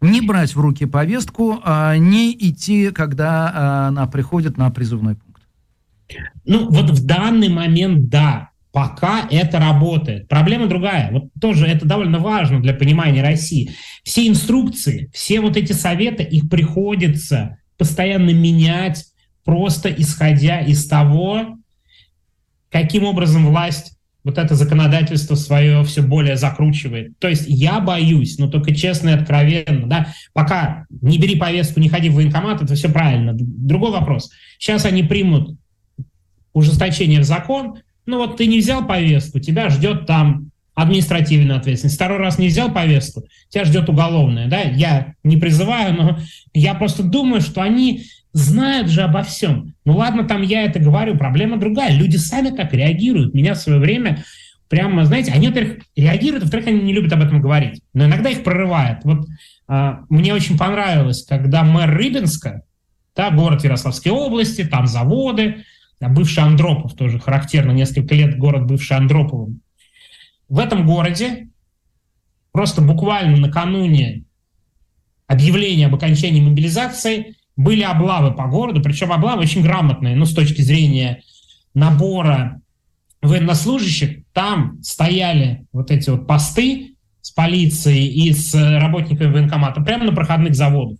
Не 0.00 0.20
брать 0.20 0.54
в 0.54 0.60
руки 0.60 0.86
повестку, 0.86 1.60
а 1.64 1.96
не 1.96 2.32
идти, 2.32 2.90
когда 2.90 3.50
а, 3.52 3.88
она 3.88 4.06
приходит 4.06 4.56
на 4.56 4.70
призывной 4.70 5.16
пункт. 5.16 5.42
Ну, 6.44 6.70
вот 6.70 6.90
в 6.90 7.04
данный 7.04 7.48
момент 7.48 8.08
да 8.08 8.50
пока 8.72 9.26
это 9.30 9.58
работает. 9.58 10.28
Проблема 10.28 10.66
другая. 10.66 11.10
Вот 11.10 11.24
тоже 11.40 11.66
это 11.66 11.86
довольно 11.86 12.18
важно 12.18 12.60
для 12.60 12.74
понимания 12.74 13.22
России. 13.22 13.70
Все 14.04 14.28
инструкции, 14.28 15.10
все 15.12 15.40
вот 15.40 15.56
эти 15.56 15.72
советы, 15.72 16.22
их 16.22 16.48
приходится 16.48 17.58
постоянно 17.76 18.30
менять, 18.30 19.04
просто 19.44 19.88
исходя 19.88 20.60
из 20.60 20.86
того, 20.86 21.56
каким 22.70 23.04
образом 23.04 23.46
власть 23.46 23.94
вот 24.24 24.36
это 24.36 24.54
законодательство 24.54 25.36
свое 25.36 25.82
все 25.84 26.02
более 26.02 26.36
закручивает. 26.36 27.18
То 27.18 27.28
есть 27.28 27.44
я 27.46 27.80
боюсь, 27.80 28.38
но 28.38 28.48
только 28.48 28.74
честно 28.74 29.10
и 29.10 29.12
откровенно, 29.12 29.86
да, 29.86 30.08
пока 30.34 30.84
не 31.00 31.18
бери 31.18 31.36
повестку, 31.36 31.80
не 31.80 31.88
ходи 31.88 32.10
в 32.10 32.16
военкомат, 32.16 32.60
это 32.60 32.74
все 32.74 32.90
правильно. 32.90 33.32
Другой 33.34 33.92
вопрос. 33.92 34.30
Сейчас 34.58 34.84
они 34.84 35.02
примут 35.02 35.56
ужесточение 36.52 37.20
в 37.20 37.24
закон, 37.24 37.78
ну 38.08 38.16
вот 38.16 38.38
ты 38.38 38.46
не 38.46 38.58
взял 38.58 38.86
повестку, 38.86 39.38
тебя 39.38 39.68
ждет 39.68 40.06
там 40.06 40.50
административная 40.74 41.56
ответственность. 41.56 41.96
Второй 41.96 42.18
раз 42.18 42.38
не 42.38 42.48
взял 42.48 42.72
повестку, 42.72 43.24
тебя 43.50 43.64
ждет 43.64 43.88
уголовная. 43.88 44.48
Да? 44.48 44.60
Я 44.62 45.14
не 45.24 45.36
призываю, 45.36 45.94
но 45.94 46.18
я 46.54 46.74
просто 46.74 47.02
думаю, 47.02 47.42
что 47.42 47.60
они 47.62 48.04
знают 48.32 48.88
же 48.88 49.02
обо 49.02 49.22
всем. 49.22 49.74
Ну 49.84 49.96
ладно, 49.96 50.24
там 50.24 50.42
я 50.42 50.62
это 50.62 50.78
говорю, 50.78 51.18
проблема 51.18 51.58
другая. 51.58 51.92
Люди 51.92 52.16
сами 52.16 52.48
так 52.48 52.72
реагируют. 52.72 53.34
Меня 53.34 53.54
в 53.54 53.58
свое 53.58 53.78
время 53.78 54.24
прямо, 54.68 55.04
знаете, 55.04 55.32
они, 55.32 55.48
во-первых, 55.48 55.78
реагируют, 55.94 56.44
во-вторых, 56.44 56.68
они 56.68 56.80
не 56.80 56.94
любят 56.94 57.12
об 57.12 57.22
этом 57.22 57.42
говорить. 57.42 57.82
Но 57.92 58.06
иногда 58.06 58.30
их 58.30 58.42
прорывает. 58.42 59.00
Вот 59.04 59.26
а, 59.66 60.00
мне 60.08 60.32
очень 60.32 60.56
понравилось, 60.56 61.24
когда 61.24 61.62
мэр 61.62 61.90
Рыбинска, 61.90 62.62
да, 63.14 63.30
город 63.30 63.64
Ярославской 63.64 64.12
области, 64.12 64.64
там 64.64 64.86
заводы, 64.86 65.64
бывший 66.00 66.44
Андропов 66.44 66.94
тоже 66.94 67.18
характерно, 67.18 67.72
несколько 67.72 68.14
лет 68.14 68.38
город 68.38 68.66
бывший 68.66 68.96
Андроповым. 68.96 69.60
В 70.48 70.58
этом 70.58 70.86
городе 70.86 71.48
просто 72.52 72.80
буквально 72.80 73.36
накануне 73.36 74.24
объявления 75.26 75.86
об 75.86 75.94
окончании 75.94 76.40
мобилизации 76.40 77.34
были 77.56 77.82
облавы 77.82 78.32
по 78.32 78.46
городу, 78.46 78.80
причем 78.80 79.12
облавы 79.12 79.42
очень 79.42 79.62
грамотные, 79.62 80.14
ну, 80.14 80.24
с 80.24 80.32
точки 80.32 80.62
зрения 80.62 81.22
набора 81.74 82.60
военнослужащих, 83.20 84.24
там 84.32 84.80
стояли 84.82 85.66
вот 85.72 85.90
эти 85.90 86.08
вот 86.10 86.26
посты 86.26 86.94
с 87.20 87.30
полицией 87.30 88.06
и 88.06 88.32
с 88.32 88.54
работниками 88.54 89.32
военкомата 89.32 89.80
прямо 89.80 90.04
на 90.04 90.12
проходных 90.12 90.54
заводах. 90.54 90.98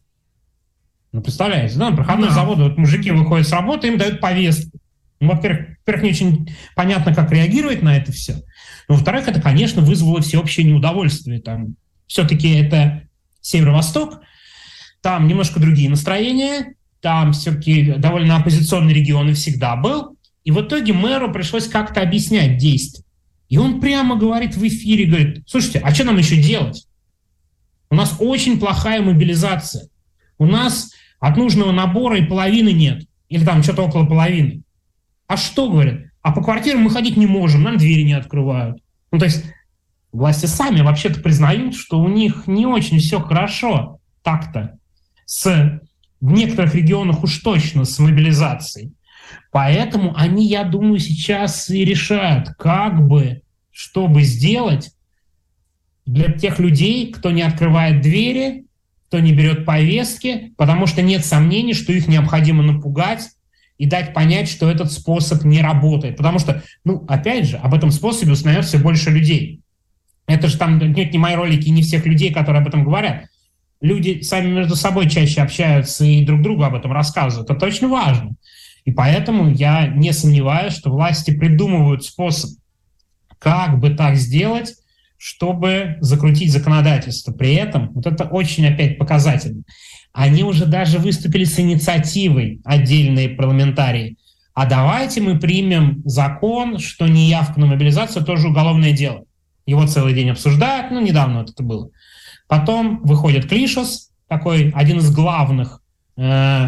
Ну, 1.12 1.22
представляете, 1.22 1.78
да, 1.78 1.90
на 1.90 1.96
проходных 1.96 2.30
да. 2.30 2.34
заводах 2.34 2.68
вот 2.68 2.78
мужики 2.78 3.10
выходят 3.10 3.46
с 3.46 3.52
работы, 3.52 3.88
им 3.88 3.98
дают 3.98 4.20
повестку. 4.20 4.77
Ну, 5.20 5.28
во-первых, 5.28 5.78
во-первых, 5.78 6.04
не 6.04 6.10
очень 6.10 6.56
понятно, 6.76 7.14
как 7.14 7.32
реагировать 7.32 7.82
на 7.82 7.96
это 7.96 8.12
все. 8.12 8.42
Во-вторых, 8.88 9.28
это, 9.28 9.40
конечно, 9.40 9.82
вызвало 9.82 10.20
всеобщее 10.20 10.66
неудовольствие. 10.66 11.40
Там 11.40 11.74
все-таки 12.06 12.50
это 12.54 13.02
северо-восток, 13.40 14.20
там 15.02 15.26
немножко 15.26 15.60
другие 15.60 15.90
настроения, 15.90 16.74
там 17.00 17.32
все-таки 17.32 17.94
довольно 17.98 18.36
оппозиционный 18.36 18.92
регион 18.92 19.30
и 19.30 19.34
всегда 19.34 19.76
был. 19.76 20.16
И 20.44 20.50
в 20.50 20.60
итоге 20.60 20.92
мэру 20.92 21.32
пришлось 21.32 21.68
как-то 21.68 22.00
объяснять 22.00 22.58
действия. 22.58 23.04
И 23.48 23.58
он 23.58 23.80
прямо 23.80 24.16
говорит 24.16 24.56
в 24.56 24.66
эфире, 24.66 25.06
говорит, 25.06 25.44
слушайте, 25.46 25.80
а 25.80 25.94
что 25.94 26.04
нам 26.04 26.18
еще 26.18 26.36
делать? 26.36 26.86
У 27.90 27.94
нас 27.94 28.16
очень 28.18 28.58
плохая 28.60 29.00
мобилизация. 29.00 29.88
У 30.38 30.46
нас 30.46 30.92
от 31.18 31.36
нужного 31.36 31.72
набора 31.72 32.18
и 32.18 32.26
половины 32.26 32.72
нет. 32.72 33.04
Или 33.28 33.44
там 33.44 33.62
что-то 33.62 33.82
около 33.82 34.04
половины. 34.04 34.62
А 35.28 35.36
что, 35.36 35.70
говорят? 35.70 36.00
А 36.22 36.32
по 36.32 36.42
квартирам 36.42 36.82
мы 36.82 36.90
ходить 36.90 37.16
не 37.16 37.26
можем, 37.26 37.62
нам 37.62 37.76
двери 37.76 38.02
не 38.02 38.14
открывают. 38.14 38.82
Ну, 39.12 39.18
то 39.18 39.26
есть 39.26 39.44
власти 40.10 40.46
сами 40.46 40.80
вообще-то 40.80 41.20
признают, 41.20 41.76
что 41.76 42.00
у 42.00 42.08
них 42.08 42.46
не 42.46 42.66
очень 42.66 42.98
все 42.98 43.20
хорошо 43.20 44.00
так-то 44.22 44.78
с 45.26 45.80
в 46.20 46.32
некоторых 46.32 46.74
регионах 46.74 47.22
уж 47.22 47.38
точно 47.38 47.84
с 47.84 47.98
мобилизацией. 47.98 48.92
Поэтому 49.52 50.14
они, 50.16 50.48
я 50.48 50.64
думаю, 50.64 50.98
сейчас 50.98 51.70
и 51.70 51.84
решают, 51.84 52.48
как 52.58 53.06
бы, 53.06 53.42
чтобы 53.70 54.22
сделать 54.22 54.90
для 56.06 56.32
тех 56.32 56.58
людей, 56.58 57.12
кто 57.12 57.30
не 57.30 57.42
открывает 57.42 58.00
двери, 58.00 58.64
кто 59.08 59.20
не 59.20 59.32
берет 59.32 59.64
повестки, 59.64 60.52
потому 60.56 60.86
что 60.86 61.02
нет 61.02 61.24
сомнений, 61.24 61.74
что 61.74 61.92
их 61.92 62.08
необходимо 62.08 62.62
напугать, 62.62 63.28
и 63.78 63.86
дать 63.86 64.12
понять, 64.12 64.48
что 64.48 64.70
этот 64.70 64.92
способ 64.92 65.44
не 65.44 65.62
работает. 65.62 66.16
Потому 66.16 66.38
что, 66.38 66.62
ну, 66.84 67.04
опять 67.08 67.46
же, 67.46 67.56
об 67.56 67.74
этом 67.74 67.90
способе 67.90 68.32
узнает 68.32 68.64
все 68.64 68.78
больше 68.78 69.10
людей. 69.10 69.60
Это 70.26 70.48
же 70.48 70.58
там 70.58 70.78
нет 70.78 71.12
не 71.12 71.18
мои 71.18 71.34
ролики, 71.34 71.70
не 71.70 71.82
всех 71.82 72.04
людей, 72.04 72.32
которые 72.32 72.60
об 72.60 72.68
этом 72.68 72.84
говорят. 72.84 73.26
Люди 73.80 74.20
сами 74.22 74.50
между 74.50 74.74
собой 74.74 75.08
чаще 75.08 75.40
общаются 75.40 76.04
и 76.04 76.24
друг 76.24 76.42
другу 76.42 76.64
об 76.64 76.74
этом 76.74 76.92
рассказывают. 76.92 77.48
Это 77.48 77.64
очень 77.64 77.88
важно. 77.88 78.32
И 78.84 78.90
поэтому 78.90 79.50
я 79.50 79.86
не 79.86 80.12
сомневаюсь, 80.12 80.74
что 80.74 80.90
власти 80.90 81.30
придумывают 81.30 82.04
способ, 82.04 82.50
как 83.38 83.78
бы 83.78 83.90
так 83.90 84.16
сделать, 84.16 84.74
чтобы 85.16 85.96
закрутить 86.00 86.52
законодательство. 86.52 87.32
При 87.32 87.54
этом, 87.54 87.92
вот 87.92 88.06
это 88.06 88.24
очень 88.24 88.66
опять 88.66 88.98
показательно, 88.98 89.62
они 90.18 90.42
уже 90.42 90.66
даже 90.66 90.98
выступили 90.98 91.44
с 91.44 91.60
инициативой, 91.60 92.60
отдельные 92.64 93.28
парламентарии. 93.28 94.16
А 94.52 94.66
давайте 94.66 95.20
мы 95.20 95.38
примем 95.38 96.02
закон, 96.04 96.80
что 96.80 97.06
неявка 97.06 97.60
на 97.60 97.66
мобилизацию 97.66 98.24
тоже 98.24 98.48
уголовное 98.48 98.90
дело. 98.90 99.22
Его 99.64 99.86
целый 99.86 100.14
день 100.14 100.30
обсуждают, 100.30 100.90
ну, 100.90 101.00
недавно 101.00 101.42
вот 101.42 101.50
это 101.50 101.62
было. 101.62 101.90
Потом 102.48 103.00
выходит 103.04 103.48
Клишос, 103.48 104.10
такой 104.26 104.70
один 104.70 104.98
из 104.98 105.14
главных 105.14 105.82
э, 106.16 106.66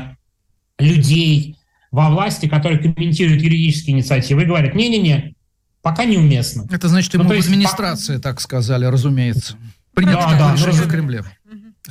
людей 0.78 1.56
во 1.90 2.08
власти, 2.08 2.46
который 2.46 2.78
комментирует 2.78 3.42
юридические 3.42 3.96
инициативы 3.96 4.42
и 4.42 4.46
говорит, 4.46 4.76
не-не-не, 4.76 5.34
пока 5.82 6.04
неуместно. 6.04 6.68
Это 6.70 6.86
значит, 6.86 7.12
ему 7.14 7.24
ну, 7.24 7.30
в 7.34 7.44
администрации 7.44 8.18
по... 8.18 8.22
так 8.22 8.40
сказали, 8.40 8.84
разумеется. 8.84 9.56
Принято 9.92 10.18
да, 10.18 10.38
да, 10.38 10.52
решение 10.54 10.82
в 10.82 10.88
Кремле. 10.88 11.24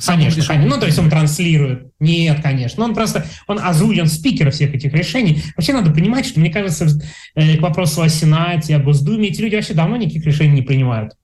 Конечно, 0.06 0.44
конечно. 0.44 0.74
Ну, 0.74 0.80
то 0.80 0.86
есть 0.86 0.98
он 0.98 1.10
транслирует. 1.10 1.92
Нет, 1.98 2.40
конечно. 2.42 2.84
Он 2.84 2.94
просто, 2.94 3.26
он 3.46 3.58
озвучен 3.58 4.06
спикер 4.06 4.50
всех 4.50 4.74
этих 4.74 4.92
решений. 4.92 5.42
Вообще 5.56 5.72
надо 5.72 5.90
понимать, 5.90 6.26
что, 6.26 6.40
мне 6.40 6.50
кажется, 6.50 6.88
э, 7.34 7.56
к 7.56 7.60
вопросу 7.60 8.02
о 8.02 8.08
Сенате, 8.08 8.76
о 8.76 8.78
Госдуме, 8.78 9.28
эти 9.28 9.40
люди 9.40 9.56
вообще 9.56 9.74
давно 9.74 9.96
никаких 9.96 10.24
решений 10.24 10.54
не 10.54 10.62
принимают. 10.62 11.14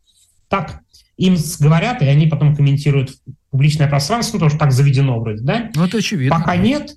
Так 0.48 0.80
им 1.16 1.36
говорят, 1.60 2.02
и 2.02 2.06
они 2.06 2.26
потом 2.26 2.55
комментируют 2.55 3.12
публичное 3.51 3.88
пространство, 3.88 4.36
ну, 4.36 4.44
тоже 4.44 4.59
так 4.59 4.72
заведено 4.72 5.18
вроде, 5.18 5.43
да? 5.43 5.70
Ну, 5.74 5.84
это 5.84 5.98
очевидно. 5.98 6.36
Пока 6.36 6.56
нет, 6.56 6.97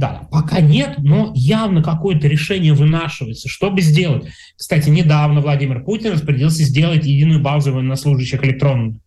да, 0.00 0.28
пока 0.30 0.60
нет, 0.60 0.94
но 0.98 1.32
явно 1.34 1.82
какое-то 1.82 2.28
решение 2.28 2.72
вынашивается. 2.72 3.48
Что 3.48 3.70
бы 3.70 3.82
сделать? 3.82 4.28
Кстати, 4.56 4.88
недавно 4.88 5.40
Владимир 5.40 5.82
Путин 5.82 6.12
распорядился 6.12 6.62
сделать 6.62 7.04
единую 7.04 7.42
базу 7.42 7.72
военнослужащих 7.72 8.42
электронную. 8.44 9.00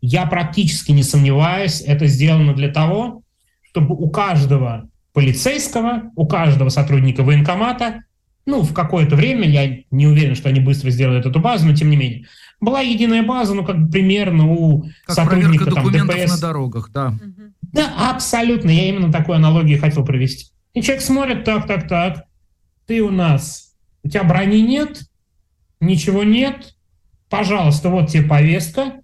Я 0.00 0.26
практически 0.26 0.92
не 0.92 1.02
сомневаюсь, 1.02 1.80
это 1.80 2.06
сделано 2.06 2.54
для 2.54 2.68
того, 2.68 3.22
чтобы 3.62 3.94
у 3.94 4.08
каждого 4.10 4.88
полицейского, 5.12 6.10
у 6.14 6.26
каждого 6.26 6.68
сотрудника 6.68 7.22
военкомата, 7.22 8.04
ну, 8.44 8.62
в 8.62 8.72
какое-то 8.72 9.16
время, 9.16 9.48
я 9.48 9.78
не 9.90 10.06
уверен, 10.06 10.36
что 10.36 10.48
они 10.48 10.60
быстро 10.60 10.90
сделают 10.90 11.26
эту 11.26 11.40
базу, 11.40 11.66
но 11.66 11.74
тем 11.74 11.90
не 11.90 11.96
менее, 11.96 12.26
была 12.60 12.80
единая 12.80 13.22
база, 13.22 13.54
ну, 13.54 13.64
как 13.64 13.90
примерно 13.90 14.46
у 14.46 14.86
как 15.04 15.16
сотрудника 15.16 15.70
там, 15.70 15.90
ДПС. 15.90 16.30
на 16.30 16.40
дорогах, 16.40 16.90
да. 16.92 17.14
Да, 17.72 18.10
абсолютно. 18.10 18.70
Я 18.70 18.88
именно 18.88 19.12
такую 19.12 19.36
аналогию 19.36 19.80
хотел 19.80 20.04
провести. 20.04 20.52
И 20.72 20.82
человек 20.82 21.02
смотрит, 21.02 21.44
так, 21.44 21.66
так, 21.66 21.88
так, 21.88 22.24
ты 22.86 23.02
у 23.02 23.10
нас, 23.10 23.74
у 24.04 24.08
тебя 24.08 24.22
брони 24.22 24.62
нет, 24.62 25.02
ничего 25.80 26.22
нет, 26.22 26.74
пожалуйста, 27.28 27.90
вот 27.90 28.10
тебе 28.10 28.22
повестка, 28.22 29.00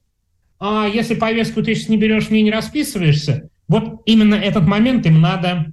а 0.65 0.87
если 0.87 1.17
повестку 1.17 1.61
ты 1.61 1.75
сейчас 1.75 1.89
не 1.89 1.97
берешь, 1.97 2.31
мне 2.31 2.41
не 2.41 2.53
расписываешься, 2.53 3.49
вот 3.67 4.03
именно 4.07 4.37
этот 4.37 4.65
момент 4.65 5.05
им 5.07 5.21
надо 5.21 5.73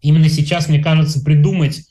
именно 0.00 0.30
сейчас, 0.30 0.66
мне 0.66 0.82
кажется, 0.82 1.20
придумать 1.22 1.86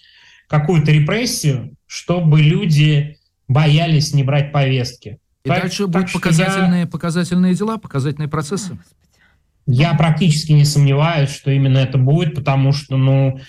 какую-то 0.47 0.91
репрессию, 0.91 1.76
чтобы 1.85 2.41
люди 2.41 3.19
боялись 3.47 4.15
не 4.15 4.23
брать 4.23 4.51
повестки. 4.51 5.19
И 5.45 5.49
так, 5.49 5.61
дальше 5.61 5.85
будут 5.85 6.11
показательные, 6.11 6.81
я... 6.81 6.88
показательные 6.88 7.53
дела, 7.53 7.77
показательные 7.77 8.30
процессы. 8.30 8.80
Я 9.68 9.93
практически 9.93 10.53
не 10.53 10.65
сомневаюсь, 10.65 11.30
что 11.30 11.51
именно 11.51 11.77
это 11.77 11.99
будет, 11.99 12.34
потому 12.34 12.72
что, 12.72 12.97
ну, 12.97 13.39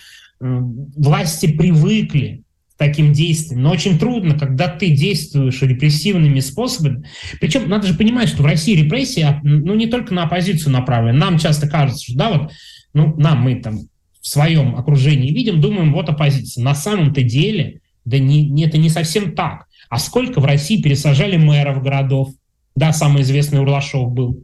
власти 0.41 1.51
привыкли 1.51 2.44
таким 2.77 3.13
действиям. 3.13 3.63
Но 3.63 3.71
очень 3.71 3.99
трудно, 3.99 4.39
когда 4.39 4.69
ты 4.69 4.91
действуешь 4.91 5.63
репрессивными 5.63 6.41
способами. 6.41 7.07
Причем 7.41 7.69
надо 7.69 7.87
же 7.87 7.95
понимать, 7.95 8.29
что 8.29 8.43
в 8.43 8.47
России 8.47 8.75
репрессии, 8.75 9.27
ну, 9.43 9.75
не 9.75 9.87
только 9.87 10.13
на 10.13 10.25
оппозицию 10.25 10.73
направлены. 10.73 11.19
Нам 11.19 11.39
часто 11.39 11.69
кажется, 11.69 12.05
что, 12.05 12.17
да, 12.17 12.31
вот, 12.31 12.53
ну, 12.93 13.15
нам, 13.17 13.43
мы 13.43 13.57
там 13.57 13.81
в 14.21 14.27
своем 14.27 14.75
окружении 14.77 15.33
видим, 15.33 15.61
думаем, 15.61 15.93
вот 15.93 16.09
оппозиция. 16.09 16.65
На 16.65 16.75
самом-то 16.75 17.23
деле, 17.23 17.81
да 18.05 18.19
не, 18.19 18.49
не, 18.49 18.65
это 18.65 18.79
не 18.79 18.89
совсем 18.89 19.35
так. 19.35 19.67
А 19.89 19.99
сколько 19.99 20.41
в 20.41 20.45
России 20.45 20.83
пересажали 20.83 21.37
мэров 21.37 21.83
городов? 21.83 22.31
Да, 22.75 22.93
самый 22.93 23.23
известный 23.23 23.61
Урлашов 23.61 24.13
был. 24.13 24.43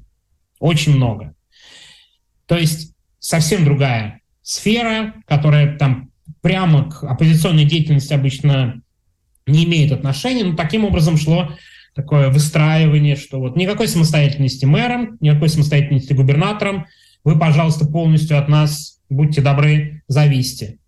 Очень 0.61 0.97
много. 0.97 1.35
То 2.47 2.57
есть 2.57 2.93
совсем 3.19 3.65
другая 3.65 4.21
сфера, 4.43 5.15
которая 5.27 5.77
там 5.77 6.10
прямо 6.41 6.91
к 6.91 7.05
оппозиционной 7.05 7.65
деятельности 7.65 8.13
обычно 8.13 8.83
не 9.47 9.65
имеет 9.65 9.93
отношения, 9.93 10.45
но 10.45 10.57
таким 10.57 10.85
образом 10.85 11.17
шло 11.17 11.53
такое 11.95 12.31
выстраивание, 12.31 13.17
что 13.17 13.41
вот 13.41 13.57
никакой 13.57 13.89
самостоятельности 13.89 14.65
мэром, 14.65 15.19
никакой 15.21 15.49
самостоятельности 15.49 16.13
губернатором, 16.13 16.87
вы, 17.25 17.39
пожалуйста, 17.39 17.87
полностью 17.87 18.39
от 18.39 18.49
нас, 18.49 19.01
будьте 19.09 19.43
добры, 19.43 20.03
зависите. 20.09 20.79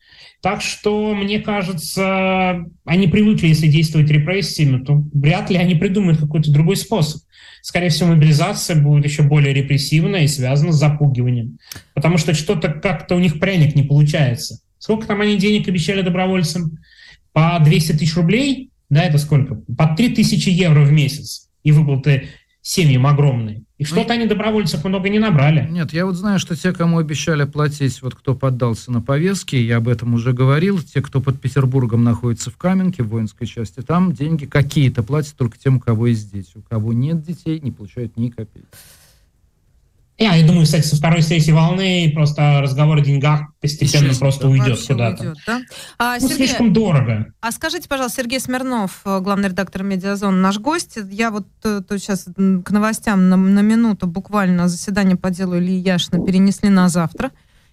Так 0.40 0.60
что, 0.60 1.14
мне 1.14 1.38
кажется, 1.38 2.64
они 2.84 3.06
привыкли, 3.06 3.48
если 3.48 3.68
действовать 3.68 4.10
репрессиями, 4.10 4.84
то 4.84 5.04
вряд 5.12 5.50
ли 5.50 5.56
они 5.56 5.74
придумают 5.74 6.18
какой-то 6.18 6.52
другой 6.52 6.76
способ 6.76 7.22
скорее 7.62 7.88
всего, 7.88 8.10
мобилизация 8.10 8.76
будет 8.76 9.06
еще 9.06 9.22
более 9.22 9.54
репрессивная 9.54 10.24
и 10.24 10.28
связана 10.28 10.72
с 10.72 10.76
запугиванием. 10.76 11.58
Потому 11.94 12.18
что 12.18 12.34
что-то 12.34 12.68
как-то 12.68 13.14
у 13.14 13.18
них 13.18 13.40
пряник 13.40 13.74
не 13.74 13.84
получается. 13.84 14.58
Сколько 14.82 15.06
там 15.06 15.20
они 15.20 15.36
денег 15.36 15.68
обещали 15.68 16.02
добровольцам? 16.02 16.80
По 17.32 17.60
200 17.64 17.92
тысяч 17.98 18.16
рублей? 18.16 18.72
Да, 18.90 19.04
это 19.04 19.16
сколько? 19.18 19.54
По 19.78 19.94
3 19.94 20.16
тысячи 20.16 20.48
евро 20.48 20.80
в 20.80 20.90
месяц. 20.90 21.48
И 21.62 21.70
выплаты 21.70 22.30
семьям 22.62 23.06
огромные. 23.06 23.62
И 23.78 23.84
что-то 23.84 24.14
они 24.14 24.26
добровольцев 24.26 24.84
много 24.84 25.08
не 25.08 25.20
набрали. 25.20 25.68
Нет, 25.70 25.92
я 25.92 26.04
вот 26.04 26.16
знаю, 26.16 26.40
что 26.40 26.56
те, 26.56 26.72
кому 26.72 26.98
обещали 26.98 27.44
платить, 27.44 28.02
вот 28.02 28.16
кто 28.16 28.34
поддался 28.34 28.90
на 28.90 29.00
повестке, 29.00 29.64
я 29.64 29.76
об 29.76 29.86
этом 29.86 30.14
уже 30.14 30.32
говорил, 30.32 30.80
те, 30.80 31.00
кто 31.00 31.20
под 31.20 31.40
Петербургом 31.40 32.02
находится 32.02 32.50
в 32.50 32.56
Каменке, 32.56 33.04
в 33.04 33.08
воинской 33.10 33.46
части, 33.46 33.82
там 33.82 34.12
деньги 34.12 34.46
какие-то 34.46 35.04
платят 35.04 35.36
только 35.36 35.56
тем, 35.58 35.76
у 35.76 35.80
кого 35.80 36.08
есть 36.08 36.32
дети. 36.32 36.50
У 36.56 36.62
кого 36.62 36.92
нет 36.92 37.22
детей, 37.22 37.60
не 37.60 37.70
получают 37.70 38.16
ни 38.16 38.30
копейки. 38.30 38.66
Я, 40.22 40.36
я 40.36 40.46
думаю, 40.46 40.66
кстати, 40.66 40.86
со 40.86 40.94
второй 40.94 41.20
сессии 41.20 41.50
волны 41.50 42.12
просто 42.14 42.60
разговор 42.60 42.98
о 42.98 43.00
деньгах 43.00 43.40
постепенно 43.60 44.06
Еще 44.06 44.20
просто 44.20 44.48
уйдет 44.48 44.78
куда-то. 44.86 45.20
Уйдет, 45.24 45.38
да? 45.44 45.60
а, 45.98 46.14
ну, 46.20 46.28
Сергей, 46.28 46.46
слишком 46.46 46.72
дорого. 46.72 47.26
А 47.40 47.50
скажите, 47.50 47.88
пожалуйста, 47.88 48.22
Сергей 48.22 48.38
Смирнов, 48.38 49.00
э, 49.04 49.18
главный 49.18 49.48
редактор 49.48 49.82
«Медиазон», 49.82 50.40
наш 50.40 50.58
гость. 50.60 50.96
Я 51.10 51.32
вот 51.32 51.48
э, 51.64 51.80
то 51.86 51.98
сейчас 51.98 52.26
к 52.36 52.70
новостям 52.70 53.30
на, 53.30 53.36
на 53.36 53.60
минуту 53.62 54.06
буквально 54.06 54.68
заседание 54.68 55.16
по 55.16 55.30
делу 55.30 55.58
Ильи 55.58 55.76
Яшина 55.76 56.24
перенесли 56.24 56.68
на 56.68 56.88
завтра 56.88 57.32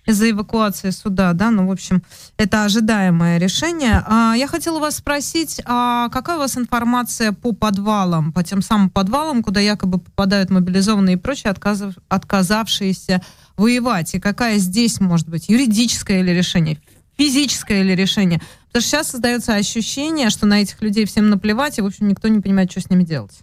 из-за 0.09 0.31
эвакуации 0.31 0.89
суда, 0.89 1.33
да, 1.33 1.51
ну, 1.51 1.67
в 1.67 1.71
общем, 1.71 2.03
это 2.37 2.63
ожидаемое 2.63 3.37
решение. 3.37 4.03
А, 4.07 4.33
я 4.35 4.47
хотела 4.47 4.79
вас 4.79 4.97
спросить, 4.97 5.61
а 5.65 6.09
какая 6.09 6.37
у 6.37 6.39
вас 6.39 6.57
информация 6.57 7.31
по 7.31 7.51
подвалам, 7.51 8.33
по 8.33 8.43
тем 8.43 8.61
самым 8.61 8.89
подвалам, 8.89 9.43
куда 9.43 9.59
якобы 9.59 9.99
попадают 9.99 10.49
мобилизованные 10.49 11.15
и 11.15 11.19
прочие, 11.19 11.51
отказав, 11.51 11.93
отказавшиеся 12.07 13.21
воевать, 13.55 14.15
и 14.15 14.19
какая 14.19 14.57
здесь 14.57 14.99
может 14.99 15.29
быть 15.29 15.47
юридическое 15.47 16.21
или 16.21 16.31
решение, 16.31 16.81
физическое 17.15 17.81
или 17.81 17.93
решение? 17.93 18.41
Потому 18.67 18.81
что 18.81 18.89
сейчас 18.89 19.11
создается 19.11 19.55
ощущение, 19.55 20.31
что 20.31 20.47
на 20.47 20.61
этих 20.61 20.81
людей 20.81 21.05
всем 21.05 21.29
наплевать, 21.29 21.77
и, 21.77 21.81
в 21.81 21.85
общем, 21.85 22.07
никто 22.07 22.27
не 22.27 22.39
понимает, 22.39 22.71
что 22.71 22.81
с 22.81 22.89
ними 22.89 23.03
делать. 23.03 23.41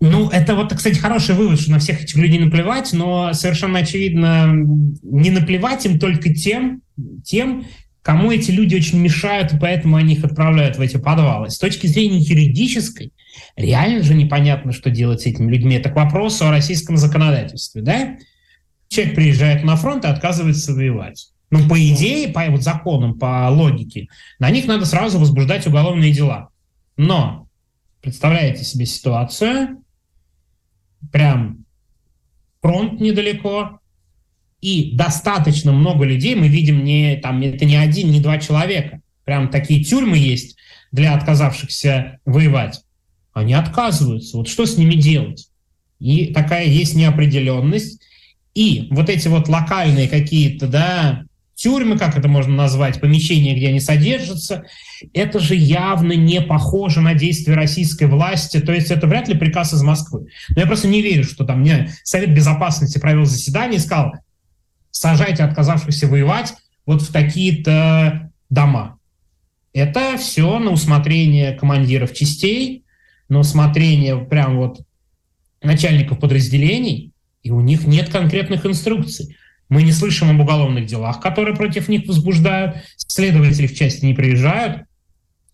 Ну, 0.00 0.28
это 0.28 0.54
вот, 0.54 0.74
кстати, 0.74 0.98
хороший 0.98 1.34
вывод, 1.34 1.60
что 1.60 1.70
на 1.70 1.78
всех 1.78 2.02
этих 2.02 2.16
людей 2.16 2.38
наплевать, 2.38 2.92
но 2.92 3.32
совершенно 3.32 3.78
очевидно, 3.78 4.52
не 5.02 5.30
наплевать 5.30 5.86
им 5.86 5.98
только 5.98 6.34
тем, 6.34 6.82
тем, 7.24 7.64
кому 8.02 8.30
эти 8.30 8.50
люди 8.50 8.74
очень 8.76 9.00
мешают, 9.00 9.54
и 9.54 9.58
поэтому 9.58 9.96
они 9.96 10.14
их 10.14 10.24
отправляют 10.24 10.76
в 10.76 10.80
эти 10.82 10.98
подвалы. 10.98 11.48
С 11.48 11.58
точки 11.58 11.86
зрения 11.86 12.18
юридической, 12.18 13.12
реально 13.56 14.02
же 14.02 14.14
непонятно, 14.14 14.72
что 14.72 14.90
делать 14.90 15.22
с 15.22 15.26
этими 15.26 15.50
людьми. 15.50 15.76
Это 15.76 15.88
к 15.88 15.96
вопросу 15.96 16.46
о 16.46 16.50
российском 16.50 16.98
законодательстве, 16.98 17.80
да? 17.80 18.16
Человек 18.88 19.14
приезжает 19.14 19.64
на 19.64 19.76
фронт 19.76 20.04
и 20.04 20.08
отказывается 20.08 20.74
воевать. 20.74 21.32
Ну, 21.50 21.68
по 21.68 21.76
идее, 21.78 22.28
по 22.28 22.44
вот 22.50 22.62
законам, 22.62 23.18
по 23.18 23.48
логике, 23.48 24.08
на 24.38 24.50
них 24.50 24.66
надо 24.66 24.84
сразу 24.84 25.18
возбуждать 25.18 25.66
уголовные 25.66 26.12
дела. 26.12 26.50
Но 26.96 27.48
представляете 28.02 28.64
себе 28.64 28.84
ситуацию, 28.84 29.78
прям 31.16 31.64
фронт 32.60 33.00
недалеко, 33.00 33.80
и 34.60 34.90
достаточно 34.94 35.72
много 35.72 36.04
людей, 36.04 36.34
мы 36.34 36.48
видим, 36.48 36.84
не, 36.84 37.16
там, 37.16 37.40
это 37.40 37.64
не 37.64 37.76
один, 37.76 38.10
не 38.10 38.20
два 38.20 38.36
человека. 38.36 39.00
Прям 39.24 39.48
такие 39.48 39.82
тюрьмы 39.82 40.18
есть 40.18 40.58
для 40.92 41.14
отказавшихся 41.14 42.18
воевать. 42.26 42.82
Они 43.32 43.54
отказываются. 43.54 44.36
Вот 44.36 44.48
что 44.48 44.66
с 44.66 44.76
ними 44.76 44.94
делать? 44.94 45.48
И 46.00 46.34
такая 46.34 46.66
есть 46.66 46.94
неопределенность. 46.94 48.02
И 48.54 48.88
вот 48.90 49.08
эти 49.08 49.28
вот 49.28 49.48
локальные 49.48 50.08
какие-то, 50.08 50.68
да, 50.68 51.24
тюрьмы, 51.56 51.98
как 51.98 52.16
это 52.16 52.28
можно 52.28 52.54
назвать, 52.54 53.00
помещения, 53.00 53.56
где 53.56 53.68
они 53.68 53.80
содержатся, 53.80 54.64
это 55.12 55.40
же 55.40 55.56
явно 55.56 56.12
не 56.12 56.40
похоже 56.42 57.00
на 57.00 57.14
действия 57.14 57.54
российской 57.54 58.04
власти, 58.04 58.60
то 58.60 58.72
есть 58.72 58.90
это 58.90 59.06
вряд 59.06 59.26
ли 59.28 59.36
приказ 59.36 59.72
из 59.72 59.82
Москвы. 59.82 60.28
Но 60.50 60.60
я 60.60 60.66
просто 60.66 60.86
не 60.86 61.02
верю, 61.02 61.24
что 61.24 61.44
там 61.44 61.60
мне 61.60 61.90
Совет 62.04 62.34
Безопасности 62.34 62.98
провел 62.98 63.24
заседание 63.24 63.78
и 63.78 63.82
сказал, 63.82 64.12
сажайте 64.90 65.42
отказавшихся 65.42 66.06
воевать 66.06 66.54
вот 66.84 67.02
в 67.02 67.10
такие-то 67.10 68.30
дома. 68.50 68.98
Это 69.72 70.16
все 70.18 70.58
на 70.58 70.70
усмотрение 70.70 71.52
командиров 71.52 72.12
частей, 72.12 72.84
на 73.28 73.40
усмотрение 73.40 74.16
прям 74.18 74.58
вот 74.58 74.80
начальников 75.62 76.20
подразделений, 76.20 77.12
и 77.42 77.50
у 77.50 77.60
них 77.60 77.86
нет 77.86 78.10
конкретных 78.10 78.66
инструкций. 78.66 79.36
Мы 79.68 79.82
не 79.82 79.92
слышим 79.92 80.30
об 80.30 80.40
уголовных 80.40 80.86
делах, 80.86 81.20
которые 81.20 81.56
против 81.56 81.88
них 81.88 82.06
возбуждают. 82.06 82.76
Следователи 82.96 83.66
в 83.66 83.74
части 83.74 84.04
не 84.04 84.14
приезжают. 84.14 84.84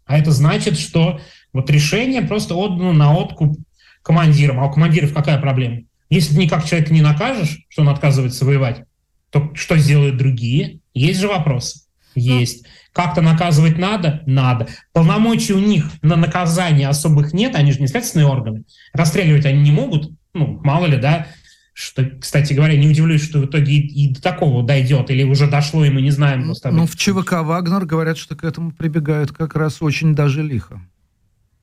А 0.05 0.19
это 0.19 0.31
значит, 0.31 0.79
что 0.79 1.21
вот 1.53 1.71
решение 1.71 2.23
просто 2.23 2.55
отдано 2.55 2.93
на 2.93 3.15
откуп 3.15 3.57
командирам. 4.03 4.61
А 4.61 4.67
у 4.67 4.73
командиров 4.73 5.15
какая 5.15 5.41
проблема? 5.41 5.83
Если 6.11 6.35
ты 6.35 6.41
никак 6.41 6.67
человека 6.67 6.93
не 6.93 7.01
накажешь, 7.01 7.65
что 7.69 7.83
он 7.83 7.89
отказывается 7.89 8.45
воевать, 8.45 8.83
то 9.31 9.51
что 9.55 9.79
сделают 9.79 10.19
другие? 10.19 10.81
Есть 10.93 11.21
же 11.21 11.29
вопросы. 11.29 11.87
Есть. 12.15 12.67
Как-то 12.93 13.23
наказывать 13.23 13.79
надо? 13.79 14.23
Надо. 14.27 14.69
Полномочий 14.93 15.55
у 15.55 15.59
них 15.59 15.91
на 16.03 16.17
наказание 16.17 16.89
особых 16.89 17.33
нет, 17.33 17.55
они 17.55 17.73
же 17.73 17.81
не 17.81 17.87
следственные 17.87 18.27
органы. 18.27 18.65
Расстреливать 18.93 19.47
они 19.47 19.63
не 19.63 19.71
могут, 19.71 20.11
ну, 20.35 20.61
мало 20.63 20.85
ли, 20.85 20.99
да, 20.99 21.27
что, 21.73 22.05
кстати 22.21 22.53
говоря, 22.53 22.77
не 22.77 22.89
удивлюсь, 22.89 23.25
что 23.25 23.39
в 23.39 23.47
итоге 23.47 23.73
и, 23.73 24.05
и 24.05 24.15
до 24.15 24.21
такого 24.21 24.63
дойдет, 24.63 25.11
или 25.11 25.23
уже 25.25 25.49
дошло, 25.49 25.85
и 25.85 25.91
мы 25.91 26.03
не 26.03 26.11
знаем. 26.11 26.45
Просто 26.45 26.71
ну, 26.71 26.87
в 26.87 26.97
ЧВК 26.97 27.43
«Вагнер» 27.43 27.87
говорят, 27.87 28.19
что 28.19 28.37
к 28.37 28.45
этому 28.45 28.73
прибегают 28.73 29.33
как 29.33 29.55
раз 29.55 29.81
очень 29.81 30.15
даже 30.15 30.43
лихо. 30.43 30.83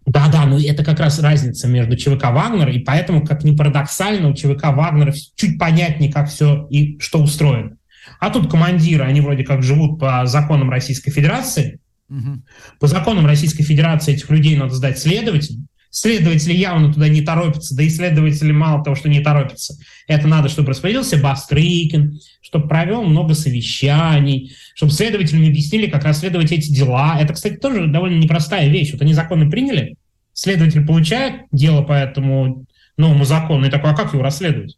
Да-да, 0.06 0.45
но 0.45 0.60
это 0.60 0.84
как 0.84 0.99
раз 0.99 1.19
разница 1.19 1.68
между 1.68 1.95
ЧВК 1.95 2.31
«Вагнер», 2.31 2.69
и 2.69 2.80
поэтому, 2.80 3.23
как 3.23 3.44
ни 3.44 3.56
парадоксально, 3.56 4.30
у 4.30 4.34
ЧВК 4.34 4.69
«Вагнер» 4.73 5.14
чуть 5.36 5.60
понятнее, 5.60 6.11
как 6.11 6.30
все 6.30 6.68
и 6.72 6.98
что 6.99 7.22
устроено. 7.22 7.77
А 8.19 8.31
тут 8.31 8.49
командиры, 8.49 9.03
они 9.03 9.22
вроде 9.22 9.44
как 9.44 9.61
живут 9.61 9.99
по 9.99 10.26
законам 10.26 10.72
Российской 10.72 11.11
Федерации. 11.11 11.80
Угу. 12.10 12.41
По 12.80 12.88
законам 12.88 13.27
Российской 13.27 13.64
Федерации 13.64 14.14
этих 14.15 14.30
людей 14.31 14.57
надо 14.57 14.73
сдать 14.73 14.98
следователям. 14.98 15.68
Следователи 15.91 16.53
явно 16.53 16.94
туда 16.94 17.10
не 17.10 17.22
торопятся, 17.22 17.76
да 17.76 17.82
и 17.82 17.90
следователи 17.90 18.52
мало 18.52 18.84
того, 18.84 18.95
что 18.95 19.10
не 19.10 19.22
торопятся. 19.22 19.76
Это 20.07 20.28
надо, 20.28 20.48
чтобы 20.48 20.70
распорядился 20.70 21.18
Бастрыкин, 21.18 22.20
чтобы 22.41 22.68
провел 22.68 23.03
много 23.03 23.34
совещаний, 23.34 24.56
чтобы 24.76 24.91
следователям 24.91 25.48
объяснили, 25.48 25.88
как 25.88 26.03
расследовать 26.03 26.52
эти 26.52 26.72
дела. 26.72 27.18
Это, 27.20 27.34
кстати, 27.34 27.56
тоже 27.56 27.88
довольно 27.88 28.20
непростая 28.20 28.70
вещь. 28.70 28.91
Вот 28.91 29.02
они 29.02 29.14
законы 29.14 29.49
приняли, 29.49 29.95
следователь 30.34 30.86
получает 30.86 31.41
дело 31.52 31.82
по 31.82 31.94
этому 31.94 32.66
новому 32.98 33.26
закону 33.26 33.66
и 33.66 33.72
такой, 33.72 33.91
а 33.91 33.95
как 33.95 34.14
его 34.14 34.22
расследовать? 34.22 34.78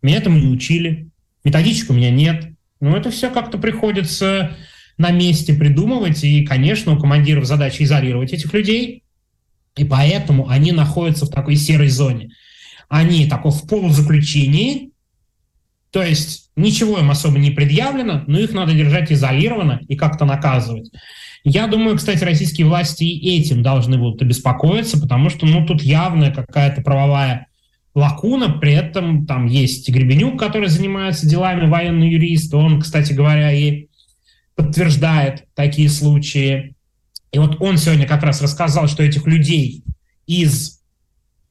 Меня 0.00 0.18
этому 0.18 0.38
не 0.38 0.46
учили, 0.46 1.08
методичек 1.42 1.90
у 1.90 1.94
меня 1.94 2.10
нет. 2.10 2.52
Ну, 2.80 2.96
это 2.96 3.10
все 3.10 3.30
как-то 3.30 3.58
приходится 3.58 4.56
на 4.98 5.10
месте 5.10 5.54
придумывать, 5.54 6.22
и, 6.22 6.44
конечно, 6.44 6.92
у 6.92 6.98
командиров 6.98 7.46
задача 7.46 7.82
изолировать 7.82 8.32
этих 8.32 8.52
людей, 8.52 9.01
и 9.76 9.84
поэтому 9.84 10.48
они 10.48 10.72
находятся 10.72 11.26
в 11.26 11.30
такой 11.30 11.56
серой 11.56 11.88
зоне. 11.88 12.30
Они 12.88 13.26
такой 13.26 13.52
в 13.52 13.66
полузаключении, 13.66 14.90
то 15.90 16.02
есть 16.02 16.50
ничего 16.56 16.98
им 16.98 17.10
особо 17.10 17.38
не 17.38 17.50
предъявлено, 17.50 18.24
но 18.26 18.38
их 18.38 18.52
надо 18.52 18.72
держать 18.72 19.12
изолированно 19.12 19.80
и 19.88 19.96
как-то 19.96 20.24
наказывать. 20.24 20.90
Я 21.44 21.66
думаю, 21.66 21.96
кстати, 21.96 22.22
российские 22.22 22.66
власти 22.66 23.04
и 23.04 23.40
этим 23.40 23.62
должны 23.62 23.98
будут 23.98 24.22
обеспокоиться, 24.22 25.00
потому 25.00 25.28
что 25.28 25.46
ну, 25.46 25.66
тут 25.66 25.82
явная 25.82 26.32
какая-то 26.32 26.82
правовая 26.82 27.48
лакуна, 27.94 28.48
при 28.60 28.72
этом 28.72 29.26
там 29.26 29.46
есть 29.46 29.88
Гребенюк, 29.88 30.38
который 30.38 30.68
занимается 30.68 31.28
делами 31.28 31.68
военный 31.68 32.10
юрист, 32.10 32.54
он, 32.54 32.80
кстати 32.80 33.12
говоря, 33.12 33.52
и 33.52 33.88
подтверждает 34.54 35.44
такие 35.54 35.88
случаи. 35.88 36.74
И 37.32 37.38
вот 37.38 37.56
он 37.60 37.78
сегодня 37.78 38.06
как 38.06 38.22
раз 38.22 38.42
рассказал, 38.42 38.88
что 38.88 39.02
этих 39.02 39.26
людей 39.26 39.82
из 40.26 40.80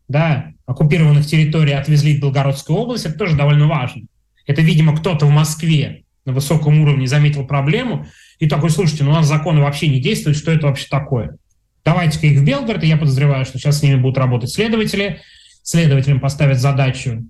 да, 0.07 0.51
оккупированных 0.65 1.25
территорий 1.25 1.73
отвезли 1.73 2.17
в 2.17 2.21
Белгородскую 2.21 2.77
область, 2.77 3.05
это 3.05 3.17
тоже 3.17 3.35
довольно 3.35 3.67
важно. 3.67 4.03
Это, 4.45 4.61
видимо, 4.61 4.95
кто-то 4.95 5.25
в 5.25 5.31
Москве 5.31 6.03
на 6.25 6.33
высоком 6.33 6.81
уровне 6.81 7.07
заметил 7.07 7.45
проблему 7.45 8.05
и 8.39 8.47
такой, 8.47 8.69
слушайте, 8.69 9.03
ну 9.03 9.11
у 9.11 9.13
нас 9.13 9.27
законы 9.27 9.61
вообще 9.61 9.87
не 9.87 9.99
действуют, 9.99 10.37
что 10.37 10.51
это 10.51 10.67
вообще 10.67 10.87
такое? 10.89 11.37
Давайте-ка 11.83 12.27
их 12.27 12.39
в 12.39 12.45
Белгород, 12.45 12.83
и 12.83 12.87
я 12.87 12.97
подозреваю, 12.97 13.45
что 13.45 13.57
сейчас 13.57 13.79
с 13.79 13.83
ними 13.83 13.95
будут 13.95 14.17
работать 14.17 14.51
следователи, 14.51 15.21
следователям 15.63 16.19
поставят 16.19 16.59
задачу 16.59 17.25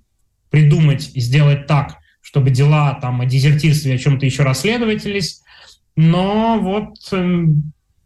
придумать 0.49 1.11
и 1.13 1.21
сделать 1.21 1.67
так, 1.67 1.97
чтобы 2.21 2.49
дела 2.49 2.95
там 2.95 3.21
о 3.21 3.25
дезертирстве, 3.25 3.95
о 3.95 3.97
чем-то 3.97 4.25
еще 4.25 4.43
расследовались. 4.43 5.41
Но 5.95 6.59
вот 6.59 6.95
э, 7.13 7.45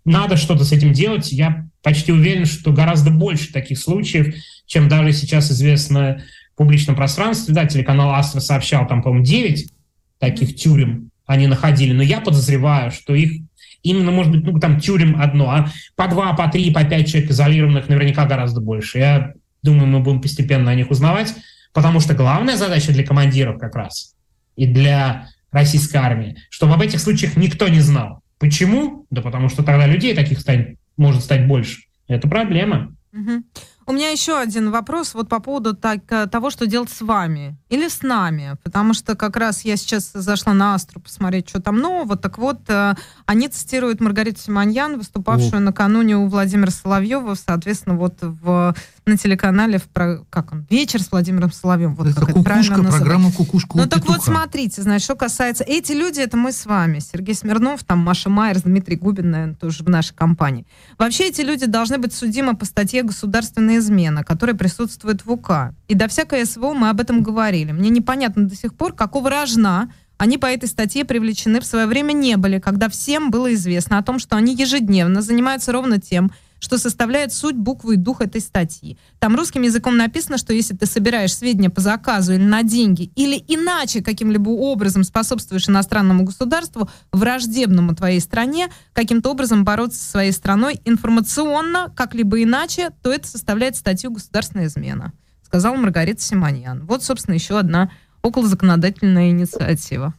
надо 0.05 0.37
что-то 0.37 0.63
с 0.63 0.71
этим 0.71 0.93
делать. 0.93 1.31
Я 1.31 1.65
почти 1.83 2.11
уверен, 2.11 2.45
что 2.45 2.71
гораздо 2.71 3.11
больше 3.11 3.51
таких 3.51 3.79
случаев, 3.79 4.35
чем 4.65 4.87
даже 4.87 5.11
сейчас 5.11 5.51
известно 5.51 6.21
в 6.53 6.57
публичном 6.57 6.95
пространстве. 6.95 7.53
Да, 7.53 7.65
телеканал 7.65 8.11
Астра 8.11 8.39
сообщал, 8.39 8.87
там, 8.87 9.01
по-моему, 9.01 9.25
9 9.25 9.71
таких 10.19 10.55
тюрем 10.55 11.09
они 11.25 11.47
находили. 11.47 11.91
Но 11.91 12.03
я 12.03 12.21
подозреваю, 12.21 12.91
что 12.91 13.13
их 13.15 13.41
именно, 13.83 14.11
может 14.11 14.31
быть, 14.31 14.43
ну, 14.43 14.59
там 14.59 14.79
тюрем 14.79 15.19
одно, 15.19 15.49
а 15.49 15.69
по 15.95 16.07
два, 16.07 16.33
по 16.33 16.47
три, 16.47 16.71
по 16.71 16.83
пять 16.83 17.09
человек 17.09 17.31
изолированных 17.31 17.89
наверняка 17.89 18.25
гораздо 18.25 18.61
больше. 18.61 18.99
Я 18.99 19.33
Думаю, 19.65 19.87
мы 19.87 19.99
будем 19.99 20.21
постепенно 20.21 20.69
о 20.69 20.75
них 20.75 20.91
узнавать, 20.91 21.33
потому 21.73 21.99
что 21.99 22.13
главная 22.13 22.55
задача 22.55 22.91
для 22.91 23.03
командиров 23.03 23.57
как 23.57 23.75
раз 23.75 24.13
и 24.55 24.67
для 24.67 25.29
российской 25.49 25.97
армии, 25.97 26.37
чтобы 26.51 26.75
об 26.75 26.81
этих 26.81 26.99
случаях 26.99 27.35
никто 27.35 27.67
не 27.67 27.79
знал. 27.79 28.21
Почему? 28.39 29.05
Да 29.09 29.21
потому 29.21 29.49
что 29.49 29.63
тогда 29.63 29.87
людей 29.87 30.15
таких 30.15 30.39
станет, 30.39 30.77
может 30.97 31.23
стать 31.23 31.47
больше. 31.47 31.83
Это 32.07 32.27
проблема. 32.27 32.95
Угу. 33.13 33.43
У 33.87 33.93
меня 33.93 34.09
еще 34.09 34.39
один 34.39 34.71
вопрос 34.71 35.13
вот 35.13 35.29
по 35.29 35.39
поводу 35.39 35.75
так, 35.75 36.11
э, 36.11 36.25
того, 36.25 36.49
что 36.49 36.65
делать 36.65 36.89
с 36.89 37.01
вами 37.01 37.55
или 37.69 37.87
с 37.87 38.01
нами, 38.01 38.57
потому 38.63 38.93
что 38.95 39.15
как 39.15 39.37
раз 39.37 39.63
я 39.63 39.77
сейчас 39.77 40.11
зашла 40.11 40.53
на 40.53 40.73
Астру 40.73 40.99
посмотреть, 40.99 41.47
что 41.47 41.61
там 41.61 41.77
нового. 41.77 42.17
Так 42.17 42.39
вот, 42.39 42.61
э, 42.67 42.95
они 43.27 43.47
цитируют 43.47 44.01
Маргариту 44.01 44.41
Симоньян, 44.41 44.97
выступавшую 44.97 45.57
О. 45.57 45.59
накануне 45.59 46.17
у 46.17 46.27
Владимира 46.27 46.71
Соловьева, 46.71 47.35
соответственно, 47.35 47.95
вот 47.95 48.17
в, 48.21 48.75
на 49.05 49.17
телеканале, 49.17 49.77
в, 49.77 49.87
как 50.29 50.51
он, 50.51 50.65
«Вечер 50.69 51.01
с 51.01 51.11
Владимиром 51.11 51.51
Соловьевым». 51.51 51.95
Вот 51.95 52.07
это 52.07 52.25
кукушка, 52.25 52.81
программа 52.81 53.31
«Кукушка 53.31 53.77
Ну 53.77 53.87
так 53.87 54.07
вот, 54.07 54.23
смотрите, 54.23 54.81
значит, 54.81 55.03
что 55.03 55.15
касается... 55.15 55.63
Эти 55.63 55.91
люди, 55.91 56.21
это 56.21 56.37
мы 56.37 56.51
с 56.51 56.65
вами. 56.65 56.99
Сергей 56.99 57.35
Смирнов, 57.35 57.83
там 57.83 57.99
Маша 57.99 58.29
Майерс, 58.29 58.63
Дмитрий 58.63 58.95
Губин, 58.95 59.29
наверное, 59.29 59.55
тоже 59.55 59.83
в 59.83 59.89
нашей 59.89 60.15
компании. 60.15 60.65
Вообще 60.97 61.27
эти 61.27 61.41
люди 61.41 61.67
должны 61.67 61.99
быть 61.99 62.13
судимы 62.13 62.55
по 62.55 62.65
статье 62.65 63.03
«Государственные 63.03 63.75
военная 63.75 63.79
измена, 63.79 64.23
которая 64.23 64.55
присутствует 64.55 65.25
в 65.25 65.31
УК. 65.31 65.73
И 65.87 65.95
до 65.95 66.07
всякой 66.07 66.45
СВО 66.45 66.73
мы 66.73 66.89
об 66.89 66.99
этом 66.99 67.23
говорили. 67.23 67.71
Мне 67.71 67.89
непонятно 67.89 68.47
до 68.47 68.55
сих 68.55 68.73
пор, 68.73 68.93
какого 68.93 69.29
рожна 69.29 69.89
они 70.17 70.37
по 70.37 70.45
этой 70.45 70.69
статье 70.69 71.03
привлечены 71.03 71.59
в 71.59 71.65
свое 71.65 71.87
время 71.87 72.13
не 72.13 72.37
были, 72.37 72.59
когда 72.59 72.87
всем 72.87 73.31
было 73.31 73.53
известно 73.53 73.97
о 73.97 74.03
том, 74.03 74.19
что 74.19 74.37
они 74.37 74.55
ежедневно 74.55 75.21
занимаются 75.21 75.73
ровно 75.73 75.99
тем, 75.99 76.31
что 76.65 76.79
составляет 76.79 77.31
суть, 77.31 77.55
буквы 77.55 77.93
и 77.93 77.97
дух 77.97 78.21
этой 78.21 78.41
статьи. 78.41 78.97
Там 79.19 79.35
русским 79.35 79.61
языком 79.61 79.97
написано, 79.97 80.39
что 80.39 80.51
если 80.51 80.75
ты 80.75 80.87
собираешь 80.87 81.35
сведения 81.35 81.69
по 81.69 81.79
заказу 81.79 82.33
или 82.33 82.41
на 82.41 82.63
деньги, 82.63 83.11
или 83.15 83.37
иначе 83.47 84.01
каким-либо 84.01 84.49
образом 84.49 85.03
способствуешь 85.03 85.69
иностранному 85.69 86.23
государству, 86.23 86.89
враждебному 87.11 87.93
твоей 87.93 88.19
стране, 88.19 88.69
каким-то 88.93 89.29
образом 89.29 89.63
бороться 89.63 89.99
со 89.99 90.09
своей 90.09 90.31
страной 90.31 90.81
информационно, 90.85 91.93
как-либо 91.95 92.41
иначе, 92.41 92.89
то 93.03 93.13
это 93.13 93.27
составляет 93.27 93.75
статью 93.75 94.09
«Государственная 94.09 94.65
измена», 94.65 95.13
сказала 95.43 95.75
Маргарита 95.75 96.23
Симоньян. 96.23 96.83
Вот, 96.87 97.03
собственно, 97.03 97.35
еще 97.35 97.59
одна 97.59 97.91
околозаконодательная 98.23 99.29
инициатива. 99.29 100.15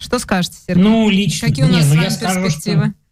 Что 0.00 0.18
скажете, 0.18 0.58
Сергей? 0.66 0.82
Ну, 0.82 1.08
лично... 1.08 1.46
Какие 1.46 1.66
у 1.66 1.68
нас 1.68 1.84
не, 1.84 1.92
с 1.92 1.94
ну, 1.94 2.00
вами 2.00 2.08
перспективы? 2.08 2.80
Скажу, 2.80 2.90
что 2.90 3.05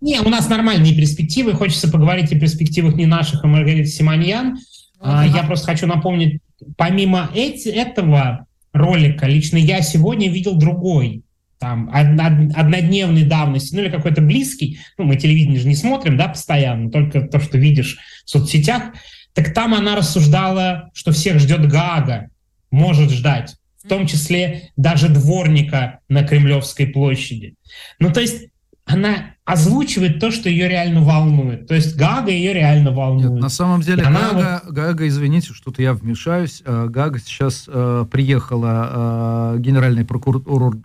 не, 0.00 0.20
у 0.20 0.28
нас 0.28 0.48
нормальные 0.48 0.94
перспективы. 0.94 1.52
Хочется 1.52 1.90
поговорить 1.90 2.32
о 2.32 2.38
перспективах 2.38 2.94
не 2.94 3.06
наших, 3.06 3.44
а 3.44 3.46
Маргариты 3.46 3.88
Симоньян. 3.88 4.58
Uh-huh. 5.00 5.30
Я 5.34 5.44
просто 5.44 5.66
хочу 5.66 5.86
напомнить, 5.86 6.40
помимо 6.76 7.30
эти, 7.34 7.68
этого 7.68 8.46
ролика, 8.72 9.26
лично 9.26 9.56
я 9.56 9.80
сегодня 9.82 10.30
видел 10.30 10.56
другой, 10.56 11.22
там, 11.58 11.90
однодневной 11.92 13.24
давности, 13.24 13.74
ну 13.74 13.82
или 13.82 13.90
какой-то 13.90 14.22
близкий, 14.22 14.78
ну 14.96 15.04
мы 15.04 15.16
телевидение 15.16 15.60
же 15.60 15.68
не 15.68 15.74
смотрим, 15.74 16.16
да, 16.16 16.28
постоянно, 16.28 16.90
только 16.90 17.22
то, 17.22 17.40
что 17.40 17.58
видишь 17.58 17.98
в 18.24 18.30
соцсетях, 18.30 18.94
так 19.34 19.52
там 19.52 19.74
она 19.74 19.96
рассуждала, 19.96 20.90
что 20.94 21.12
всех 21.12 21.38
ждет 21.38 21.68
Гага, 21.68 22.30
может 22.70 23.10
ждать, 23.10 23.56
в 23.82 23.88
том 23.88 24.06
числе 24.06 24.70
даже 24.76 25.08
дворника 25.08 26.00
на 26.08 26.24
Кремлевской 26.24 26.86
площади. 26.86 27.54
Ну 27.98 28.12
то 28.12 28.20
есть 28.20 28.49
она 28.92 29.34
озвучивает 29.44 30.20
то, 30.20 30.30
что 30.30 30.48
ее 30.48 30.68
реально 30.68 31.02
волнует. 31.02 31.66
То 31.66 31.74
есть 31.74 31.96
Гага 31.96 32.30
ее 32.30 32.52
реально 32.52 32.92
волнует. 32.92 33.32
Нет, 33.32 33.40
на 33.40 33.48
самом 33.48 33.80
деле 33.80 34.04
она 34.04 34.30
Гага, 34.32 34.62
вот... 34.64 34.74
Гага, 34.74 35.08
извините, 35.08 35.52
что-то 35.52 35.82
я 35.82 35.92
вмешаюсь. 35.92 36.62
Э, 36.64 36.86
Гага 36.88 37.18
сейчас 37.18 37.64
э, 37.66 38.04
приехала, 38.10 39.54
э, 39.54 39.58
генеральный 39.60 40.04
прокурор, 40.04 40.76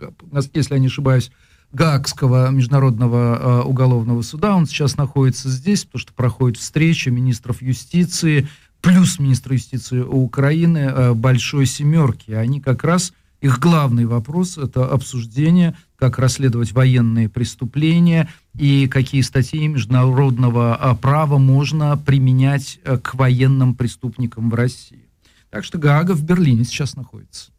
если 0.54 0.74
я 0.74 0.80
не 0.80 0.88
ошибаюсь, 0.88 1.30
Гаагского 1.72 2.50
международного 2.50 3.36
э, 3.36 3.62
уголовного 3.62 4.22
суда. 4.22 4.56
Он 4.56 4.66
сейчас 4.66 4.96
находится 4.96 5.48
здесь, 5.48 5.84
потому 5.84 6.00
что 6.00 6.12
проходит 6.14 6.58
встреча 6.58 7.10
министров 7.10 7.60
юстиции, 7.60 8.48
плюс 8.80 9.18
министра 9.18 9.54
юстиции 9.54 10.00
Украины 10.00 10.78
э, 10.78 11.12
Большой 11.12 11.66
Семерки. 11.66 12.32
Они 12.32 12.60
как 12.60 12.84
раз 12.84 13.12
их 13.40 13.58
главный 13.58 14.06
вопрос– 14.06 14.58
это 14.58 14.86
обсуждение, 14.86 15.76
как 15.98 16.18
расследовать 16.18 16.72
военные 16.72 17.28
преступления 17.28 18.28
и 18.58 18.86
какие 18.86 19.22
статьи 19.22 19.66
международного 19.66 20.74
а, 20.74 20.94
права 20.94 21.38
можно 21.38 21.96
применять 21.96 22.78
э, 22.84 22.98
к 22.98 23.14
военным 23.14 23.74
преступникам 23.74 24.50
в 24.50 24.54
России. 24.54 25.08
Так 25.50 25.64
что 25.64 25.78
Гаага 25.78 26.12
в 26.12 26.22
Берлине 26.22 26.64
сейчас 26.64 26.96
находится. 26.96 27.50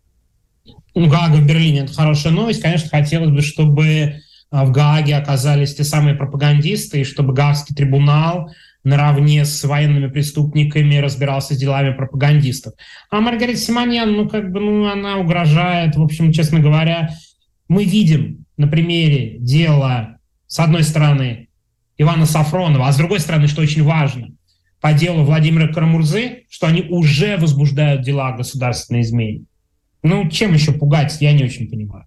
Ну, 0.93 1.09
Гаага 1.09 1.35
в 1.35 1.45
Берлине– 1.45 1.79
это 1.81 1.93
хорошая 1.93 2.33
новость. 2.33 2.61
Конечно, 2.61 2.89
хотелось 2.89 3.31
бы, 3.31 3.41
чтобы 3.41 4.21
а, 4.51 4.65
в 4.65 4.71
Гааге 4.71 5.15
оказались 5.15 5.75
те 5.75 5.83
самые 5.83 6.15
пропагандисты, 6.15 7.01
и 7.01 7.05
чтобы 7.05 7.33
Гаагский 7.33 7.75
трибунал– 7.75 8.51
наравне 8.87 9.45
с 9.45 9.63
военными 9.63 10.07
преступниками 10.07 10.95
разбирался 10.95 11.53
с 11.53 11.57
делами 11.57 11.93
пропагандистов. 11.93 12.73
А 13.09 13.19
Маргарита 13.19 13.59
Симоньян, 13.59 14.11
ну, 14.11 14.29
как 14.29 14.51
бы, 14.51 14.59
ну, 14.59 14.89
она 14.89 15.17
угрожает, 15.17 15.95
в 15.95 16.01
общем, 16.01 16.31
честно 16.31 16.59
говоря, 16.59 17.09
мы 17.67 17.85
видим 17.85 18.45
на 18.57 18.67
примере 18.67 19.37
дела, 19.39 20.19
с 20.47 20.59
одной 20.59 20.83
стороны, 20.83 21.49
Ивана 21.97 22.25
Сафронова, 22.25 22.87
а 22.87 22.91
с 22.91 22.97
другой 22.97 23.19
стороны, 23.19 23.47
что 23.47 23.61
очень 23.61 23.83
важно, 23.83 24.29
по 24.79 24.93
делу 24.93 25.23
Владимира 25.23 25.67
Карамурзы, 25.67 26.45
что 26.49 26.67
они 26.67 26.83
уже 26.83 27.37
возбуждают 27.37 28.03
дела 28.03 28.29
о 28.29 28.37
государственной 28.37 29.01
измене. 29.01 29.45
Ну, 30.03 30.29
чем 30.29 30.53
еще 30.53 30.71
пугать, 30.71 31.17
я 31.19 31.33
не 31.33 31.43
очень 31.43 31.69
понимаю. 31.69 32.05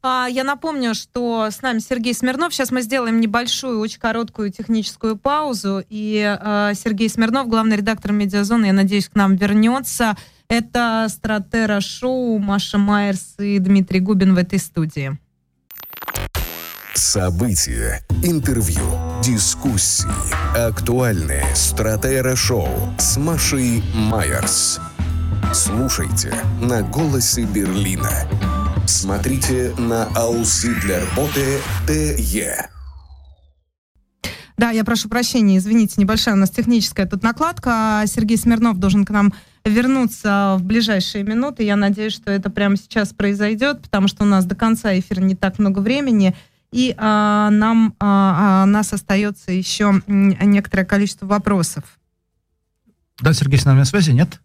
А, 0.00 0.26
я 0.30 0.44
напомню, 0.44 0.94
что 0.94 1.48
с 1.50 1.60
нами 1.60 1.80
Сергей 1.80 2.14
Смирнов. 2.14 2.54
Сейчас 2.54 2.70
мы 2.70 2.82
сделаем 2.82 3.20
небольшую, 3.20 3.80
очень 3.80 3.98
короткую 3.98 4.50
техническую 4.50 5.16
паузу. 5.16 5.82
И 5.88 6.22
а, 6.24 6.72
Сергей 6.74 7.08
Смирнов, 7.08 7.48
главный 7.48 7.76
редактор 7.76 8.12
«Медиазоны», 8.12 8.66
я 8.66 8.72
надеюсь, 8.72 9.08
к 9.08 9.14
нам 9.14 9.36
вернется. 9.36 10.16
Это 10.48 11.06
Стратера 11.10 11.78
Шоу, 11.80 12.38
Маша 12.38 12.78
Майерс 12.78 13.34
и 13.38 13.58
Дмитрий 13.58 14.00
Губин 14.00 14.34
в 14.34 14.38
этой 14.38 14.58
студии. 14.58 15.18
События, 16.94 18.02
интервью, 18.22 18.82
дискуссии, 19.22 20.08
актуальные 20.56 21.44
Стратера 21.54 22.34
Шоу 22.34 22.68
с 22.98 23.18
Машей 23.18 23.82
Майерс. 23.94 24.80
Слушайте 25.52 26.34
на 26.62 26.80
«Голосе 26.80 27.44
Берлина». 27.44 28.10
Смотрите 28.86 29.74
на 29.76 30.04
Ауссидлерботе 30.16 31.60
ТЕ. 31.86 32.70
Да, 34.56 34.70
я 34.70 34.82
прошу 34.82 35.10
прощения, 35.10 35.58
извините, 35.58 35.94
небольшая 35.98 36.34
у 36.34 36.38
нас 36.38 36.50
техническая 36.50 37.06
тут 37.06 37.22
накладка. 37.22 38.02
Сергей 38.06 38.38
Смирнов 38.38 38.78
должен 38.78 39.04
к 39.04 39.10
нам 39.10 39.32
вернуться 39.64 40.56
в 40.58 40.64
ближайшие 40.64 41.24
минуты. 41.24 41.64
Я 41.64 41.76
надеюсь, 41.76 42.14
что 42.14 42.30
это 42.30 42.50
прямо 42.50 42.76
сейчас 42.76 43.12
произойдет, 43.12 43.82
потому 43.82 44.08
что 44.08 44.24
у 44.24 44.26
нас 44.26 44.44
до 44.44 44.54
конца 44.54 44.98
эфира 44.98 45.20
не 45.20 45.34
так 45.34 45.58
много 45.58 45.80
времени. 45.80 46.34
И 46.70 46.94
а, 46.98 47.50
нам, 47.50 47.94
а, 47.98 48.62
а, 48.62 48.66
нас 48.66 48.92
остается 48.92 49.52
еще 49.52 50.02
некоторое 50.06 50.84
количество 50.84 51.26
вопросов. 51.26 51.84
Да, 53.20 53.32
Сергей, 53.32 53.58
с 53.58 53.64
нами 53.64 53.78
на 53.78 53.84
связи, 53.84 54.10
нет? 54.10 54.40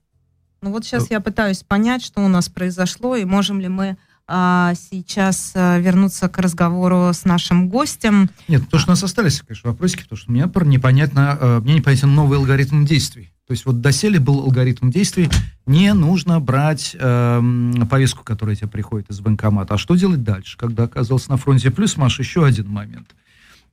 Ну 0.61 0.71
вот 0.71 0.85
сейчас 0.85 1.11
я 1.11 1.19
пытаюсь 1.19 1.61
понять, 1.63 2.03
что 2.03 2.21
у 2.21 2.29
нас 2.29 2.47
произошло, 2.47 3.17
и 3.17 3.25
можем 3.25 3.59
ли 3.59 3.67
мы 3.67 3.97
а, 4.25 4.73
сейчас 4.75 5.51
а, 5.55 5.77
вернуться 5.79 6.29
к 6.29 6.37
разговору 6.37 7.11
с 7.13 7.25
нашим 7.25 7.67
гостем. 7.67 8.29
Нет, 8.47 8.63
то, 8.69 8.77
что 8.77 8.91
у 8.91 8.93
нас 8.93 9.03
остались, 9.03 9.41
конечно, 9.41 9.71
вопросики, 9.71 10.03
потому 10.03 10.17
что 10.17 10.31
мне 10.31 10.49
непонятно, 10.65 11.37
а, 11.39 11.59
мне 11.59 11.75
непонятен 11.75 12.15
новый 12.15 12.37
алгоритм 12.37 12.85
действий. 12.85 13.32
То 13.45 13.51
есть 13.51 13.65
вот 13.65 13.81
доселе 13.81 14.19
был 14.19 14.39
алгоритм 14.39 14.89
действий, 14.89 15.29
не 15.65 15.93
нужно 15.93 16.39
брать 16.39 16.95
э, 16.97 17.41
повестку, 17.89 18.23
которая 18.23 18.55
тебе 18.55 18.69
приходит 18.69 19.09
из 19.09 19.19
банкомата. 19.19 19.73
А 19.73 19.77
что 19.77 19.95
делать 19.95 20.23
дальше, 20.23 20.57
когда 20.57 20.83
оказался 20.83 21.29
на 21.29 21.37
фронте? 21.37 21.69
Плюс, 21.69 21.97
Маша, 21.97 22.21
еще 22.21 22.45
один 22.45 22.69
момент. 22.69 23.13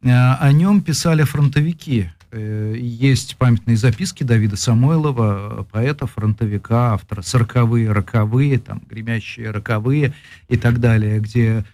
Э, 0.02 0.34
о 0.34 0.50
нем 0.52 0.82
писали 0.82 1.22
фронтовики. 1.22 2.10
Э, 2.32 2.74
есть 2.76 3.36
памятные 3.36 3.76
записки 3.76 4.24
Давида 4.24 4.56
Самойлова, 4.56 5.66
поэта, 5.70 6.06
фронтовика, 6.06 6.94
автора 6.94 7.22
«Сороковые, 7.22 7.92
роковые», 7.92 8.58
там, 8.58 8.82
«Гремящие 8.88 9.50
роковые» 9.50 10.14
и 10.48 10.56
так 10.56 10.80
далее, 10.80 11.20
где 11.20 11.64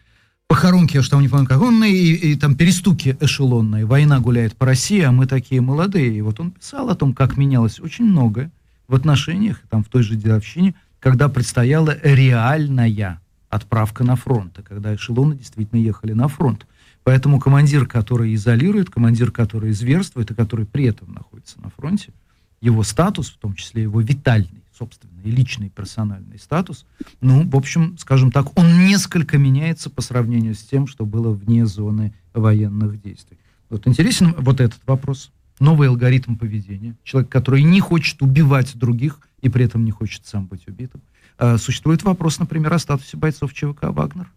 похоронки, 0.48 0.96
я 0.96 1.02
что 1.02 1.20
не 1.20 1.28
помню, 1.28 1.46
как 1.46 1.60
он, 1.60 1.82
и, 1.84 1.90
и 1.90 2.36
там 2.36 2.56
перестуки 2.56 3.16
эшелонные, 3.20 3.84
война 3.84 4.20
гуляет 4.20 4.56
по 4.56 4.66
России, 4.66 5.00
а 5.00 5.12
мы 5.12 5.26
такие 5.26 5.60
молодые. 5.60 6.16
И 6.16 6.20
вот 6.22 6.40
он 6.40 6.52
писал 6.52 6.88
о 6.88 6.94
том, 6.94 7.14
как 7.14 7.36
менялось 7.36 7.80
очень 7.80 8.04
многое 8.04 8.50
в 8.88 8.94
отношениях, 8.94 9.60
там, 9.68 9.84
в 9.84 9.88
той 9.88 10.02
же 10.02 10.16
дедовщине, 10.16 10.74
когда 11.00 11.28
предстояла 11.28 11.96
реальная 12.02 13.20
отправка 13.48 14.04
на 14.04 14.16
фронт, 14.16 14.58
и 14.58 14.62
когда 14.62 14.94
эшелоны 14.94 15.36
действительно 15.36 15.80
ехали 15.80 16.12
на 16.12 16.28
фронт. 16.28 16.66
Поэтому 17.04 17.38
командир, 17.38 17.86
который 17.86 18.34
изолирует, 18.34 18.90
командир, 18.90 19.30
который 19.30 19.72
зверствует, 19.72 20.30
и 20.30 20.34
который 20.34 20.66
при 20.66 20.86
этом 20.86 21.12
находится 21.12 21.60
на 21.60 21.70
фронте, 21.70 22.12
его 22.60 22.82
статус, 22.82 23.30
в 23.30 23.36
том 23.36 23.54
числе 23.54 23.82
его 23.82 24.00
витальный, 24.00 24.64
собственный, 24.76 25.22
личный, 25.24 25.68
персональный 25.68 26.38
статус, 26.38 26.86
ну, 27.20 27.48
в 27.48 27.56
общем, 27.56 27.96
скажем 27.98 28.30
так, 28.30 28.58
он 28.58 28.86
несколько 28.86 29.38
меняется 29.38 29.90
по 29.90 30.02
сравнению 30.02 30.54
с 30.54 30.62
тем, 30.62 30.86
что 30.86 31.06
было 31.06 31.30
вне 31.30 31.66
зоны 31.66 32.14
военных 32.34 33.00
действий. 33.00 33.38
Вот 33.68 33.86
интересен 33.86 34.34
вот 34.38 34.60
этот 34.60 34.80
вопрос. 34.86 35.32
Новый 35.58 35.88
алгоритм 35.88 36.36
поведения. 36.36 36.96
Человек, 37.02 37.30
который 37.30 37.62
не 37.62 37.80
хочет 37.80 38.20
убивать 38.20 38.76
других 38.76 39.20
и 39.40 39.48
при 39.48 39.64
этом 39.64 39.84
не 39.84 39.90
хочет 39.90 40.26
сам 40.26 40.46
быть 40.46 40.68
убитым. 40.68 41.00
А, 41.38 41.56
существует 41.56 42.02
вопрос, 42.02 42.38
например, 42.38 42.72
о 42.74 42.78
статусе 42.78 43.16
бойцов 43.16 43.54
ЧВК 43.54 43.84
«Вагнер», 43.84 44.30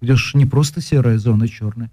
где 0.00 0.14
же 0.14 0.38
не 0.38 0.46
просто 0.46 0.80
серая 0.80 1.18
зона, 1.18 1.48
черная, 1.48 1.90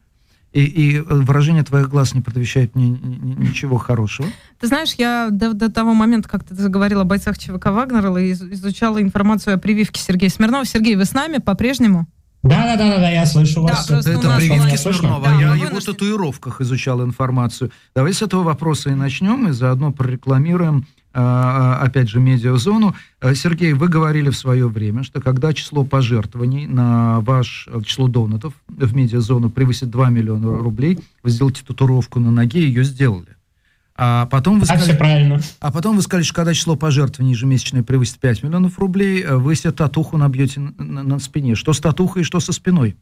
и, 0.54 0.64
и 0.64 1.00
выражение 1.00 1.64
твоих 1.64 1.90
глаз 1.90 2.14
не 2.14 2.22
предвещает 2.22 2.76
мне 2.76 2.90
ничего 2.90 3.78
хорошего. 3.78 4.28
Ты 4.60 4.68
знаешь, 4.68 4.94
я 4.94 5.30
до, 5.30 5.54
до 5.54 5.72
того 5.72 5.94
момента, 5.94 6.30
как 6.30 6.44
ты 6.44 6.56
заговорила 6.56 7.02
о 7.02 7.06
бойцах 7.06 7.38
ЧВК 7.38 7.68
Вагнера, 7.68 8.10
изучала 8.32 9.02
информацию 9.02 9.56
о 9.56 9.58
прививке 9.58 10.02
Сергея 10.02 10.30
Смирнова. 10.30 10.66
Сергей, 10.66 10.96
вы 10.96 11.06
с 11.06 11.14
нами 11.14 11.38
по-прежнему? 11.38 12.08
Да, 12.44 12.64
да, 12.64 12.78
да, 12.78 12.98
да, 12.98 13.10
я 13.10 13.26
слышу 13.26 13.62
вас. 13.62 13.88
Да, 13.88 14.00
это 14.00 14.12
это 14.12 14.38
прививки 14.38 14.76
Смирнова. 14.76 15.26
Да, 15.26 15.36
я 15.40 15.54
о 15.54 15.56
его 15.56 15.80
татуировках 15.80 16.62
изучал 16.62 17.04
информацию. 17.04 17.72
Давай 17.96 18.14
с 18.14 18.22
этого 18.22 18.44
вопроса 18.44 18.90
и 18.90 18.94
начнем, 18.94 19.48
и 19.48 19.52
заодно 19.52 19.92
прорекламируем 19.92 20.86
а, 21.20 21.80
а, 21.80 21.84
опять 21.84 22.10
же, 22.10 22.20
медиазону. 22.20 22.96
Э, 23.22 23.34
Сергей, 23.34 23.74
вы 23.74 23.88
говорили 23.88 24.30
в 24.30 24.38
свое 24.38 24.68
время, 24.68 25.02
что 25.02 25.20
когда 25.20 25.52
число 25.52 25.84
пожертвований 25.84 26.68
на 26.68 27.22
ваш 27.22 27.68
э, 27.72 27.82
число 27.84 28.08
донатов 28.08 28.54
в 28.68 28.96
медиазону 28.96 29.50
превысит 29.50 29.90
2 29.90 30.10
миллиона 30.10 30.56
рублей, 30.60 31.00
вы 31.24 31.30
сделаете 31.32 31.64
татуировку 31.66 32.20
на 32.20 32.30
ноге, 32.30 32.62
ее 32.62 32.84
сделали. 32.84 33.37
А 34.00 34.28
потом 34.28 34.60
вы 34.60 34.66
сказали, 34.68 34.84
а 34.84 34.90
все 34.90 34.98
правильно. 34.98 35.40
А 35.60 35.72
потом 35.72 35.96
вы 35.96 36.04
сказали, 36.04 36.24
что 36.24 36.36
когда 36.36 36.54
число 36.54 36.76
пожертвований 36.76 37.34
ежемесячное 37.34 37.82
превысит 37.82 38.20
5 38.20 38.44
миллионов 38.44 38.78
рублей, 38.78 39.24
э, 39.24 39.36
вы 39.36 39.56
себе 39.56 39.72
татуху 39.72 40.18
набьете 40.18 40.60
на, 40.60 40.72
на, 40.78 41.04
на 41.04 41.20
спине. 41.20 41.56
Что 41.56 41.74
с 41.74 41.80
татухой, 41.80 42.24
что 42.24 42.40
со 42.40 42.54
спиной? 42.54 42.96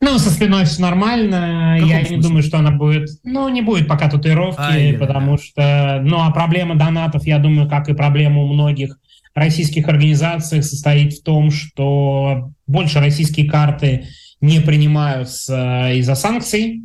Ну, 0.00 0.18
со 0.18 0.30
спиной 0.30 0.66
все 0.66 0.82
нормально. 0.82 1.78
Я 1.80 1.98
смысле? 1.98 2.16
не 2.16 2.22
думаю, 2.22 2.42
что 2.42 2.58
она 2.58 2.70
будет... 2.70 3.08
Ну, 3.24 3.48
не 3.48 3.62
будет 3.62 3.88
пока 3.88 4.08
татуировки, 4.08 4.94
а, 4.94 4.98
потому 4.98 5.38
что... 5.38 6.00
Ну, 6.04 6.20
а 6.20 6.30
проблема 6.30 6.76
донатов, 6.76 7.26
я 7.26 7.38
думаю, 7.38 7.68
как 7.68 7.88
и 7.88 7.94
проблема 7.94 8.42
у 8.42 8.52
многих 8.52 8.98
российских 9.34 9.88
организаций, 9.88 10.62
состоит 10.62 11.14
в 11.14 11.22
том, 11.24 11.50
что 11.50 12.52
больше 12.66 13.00
российские 13.00 13.50
карты 13.50 14.06
не 14.40 14.60
принимаются 14.60 15.90
из-за 15.94 16.14
санкций. 16.14 16.82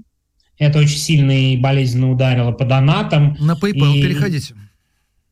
Это 0.60 0.80
очень 0.80 0.98
сильно 0.98 1.32
и 1.32 1.58
болезненно 1.58 2.12
ударило 2.12 2.52
по 2.52 2.66
донатам. 2.66 3.36
На 3.40 3.54
PayPal 3.54 3.96
и... 3.96 4.02
переходите. 4.02 4.54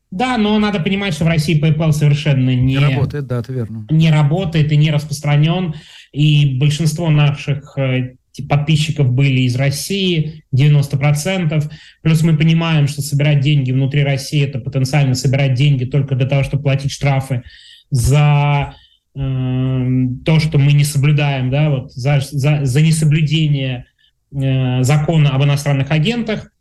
Да, 0.09 0.37
но 0.37 0.57
надо 0.57 0.79
понимать, 0.79 1.13
что 1.13 1.25
в 1.25 1.27
России 1.27 1.61
PayPal 1.61 1.91
совершенно 1.91 2.55
не, 2.55 2.75
не 2.75 2.79
работает, 2.79 3.27
да, 3.27 3.39
это 3.39 3.51
верно. 3.51 3.85
Не 3.89 4.09
работает 4.09 4.71
и 4.71 4.77
не 4.77 4.89
распространен. 4.89 5.75
И 6.13 6.57
большинство 6.57 7.09
наших 7.09 7.77
э, 7.77 8.15
подписчиков 8.47 9.11
были 9.11 9.41
из 9.41 9.57
России, 9.57 10.45
90%. 10.55 11.71
Плюс 12.01 12.21
мы 12.23 12.37
понимаем, 12.37 12.87
что 12.87 13.01
собирать 13.01 13.41
деньги 13.41 13.73
внутри 13.73 14.03
России 14.03 14.43
это 14.43 14.59
потенциально 14.59 15.13
собирать 15.13 15.55
деньги 15.55 15.83
только 15.83 16.15
для 16.15 16.25
того, 16.25 16.43
чтобы 16.43 16.63
платить 16.63 16.91
штрафы 16.91 17.43
за 17.89 18.75
э, 19.13 19.19
то, 20.25 20.39
что 20.39 20.57
мы 20.57 20.71
не 20.71 20.85
соблюдаем, 20.85 21.49
да, 21.49 21.69
вот 21.69 21.91
за, 21.91 22.21
за, 22.21 22.63
за 22.63 22.81
несоблюдение 22.81 23.87
закона 24.31 25.29
об 25.31 25.43
иностранных 25.43 25.91
агентах. 25.91 26.51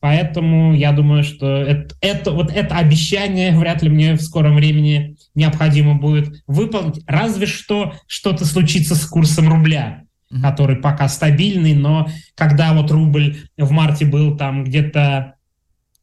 Поэтому 0.00 0.74
я 0.74 0.92
думаю, 0.92 1.24
что 1.24 1.46
это, 1.46 1.94
это, 2.00 2.30
вот 2.30 2.52
это 2.52 2.76
обещание 2.76 3.56
вряд 3.56 3.82
ли 3.82 3.88
мне 3.88 4.14
в 4.14 4.20
скором 4.20 4.54
времени 4.54 5.16
необходимо 5.34 5.94
будет 5.94 6.42
выполнить. 6.46 7.02
Разве 7.06 7.46
что 7.46 7.94
что-то 8.06 8.44
случится 8.44 8.94
с 8.94 9.06
курсом 9.06 9.48
рубля, 9.48 10.04
mm-hmm. 10.30 10.42
который 10.42 10.76
пока 10.76 11.08
стабильный, 11.08 11.74
но 11.74 12.08
когда 12.34 12.72
вот 12.74 12.90
рубль 12.90 13.36
в 13.56 13.70
марте 13.70 14.04
был 14.04 14.36
там 14.36 14.64
где-то 14.64 15.34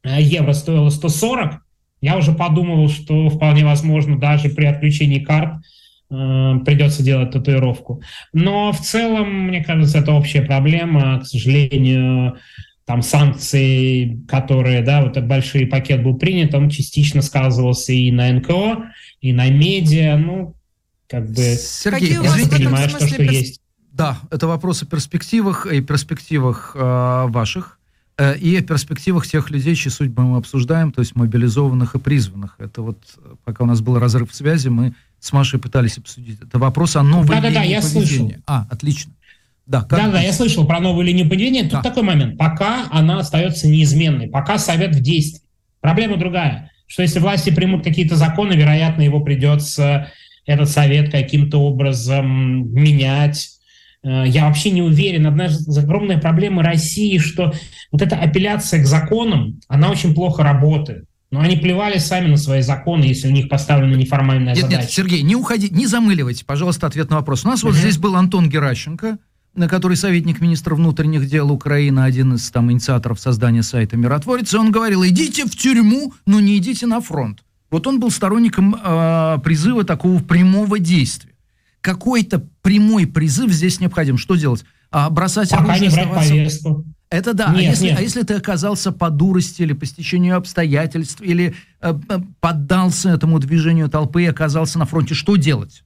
э, 0.02 0.20
евро 0.20 0.52
стоило 0.52 0.90
140, 0.90 1.62
я 2.00 2.18
уже 2.18 2.32
подумывал, 2.32 2.90
что 2.90 3.30
вполне 3.30 3.64
возможно 3.64 4.18
даже 4.18 4.50
при 4.50 4.66
отключении 4.66 5.20
карт 5.20 5.54
э, 5.54 5.60
придется 6.64 7.02
делать 7.02 7.30
татуировку. 7.30 8.02
Но 8.32 8.72
в 8.72 8.80
целом, 8.80 9.48
мне 9.48 9.64
кажется, 9.64 9.98
это 9.98 10.12
общая 10.12 10.42
проблема. 10.42 11.20
К 11.20 11.26
сожалению, 11.26 12.36
там 12.84 13.02
санкции, 13.02 14.20
которые, 14.28 14.82
да, 14.82 15.02
вот 15.02 15.12
этот 15.12 15.26
большой 15.26 15.66
пакет 15.66 16.02
был 16.02 16.16
принят, 16.16 16.54
он 16.54 16.68
частично 16.68 17.22
сказывался 17.22 17.92
и 17.92 18.10
на 18.10 18.30
НКО, 18.32 18.92
и 19.20 19.32
на 19.32 19.48
медиа, 19.48 20.16
ну, 20.16 20.54
как 21.08 21.28
бы, 21.28 21.56
Сергей, 21.58 22.12
я 22.12 22.48
понимаю, 22.48 22.88
что, 22.90 23.06
что 23.06 23.22
есть. 23.22 23.60
Да, 23.92 24.18
это 24.30 24.46
вопрос 24.46 24.82
о 24.82 24.86
перспективах 24.86 25.66
и 25.66 25.80
перспективах 25.80 26.72
э, 26.74 27.26
ваших, 27.28 27.78
э, 28.18 28.36
и 28.38 28.56
о 28.56 28.62
перспективах 28.62 29.26
тех 29.26 29.50
людей, 29.50 29.76
чьи 29.76 29.90
судьбы 29.90 30.24
мы 30.24 30.38
обсуждаем, 30.38 30.90
то 30.90 31.00
есть 31.00 31.14
мобилизованных 31.14 31.94
и 31.94 31.98
призванных. 31.98 32.56
Это 32.58 32.82
вот, 32.82 32.98
пока 33.44 33.64
у 33.64 33.66
нас 33.66 33.80
был 33.80 33.98
разрыв 33.98 34.34
связи, 34.34 34.68
мы 34.68 34.94
с 35.24 35.32
Машей 35.32 35.58
пытались 35.58 35.98
обсудить. 35.98 36.38
Это 36.42 36.58
вопрос 36.58 36.96
о 36.96 37.02
новой 37.02 37.28
да, 37.28 37.40
да, 37.40 37.50
да, 37.50 37.62
я 37.62 37.80
слышал. 37.82 38.32
А, 38.46 38.66
отлично. 38.70 39.12
Да, 39.66 39.80
как... 39.82 39.98
да, 39.98 40.10
да, 40.10 40.20
я 40.20 40.32
слышал 40.32 40.66
про 40.66 40.80
новую 40.80 41.06
линию 41.06 41.28
поведения. 41.28 41.62
Тут 41.62 41.72
да. 41.72 41.82
такой 41.82 42.02
момент. 42.02 42.36
Пока 42.36 42.86
она 42.90 43.18
остается 43.18 43.66
неизменной, 43.66 44.28
пока 44.28 44.58
совет 44.58 44.94
в 44.94 45.00
действии. 45.00 45.42
Проблема 45.80 46.16
другая, 46.16 46.70
что 46.86 47.02
если 47.02 47.18
власти 47.18 47.50
примут 47.50 47.84
какие-то 47.84 48.16
законы, 48.16 48.52
вероятно, 48.52 49.02
его 49.02 49.20
придется, 49.20 50.10
этот 50.46 50.68
совет 50.68 51.10
каким-то 51.10 51.58
образом 51.58 52.70
менять, 52.72 53.54
Э, 54.04 54.24
я 54.26 54.46
вообще 54.46 54.70
не 54.70 54.82
уверен. 54.82 55.26
Одна 55.26 55.46
из 55.46 55.76
огромных 55.76 56.20
проблем 56.20 56.60
России, 56.60 57.18
что 57.18 57.52
вот 57.90 58.02
эта 58.02 58.16
апелляция 58.16 58.82
к 58.82 58.86
законам, 58.86 59.60
она 59.68 59.90
очень 59.90 60.14
плохо 60.14 60.44
работает. 60.44 61.06
Но 61.34 61.40
они 61.40 61.56
плевали 61.56 61.98
сами 61.98 62.28
на 62.28 62.36
свои 62.36 62.62
законы, 62.62 63.02
если 63.02 63.26
у 63.26 63.32
них 63.32 63.48
поставлена 63.48 63.96
неформальная 63.96 64.54
нет, 64.54 64.62
задача. 64.62 64.82
Нет, 64.82 64.90
Сергей, 64.92 65.22
не 65.22 65.34
уходите, 65.34 65.74
не 65.74 65.88
замыливайте, 65.88 66.44
пожалуйста, 66.44 66.86
ответ 66.86 67.10
на 67.10 67.16
вопрос. 67.16 67.44
У 67.44 67.48
нас 67.48 67.64
угу. 67.64 67.72
вот 67.72 67.76
здесь 67.76 67.98
был 67.98 68.14
Антон 68.14 68.48
Геращенко, 68.48 69.18
который 69.68 69.96
советник 69.96 70.40
министра 70.40 70.76
внутренних 70.76 71.26
дел 71.26 71.50
Украины, 71.50 71.98
один 71.98 72.34
из 72.34 72.48
там 72.52 72.70
инициаторов 72.70 73.18
создания 73.18 73.64
сайта 73.64 73.96
«Миротворец», 73.96 74.54
и 74.54 74.56
он 74.56 74.70
говорил, 74.70 75.04
идите 75.04 75.44
в 75.44 75.56
тюрьму, 75.56 76.14
но 76.24 76.38
не 76.38 76.56
идите 76.56 76.86
на 76.86 77.00
фронт. 77.00 77.42
Вот 77.68 77.88
он 77.88 77.98
был 77.98 78.12
сторонником 78.12 78.76
э, 78.80 79.38
призыва 79.42 79.82
такого 79.82 80.22
прямого 80.22 80.78
действия. 80.78 81.32
Какой-то 81.80 82.46
прямой 82.62 83.08
призыв 83.08 83.50
здесь 83.50 83.80
необходим. 83.80 84.18
Что 84.18 84.36
делать? 84.36 84.64
А 84.92 85.10
бросать 85.10 85.50
Пока 85.50 85.64
оружие, 85.64 85.88
не 85.88 85.94
брать 85.96 86.14
повестку. 86.14 86.84
Это 87.14 87.32
да. 87.32 87.54
Нет, 87.54 87.58
а, 87.58 87.62
если, 87.62 87.84
нет. 87.86 87.98
а 87.98 88.02
если 88.02 88.22
ты 88.22 88.34
оказался 88.34 88.90
по 88.90 89.08
дурости 89.08 89.62
или 89.62 89.72
по 89.72 89.86
стечению 89.86 90.36
обстоятельств, 90.36 91.20
или 91.22 91.54
э, 91.80 91.94
поддался 92.40 93.10
этому 93.10 93.38
движению 93.38 93.88
толпы 93.88 94.24
и 94.24 94.26
оказался 94.26 94.80
на 94.80 94.84
фронте, 94.84 95.14
что 95.14 95.36
делать? 95.36 95.84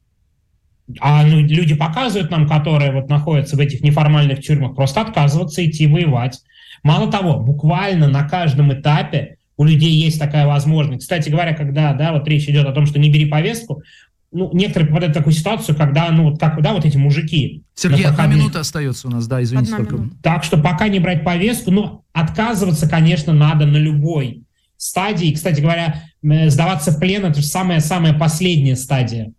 А 1.00 1.26
ну, 1.26 1.40
люди 1.40 1.74
показывают 1.74 2.30
нам, 2.30 2.48
которые 2.48 2.92
вот 2.92 3.10
находятся 3.10 3.56
в 3.56 3.60
этих 3.60 3.82
неформальных 3.82 4.40
тюрьмах, 4.40 4.74
просто 4.74 5.02
отказываться 5.02 5.62
идти 5.62 5.86
воевать. 5.86 6.40
Мало 6.82 7.12
того, 7.12 7.38
буквально 7.38 8.08
на 8.08 8.26
каждом 8.26 8.72
этапе 8.72 9.36
у 9.58 9.64
людей 9.64 9.92
есть 9.92 10.18
такая 10.18 10.46
возможность. 10.46 11.02
Кстати 11.02 11.28
говоря, 11.28 11.52
когда 11.52 11.92
да, 11.92 12.12
вот 12.12 12.26
речь 12.26 12.48
идет 12.48 12.66
о 12.66 12.72
том, 12.72 12.86
что 12.86 12.98
не 12.98 13.10
бери 13.10 13.26
повестку, 13.26 13.82
ну, 14.30 14.50
некоторые 14.52 14.88
попадают 14.88 15.14
в 15.14 15.18
такую 15.18 15.32
ситуацию, 15.32 15.76
когда, 15.76 16.10
ну, 16.10 16.30
вот 16.30 16.40
как, 16.40 16.60
да, 16.60 16.72
вот 16.72 16.84
эти 16.84 16.96
мужики. 16.96 17.64
Сергей, 17.74 18.04
одна 18.04 18.26
минута 18.26 18.60
остается 18.60 19.08
у 19.08 19.10
нас, 19.10 19.26
да, 19.26 19.42
извините. 19.42 19.72
Одна 19.72 19.84
только. 19.84 20.02
минута. 20.02 20.16
Так 20.22 20.44
что 20.44 20.58
пока 20.58 20.88
не 20.88 21.00
брать 21.00 21.24
повестку, 21.24 21.70
но 21.70 22.04
отказываться, 22.12 22.88
конечно, 22.88 23.32
надо 23.32 23.66
на 23.66 23.76
любой 23.76 24.42
стадии. 24.76 25.32
Кстати 25.32 25.60
говоря, 25.60 26.04
сдаваться 26.22 26.92
в 26.92 26.98
плен– 26.98 27.24
это 27.26 27.40
же 27.40 27.46
самая-самая 27.46 28.12
последняя 28.12 28.76
стадия 28.76 29.32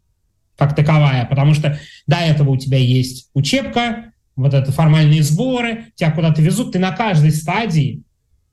как 0.57 0.75
таковая, 0.75 1.25
потому 1.25 1.53
что 1.53 1.79
до 2.05 2.17
этого 2.17 2.49
у 2.49 2.57
тебя 2.57 2.77
есть 2.77 3.29
учебка, 3.33 4.11
вот 4.35 4.53
это 4.53 4.73
формальные 4.73 5.23
сборы, 5.23 5.85
тебя 5.95 6.11
куда-то 6.11 6.41
везут, 6.41 6.73
ты 6.73 6.79
на 6.79 6.91
каждой 6.91 7.31
стадии 7.31 8.03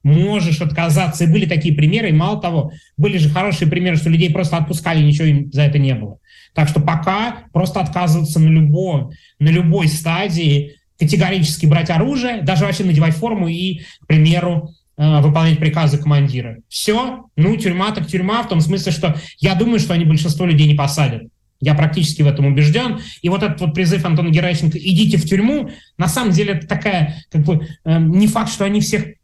можешь 0.06 0.60
отказаться. 0.60 1.24
И 1.24 1.26
были 1.26 1.46
такие 1.46 1.74
примеры, 1.74 2.10
и 2.10 2.12
мало 2.12 2.40
того, 2.40 2.70
были 2.96 3.18
же 3.18 3.28
хорошие 3.28 3.68
примеры, 3.68 3.96
что 3.96 4.08
людей 4.08 4.30
просто 4.30 4.56
отпускали, 4.56 5.02
ничего 5.02 5.26
им 5.26 5.52
за 5.52 5.62
это 5.62 5.78
не 5.78 5.94
было. 5.94 6.18
Так 6.54 6.68
что 6.68 6.80
пока 6.80 7.38
просто 7.52 7.80
отказываться 7.80 8.38
на, 8.38 8.48
любой, 8.48 9.08
на 9.40 9.48
любой 9.48 9.88
стадии, 9.88 10.76
категорически 10.96 11.66
брать 11.66 11.90
оружие, 11.90 12.42
даже 12.42 12.64
вообще 12.64 12.84
надевать 12.84 13.16
форму 13.16 13.48
и, 13.48 13.80
к 14.02 14.06
примеру, 14.06 14.70
э, 14.96 15.20
выполнять 15.20 15.58
приказы 15.58 15.98
командира. 15.98 16.58
Все, 16.68 17.24
ну, 17.34 17.56
тюрьма 17.56 17.90
так 17.90 18.06
тюрьма, 18.06 18.44
в 18.44 18.48
том 18.48 18.60
смысле, 18.60 18.92
что 18.92 19.16
я 19.40 19.56
думаю, 19.56 19.80
что 19.80 19.92
они 19.92 20.04
большинство 20.04 20.46
людей 20.46 20.68
не 20.68 20.76
посадят. 20.76 21.24
Я 21.60 21.74
практически 21.74 22.22
в 22.22 22.28
этом 22.28 22.46
убежден. 22.46 23.00
И 23.22 23.28
вот 23.28 23.42
этот 23.42 23.60
вот 23.60 23.74
призыв 23.74 24.04
Антона 24.04 24.28
Геращенко 24.28 24.78
«идите 24.78 25.16
в 25.16 25.24
тюрьму», 25.24 25.70
на 25.98 26.06
самом 26.06 26.30
деле 26.30 26.54
это 26.54 26.68
такая, 26.68 27.16
как 27.32 27.42
бы, 27.42 27.66
э, 27.84 27.98
не 27.98 28.28
факт, 28.28 28.52
что 28.52 28.64
они 28.64 28.80
всех 28.80 29.16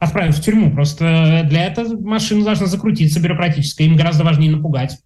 отправят 0.00 0.34
в 0.34 0.42
тюрьму. 0.42 0.72
Просто 0.72 1.46
для 1.48 1.66
этого 1.66 1.96
машина 2.00 2.44
должна 2.44 2.66
закрутиться 2.66 3.20
бюрократическая. 3.20 3.86
Им 3.86 3.96
гораздо 3.96 4.24
важнее 4.24 4.50
напугать. 4.50 4.98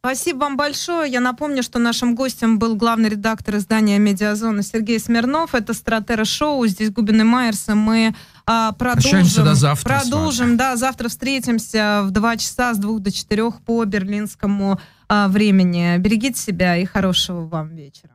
Спасибо 0.00 0.38
вам 0.38 0.56
большое. 0.56 1.12
Я 1.12 1.20
напомню, 1.20 1.62
что 1.62 1.78
нашим 1.78 2.14
гостем 2.14 2.58
был 2.58 2.74
главный 2.74 3.10
редактор 3.10 3.56
издания 3.56 3.98
«Медиазона» 3.98 4.62
Сергей 4.62 4.98
Смирнов. 4.98 5.54
Это 5.54 5.74
«Стратера 5.74 6.24
Шоу». 6.24 6.66
Здесь 6.66 6.90
Губин 6.90 7.20
и 7.20 7.24
Майерса. 7.24 7.74
Мы 7.74 8.14
а, 8.46 8.72
продолжим. 8.72 9.44
до 9.44 9.54
завтра 9.54 10.00
Продолжим, 10.00 10.56
да. 10.56 10.76
Завтра 10.76 11.10
встретимся 11.10 12.00
в 12.04 12.12
2 12.12 12.36
часа 12.38 12.72
с 12.72 12.78
2 12.78 12.98
до 12.98 13.12
4 13.12 13.50
по 13.66 13.84
берлинскому 13.84 14.80
а, 15.06 15.28
времени. 15.28 15.98
Берегите 15.98 16.40
себя 16.40 16.78
и 16.78 16.86
хорошего 16.86 17.46
вам 17.46 17.68
вечера. 17.68 18.08